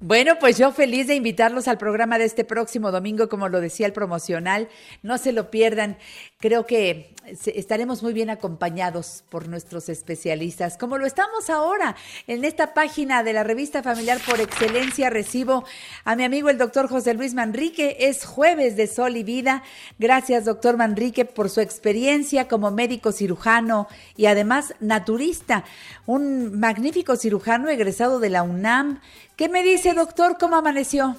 Bueno, 0.00 0.38
pues 0.38 0.56
yo 0.58 0.70
feliz 0.70 1.08
de 1.08 1.16
invitarlos 1.16 1.66
al 1.66 1.76
programa 1.76 2.18
de 2.18 2.24
este 2.24 2.44
próximo 2.44 2.92
domingo, 2.92 3.28
como 3.28 3.48
lo 3.48 3.60
decía 3.60 3.84
el 3.84 3.92
promocional. 3.92 4.68
No 5.02 5.18
se 5.18 5.32
lo 5.32 5.50
pierdan. 5.50 5.98
Creo 6.38 6.66
que 6.66 7.16
estaremos 7.46 8.02
muy 8.02 8.12
bien 8.12 8.30
acompañados 8.30 9.24
por 9.28 9.48
nuestros 9.48 9.88
especialistas, 9.88 10.76
como 10.76 10.98
lo 10.98 11.06
estamos 11.06 11.50
ahora 11.50 11.96
en 12.26 12.44
esta 12.44 12.74
página 12.74 13.22
de 13.22 13.32
la 13.32 13.44
revista 13.44 13.82
familiar 13.82 14.18
por 14.26 14.40
excelencia. 14.40 15.10
Recibo 15.10 15.64
a 16.04 16.16
mi 16.16 16.24
amigo 16.24 16.48
el 16.48 16.58
doctor 16.58 16.88
José 16.88 17.14
Luis 17.14 17.34
Manrique. 17.34 17.96
Es 18.00 18.24
jueves 18.24 18.76
de 18.76 18.86
Sol 18.86 19.16
y 19.16 19.22
Vida. 19.22 19.62
Gracias, 19.98 20.44
doctor 20.44 20.76
Manrique, 20.76 21.24
por 21.24 21.50
su 21.50 21.60
experiencia 21.60 22.48
como 22.48 22.70
médico 22.70 23.12
cirujano 23.12 23.88
y 24.16 24.26
además 24.26 24.74
naturista. 24.80 25.64
Un 26.06 26.58
magnífico 26.58 27.16
cirujano 27.16 27.68
egresado 27.68 28.20
de 28.20 28.30
la 28.30 28.42
UNAM. 28.42 29.00
¿Qué 29.36 29.48
me 29.48 29.62
dice, 29.62 29.94
doctor? 29.94 30.36
¿Cómo 30.38 30.56
amaneció? 30.56 31.16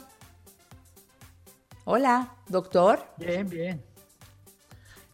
Hola, 1.86 2.36
doctor. 2.47 2.99
Bien, 3.18 3.49
bien. 3.49 3.89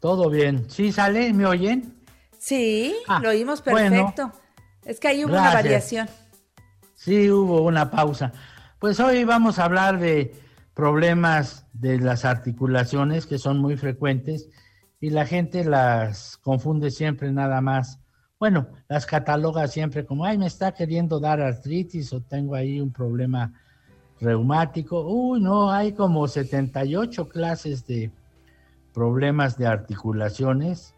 Todo 0.06 0.30
bien. 0.30 0.70
¿Sí 0.70 0.92
sale? 0.92 1.34
¿Me 1.34 1.48
oyen? 1.48 1.96
Sí, 2.38 2.96
Ah, 3.08 3.20
lo 3.24 3.30
oímos 3.30 3.64
bueno. 3.64 3.90
perfecto. 3.90 4.32
es 4.86 5.00
que 5.00 5.08
ahí 5.08 5.26
hubo 5.26 5.34
una 5.34 5.52
variación. 5.52 6.08
Sí, 6.94 7.32
hubo 7.32 7.64
una 7.64 7.90
pausa. 7.90 8.32
Pues 8.78 9.00
hoy 9.00 9.24
vamos 9.24 9.58
a 9.58 9.66
hablar 9.66 10.00
de 10.00 10.32
problemas 10.76 11.66
de 11.74 11.98
las 11.98 12.24
articulaciones 12.24 13.26
que 13.26 13.40
son 13.40 13.58
muy 13.58 13.78
frecuentes 13.78 14.48
y 15.02 15.10
la 15.10 15.26
gente 15.26 15.66
las 15.66 16.38
confunde 16.38 16.92
siempre 16.92 17.32
nada 17.32 17.60
más. 17.62 17.98
Bueno, 18.40 18.68
las 18.88 19.08
cataloga 19.08 19.68
siempre 19.68 20.06
como, 20.06 20.24
ay, 20.24 20.38
me 20.38 20.46
está 20.46 20.72
queriendo 20.72 21.20
dar 21.20 21.42
artritis 21.42 22.14
o 22.14 22.22
tengo 22.22 22.54
ahí 22.54 22.80
un 22.80 22.94
problema 22.94 23.54
reumático. 24.22 25.02
Uy, 25.02 25.42
no, 25.42 25.72
hay 25.72 25.94
como 25.94 26.28
78 26.28 27.28
clases 27.28 27.88
de 27.88 28.12
problemas 28.96 29.58
de 29.58 29.68
articulaciones, 29.68 30.96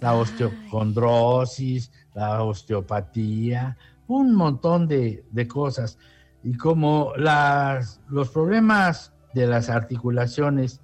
la 0.00 0.14
osteocondrosis, 0.14 1.90
la 2.14 2.42
osteopatía, 2.44 3.76
un 4.06 4.34
montón 4.34 4.86
de, 4.86 5.24
de 5.30 5.48
cosas. 5.48 5.98
Y 6.44 6.54
como 6.56 7.12
las, 7.16 8.00
los 8.08 8.28
problemas 8.30 9.12
de 9.34 9.46
las 9.46 9.68
articulaciones 9.68 10.80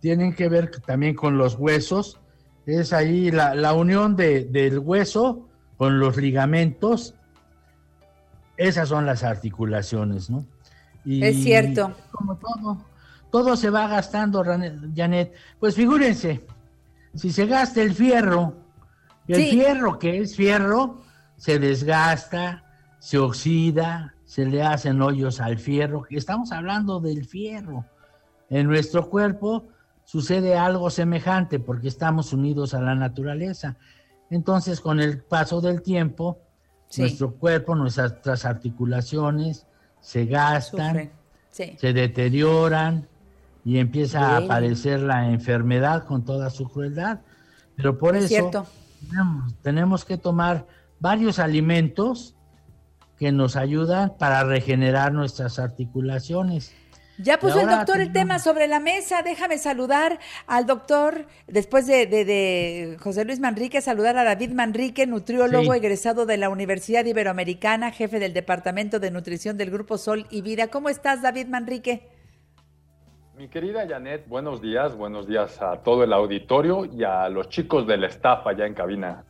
tienen 0.00 0.34
que 0.34 0.48
ver 0.48 0.70
también 0.86 1.14
con 1.14 1.38
los 1.38 1.54
huesos, 1.56 2.18
es 2.66 2.92
ahí 2.92 3.30
la, 3.30 3.54
la 3.54 3.72
unión 3.74 4.14
de- 4.16 4.44
del 4.44 4.78
hueso 4.78 5.48
con 5.76 5.98
los 6.00 6.16
ligamentos, 6.16 7.14
esas 8.56 8.88
son 8.88 9.06
las 9.06 9.22
articulaciones, 9.22 10.28
¿no? 10.30 10.44
Y 11.04 11.22
Es 11.24 11.42
cierto. 11.42 11.94
Como 12.12 12.36
todo, 12.36 12.78
todo 13.30 13.56
se 13.56 13.70
va 13.70 13.86
gastando, 13.88 14.42
Janet. 14.94 15.32
Pues 15.60 15.74
figúrense, 15.74 16.44
si 17.14 17.30
se 17.30 17.46
gasta 17.46 17.82
el 17.82 17.94
fierro, 17.94 18.54
el 19.26 19.36
Sí. 19.36 19.50
fierro 19.50 19.98
que 19.98 20.18
es 20.18 20.36
fierro, 20.36 21.02
se 21.36 21.58
desgasta, 21.58 22.64
se 22.98 23.18
oxida, 23.18 24.14
se 24.24 24.44
le 24.46 24.62
hacen 24.62 25.00
hoyos 25.02 25.40
al 25.40 25.58
fierro. 25.58 26.04
Estamos 26.10 26.52
hablando 26.52 27.00
del 27.00 27.24
fierro. 27.26 27.84
En 28.50 28.66
nuestro 28.66 29.08
cuerpo 29.08 29.64
sucede 30.04 30.56
algo 30.56 30.90
semejante 30.90 31.60
porque 31.60 31.88
estamos 31.88 32.32
unidos 32.32 32.72
a 32.74 32.80
la 32.80 32.94
naturaleza. 32.94 33.76
Entonces, 34.30 34.80
con 34.80 35.00
el 35.00 35.22
paso 35.22 35.60
del 35.60 35.82
tiempo, 35.82 36.38
Sí. 36.88 37.02
nuestro 37.02 37.34
cuerpo, 37.34 37.74
nuestras 37.74 38.44
articulaciones 38.46 39.66
se 40.00 40.24
gastan. 40.24 41.10
Sí. 41.50 41.76
se 41.78 41.92
deterioran 41.92 43.08
y 43.64 43.78
empieza 43.78 44.20
a 44.20 44.36
aparecer 44.38 45.00
la 45.00 45.30
enfermedad 45.30 46.04
con 46.04 46.24
toda 46.24 46.50
su 46.50 46.68
crueldad. 46.68 47.20
Pero 47.76 47.98
por 47.98 48.16
Es 48.16 48.24
eso 48.24 48.28
cierto. 48.28 48.66
tenemos, 49.08 49.54
tenemos 49.62 50.04
que 50.04 50.16
tomar 50.16 50.66
varios 51.00 51.38
alimentos 51.38 52.34
que 53.18 53.32
nos 53.32 53.56
ayudan 53.56 54.16
para 54.18 54.44
regenerar 54.44 55.12
nuestras 55.12 55.58
articulaciones. 55.58 56.72
Ya 57.20 57.40
puso 57.40 57.60
el 57.60 57.68
doctor 57.68 58.00
el 58.00 58.12
tema 58.12 58.38
sobre 58.38 58.68
la 58.68 58.78
mesa. 58.78 59.22
Déjame 59.22 59.58
saludar 59.58 60.20
al 60.46 60.66
doctor, 60.66 61.26
después 61.48 61.86
de, 61.88 62.06
de, 62.06 62.96
José 63.00 63.24
Luis 63.24 63.40
Manrique, 63.40 63.80
saludar 63.80 64.16
a 64.16 64.24
David 64.24 64.52
Manrique, 64.52 65.04
nutriólogo 65.04 65.74
egresado 65.74 66.26
de 66.26 66.36
la 66.36 66.48
Universidad 66.48 67.04
Iberoamericana, 67.04 67.90
jefe 67.90 68.20
del 68.20 68.34
Departamento 68.34 69.00
de 69.00 69.10
Nutrición 69.10 69.56
del 69.56 69.72
Grupo 69.72 69.98
Sol 69.98 70.26
y 70.30 70.42
Vida. 70.42 70.68
¿Cómo 70.68 70.90
estás, 70.90 71.20
David 71.20 71.48
Manrique? 71.48 72.08
Mi 73.38 73.46
querida 73.46 73.86
Janet, 73.88 74.26
buenos 74.26 74.60
días, 74.60 74.96
buenos 74.96 75.28
días 75.28 75.62
a 75.62 75.76
todo 75.76 76.02
el 76.02 76.12
auditorio 76.12 76.84
y 76.84 77.04
a 77.04 77.28
los 77.28 77.48
chicos 77.48 77.86
del 77.86 78.02
staff 78.02 78.44
allá 78.48 78.66
en 78.66 78.74
cabina. 78.74 79.22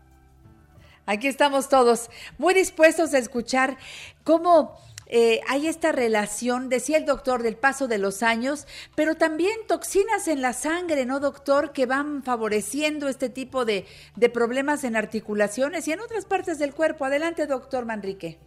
Aquí 1.05 1.27
estamos 1.27 1.69
todos 1.69 2.09
muy 2.39 2.55
dispuestos 2.55 3.13
a 3.13 3.19
escuchar 3.19 3.77
cómo 4.25 4.79
eh, 5.09 5.41
hay 5.47 5.67
esta 5.67 5.93
relación, 5.93 6.71
decía 6.71 6.97
el 6.97 7.05
doctor, 7.05 7.43
del 7.43 7.57
paso 7.57 7.87
de 7.87 7.99
los 7.99 8.23
años, 8.23 8.67
pero 8.95 9.17
también 9.17 9.53
toxinas 9.67 10.27
en 10.27 10.41
la 10.41 10.55
sangre, 10.55 11.05
¿no, 11.05 11.21
doctor? 11.21 11.73
Que 11.73 11.85
van 11.85 12.23
favoreciendo 12.23 13.09
este 13.09 13.29
tipo 13.29 13.67
de, 13.67 13.85
problemas 14.33 14.85
en 14.85 14.97
articulaciones 14.97 15.87
y 15.87 15.93
en 15.93 16.01
otras 16.01 16.25
partes 16.25 16.59
del 16.59 16.73
cuerpo. 16.73 17.05
Adelante, 17.05 17.47
doctor 17.47 17.85
Manrique. 17.85 18.39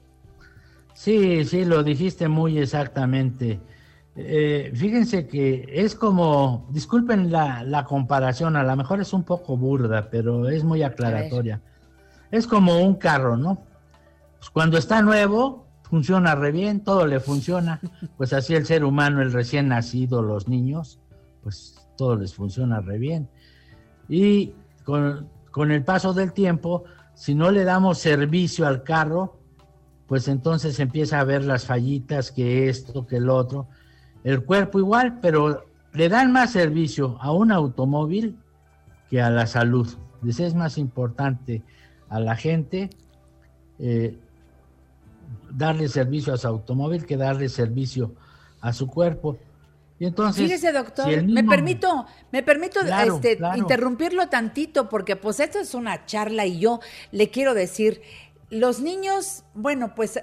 Sí, 0.95 1.45
sí, 1.45 1.65
lo 1.65 1.83
dijiste 1.83 2.27
muy 2.27 2.57
exactamente. 2.57 3.59
Eh, 4.15 4.71
fíjense 4.75 5.27
que 5.27 5.69
es 5.71 5.95
como, 5.95 6.67
disculpen 6.71 7.31
la, 7.31 7.63
la, 7.63 7.85
comparación, 7.85 8.57
a 8.57 8.63
lo 8.63 8.75
mejor 8.75 8.99
es 8.99 9.13
un 9.13 9.23
poco 9.23 9.55
burda, 9.55 10.09
pero 10.09 10.49
es 10.49 10.63
muy 10.63 10.83
aclaratoria. 10.83 11.61
Es 12.29 12.45
como 12.45 12.79
un 12.81 12.95
carro, 12.95 13.37
¿no? 13.37 13.63
Pues 14.37 14.49
cuando 14.49 14.77
está 14.77 15.01
nuevo, 15.01 15.65
funciona 15.83 16.35
re 16.35 16.51
bien, 16.51 16.83
todo 16.83 17.07
le 17.07 17.19
funciona. 17.19 17.79
Pues 18.17 18.33
así 18.33 18.55
el 18.55 18.65
ser 18.65 18.83
humano, 18.83 19.21
el 19.21 19.31
recién 19.31 19.67
nacido, 19.67 20.21
los 20.21 20.47
niños, 20.47 20.99
pues 21.43 21.75
todo 21.97 22.15
les 22.15 22.33
funciona 22.33 22.81
re 22.81 22.97
bien. 22.97 23.29
Y 24.09 24.53
con, 24.83 25.29
con 25.51 25.71
el 25.71 25.83
paso 25.83 26.13
del 26.13 26.33
tiempo, 26.33 26.83
si 27.13 27.35
no 27.35 27.51
le 27.51 27.63
damos 27.63 27.99
servicio 27.99 28.67
al 28.67 28.83
carro, 28.83 29.37
pues 30.07 30.27
entonces 30.27 30.79
empieza 30.79 31.19
a 31.19 31.23
ver 31.23 31.43
las 31.45 31.65
fallitas, 31.65 32.31
que 32.31 32.67
esto, 32.67 33.05
que 33.05 33.17
el 33.17 33.29
otro. 33.29 33.67
El 34.23 34.43
cuerpo 34.43 34.79
igual, 34.79 35.19
pero 35.21 35.65
le 35.93 36.09
dan 36.09 36.31
más 36.31 36.51
servicio 36.51 37.17
a 37.21 37.31
un 37.31 37.51
automóvil 37.51 38.37
que 39.09 39.21
a 39.21 39.29
la 39.29 39.47
salud. 39.47 39.87
Les 40.21 40.39
es 40.39 40.53
más 40.53 40.77
importante 40.77 41.63
a 42.09 42.19
la 42.19 42.35
gente 42.35 42.89
eh, 43.79 44.17
darle 45.49 45.87
servicio 45.87 46.33
a 46.33 46.37
su 46.37 46.47
automóvil 46.47 47.05
que 47.05 47.17
darle 47.17 47.49
servicio 47.49 48.13
a 48.61 48.73
su 48.73 48.87
cuerpo. 48.87 49.37
Y 49.99 50.05
entonces, 50.05 50.43
Fíjese, 50.43 50.71
doctor, 50.71 51.23
me 51.23 51.43
permito, 51.43 52.05
me 52.31 52.41
permito 52.41 52.79
este, 52.79 53.37
interrumpirlo 53.55 54.29
tantito, 54.29 54.89
porque 54.89 55.15
pues 55.15 55.39
esto 55.39 55.59
es 55.59 55.75
una 55.75 56.05
charla 56.05 56.45
y 56.45 56.59
yo 56.59 56.79
le 57.11 57.29
quiero 57.29 57.53
decir, 57.53 58.01
los 58.49 58.81
niños, 58.81 59.43
bueno, 59.53 59.93
pues 59.93 60.19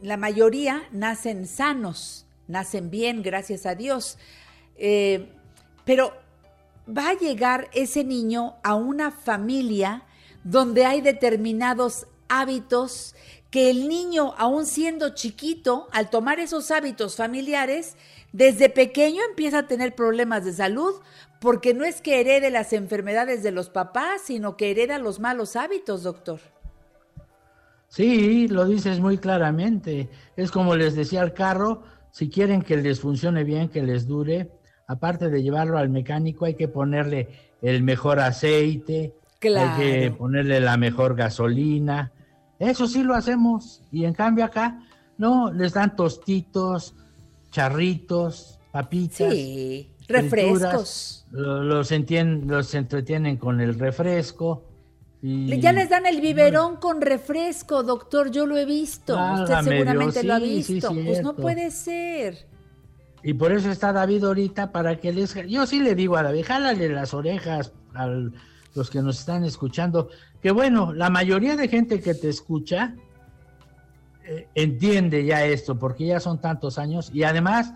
la 0.00 0.16
mayoría 0.16 0.82
nacen 0.90 1.46
sanos, 1.46 2.26
nacen 2.50 2.90
bien, 2.90 3.22
gracias 3.22 3.66
a 3.66 3.74
Dios, 3.74 4.18
eh, 4.76 5.28
pero 5.84 6.12
va 6.86 7.10
a 7.10 7.18
llegar 7.18 7.68
ese 7.72 8.04
niño 8.04 8.56
a 8.62 8.74
una 8.74 9.10
familia 9.10 10.04
donde 10.44 10.84
hay 10.84 11.00
determinados 11.00 12.06
hábitos 12.28 13.14
que 13.50 13.70
el 13.70 13.88
niño, 13.88 14.34
aún 14.38 14.64
siendo 14.64 15.10
chiquito, 15.10 15.88
al 15.92 16.08
tomar 16.08 16.38
esos 16.38 16.70
hábitos 16.70 17.16
familiares, 17.16 17.96
desde 18.32 18.68
pequeño 18.68 19.22
empieza 19.28 19.58
a 19.58 19.66
tener 19.66 19.94
problemas 19.94 20.44
de 20.44 20.52
salud, 20.52 20.94
porque 21.40 21.74
no 21.74 21.84
es 21.84 22.00
que 22.00 22.20
herede 22.20 22.50
las 22.50 22.72
enfermedades 22.72 23.42
de 23.42 23.50
los 23.50 23.70
papás, 23.70 24.22
sino 24.24 24.56
que 24.56 24.70
hereda 24.70 24.98
los 24.98 25.18
malos 25.18 25.56
hábitos, 25.56 26.04
doctor. 26.04 26.40
Sí, 27.88 28.46
lo 28.46 28.66
dices 28.66 29.00
muy 29.00 29.18
claramente. 29.18 30.08
Es 30.36 30.52
como 30.52 30.76
les 30.76 30.94
decía 30.94 31.22
al 31.22 31.34
carro, 31.34 31.82
si 32.10 32.28
quieren 32.28 32.62
que 32.62 32.76
les 32.76 33.00
funcione 33.00 33.44
bien, 33.44 33.68
que 33.68 33.82
les 33.82 34.06
dure, 34.06 34.50
aparte 34.86 35.28
de 35.30 35.42
llevarlo 35.42 35.78
al 35.78 35.88
mecánico, 35.88 36.44
hay 36.44 36.54
que 36.54 36.68
ponerle 36.68 37.28
el 37.62 37.82
mejor 37.82 38.20
aceite, 38.20 39.14
hay 39.42 39.78
que 39.78 40.14
ponerle 40.16 40.60
la 40.60 40.76
mejor 40.76 41.14
gasolina. 41.14 42.12
Eso 42.58 42.86
sí 42.86 43.02
lo 43.02 43.14
hacemos. 43.14 43.82
Y 43.90 44.04
en 44.04 44.14
cambio 44.14 44.44
acá, 44.44 44.80
no, 45.18 45.52
les 45.52 45.72
dan 45.72 45.96
tostitos, 45.96 46.94
charritos, 47.50 48.58
papitas. 48.72 49.32
Sí, 49.32 49.90
refrescos. 50.08 51.26
Los, 51.30 51.92
los 51.92 52.74
entretienen 52.74 53.36
con 53.36 53.60
el 53.60 53.78
refresco. 53.78 54.69
Y... 55.22 55.60
Ya 55.60 55.72
les 55.72 55.90
dan 55.90 56.06
el 56.06 56.20
biberón 56.20 56.76
con 56.76 57.00
refresco, 57.00 57.82
doctor, 57.82 58.30
yo 58.30 58.46
lo 58.46 58.56
he 58.56 58.64
visto. 58.64 59.18
Usted 59.34 59.60
seguramente 59.62 60.22
lo 60.22 60.34
ha 60.34 60.38
visto. 60.38 60.94
pues 60.94 61.22
no 61.22 61.36
puede 61.36 61.70
ser. 61.70 62.46
Y 63.22 63.34
por 63.34 63.52
eso 63.52 63.70
está 63.70 63.92
David 63.92 64.24
ahorita 64.24 64.72
para 64.72 64.96
que 64.96 65.12
les... 65.12 65.34
Yo 65.46 65.66
sí 65.66 65.80
le 65.80 65.94
digo 65.94 66.16
a 66.16 66.22
David, 66.22 66.44
jálale 66.46 66.88
las 66.88 67.12
orejas 67.12 67.72
al 67.92 68.32
los 68.74 68.90
que 68.90 69.02
nos 69.02 69.18
están 69.18 69.44
escuchando, 69.44 70.08
que 70.40 70.50
bueno, 70.50 70.92
la 70.92 71.10
mayoría 71.10 71.56
de 71.56 71.68
gente 71.68 72.00
que 72.00 72.14
te 72.14 72.28
escucha 72.28 72.94
eh, 74.24 74.46
entiende 74.54 75.24
ya 75.24 75.44
esto, 75.44 75.78
porque 75.78 76.06
ya 76.06 76.20
son 76.20 76.40
tantos 76.40 76.78
años 76.78 77.10
y 77.12 77.24
además 77.24 77.72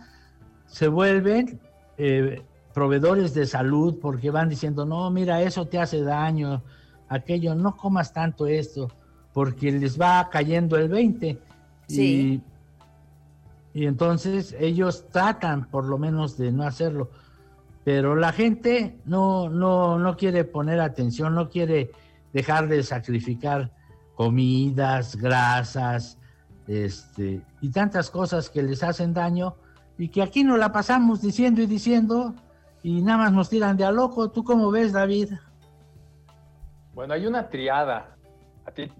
se 0.67 0.89
vuelven 0.89 1.61
eh, 1.99 2.43
proveedores 2.73 3.35
de 3.35 3.47
salud 3.47 3.99
porque 4.01 4.31
van 4.31 4.49
diciendo, 4.49 4.85
no, 4.85 5.11
mira, 5.11 5.43
eso 5.43 5.67
te 5.67 5.79
hace 5.79 6.03
daño, 6.03 6.63
aquello, 7.09 7.55
no 7.55 7.77
comas 7.77 8.13
tanto 8.13 8.47
esto, 8.47 8.91
porque 9.33 9.73
les 9.73 10.01
va 10.01 10.29
cayendo 10.31 10.77
el 10.77 10.89
20. 10.89 11.39
Sí. 11.89 12.43
Y, 13.75 13.81
y 13.83 13.87
entonces 13.87 14.55
ellos 14.59 15.07
tratan 15.11 15.69
por 15.71 15.85
lo 15.85 15.99
menos 15.99 16.37
de 16.37 16.53
no 16.53 16.65
hacerlo 16.65 17.11
pero 17.85 18.17
la 18.17 18.33
gente 18.33 18.99
no, 19.05 19.51
no, 19.51 19.99
no 19.99 20.17
quiere 20.17 20.45
poner 20.45 20.81
atención, 20.81 21.35
no 21.35 21.51
quiere 21.51 21.93
dejar 22.33 22.67
de 22.67 22.83
sacrificar 22.83 23.71
comidas, 24.15 25.17
grasas, 25.17 26.19
este, 26.67 27.43
y 27.61 27.69
tantas 27.69 28.11
cosas 28.11 28.49
que 28.49 28.63
les 28.63 28.83
hacen 28.83 29.13
daño 29.13 29.57
y 29.99 30.09
que 30.09 30.23
aquí 30.23 30.45
nos 30.45 30.59
la 30.59 30.73
pasamos 30.73 31.21
diciendo 31.21 31.61
y 31.61 31.67
diciendo 31.67 32.35
y 32.83 33.03
nada 33.03 33.19
más 33.19 33.33
nos 33.33 33.51
tiran 33.51 33.77
de 33.77 33.85
a 33.85 33.91
loco. 33.91 34.31
¿Tú 34.31 34.45
cómo 34.45 34.71
ves, 34.71 34.93
David? 34.93 35.33
Bueno, 36.95 37.15
hay 37.15 37.27
una 37.27 37.49
triada. 37.49 38.17
A 38.65 38.71
ti 38.71 38.91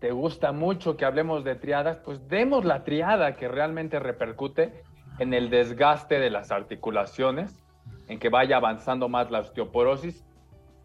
te 0.00 0.12
gusta 0.12 0.52
mucho 0.52 0.96
que 0.96 1.04
hablemos 1.04 1.44
de 1.44 1.56
triadas, 1.56 1.98
pues 1.98 2.28
demos 2.28 2.64
la 2.64 2.84
triada 2.84 3.36
que 3.36 3.48
realmente 3.48 3.98
repercute 3.98 4.82
en 5.18 5.34
el 5.34 5.50
desgaste 5.50 6.20
de 6.20 6.30
las 6.30 6.52
articulaciones, 6.52 7.64
en 8.06 8.18
que 8.18 8.28
vaya 8.28 8.58
avanzando 8.58 9.08
más 9.08 9.30
la 9.30 9.40
osteoporosis 9.40 10.24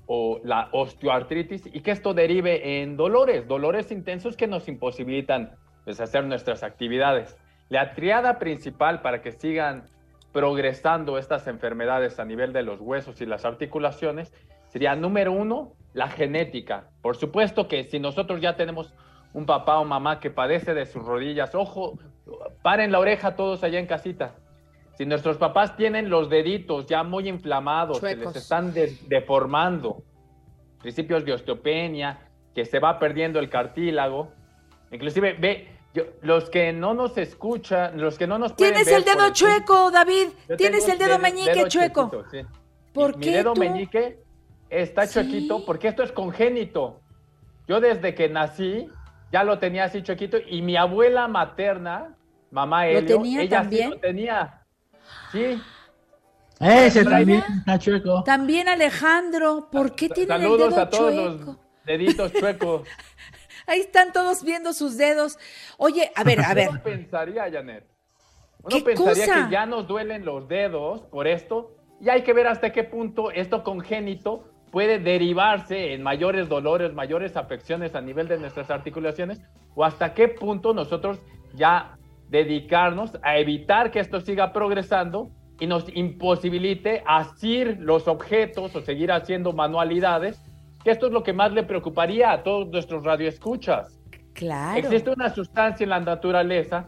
o 0.08 0.40
la 0.44 0.70
osteoartritis 0.72 1.68
y 1.68 1.82
que 1.82 1.92
esto 1.92 2.14
derive 2.14 2.82
en 2.82 2.98
dolores, 2.98 3.48
dolores 3.48 3.92
intensos 3.92 4.36
que 4.36 4.48
nos 4.48 4.68
imposibilitan 4.68 5.52
pues, 5.84 6.00
hacer 6.00 6.24
nuestras 6.24 6.64
actividades. 6.64 7.38
La 7.70 7.94
triada 7.94 8.40
principal 8.40 9.02
para 9.02 9.22
que 9.22 9.32
sigan 9.32 9.84
progresando 10.32 11.18
estas 11.18 11.46
enfermedades 11.48 12.20
a 12.20 12.26
nivel 12.26 12.54
de 12.54 12.64
los 12.64 12.82
huesos 12.82 13.22
y 13.22 13.26
las 13.26 13.46
articulaciones 13.46 14.34
sería 14.74 14.96
número 14.96 15.32
uno, 15.32 15.76
la 15.94 16.10
genética. 16.10 16.90
Por 17.04 17.16
supuesto 17.16 17.68
que 17.68 17.84
si 17.84 18.00
nosotros 18.00 18.42
ya 18.42 18.56
tenemos 18.56 18.92
un 19.32 19.46
papá 19.46 19.78
o 19.78 19.86
mamá 19.86 20.20
que 20.20 20.32
padece 20.32 20.74
de 20.74 20.88
sus 20.88 21.06
rodillas, 21.06 21.54
ojo, 21.54 22.00
paren 22.64 22.92
la 22.92 22.98
oreja 22.98 23.36
todos 23.36 23.64
allá 23.64 23.78
en 23.78 23.86
casita. 23.86 24.36
Si 24.98 25.06
nuestros 25.06 25.38
papás 25.38 25.78
tienen 25.78 26.10
los 26.10 26.28
deditos 26.28 26.88
ya 26.88 27.04
muy 27.04 27.30
inflamados, 27.30 28.00
que 28.00 28.16
les 28.16 28.36
están 28.36 28.74
deformando, 29.08 30.04
principios 30.82 31.24
de 31.24 31.34
osteopenia, 31.34 32.32
que 32.56 32.66
se 32.66 32.80
va 32.80 32.98
perdiendo 32.98 33.40
el 33.40 33.50
cartílago, 33.50 34.32
inclusive 34.92 35.34
ve, 35.34 35.68
los 36.24 36.50
que 36.50 36.74
no 36.74 36.96
nos 36.96 37.16
escuchan, 37.20 38.02
los 38.02 38.18
que 38.18 38.26
no 38.26 38.40
nos 38.40 38.56
Tienes 38.56 38.88
el 38.88 39.04
dedo 39.04 39.32
chueco, 39.32 39.92
David. 39.92 40.30
Tienes 40.58 40.88
el 40.90 40.98
dedo 40.98 41.20
meñique 41.20 41.68
chueco. 41.68 42.10
¿Por 42.92 43.20
qué 43.20 43.30
mi 43.30 43.34
dedo 43.34 43.54
meñique 43.56 44.23
está 44.82 45.08
chuequito 45.08 45.66
porque 45.66 45.88
esto 45.88 46.04
es 46.04 46.12
congénito. 46.12 47.02
Yo 47.68 47.80
desde 47.80 48.14
que 48.16 48.30
nací 48.30 48.90
ya 49.32 49.44
lo 49.44 49.60
tenía 49.60 49.86
así 49.86 50.04
chuequito 50.04 50.38
y 50.46 50.62
mi 50.62 50.76
abuela 50.76 51.28
materna, 51.28 52.16
mamá 52.52 52.88
Helio, 52.88 53.24
ella 53.24 53.62
también? 53.62 53.90
sí 53.90 53.96
lo 53.96 54.00
tenía. 54.00 54.62
Sí. 55.32 55.62
Ese 56.60 57.04
también 57.04 57.44
está 57.60 57.80
chueco. 57.80 58.24
También 58.24 58.68
Alejandro, 58.68 59.70
¿por 59.72 59.96
qué 59.96 60.10
tiene 60.10 60.36
el 60.36 60.42
dedo 60.42 60.80
a 60.80 60.90
todos 60.90 61.14
los 61.14 61.58
deditos 61.86 62.32
chuecos. 62.34 62.88
Ahí 63.68 63.80
están 63.80 64.12
todos 64.12 64.44
viendo 64.44 64.74
sus 64.74 64.98
dedos. 64.98 65.38
Oye, 65.78 66.12
a 66.16 66.24
ver, 66.24 66.42
a 66.42 66.54
ver. 66.54 66.82
pensaría, 66.84 67.50
Janet? 67.52 67.86
Uno 68.62 68.84
pensaría 68.84 69.26
que 69.26 69.52
ya 69.52 69.66
nos 69.66 69.88
duelen 69.88 70.26
los 70.26 70.48
dedos 70.48 71.02
por 71.04 71.28
esto 71.28 71.76
y 72.00 72.10
hay 72.10 72.24
que 72.24 72.34
ver 72.34 72.48
hasta 72.48 72.72
qué 72.72 72.84
punto 72.84 73.32
esto 73.32 73.64
congénito 73.64 74.53
puede 74.74 74.98
derivarse 74.98 75.94
en 75.94 76.02
mayores 76.02 76.50
dolores, 76.50 76.96
mayores 76.96 77.38
afecciones 77.38 77.94
a 77.94 78.02
nivel 78.02 78.28
de 78.28 78.40
nuestras 78.40 78.72
articulaciones 78.72 79.40
o 79.76 79.86
hasta 79.86 80.16
qué 80.16 80.30
punto 80.30 80.74
nosotros 80.74 81.20
ya 81.54 81.96
dedicarnos 82.30 83.20
a 83.22 83.38
evitar 83.38 83.92
que 83.92 84.00
esto 84.00 84.20
siga 84.20 84.52
progresando 84.52 85.30
y 85.60 85.68
nos 85.68 85.86
imposibilite 85.96 87.04
asir 87.06 87.78
los 87.82 88.08
objetos 88.08 88.76
o 88.76 88.82
seguir 88.82 89.12
haciendo 89.12 89.54
manualidades, 89.54 90.44
que 90.84 90.90
esto 90.90 91.06
es 91.06 91.14
lo 91.14 91.22
que 91.22 91.34
más 91.34 91.52
le 91.52 91.62
preocuparía 91.62 92.32
a 92.32 92.42
todos 92.42 92.68
nuestros 92.70 93.04
radioescuchas. 93.04 94.02
Claro. 94.34 94.80
Existe 94.80 95.12
una 95.12 95.30
sustancia 95.30 95.84
en 95.84 95.92
la 95.92 96.00
naturaleza 96.00 96.88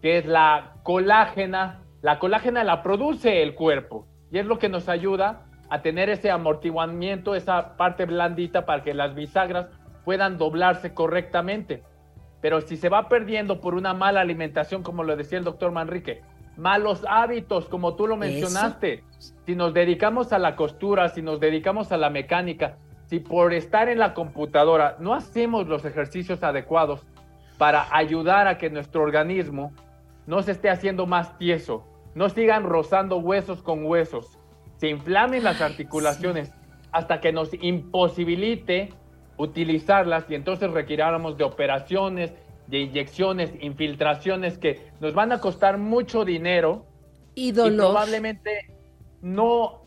que 0.00 0.18
es 0.18 0.26
la 0.26 0.74
colágena. 0.84 1.82
La 2.00 2.20
colágena 2.20 2.62
la 2.62 2.84
produce 2.84 3.42
el 3.42 3.56
cuerpo 3.56 4.06
y 4.30 4.38
es 4.38 4.46
lo 4.46 4.60
que 4.60 4.68
nos 4.68 4.88
ayuda 4.88 5.47
a 5.70 5.82
tener 5.82 6.08
ese 6.08 6.30
amortiguamiento, 6.30 7.34
esa 7.34 7.76
parte 7.76 8.06
blandita 8.06 8.64
para 8.64 8.82
que 8.82 8.94
las 8.94 9.14
bisagras 9.14 9.68
puedan 10.04 10.38
doblarse 10.38 10.94
correctamente. 10.94 11.82
Pero 12.40 12.60
si 12.60 12.76
se 12.76 12.88
va 12.88 13.08
perdiendo 13.08 13.60
por 13.60 13.74
una 13.74 13.94
mala 13.94 14.20
alimentación, 14.20 14.82
como 14.82 15.04
lo 15.04 15.16
decía 15.16 15.38
el 15.38 15.44
doctor 15.44 15.72
Manrique, 15.72 16.22
malos 16.56 17.04
hábitos, 17.08 17.68
como 17.68 17.94
tú 17.94 18.06
lo 18.06 18.16
mencionaste, 18.16 19.04
si 19.46 19.54
nos 19.54 19.74
dedicamos 19.74 20.32
a 20.32 20.38
la 20.38 20.56
costura, 20.56 21.08
si 21.08 21.22
nos 21.22 21.40
dedicamos 21.40 21.92
a 21.92 21.96
la 21.96 22.10
mecánica, 22.10 22.76
si 23.06 23.20
por 23.20 23.54
estar 23.54 23.88
en 23.88 23.98
la 23.98 24.14
computadora 24.14 24.96
no 25.00 25.14
hacemos 25.14 25.66
los 25.66 25.84
ejercicios 25.84 26.42
adecuados 26.42 27.06
para 27.56 27.86
ayudar 27.96 28.46
a 28.46 28.58
que 28.58 28.70
nuestro 28.70 29.02
organismo 29.02 29.72
no 30.26 30.42
se 30.42 30.52
esté 30.52 30.68
haciendo 30.68 31.06
más 31.06 31.36
tieso, 31.38 31.84
no 32.14 32.28
sigan 32.28 32.64
rozando 32.64 33.16
huesos 33.16 33.62
con 33.62 33.84
huesos, 33.84 34.37
se 34.78 34.88
inflamen 34.88 35.44
las 35.44 35.60
articulaciones 35.60 36.52
hasta 36.90 37.20
que 37.20 37.32
nos 37.32 37.50
imposibilite 37.60 38.90
utilizarlas 39.36 40.24
y 40.28 40.34
entonces 40.34 40.70
requiráramos 40.70 41.36
de 41.36 41.44
operaciones, 41.44 42.32
de 42.66 42.80
inyecciones, 42.80 43.52
infiltraciones 43.60 44.58
que 44.58 44.90
nos 45.00 45.14
van 45.14 45.32
a 45.32 45.40
costar 45.40 45.78
mucho 45.78 46.24
dinero 46.24 46.86
y 47.34 47.52
dolor. 47.52 47.90
probablemente 47.90 48.74
no 49.20 49.82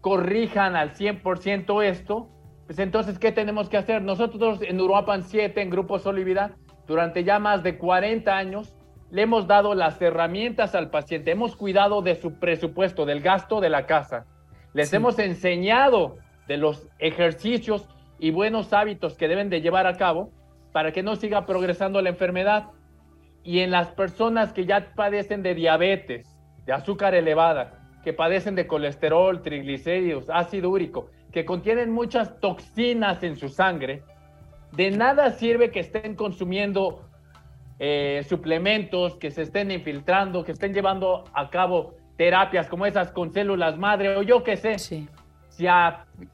corrijan 0.00 0.76
al 0.76 0.94
100% 0.94 1.84
esto, 1.84 2.28
pues 2.66 2.78
entonces, 2.78 3.18
¿qué 3.18 3.32
tenemos 3.32 3.68
que 3.68 3.76
hacer? 3.76 4.02
Nosotros 4.02 4.60
en 4.62 4.80
Uruapan 4.80 5.24
7, 5.24 5.60
en 5.60 5.70
Grupo 5.70 5.98
Solivida, 5.98 6.56
durante 6.86 7.24
ya 7.24 7.38
más 7.38 7.62
de 7.62 7.76
40 7.76 8.36
años, 8.36 8.76
le 9.10 9.22
hemos 9.22 9.46
dado 9.46 9.74
las 9.74 10.00
herramientas 10.00 10.74
al 10.74 10.90
paciente, 10.90 11.32
hemos 11.32 11.56
cuidado 11.56 12.02
de 12.02 12.14
su 12.14 12.38
presupuesto, 12.38 13.06
del 13.06 13.20
gasto 13.20 13.60
de 13.60 13.70
la 13.70 13.86
casa, 13.86 14.26
les 14.72 14.92
hemos 14.92 15.18
enseñado 15.18 16.18
de 16.46 16.56
los 16.56 16.88
ejercicios 16.98 17.88
y 18.18 18.30
buenos 18.30 18.72
hábitos 18.72 19.16
que 19.16 19.28
deben 19.28 19.50
de 19.50 19.60
llevar 19.60 19.86
a 19.86 19.96
cabo 19.96 20.30
para 20.72 20.92
que 20.92 21.02
no 21.02 21.16
siga 21.16 21.46
progresando 21.46 22.00
la 22.02 22.10
enfermedad. 22.10 22.68
Y 23.42 23.60
en 23.60 23.70
las 23.70 23.88
personas 23.88 24.52
que 24.52 24.66
ya 24.66 24.92
padecen 24.94 25.42
de 25.42 25.54
diabetes, 25.54 26.38
de 26.66 26.72
azúcar 26.72 27.14
elevada, 27.14 27.80
que 28.04 28.12
padecen 28.12 28.54
de 28.54 28.66
colesterol, 28.66 29.42
triglicéridos, 29.42 30.30
ácido 30.30 30.70
úrico, 30.70 31.10
que 31.32 31.44
contienen 31.44 31.90
muchas 31.90 32.38
toxinas 32.40 33.22
en 33.22 33.36
su 33.36 33.48
sangre, 33.48 34.02
de 34.72 34.90
nada 34.90 35.30
sirve 35.32 35.70
que 35.70 35.80
estén 35.80 36.14
consumiendo 36.14 37.09
eh, 37.82 38.24
suplementos, 38.28 39.16
que 39.16 39.30
se 39.30 39.40
estén 39.40 39.70
infiltrando, 39.70 40.44
que 40.44 40.52
estén 40.52 40.74
llevando 40.74 41.24
a 41.32 41.48
cabo 41.48 41.94
terapias 42.16 42.68
como 42.68 42.84
esas 42.84 43.10
con 43.10 43.32
células 43.32 43.78
madre 43.78 44.16
o 44.16 44.22
yo 44.22 44.44
qué 44.44 44.58
sé. 44.58 44.78
Si, 44.78 45.66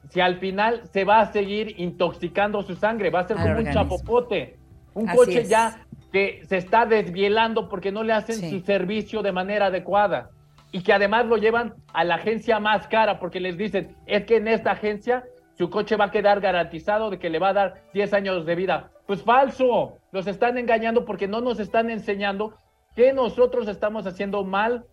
si 0.09 0.19
al 0.19 0.39
final 0.39 0.81
se 0.91 1.05
va 1.05 1.21
a 1.21 1.31
seguir 1.31 1.79
intoxicando 1.79 2.61
su 2.63 2.75
sangre, 2.75 3.09
va 3.09 3.21
a 3.21 3.27
ser 3.27 3.37
como 3.37 3.59
un 3.59 3.71
chapopote, 3.71 4.57
un 4.93 5.07
coche 5.07 5.45
ya 5.45 5.79
que 6.11 6.41
se 6.45 6.57
está 6.57 6.85
desvielando 6.85 7.69
porque 7.69 7.93
no 7.93 8.03
le 8.03 8.11
hacen 8.11 8.49
su 8.49 8.59
servicio 8.59 9.21
de 9.21 9.31
manera 9.31 9.67
adecuada 9.67 10.31
y 10.71 10.81
que 10.81 10.91
además 10.91 11.25
lo 11.27 11.37
llevan 11.37 11.75
a 11.93 12.03
la 12.03 12.15
agencia 12.15 12.59
más 12.59 12.87
cara 12.87 13.19
porque 13.19 13.39
les 13.39 13.57
dicen, 13.57 13.95
es 14.05 14.25
que 14.25 14.35
en 14.35 14.49
esta 14.49 14.71
agencia 14.71 15.23
su 15.57 15.69
coche 15.69 15.95
va 15.95 16.05
a 16.05 16.11
quedar 16.11 16.41
garantizado 16.41 17.09
de 17.09 17.19
que 17.19 17.29
le 17.29 17.39
va 17.39 17.49
a 17.49 17.53
dar 17.53 17.81
10 17.93 18.13
años 18.13 18.45
de 18.45 18.55
vida. 18.55 18.91
Pues 19.05 19.23
falso, 19.23 19.96
los 20.11 20.27
están 20.27 20.57
engañando 20.57 21.05
porque 21.05 21.27
no 21.27 21.41
nos 21.41 21.59
están 21.59 21.89
enseñando 21.89 22.55
que 22.95 23.13
nosotros 23.13 23.67
estamos 23.67 24.07
haciendo 24.07 24.43
mal 24.43 24.85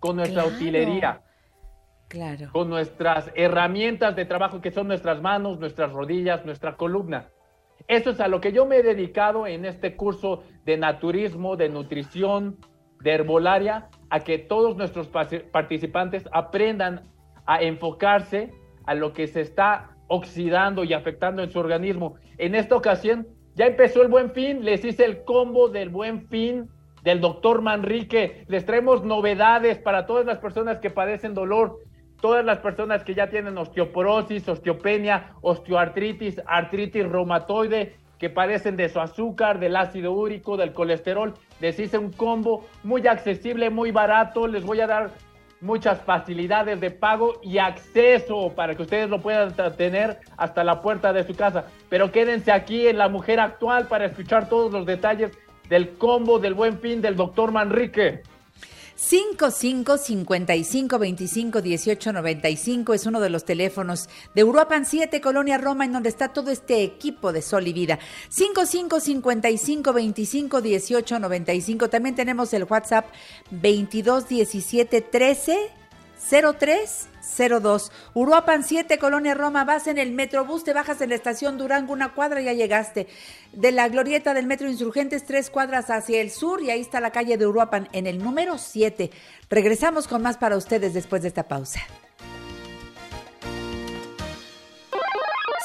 con 0.00 0.16
nuestra 0.16 0.44
utilería. 0.44 1.22
Claro. 2.08 2.50
Con 2.52 2.68
nuestras 2.68 3.30
herramientas 3.34 4.16
de 4.16 4.24
trabajo 4.24 4.60
que 4.60 4.70
son 4.70 4.88
nuestras 4.88 5.22
manos, 5.22 5.58
nuestras 5.58 5.92
rodillas, 5.92 6.44
nuestra 6.44 6.76
columna. 6.76 7.28
Eso 7.88 8.10
es 8.10 8.20
a 8.20 8.28
lo 8.28 8.40
que 8.40 8.52
yo 8.52 8.66
me 8.66 8.76
he 8.76 8.82
dedicado 8.82 9.46
en 9.46 9.64
este 9.64 9.96
curso 9.96 10.42
de 10.64 10.76
naturismo, 10.76 11.56
de 11.56 11.68
nutrición, 11.68 12.58
de 13.00 13.12
herbolaria, 13.12 13.88
a 14.10 14.20
que 14.20 14.38
todos 14.38 14.76
nuestros 14.76 15.08
participantes 15.08 16.28
aprendan 16.32 17.08
a 17.46 17.62
enfocarse 17.62 18.52
a 18.86 18.94
lo 18.94 19.12
que 19.12 19.26
se 19.26 19.40
está 19.40 19.96
oxidando 20.08 20.84
y 20.84 20.92
afectando 20.92 21.42
en 21.42 21.50
su 21.50 21.58
organismo. 21.58 22.16
En 22.38 22.54
esta 22.54 22.76
ocasión 22.76 23.26
ya 23.54 23.66
empezó 23.66 24.02
el 24.02 24.08
buen 24.08 24.30
fin, 24.30 24.64
les 24.64 24.84
hice 24.84 25.04
el 25.04 25.24
combo 25.24 25.68
del 25.68 25.90
buen 25.90 26.26
fin 26.28 26.68
del 27.02 27.20
doctor 27.20 27.60
Manrique. 27.60 28.44
Les 28.48 28.64
traemos 28.64 29.04
novedades 29.04 29.78
para 29.78 30.06
todas 30.06 30.24
las 30.24 30.38
personas 30.38 30.78
que 30.78 30.90
padecen 30.90 31.34
dolor, 31.34 31.80
todas 32.20 32.44
las 32.44 32.58
personas 32.58 33.04
que 33.04 33.14
ya 33.14 33.28
tienen 33.28 33.58
osteoporosis, 33.58 34.48
osteopenia, 34.48 35.34
osteoartritis, 35.42 36.40
artritis 36.46 37.08
reumatoide, 37.08 37.96
que 38.18 38.30
padecen 38.30 38.76
de 38.76 38.88
su 38.88 39.00
azúcar, 39.00 39.58
del 39.58 39.74
ácido 39.74 40.12
úrico, 40.12 40.56
del 40.56 40.72
colesterol. 40.72 41.34
Les 41.60 41.78
hice 41.78 41.98
un 41.98 42.12
combo 42.12 42.64
muy 42.84 43.06
accesible, 43.08 43.68
muy 43.68 43.90
barato. 43.90 44.46
Les 44.46 44.64
voy 44.64 44.80
a 44.80 44.86
dar 44.86 45.10
muchas 45.62 46.00
facilidades 46.02 46.80
de 46.80 46.90
pago 46.90 47.40
y 47.42 47.58
acceso 47.58 48.52
para 48.54 48.74
que 48.74 48.82
ustedes 48.82 49.08
lo 49.08 49.22
puedan 49.22 49.54
tener 49.76 50.18
hasta 50.36 50.64
la 50.64 50.82
puerta 50.82 51.12
de 51.12 51.24
su 51.24 51.34
casa. 51.34 51.66
Pero 51.88 52.10
quédense 52.10 52.52
aquí 52.52 52.88
en 52.88 52.98
La 52.98 53.08
Mujer 53.08 53.40
Actual 53.40 53.86
para 53.86 54.06
escuchar 54.06 54.48
todos 54.48 54.72
los 54.72 54.84
detalles 54.84 55.30
del 55.68 55.96
combo 55.96 56.38
del 56.38 56.54
buen 56.54 56.78
fin 56.78 57.00
del 57.00 57.16
doctor 57.16 57.52
Manrique. 57.52 58.22
55 59.02 59.98
55 59.98 60.98
25 60.98 61.60
18 61.60 62.12
95 62.12 62.94
es 62.94 63.04
uno 63.04 63.20
de 63.20 63.30
los 63.30 63.44
teléfonos 63.44 64.08
de 64.32 64.44
Uruapan 64.44 64.86
7, 64.86 65.20
Colonia 65.20 65.58
Roma, 65.58 65.84
en 65.84 65.92
donde 65.92 66.08
está 66.08 66.28
todo 66.28 66.52
este 66.52 66.84
equipo 66.84 67.32
de 67.32 67.42
Sol 67.42 67.66
y 67.66 67.72
Vida. 67.72 67.98
55 68.28 69.00
55 69.00 69.92
25 69.92 70.60
18 70.62 71.18
95. 71.18 71.90
También 71.90 72.14
tenemos 72.14 72.54
el 72.54 72.62
WhatsApp 72.62 73.06
22 73.50 74.28
17 74.28 75.00
13 75.00 75.81
03 76.30 77.08
02. 77.38 77.92
Uruapan 78.14 78.64
7, 78.64 78.98
Colonia 78.98 79.34
Roma, 79.34 79.64
vas 79.64 79.86
en 79.86 79.98
el 79.98 80.12
Metrobús, 80.12 80.64
te 80.64 80.72
bajas 80.72 81.00
en 81.00 81.10
la 81.10 81.14
estación 81.14 81.58
Durango, 81.58 81.92
una 81.92 82.14
cuadra, 82.14 82.40
ya 82.40 82.52
llegaste. 82.52 83.06
De 83.52 83.72
la 83.72 83.88
glorieta 83.88 84.34
del 84.34 84.46
Metro 84.46 84.68
Insurgentes, 84.68 85.24
tres 85.24 85.50
cuadras 85.50 85.90
hacia 85.90 86.20
el 86.20 86.30
sur 86.30 86.62
y 86.62 86.70
ahí 86.70 86.80
está 86.80 87.00
la 87.00 87.12
calle 87.12 87.36
de 87.36 87.46
Uruapan 87.46 87.88
en 87.92 88.06
el 88.06 88.18
número 88.18 88.58
7. 88.58 89.10
Regresamos 89.50 90.08
con 90.08 90.22
más 90.22 90.36
para 90.36 90.56
ustedes 90.56 90.94
después 90.94 91.22
de 91.22 91.28
esta 91.28 91.48
pausa. 91.48 91.80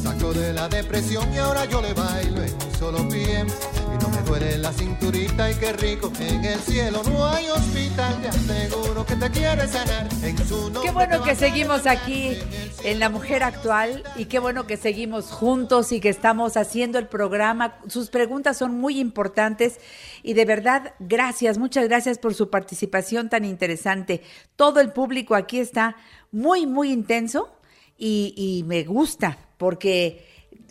Sacó 0.02 0.34
de 0.34 0.52
la 0.52 0.68
depresión 0.68 1.32
y 1.32 1.38
ahora 1.38 1.66
yo 1.66 1.80
le 1.80 1.94
bailo 1.94 2.42
en 2.42 2.54
un 2.54 2.76
solo 2.80 3.08
pie. 3.08 3.46
Y 3.46 4.04
no 4.04 4.10
me 4.10 4.22
duele 4.24 4.58
la 4.58 4.74
cinturita 4.74 5.52
y 5.52 5.56
qué 5.56 5.74
rico. 5.74 6.12
En 6.20 6.44
el 6.44 6.60
cielo 6.60 7.04
no 7.06 7.28
hay 7.28 7.48
hospital, 7.50 8.20
te 8.20 8.28
aseguro 8.30 9.06
que 9.06 9.16
te 9.16 9.30
quiere 9.30 9.68
sanar. 9.68 10.08
En 10.24 10.38
su 10.48 10.56
nombre 10.56 10.82
Qué 10.84 10.92
bueno 10.92 11.22
que 11.24 11.36
seguimos 11.36 11.86
aquí 11.86 12.36
en 12.84 13.00
La 13.00 13.10
Mujer 13.10 13.44
Actual 13.44 14.04
y 14.16 14.26
qué 14.26 14.40
bueno 14.40 14.66
que 14.66 14.76
seguimos 14.76 15.32
juntos 15.32 15.92
y 15.92 16.00
que 16.00 16.10
estamos 16.10 16.58
haciendo 16.58 16.98
el 16.98 17.08
programa. 17.08 17.78
Sus 17.88 18.10
preguntas 18.10 18.58
son 18.58 18.80
muy 18.80 19.00
importantes 19.00 19.80
y 20.24 20.34
de 20.34 20.46
verdad, 20.46 20.96
gracias, 21.00 21.60
muchas 21.60 21.88
gracias 21.88 22.18
por 22.18 22.34
su 22.34 22.50
participación 22.50 23.30
tan 23.30 23.46
interesante. 23.46 24.24
Todo 24.56 24.80
el 24.80 24.94
público 24.94 25.36
aquí 25.36 25.60
está 25.60 25.96
muy, 26.32 26.66
muy 26.66 26.92
intenso 26.92 27.54
y, 28.00 28.34
y 28.36 28.64
me 28.64 28.84
gusta 28.84 29.38
porque 29.62 30.26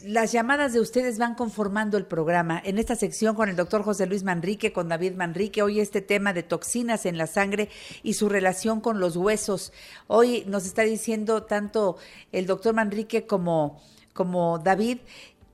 las 0.04 0.32
llamadas 0.32 0.72
de 0.72 0.80
ustedes 0.80 1.16
van 1.16 1.36
conformando 1.36 1.96
el 1.96 2.06
programa. 2.06 2.60
En 2.64 2.76
esta 2.76 2.96
sección 2.96 3.36
con 3.36 3.48
el 3.48 3.54
doctor 3.54 3.84
José 3.84 4.04
Luis 4.06 4.24
Manrique, 4.24 4.72
con 4.72 4.88
David 4.88 5.12
Manrique, 5.14 5.62
hoy 5.62 5.78
este 5.78 6.00
tema 6.00 6.32
de 6.32 6.42
toxinas 6.42 7.06
en 7.06 7.16
la 7.16 7.28
sangre 7.28 7.68
y 8.02 8.14
su 8.14 8.28
relación 8.28 8.80
con 8.80 8.98
los 8.98 9.16
huesos. 9.16 9.72
Hoy 10.08 10.42
nos 10.48 10.66
está 10.66 10.82
diciendo 10.82 11.44
tanto 11.44 11.98
el 12.32 12.46
doctor 12.46 12.74
Manrique 12.74 13.28
como, 13.28 13.80
como 14.12 14.58
David 14.58 14.98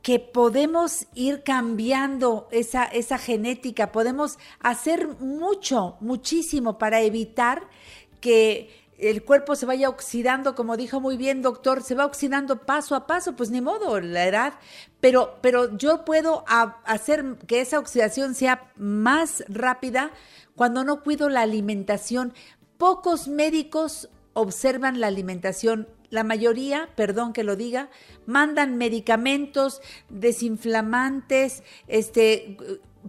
que 0.00 0.18
podemos 0.18 1.04
ir 1.14 1.42
cambiando 1.42 2.48
esa, 2.52 2.84
esa 2.84 3.18
genética, 3.18 3.92
podemos 3.92 4.38
hacer 4.60 5.08
mucho, 5.20 5.98
muchísimo 6.00 6.78
para 6.78 7.02
evitar 7.02 7.68
que 8.22 8.85
el 8.98 9.22
cuerpo 9.24 9.56
se 9.56 9.66
vaya 9.66 9.88
oxidando, 9.88 10.54
como 10.54 10.76
dijo 10.76 11.00
muy 11.00 11.16
bien 11.16 11.42
doctor, 11.42 11.82
se 11.82 11.94
va 11.94 12.06
oxidando 12.06 12.62
paso 12.62 12.94
a 12.94 13.06
paso, 13.06 13.36
pues 13.36 13.50
ni 13.50 13.60
modo, 13.60 14.00
la 14.00 14.26
edad, 14.26 14.54
pero, 15.00 15.38
pero 15.42 15.76
yo 15.76 16.04
puedo 16.04 16.44
hacer 16.84 17.36
que 17.46 17.60
esa 17.60 17.78
oxidación 17.78 18.34
sea 18.34 18.72
más 18.76 19.44
rápida 19.48 20.10
cuando 20.54 20.84
no 20.84 21.02
cuido 21.02 21.28
la 21.28 21.42
alimentación. 21.42 22.32
Pocos 22.78 23.28
médicos 23.28 24.08
observan 24.32 25.00
la 25.00 25.06
alimentación. 25.06 25.88
La 26.08 26.24
mayoría, 26.24 26.88
perdón 26.94 27.32
que 27.32 27.42
lo 27.42 27.56
diga, 27.56 27.90
mandan 28.26 28.76
medicamentos, 28.78 29.82
desinflamantes, 30.08 31.62
este, 31.88 32.56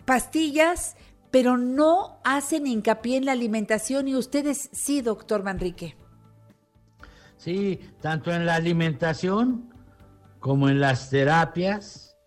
pastillas 0.05 0.95
pero 1.31 1.57
no 1.57 2.19
hacen 2.23 2.67
hincapié 2.67 3.17
en 3.17 3.25
la 3.25 3.33
alimentación 3.33 4.07
y 4.07 4.15
ustedes 4.15 4.69
sí, 4.71 5.01
doctor 5.01 5.43
Manrique. 5.43 5.95
Sí, 7.37 7.79
tanto 8.01 8.31
en 8.31 8.45
la 8.45 8.55
alimentación 8.55 9.73
como 10.39 10.69
en 10.69 10.79
las 10.79 11.09
terapias, 11.09 12.17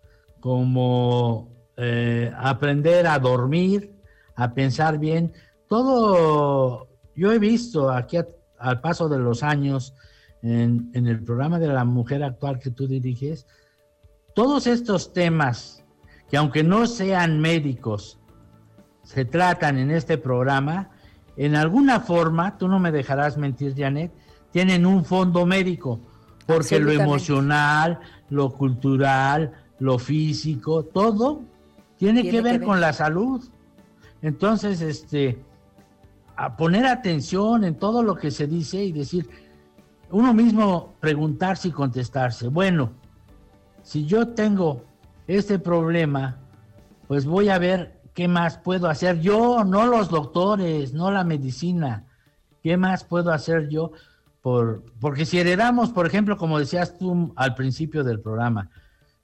como 0.40 1.48
eh, 1.76 2.32
aprender 2.36 3.06
a 3.06 3.18
dormir, 3.18 3.94
a 4.36 4.54
pensar 4.54 4.98
bien. 4.98 5.32
Todo, 5.68 6.88
yo 7.14 7.32
he 7.32 7.38
visto 7.38 7.90
aquí 7.90 8.18
al 8.58 8.80
paso 8.80 9.08
de 9.08 9.18
los 9.18 9.42
años 9.42 9.94
en, 10.42 10.90
en 10.94 11.06
el 11.06 11.22
programa 11.24 11.58
de 11.58 11.68
la 11.68 11.84
mujer 11.84 12.22
actual 12.22 12.58
que 12.58 12.70
tú 12.70 12.86
diriges, 12.86 13.46
todos 14.34 14.66
estos 14.66 15.12
temas 15.12 15.84
que 16.30 16.36
aunque 16.36 16.62
no 16.62 16.86
sean 16.86 17.40
médicos, 17.40 18.19
se 19.10 19.24
tratan 19.24 19.76
en 19.76 19.90
este 19.90 20.18
programa, 20.18 20.90
en 21.36 21.56
alguna 21.56 21.98
forma, 21.98 22.56
tú 22.58 22.68
no 22.68 22.78
me 22.78 22.92
dejarás 22.92 23.36
mentir, 23.36 23.74
Janet, 23.76 24.12
tienen 24.52 24.86
un 24.86 25.04
fondo 25.04 25.44
médico, 25.46 25.98
porque 26.46 26.78
lo 26.78 26.92
emocional, 26.92 27.98
lo 28.28 28.52
cultural, 28.52 29.50
lo 29.80 29.98
físico, 29.98 30.84
todo 30.84 31.42
tiene, 31.96 32.22
que, 32.22 32.40
ver 32.40 32.62
con 32.62 32.80
la 32.80 32.92
salud. 32.92 33.42
Entonces, 34.22 34.80
este, 34.80 35.42
a 36.36 36.56
poner 36.56 36.86
atención 36.86 37.64
en 37.64 37.74
todo 37.74 38.04
lo 38.04 38.14
que 38.14 38.30
se 38.30 38.46
dice 38.46 38.84
y 38.84 38.92
decir, 38.92 39.28
uno 40.12 40.32
mismo 40.32 40.94
preguntarse 41.00 41.66
y 41.66 41.72
contestarse, 41.72 42.46
bueno, 42.46 42.92
si 43.82 44.06
yo 44.06 44.28
tengo 44.28 44.84
este 45.26 45.58
problema, 45.58 46.38
pues 47.08 47.26
voy 47.26 47.48
a 47.48 47.58
ver 47.58 47.99
¿qué 48.20 48.28
más 48.28 48.58
puedo 48.58 48.86
hacer 48.86 49.18
yo? 49.22 49.64
No 49.64 49.86
los 49.86 50.10
doctores, 50.10 50.92
no 50.92 51.10
la 51.10 51.24
medicina. 51.24 52.04
¿Qué 52.62 52.76
más 52.76 53.02
puedo 53.02 53.32
hacer 53.32 53.70
yo? 53.70 53.92
Por, 54.42 54.84
porque 55.00 55.24
si 55.24 55.38
heredamos, 55.38 55.88
por 55.88 56.06
ejemplo, 56.06 56.36
como 56.36 56.58
decías 56.58 56.98
tú 56.98 57.32
al 57.34 57.54
principio 57.54 58.04
del 58.04 58.20
programa, 58.20 58.68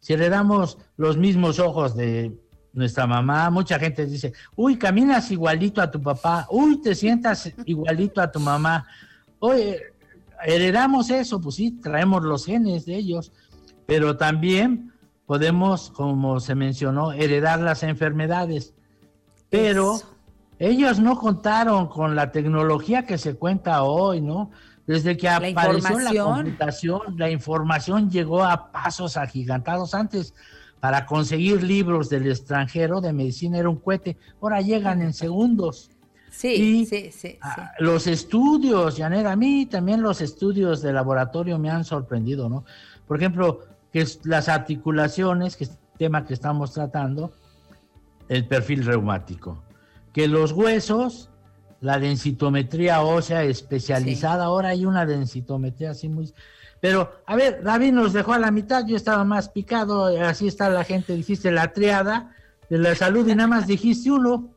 si 0.01 0.15
heredamos 0.15 0.79
los 0.97 1.19
mismos 1.19 1.59
ojos 1.59 1.95
de 1.95 2.41
nuestra 2.73 3.07
mamá, 3.07 3.51
mucha 3.51 3.79
gente 3.79 4.07
dice, 4.07 4.33
uy, 4.55 4.79
caminas 4.79 5.31
igualito 5.31 5.83
a 5.83 5.91
tu 5.91 6.01
papá, 6.01 6.47
uy, 6.49 6.81
te 6.81 6.95
sientas 6.95 7.53
igualito 7.67 8.23
a 8.23 8.33
tu 8.33 8.41
mamá. 8.41 8.87
Oye, 9.41 9.93
heredamos 10.43 11.11
eso, 11.11 11.39
pues 11.39 11.57
sí, 11.57 11.73
traemos 11.83 12.23
los 12.23 12.47
genes 12.47 12.87
de 12.87 12.97
ellos, 12.97 13.31
pero 13.85 14.17
también 14.17 14.91
podemos, 15.27 15.91
como 15.91 16.41
se 16.41 16.55
mencionó, 16.55 17.13
heredar 17.13 17.61
las 17.61 17.83
enfermedades. 17.83 18.73
Pero 19.51 20.01
ellos 20.59 20.99
no 20.99 21.19
contaron 21.19 21.89
con 21.89 22.15
la 22.17 22.33
tecnología 22.33 23.07
que 23.07 23.19
se 23.19 23.35
cuenta 23.35 23.83
hoy, 23.83 24.21
¿no? 24.21 24.51
Desde 24.87 25.17
que 25.17 25.29
apareció 25.29 25.99
la 25.99 26.25
computación, 26.25 27.01
la 27.17 27.31
información 27.31 28.11
llegó 28.11 28.45
a 28.45 28.71
pasos 28.71 29.17
agigantados. 29.17 29.95
Antes, 29.95 30.35
para 30.81 31.07
conseguir 31.07 31.63
libros 31.63 32.09
del 32.09 32.29
extranjero 32.29 33.01
de 33.01 33.13
medicina 33.13 33.59
era 33.59 33.69
un 33.69 33.77
cohete, 33.77 34.17
ahora 34.41 34.61
llegan 34.61 35.03
en 35.03 35.13
segundos. 35.13 35.91
Sí, 36.31 36.85
sí, 36.85 37.11
sí, 37.13 37.39
Los 37.79 38.07
estudios, 38.07 38.99
Janet, 38.99 39.27
a 39.27 39.37
mí 39.37 39.67
también 39.67 40.03
los 40.03 40.21
estudios 40.21 40.83
de 40.83 40.93
laboratorio 40.93 41.59
me 41.59 41.71
han 41.71 41.85
sorprendido, 41.85 42.51
¿no? 42.51 42.65
Por 43.09 43.17
ejemplo, 43.17 43.61
que 43.91 44.07
las 44.25 44.51
articulaciones, 44.51 45.57
que 45.57 45.65
es 45.65 45.71
el 45.71 45.99
tema 45.99 46.27
que 46.27 46.35
estamos 46.35 46.75
tratando, 46.75 47.33
el 48.29 48.47
perfil 48.47 48.85
reumático. 48.85 49.63
Que 50.13 50.29
los 50.29 50.53
huesos, 50.53 51.31
la 51.81 51.99
densitometría 51.99 53.03
ósea 53.03 53.43
especializada, 53.45 54.45
ahora 54.45 54.71
hay 54.71 54.85
una 54.85 55.07
densitometría 55.07 55.91
así 55.91 56.09
muy... 56.09 56.33
Pero, 56.81 57.11
a 57.27 57.37
ver, 57.37 57.63
David 57.63 57.93
nos 57.93 58.13
dejó 58.13 58.35
a 58.35 58.39
la 58.39 58.51
mitad, 58.51 58.85
yo 58.87 58.97
estaba 58.97 59.25
más 59.25 59.49
picado, 59.49 60.07
así 60.25 60.47
está 60.47 60.69
la 60.69 60.85
gente, 60.85 61.15
dijiste 61.15 61.51
la 61.51 61.73
triada 61.73 62.35
de 62.69 62.79
la 62.79 62.95
salud 62.95 63.27
y 63.27 63.35
nada 63.35 63.49
más 63.49 63.67
dijiste 63.67 64.11
uno. 64.11 64.51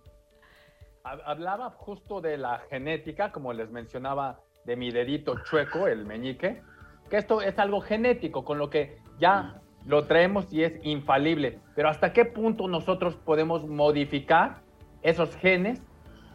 Hablaba 1.03 1.71
justo 1.71 2.21
de 2.21 2.37
la 2.37 2.61
genética, 2.69 3.31
como 3.31 3.53
les 3.53 3.71
mencionaba, 3.71 4.41
de 4.65 4.75
mi 4.75 4.91
dedito 4.91 5.35
chueco, 5.43 5.87
el 5.87 6.05
meñique, 6.05 6.61
que 7.09 7.17
esto 7.17 7.41
es 7.41 7.57
algo 7.57 7.81
genético, 7.81 8.43
con 8.43 8.57
lo 8.57 8.69
que 8.69 8.97
ya 9.19 9.61
lo 9.89 10.05
traemos 10.05 10.53
y 10.53 10.63
es 10.63 10.79
infalible. 10.83 11.57
Pero 11.75 11.89
¿hasta 11.89 12.13
qué 12.13 12.23
punto 12.23 12.67
nosotros 12.67 13.15
podemos 13.15 13.67
modificar 13.67 14.61
esos 15.01 15.35
genes 15.35 15.81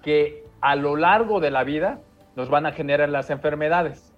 que 0.02 0.43
a 0.60 0.74
lo 0.74 0.97
largo 0.97 1.39
de 1.39 1.52
la 1.52 1.62
vida 1.62 2.01
nos 2.35 2.51
van 2.51 2.66
a 2.66 2.72
generar 2.72 3.09
las 3.10 3.31
enfermedades? 3.31 4.12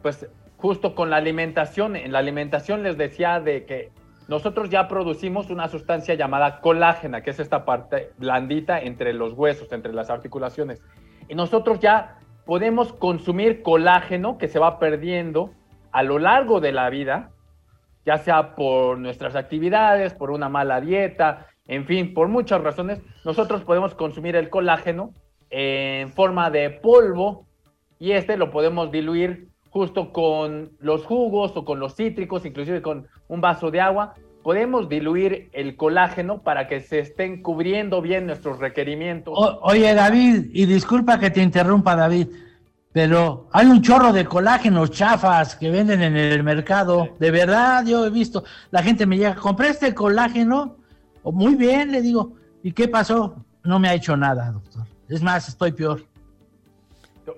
Pues 0.00 0.26
justo 0.56 0.94
con 0.94 1.10
la 1.10 1.16
alimentación, 1.16 1.94
en 1.94 2.10
la 2.10 2.20
alimentación 2.20 2.82
les 2.82 2.96
decía 2.96 3.38
de 3.38 3.66
que 3.66 3.90
nosotros 4.28 4.70
ya 4.70 4.88
producimos 4.88 5.50
una 5.50 5.68
sustancia 5.68 6.14
llamada 6.14 6.62
colágena, 6.62 7.20
que 7.20 7.30
es 7.30 7.38
esta 7.38 7.66
parte 7.66 8.12
blandita 8.16 8.80
entre 8.80 9.12
los 9.12 9.34
huesos, 9.34 9.72
entre 9.72 9.92
las 9.92 10.08
articulaciones. 10.08 10.82
Y 11.28 11.34
nosotros 11.34 11.80
ya 11.80 12.16
podemos 12.46 12.94
consumir 12.94 13.62
colágeno 13.62 14.38
que 14.38 14.48
se 14.48 14.58
va 14.58 14.78
perdiendo 14.78 15.50
a 15.92 16.02
lo 16.02 16.18
largo 16.18 16.60
de 16.60 16.72
la 16.72 16.88
vida 16.88 17.32
ya 18.04 18.18
sea 18.18 18.54
por 18.54 18.98
nuestras 18.98 19.36
actividades, 19.36 20.14
por 20.14 20.30
una 20.30 20.48
mala 20.48 20.80
dieta, 20.80 21.46
en 21.66 21.86
fin, 21.86 22.14
por 22.14 22.28
muchas 22.28 22.62
razones, 22.62 23.00
nosotros 23.24 23.62
podemos 23.62 23.94
consumir 23.94 24.34
el 24.34 24.50
colágeno 24.50 25.12
en 25.50 26.10
forma 26.12 26.50
de 26.50 26.70
polvo 26.70 27.46
y 27.98 28.12
este 28.12 28.36
lo 28.36 28.50
podemos 28.50 28.90
diluir 28.90 29.48
justo 29.68 30.12
con 30.12 30.72
los 30.80 31.04
jugos 31.04 31.56
o 31.56 31.64
con 31.64 31.78
los 31.78 31.94
cítricos, 31.94 32.44
inclusive 32.44 32.82
con 32.82 33.06
un 33.28 33.40
vaso 33.40 33.70
de 33.70 33.80
agua. 33.80 34.14
Podemos 34.42 34.88
diluir 34.88 35.48
el 35.52 35.76
colágeno 35.76 36.42
para 36.42 36.66
que 36.66 36.80
se 36.80 36.98
estén 36.98 37.42
cubriendo 37.42 38.02
bien 38.02 38.26
nuestros 38.26 38.58
requerimientos. 38.58 39.38
oye, 39.62 39.94
David, 39.94 40.46
y 40.52 40.66
disculpa 40.66 41.20
que 41.20 41.30
te 41.30 41.42
interrumpa, 41.42 41.94
David. 41.94 42.28
Pero 42.92 43.48
hay 43.52 43.66
un 43.66 43.82
chorro 43.82 44.12
de 44.12 44.24
colágenos 44.24 44.90
chafas 44.90 45.54
que 45.54 45.70
venden 45.70 46.02
en 46.02 46.16
el 46.16 46.42
mercado. 46.42 47.16
De 47.20 47.30
verdad, 47.30 47.84
yo 47.86 48.04
he 48.04 48.10
visto. 48.10 48.42
La 48.70 48.82
gente 48.82 49.06
me 49.06 49.16
llega, 49.16 49.36
compré 49.36 49.68
este 49.68 49.94
colágeno. 49.94 50.76
Oh, 51.22 51.30
muy 51.30 51.54
bien, 51.54 51.92
le 51.92 52.02
digo. 52.02 52.32
¿Y 52.62 52.72
qué 52.72 52.88
pasó? 52.88 53.44
No 53.62 53.78
me 53.78 53.88
ha 53.88 53.94
hecho 53.94 54.16
nada, 54.16 54.50
doctor. 54.50 54.84
Es 55.08 55.22
más, 55.22 55.48
estoy 55.48 55.72
peor. 55.72 56.02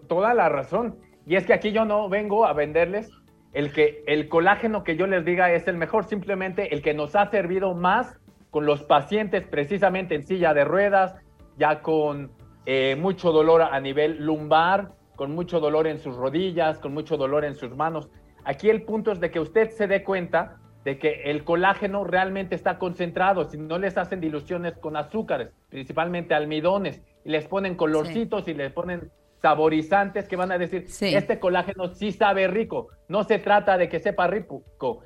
Toda 0.08 0.32
la 0.32 0.48
razón. 0.48 0.96
Y 1.26 1.36
es 1.36 1.46
que 1.46 1.52
aquí 1.52 1.72
yo 1.72 1.84
no 1.84 2.08
vengo 2.08 2.46
a 2.46 2.54
venderles 2.54 3.10
el 3.52 3.72
que 3.72 4.02
el 4.06 4.28
colágeno 4.28 4.82
que 4.82 4.96
yo 4.96 5.06
les 5.06 5.24
diga 5.24 5.52
es 5.52 5.68
el 5.68 5.76
mejor, 5.76 6.06
simplemente 6.06 6.74
el 6.74 6.82
que 6.82 6.94
nos 6.94 7.14
ha 7.14 7.30
servido 7.30 7.74
más 7.74 8.18
con 8.50 8.66
los 8.66 8.82
pacientes 8.82 9.46
precisamente 9.46 10.14
en 10.14 10.26
silla 10.26 10.54
de 10.54 10.64
ruedas, 10.64 11.14
ya 11.58 11.80
con 11.82 12.32
eh, 12.64 12.96
mucho 12.98 13.30
dolor 13.30 13.62
a 13.62 13.78
nivel 13.80 14.24
lumbar, 14.24 14.92
con 15.22 15.36
mucho 15.36 15.60
dolor 15.60 15.86
en 15.86 16.00
sus 16.00 16.16
rodillas, 16.16 16.80
con 16.80 16.92
mucho 16.92 17.16
dolor 17.16 17.44
en 17.44 17.54
sus 17.54 17.76
manos. 17.76 18.08
Aquí 18.42 18.68
el 18.70 18.82
punto 18.82 19.12
es 19.12 19.20
de 19.20 19.30
que 19.30 19.38
usted 19.38 19.70
se 19.70 19.86
dé 19.86 20.02
cuenta 20.02 20.56
de 20.84 20.98
que 20.98 21.30
el 21.30 21.44
colágeno 21.44 22.02
realmente 22.02 22.56
está 22.56 22.76
concentrado, 22.76 23.48
si 23.48 23.56
no 23.56 23.78
les 23.78 23.96
hacen 23.96 24.20
diluciones 24.20 24.76
con 24.78 24.96
azúcares, 24.96 25.50
principalmente 25.68 26.34
almidones, 26.34 27.00
y 27.24 27.30
les 27.30 27.46
ponen 27.46 27.76
colorcitos 27.76 28.48
y 28.48 28.54
les 28.54 28.72
ponen 28.72 29.12
saborizantes 29.36 30.26
que 30.26 30.34
van 30.34 30.50
a 30.50 30.58
decir, 30.58 30.86
este 30.88 31.38
colágeno 31.38 31.94
sí 31.94 32.10
sabe 32.10 32.48
rico. 32.48 32.88
No 33.06 33.22
se 33.22 33.38
trata 33.38 33.78
de 33.78 33.88
que 33.88 34.00
sepa 34.00 34.26
rico, 34.26 34.64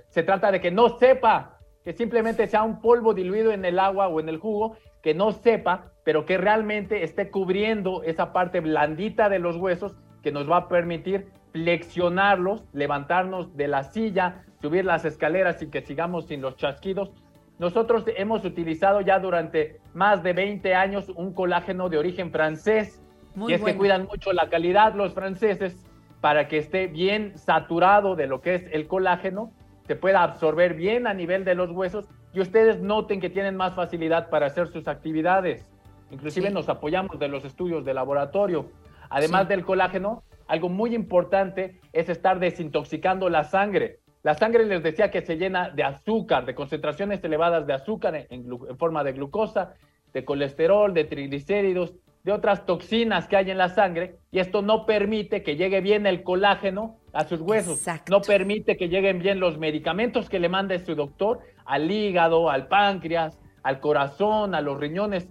se 0.08 0.22
trata 0.22 0.50
de 0.50 0.62
que 0.62 0.70
no 0.70 0.96
sepa, 0.98 1.58
que 1.84 1.92
simplemente 1.92 2.46
sea 2.46 2.62
un 2.62 2.80
polvo 2.80 3.12
diluido 3.12 3.52
en 3.52 3.66
el 3.66 3.78
agua 3.78 4.08
o 4.08 4.18
en 4.18 4.30
el 4.30 4.38
jugo, 4.38 4.78
que 5.02 5.12
no 5.12 5.32
sepa, 5.32 5.92
pero 6.04 6.24
que 6.24 6.38
realmente 6.38 7.04
esté 7.04 7.30
cubriendo 7.30 8.02
esa 8.02 8.32
parte 8.32 8.60
blandita 8.60 9.28
de 9.28 9.40
los 9.40 9.56
huesos 9.56 9.94
que 10.26 10.32
nos 10.32 10.50
va 10.50 10.56
a 10.56 10.68
permitir 10.68 11.28
flexionarlos, 11.52 12.64
levantarnos 12.72 13.56
de 13.56 13.68
la 13.68 13.84
silla, 13.84 14.42
subir 14.60 14.84
las 14.84 15.04
escaleras 15.04 15.62
y 15.62 15.68
que 15.68 15.82
sigamos 15.82 16.26
sin 16.26 16.40
los 16.40 16.56
chasquidos. 16.56 17.12
Nosotros 17.60 18.02
hemos 18.08 18.44
utilizado 18.44 19.02
ya 19.02 19.20
durante 19.20 19.78
más 19.94 20.24
de 20.24 20.32
20 20.32 20.74
años 20.74 21.12
un 21.14 21.32
colágeno 21.32 21.88
de 21.88 21.98
origen 21.98 22.32
francés 22.32 23.00
y 23.36 23.52
es 23.52 23.62
que 23.62 23.76
cuidan 23.76 24.06
mucho 24.06 24.32
la 24.32 24.48
calidad 24.48 24.96
los 24.96 25.14
franceses 25.14 25.76
para 26.20 26.48
que 26.48 26.58
esté 26.58 26.88
bien 26.88 27.38
saturado 27.38 28.16
de 28.16 28.26
lo 28.26 28.40
que 28.40 28.56
es 28.56 28.64
el 28.72 28.88
colágeno, 28.88 29.52
se 29.86 29.94
pueda 29.94 30.24
absorber 30.24 30.74
bien 30.74 31.06
a 31.06 31.14
nivel 31.14 31.44
de 31.44 31.54
los 31.54 31.70
huesos 31.70 32.08
y 32.32 32.40
ustedes 32.40 32.80
noten 32.80 33.20
que 33.20 33.30
tienen 33.30 33.54
más 33.54 33.76
facilidad 33.76 34.28
para 34.28 34.46
hacer 34.46 34.66
sus 34.66 34.88
actividades. 34.88 35.70
Inclusive 36.10 36.50
nos 36.50 36.68
apoyamos 36.68 37.16
de 37.20 37.28
los 37.28 37.44
estudios 37.44 37.84
de 37.84 37.94
laboratorio. 37.94 38.66
Además 39.10 39.48
del 39.48 39.64
colágeno, 39.64 40.22
algo 40.46 40.68
muy 40.68 40.94
importante 40.94 41.80
es 41.92 42.08
estar 42.08 42.38
desintoxicando 42.38 43.28
la 43.28 43.44
sangre. 43.44 44.00
La 44.22 44.34
sangre 44.34 44.64
les 44.64 44.82
decía 44.82 45.10
que 45.10 45.22
se 45.22 45.36
llena 45.36 45.70
de 45.70 45.84
azúcar, 45.84 46.46
de 46.46 46.54
concentraciones 46.54 47.22
elevadas 47.22 47.66
de 47.66 47.74
azúcar 47.74 48.26
en 48.28 48.78
forma 48.78 49.04
de 49.04 49.12
glucosa, 49.12 49.74
de 50.12 50.24
colesterol, 50.24 50.94
de 50.94 51.04
triglicéridos, 51.04 51.94
de 52.26 52.32
otras 52.32 52.66
toxinas 52.66 53.28
que 53.28 53.36
hay 53.36 53.52
en 53.52 53.58
la 53.58 53.68
sangre 53.68 54.16
y 54.32 54.40
esto 54.40 54.60
no 54.60 54.84
permite 54.84 55.44
que 55.44 55.54
llegue 55.54 55.80
bien 55.80 56.08
el 56.08 56.24
colágeno 56.24 56.96
a 57.12 57.24
sus 57.24 57.40
huesos, 57.40 57.86
no 58.10 58.20
permite 58.20 58.76
que 58.76 58.88
lleguen 58.88 59.20
bien 59.20 59.38
los 59.38 59.58
medicamentos 59.58 60.28
que 60.28 60.40
le 60.40 60.48
mande 60.48 60.80
su 60.80 60.96
doctor 60.96 61.38
al 61.64 61.88
hígado, 61.88 62.50
al 62.50 62.66
páncreas, 62.66 63.38
al 63.62 63.78
corazón, 63.78 64.56
a 64.56 64.60
los 64.60 64.76
riñones. 64.76 65.28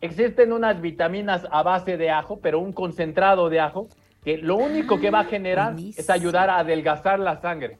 Existen 0.00 0.52
unas 0.52 0.80
vitaminas 0.80 1.46
a 1.50 1.62
base 1.62 1.96
de 1.96 2.10
ajo, 2.10 2.40
pero 2.40 2.58
un 2.60 2.72
concentrado 2.72 3.48
de 3.48 3.60
ajo, 3.60 3.88
que 4.22 4.38
lo 4.38 4.56
único 4.56 5.00
que 5.00 5.10
va 5.10 5.20
a 5.20 5.22
ah, 5.22 5.26
generar 5.26 5.76
es 5.78 6.10
ayudar 6.10 6.50
a 6.50 6.58
adelgazar 6.58 7.18
la 7.18 7.40
sangre, 7.40 7.78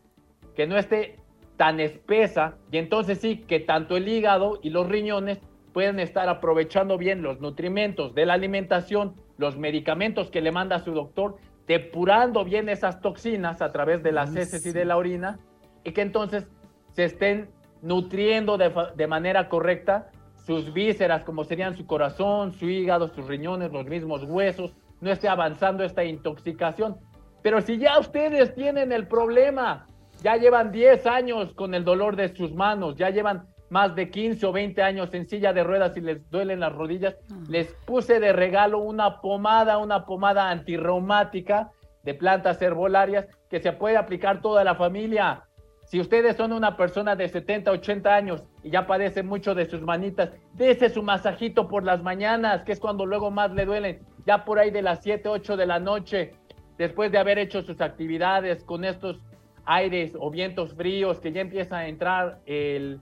que 0.55 0.67
no 0.67 0.79
esté 0.79 1.19
tan 1.57 1.81
espesa 1.81 2.57
y 2.71 2.79
entonces 2.79 3.19
sí 3.19 3.39
que 3.39 3.61
tanto 3.61 3.97
el 3.97 4.09
hígado 4.09 4.59
y 4.63 4.71
los 4.71 4.89
riñones 4.89 5.41
pueden 5.73 5.99
estar 6.01 6.29
aprovechando 6.29 6.97
bien 6.97 7.21
los 7.23 7.41
nutrimentos 7.41 8.15
de 8.15 8.27
la 8.27 8.35
alimentación, 8.35 9.15
los 9.37 9.59
medicamentos 9.59 10.31
que 10.31 10.41
le 10.41 10.53
manda 10.53 10.79
su 10.79 10.93
doctor, 10.93 11.37
depurando 11.67 12.45
bien 12.45 12.69
esas 12.69 13.01
toxinas 13.01 13.61
a 13.61 13.73
través 13.73 14.03
de 14.03 14.13
las 14.13 14.35
heces 14.35 14.65
y 14.65 14.73
de 14.73 14.85
la 14.85 14.97
orina, 14.97 15.39
y 15.85 15.93
que 15.93 16.01
entonces 16.01 16.49
se 16.93 17.05
estén 17.05 17.51
nutriendo 17.83 18.57
de, 18.57 18.73
de 18.95 19.07
manera 19.07 19.49
correcta 19.49 20.11
sus 20.47 20.73
vísceras, 20.73 21.25
como 21.25 21.45
serían 21.45 21.77
su 21.77 21.87
corazón, 21.87 22.53
su 22.53 22.69
hígado, 22.69 23.09
sus 23.09 23.27
riñones, 23.27 23.73
los 23.73 23.87
mismos 23.87 24.23
huesos, 24.23 24.73
no 25.01 25.11
esté 25.11 25.29
avanzando 25.29 25.83
esta 25.83 26.05
intoxicación. 26.05 26.97
Pero 27.43 27.61
si 27.61 27.79
ya 27.79 27.99
ustedes 27.99 28.55
tienen 28.55 28.93
el 28.93 29.09
problema, 29.09 29.87
ya 30.23 30.37
llevan 30.37 30.71
10 30.71 31.07
años 31.07 31.53
con 31.55 31.75
el 31.75 31.85
dolor 31.85 32.15
de 32.15 32.35
sus 32.35 32.55
manos, 32.55 32.97
ya 32.97 33.11
llevan 33.11 33.49
más 33.71 33.97
de 33.97 34.09
15 34.09 34.47
o 34.47 34.53
20 34.53 34.83
años 34.83 35.13
en 35.15 35.29
silla 35.29 35.53
de 35.53 35.65
ruedas 35.65 35.97
y 35.97 36.01
les 36.01 36.31
duelen 36.31 36.61
las 36.61 36.73
rodillas, 36.73 37.17
les 37.49 37.67
puse 37.85 38.21
de 38.21 38.33
regalo 38.33 38.79
una 38.79 39.21
pomada, 39.21 39.79
una 39.79 40.07
pomada 40.07 40.51
antirreumática 40.51 41.73
de 42.05 42.15
plantas 42.15 42.63
herbolarias 42.63 43.27
que 43.51 43.59
se 43.59 43.73
puede 43.73 43.97
aplicar 43.97 44.41
toda 44.41 44.63
la 44.63 44.77
familia. 44.77 45.43
Si 45.87 46.01
ustedes 46.01 46.37
son 46.37 46.53
una 46.53 46.77
persona 46.77 47.15
de 47.15 47.29
70, 47.29 47.71
80 47.71 48.15
años 48.15 48.45
y 48.65 48.71
ya 48.71 48.87
padecen 48.87 49.27
mucho 49.27 49.55
de 49.55 49.67
sus 49.67 49.83
manitas, 49.83 50.31
dése 50.55 50.91
su 50.91 51.03
masajito 51.03 51.69
por 51.69 51.85
las 51.85 52.03
mañanas, 52.03 52.65
que 52.65 52.73
es 52.73 52.81
cuando 52.81 53.07
luego 53.07 53.31
más 53.31 53.53
le 53.53 53.65
duelen, 53.65 54.01
ya 54.27 54.45
por 54.45 54.59
ahí 54.59 54.73
de 54.73 54.83
las 54.83 55.03
7, 55.05 55.29
8 55.29 55.57
de 55.57 55.67
la 55.67 55.79
noche, 55.79 56.33
después 56.77 57.13
de 57.13 57.19
haber 57.19 57.39
hecho 57.39 57.63
sus 57.63 57.81
actividades 57.81 58.65
con 58.65 58.85
estos 58.85 59.21
aires 59.65 60.13
o 60.19 60.31
vientos 60.31 60.75
fríos 60.75 61.21
que 61.21 61.31
ya 61.33 61.41
empieza 61.41 61.79
a 61.79 61.89
entrar 61.89 62.41
el, 62.47 63.01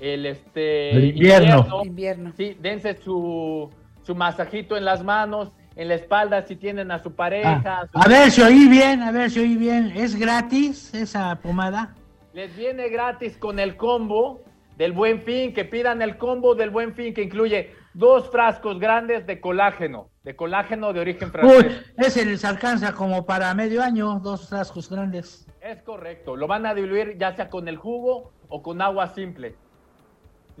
el 0.00 0.24
este 0.24 0.92
invierno. 0.92 1.82
invierno. 1.84 2.32
Sí, 2.34 2.56
dense 2.60 2.96
su, 2.96 3.68
su 4.02 4.14
masajito 4.14 4.76
en 4.76 4.86
las 4.86 5.04
manos, 5.04 5.52
en 5.80 5.88
la 5.88 5.94
espalda 5.94 6.42
si 6.42 6.56
tienen 6.56 6.90
a 6.90 7.02
su 7.02 7.14
pareja. 7.14 7.62
Ah, 7.64 7.86
a 7.94 8.06
ver 8.06 8.30
si 8.30 8.42
oí 8.42 8.68
bien, 8.68 9.00
a 9.00 9.12
ver 9.12 9.30
si 9.30 9.40
oí 9.40 9.56
bien. 9.56 9.92
¿Es 9.96 10.14
gratis 10.14 10.92
esa 10.92 11.34
pomada? 11.36 11.94
Les 12.34 12.54
viene 12.54 12.90
gratis 12.90 13.38
con 13.38 13.58
el 13.58 13.78
combo 13.78 14.42
del 14.76 14.92
Buen 14.92 15.22
Fin, 15.22 15.54
que 15.54 15.64
pidan 15.64 16.02
el 16.02 16.18
combo 16.18 16.54
del 16.54 16.68
Buen 16.68 16.94
Fin 16.94 17.14
que 17.14 17.22
incluye 17.22 17.74
dos 17.94 18.30
frascos 18.30 18.78
grandes 18.78 19.26
de 19.26 19.40
colágeno, 19.40 20.10
de 20.22 20.36
colágeno 20.36 20.92
de 20.92 21.00
origen 21.00 21.32
francés. 21.32 21.64
Uy, 21.64 22.04
ese 22.04 22.26
les 22.26 22.44
alcanza 22.44 22.92
como 22.92 23.24
para 23.24 23.54
medio 23.54 23.82
año, 23.82 24.20
dos 24.20 24.50
frascos 24.50 24.90
grandes. 24.90 25.48
Es 25.62 25.82
correcto, 25.82 26.36
lo 26.36 26.46
van 26.46 26.66
a 26.66 26.74
diluir 26.74 27.16
ya 27.16 27.34
sea 27.34 27.48
con 27.48 27.68
el 27.68 27.78
jugo 27.78 28.32
o 28.50 28.62
con 28.62 28.82
agua 28.82 29.08
simple 29.14 29.54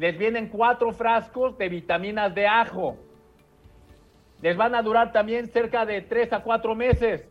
les 0.00 0.16
vienen 0.16 0.48
cuatro 0.48 0.92
frascos 0.92 1.58
de 1.58 1.68
vitaminas 1.68 2.34
de 2.34 2.46
ajo. 2.46 2.96
Les 4.42 4.56
van 4.56 4.74
a 4.74 4.82
durar 4.82 5.12
también 5.12 5.48
cerca 5.48 5.84
de 5.84 6.00
tres 6.00 6.32
a 6.32 6.42
cuatro 6.42 6.74
meses. 6.74 7.28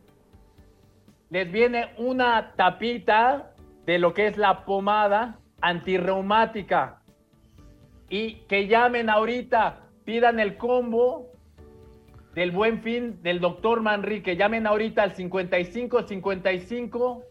Les 1.30 1.52
viene 1.52 1.94
una 1.98 2.54
tapita 2.56 3.52
de 3.86 4.00
lo 4.00 4.14
que 4.14 4.28
es 4.28 4.38
la 4.38 4.66
pomada 4.66 5.40
antirreumática. 5.62 7.02
Y 8.10 8.36
que 8.48 8.68
llamen 8.68 9.10
ahorita, 9.10 9.82
pidan 10.06 10.40
el 10.40 10.58
combo 10.58 11.30
del 12.34 12.52
buen 12.52 12.82
fin 12.82 13.22
del 13.22 13.40
doctor 13.40 13.82
Manrique. 13.82 14.36
Llamen 14.36 14.68
ahorita 14.68 15.04
al 15.04 15.16
55 15.16 16.04
55 16.04 17.24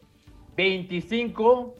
25 0.56 1.74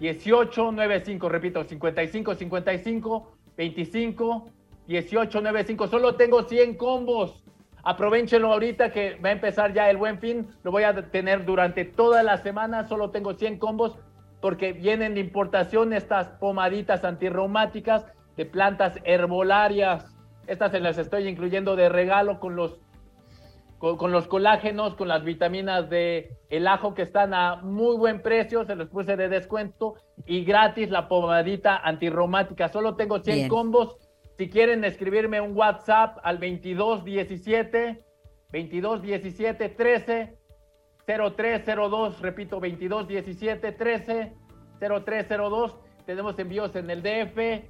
1895, 0.00 1.28
repito, 1.28 1.64
55 1.64 2.34
55 2.34 3.32
25 3.56 4.50
1895. 4.88 5.86
Solo 5.86 6.16
tengo 6.16 6.42
100 6.42 6.76
combos. 6.76 7.44
Aprovechenlo 7.84 8.52
ahorita 8.52 8.90
que 8.90 9.14
va 9.16 9.28
a 9.28 9.32
empezar 9.32 9.72
ya 9.72 9.88
el 9.88 9.96
buen 9.96 10.18
fin. 10.18 10.48
Lo 10.64 10.72
voy 10.72 10.82
a 10.82 11.10
tener 11.10 11.44
durante 11.44 11.84
toda 11.84 12.22
la 12.22 12.38
semana. 12.38 12.88
Solo 12.88 13.10
tengo 13.10 13.34
100 13.34 13.58
combos 13.58 13.96
porque 14.40 14.72
vienen 14.72 15.14
de 15.14 15.20
importación 15.20 15.92
estas 15.92 16.28
pomaditas 16.40 17.04
antirreumáticas 17.04 18.06
de 18.36 18.46
plantas 18.46 18.94
herbolarias. 19.04 20.16
Estas 20.46 20.72
se 20.72 20.80
las 20.80 20.96
estoy 20.98 21.28
incluyendo 21.28 21.76
de 21.76 21.88
regalo 21.88 22.40
con 22.40 22.56
los 22.56 22.80
con, 23.78 24.10
los 24.10 24.26
colágenos, 24.26 24.96
con 24.96 25.06
las 25.06 25.22
vitaminas 25.22 25.88
de 25.88 26.36
el 26.50 26.66
ajo 26.66 26.94
que 26.94 27.02
están 27.02 27.32
a 27.32 27.56
muy 27.56 27.96
buen 27.96 28.22
precio, 28.22 28.64
se 28.64 28.74
los 28.74 28.88
puse 28.88 29.16
de 29.16 29.28
descuento 29.28 29.94
y 30.26 30.44
gratis 30.44 30.90
la 30.90 31.06
pomadita 31.06 31.76
antirromática. 31.76 32.68
Solo 32.68 32.96
tengo 32.96 33.20
100 33.20 33.48
combos. 33.48 33.96
Si 34.38 34.48
quieren 34.48 34.84
escribirme 34.84 35.40
un 35.40 35.56
WhatsApp 35.56 36.18
al 36.22 36.38
2217 36.38 38.04
2217 38.52 39.68
13 39.68 40.38
0302, 41.04 42.20
repito, 42.20 42.56
2217 42.60 43.72
13 43.72 44.32
0302. 44.78 45.76
Tenemos 46.06 46.38
envíos 46.38 46.76
en 46.76 46.88
el 46.88 47.02
DF, 47.02 47.64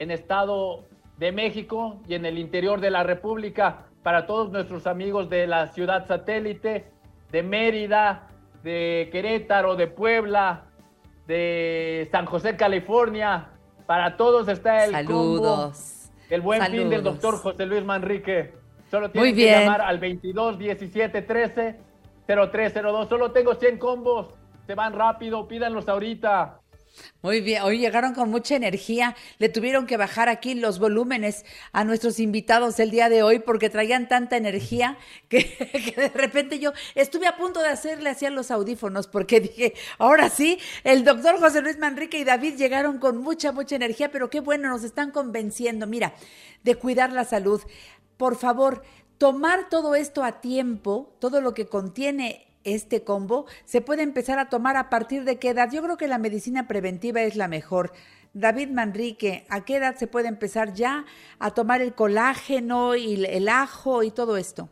en 0.00 0.10
Estado 0.10 0.84
de 1.18 1.30
México 1.30 2.00
y 2.08 2.14
en 2.14 2.26
el 2.26 2.36
interior 2.36 2.80
de 2.80 2.90
la 2.90 3.04
República 3.04 3.86
para 4.02 4.26
todos 4.26 4.50
nuestros 4.50 4.88
amigos 4.88 5.30
de 5.30 5.46
la 5.46 5.68
ciudad 5.68 6.08
satélite, 6.08 6.90
de 7.30 7.42
Mérida, 7.44 8.28
de 8.64 9.08
Querétaro, 9.12 9.76
de 9.76 9.86
Puebla, 9.86 10.64
de 11.28 12.08
San 12.10 12.26
José, 12.26 12.56
California. 12.56 13.50
Para 13.86 14.16
todos 14.16 14.48
está 14.48 14.84
el 14.84 14.90
Saludos. 14.90 15.97
El 16.30 16.40
buen 16.40 16.62
fin 16.66 16.90
del 16.90 17.02
doctor 17.02 17.36
José 17.38 17.66
Luis 17.66 17.84
Manrique. 17.84 18.52
Solo 18.90 19.10
tienen 19.10 19.34
que 19.34 19.50
llamar 19.50 19.80
al 19.80 19.98
22 19.98 20.58
17 20.58 21.22
13 21.22 21.76
0302. 22.26 23.08
Solo 23.08 23.32
tengo 23.32 23.54
100 23.54 23.78
combos. 23.78 24.28
Se 24.66 24.74
van 24.74 24.92
rápido, 24.92 25.48
pídanlos 25.48 25.88
ahorita. 25.88 26.60
Muy 27.20 27.40
bien, 27.40 27.62
hoy 27.62 27.78
llegaron 27.78 28.14
con 28.14 28.30
mucha 28.30 28.54
energía, 28.54 29.16
le 29.38 29.48
tuvieron 29.48 29.86
que 29.86 29.96
bajar 29.96 30.28
aquí 30.28 30.54
los 30.54 30.78
volúmenes 30.78 31.44
a 31.72 31.84
nuestros 31.84 32.20
invitados 32.20 32.78
el 32.78 32.90
día 32.90 33.08
de 33.08 33.22
hoy 33.22 33.40
porque 33.40 33.70
traían 33.70 34.08
tanta 34.08 34.36
energía 34.36 34.96
que, 35.28 35.94
de 35.96 36.08
repente 36.14 36.58
yo 36.58 36.72
estuve 36.94 37.26
a 37.26 37.36
punto 37.36 37.60
de 37.60 37.68
hacerle 37.68 38.10
así 38.10 38.26
a 38.26 38.30
los 38.30 38.50
audífonos 38.50 39.08
porque 39.08 39.40
dije, 39.40 39.74
ahora 39.98 40.30
sí, 40.30 40.58
el 40.84 41.04
doctor 41.04 41.38
José 41.40 41.60
Luis 41.60 41.78
Manrique 41.78 42.18
y 42.18 42.24
David 42.24 42.56
llegaron 42.56 42.98
con 42.98 43.18
mucha, 43.18 43.52
mucha 43.52 43.76
energía, 43.76 44.10
pero 44.10 44.30
qué 44.30 44.40
bueno, 44.40 44.68
nos 44.68 44.84
están 44.84 45.10
convenciendo, 45.10 45.86
mira, 45.86 46.14
de 46.62 46.76
cuidar 46.76 47.12
la 47.12 47.24
salud. 47.24 47.60
Por 48.16 48.36
favor, 48.36 48.82
tomar 49.18 49.68
todo 49.68 49.94
esto 49.94 50.22
a 50.22 50.40
tiempo, 50.40 51.16
todo 51.20 51.40
lo 51.40 51.54
que 51.54 51.66
contiene 51.66 52.47
este 52.74 53.04
combo, 53.04 53.46
se 53.64 53.80
puede 53.80 54.02
empezar 54.02 54.38
a 54.38 54.48
tomar 54.48 54.76
a 54.76 54.90
partir 54.90 55.24
de 55.24 55.38
qué 55.38 55.50
edad. 55.50 55.70
Yo 55.72 55.82
creo 55.82 55.96
que 55.96 56.08
la 56.08 56.18
medicina 56.18 56.68
preventiva 56.68 57.22
es 57.22 57.36
la 57.36 57.48
mejor. 57.48 57.92
David 58.34 58.70
Manrique, 58.70 59.46
¿a 59.48 59.64
qué 59.64 59.76
edad 59.76 59.96
se 59.96 60.06
puede 60.06 60.28
empezar 60.28 60.72
ya 60.72 61.04
a 61.38 61.50
tomar 61.52 61.80
el 61.80 61.94
colágeno 61.94 62.94
y 62.94 63.24
el 63.24 63.48
ajo 63.48 64.02
y 64.02 64.10
todo 64.10 64.36
esto? 64.36 64.68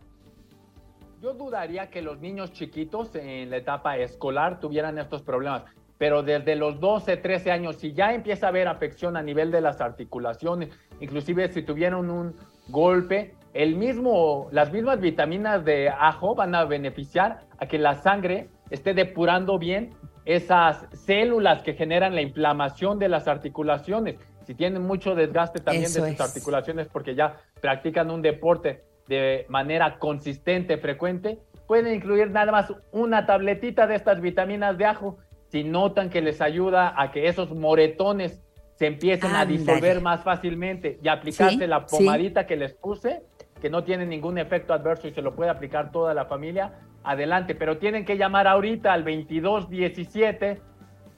Yo 1.23 1.33
dudaría 1.33 1.91
que 1.91 2.03
los 2.03 2.21
niños 2.21 2.53
chiquitos 2.53 3.15
en 3.15 3.51
la 3.51 3.57
etapa 3.57 3.97
escolar 3.97 4.61
tuvieran 4.61 4.99
estos 4.99 5.23
problemas, 5.23 5.65
pero 5.99 6.23
desde 6.23 6.55
los 6.55 6.79
12, 6.79 7.17
13 7.17 7.51
años, 7.51 7.77
si 7.77 7.95
ya 7.95 8.13
empieza 8.13 8.47
a 8.47 8.49
haber 8.51 8.69
afección 8.69 9.17
a 9.17 9.23
nivel 9.23 9.51
de 9.51 9.63
las 9.63 9.81
articulaciones, 9.81 10.69
inclusive 11.01 11.51
si 11.51 11.63
tuvieron 11.63 12.11
un 12.11 12.37
golpe, 12.69 13.35
el 13.57 13.77
mismo, 13.77 14.49
las 14.53 14.73
mismas 14.73 15.01
vitaminas 15.01 15.65
de 15.65 15.89
ajo 15.89 16.35
van 16.35 16.55
a 16.55 16.65
beneficiar 16.65 17.41
a 17.59 17.67
que 17.67 17.79
la 17.79 17.95
sangre 17.95 18.49
esté 18.71 18.93
depurando 18.93 19.59
bien 19.59 19.95
esas 20.27 20.87
células 20.93 21.63
que 21.63 21.73
generan 21.73 22.15
la 22.15 22.21
inflamación 22.21 22.99
de 22.99 23.09
las 23.09 23.29
articulaciones. 23.29 24.17
Si 24.45 24.55
tienen 24.55 24.83
mucho 24.83 25.15
desgaste 25.15 25.61
también 25.61 25.93
de 25.93 26.11
sus 26.11 26.21
articulaciones 26.21 26.89
porque 26.89 27.15
ya 27.15 27.37
practican 27.61 28.11
un 28.11 28.21
deporte 28.21 28.85
de 29.09 29.47
manera 29.49 29.99
consistente, 29.99 30.77
frecuente, 30.77 31.39
pueden 31.67 31.95
incluir 31.95 32.31
nada 32.31 32.53
más 32.53 32.73
una 32.93 33.25
tabletita 33.25 33.87
de 33.87 33.95
estas 33.95 34.21
vitaminas 34.21 34.77
de 34.77 34.85
ajo. 34.85 35.19
Si 35.49 35.65
notan 35.65 36.11
que 36.11 36.21
les 36.21 36.41
ayuda 36.41 36.93
a 37.01 37.11
que 37.11 37.29
esos 37.29 37.55
moretones 37.55 38.43
se 38.75 38.87
empiecen 38.87 39.35
a 39.35 39.47
disolver 39.47 40.03
más 40.03 40.23
fácilmente 40.23 40.99
y 41.03 41.09
aplicarse 41.09 41.67
la 41.67 41.87
pomadita 41.87 42.47
que 42.47 42.57
les 42.57 42.75
puse, 42.75 43.23
que 43.61 43.71
no 43.71 43.85
tiene 43.85 44.07
ningún 44.07 44.39
efecto 44.39 44.75
adverso 44.75 45.09
y 45.09 45.13
se 45.13 45.23
lo 45.23 45.35
puede 45.35 45.51
aplicar 45.51 45.91
toda 45.91 46.15
la 46.15 46.27
familia, 46.27 46.75
adelante. 47.03 47.55
Pero 47.55 47.79
tienen 47.79 48.05
que 48.05 48.17
llamar 48.17 48.47
ahorita 48.47 48.93
al 48.93 49.05
2217 49.05 50.61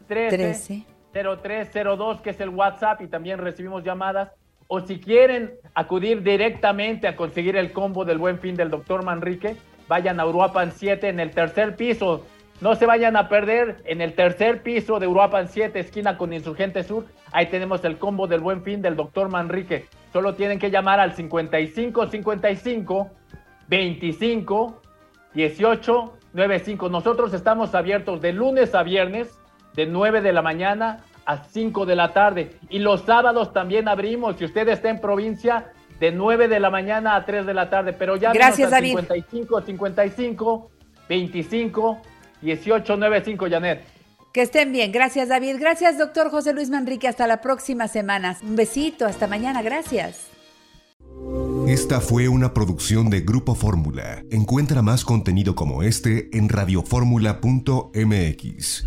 13, 0.09 0.85
0302, 1.13 2.21
que 2.23 2.31
es 2.31 2.41
el 2.41 2.49
WhatsApp, 2.49 3.03
y 3.03 3.09
también 3.09 3.39
recibimos 3.39 3.85
llamadas. 3.85 4.31
O 4.67 4.81
si 4.81 4.99
quieren 4.99 5.55
acudir 5.75 6.23
directamente 6.23 7.09
a 7.09 7.17
conseguir 7.17 7.57
el 7.57 7.73
combo 7.73 8.05
del 8.05 8.19
buen 8.19 8.39
fin 8.39 8.55
del 8.55 8.71
doctor 8.71 9.05
Manrique, 9.05 9.57
vayan 9.87 10.21
a 10.21 10.27
Uruapan 10.27 10.73
7 10.73 11.09
en 11.09 11.21
el 11.21 11.31
tercer 11.31 11.77
piso. 11.77 12.27
No 12.61 12.75
se 12.75 12.87
vayan 12.87 13.17
a 13.17 13.29
perder 13.29 13.83
en 13.85 14.01
el 14.01 14.15
tercer 14.15 14.63
piso 14.63 14.99
de 14.99 15.07
Uruapan 15.07 15.49
7, 15.49 15.79
esquina 15.79 16.19
con 16.19 16.33
Insurgente 16.33 16.83
Sur. 16.83 17.05
Ahí 17.31 17.47
tenemos 17.47 17.85
el 17.85 17.99
combo 17.99 18.27
del 18.27 18.41
buen 18.41 18.63
fin 18.63 18.83
del 18.83 18.97
doctor 18.97 19.29
Manrique. 19.29 19.87
Solo 20.13 20.35
tienen 20.35 20.59
que 20.59 20.71
llamar 20.71 20.99
al 20.99 21.15
55 21.15 22.09
55 22.09 23.11
25 23.69 24.83
18 25.35 26.13
95. 26.33 26.89
Nosotros 26.89 27.33
estamos 27.33 27.75
abiertos 27.75 28.21
de 28.21 28.33
lunes 28.33 28.75
a 28.75 28.83
viernes, 28.83 29.39
de 29.75 29.87
9 29.87 30.21
de 30.21 30.33
la 30.33 30.43
mañana 30.43 31.05
a 31.27 31.45
5 31.45 31.87
de 31.87 31.95
la 31.95 32.13
tarde. 32.13 32.51
Y 32.71 32.81
los 32.81 33.03
sábados 33.03 33.53
también 33.53 33.87
abrimos. 33.87 34.37
Si 34.37 34.45
usted 34.45 34.69
está 34.69 34.91
en 34.91 35.01
provincia, 35.01 35.73
de 36.01 36.13
9 36.13 36.49
de 36.49 36.61
la 36.61 36.71
mañana 36.71 37.17
a 37.17 37.25
3 37.25 37.47
de 37.47 37.55
la 37.55 37.71
tarde. 37.71 37.93
Pero 37.93 38.17
ya 38.17 38.33
Gracias, 38.33 38.73
al 38.73 38.85
55 38.85 39.63
55 39.63 40.71
25 41.09 42.03
18 42.43 42.97
95, 42.97 43.47
Janet. 43.51 43.99
Que 44.33 44.43
estén 44.43 44.73
bien. 44.73 44.93
Gracias, 44.93 45.29
David. 45.29 45.57
Gracias, 45.59 45.99
doctor 45.99 46.31
José 46.31 46.53
Luis 46.53 46.71
Manrique. 46.71 47.09
Hasta 47.09 47.27
la 47.27 47.41
próxima 47.41 47.89
semana. 47.89 48.37
Un 48.43 48.57
besito. 48.57 49.07
Hasta 49.07 49.27
mañana. 49.27 49.63
Gracias. 49.63 50.27
Esta 51.67 52.01
fue 52.01 52.29
una 52.29 52.55
producción 52.55 53.11
de 53.11 53.21
Grupo 53.21 53.55
Fórmula. 53.55 54.23
Encuentra 54.31 54.81
más 54.81 55.05
contenido 55.05 55.55
como 55.55 55.83
este 55.83 56.35
en 56.37 56.49
radioformula.mx. 56.49 58.87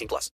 18 0.00 0.08
plus. 0.08 0.28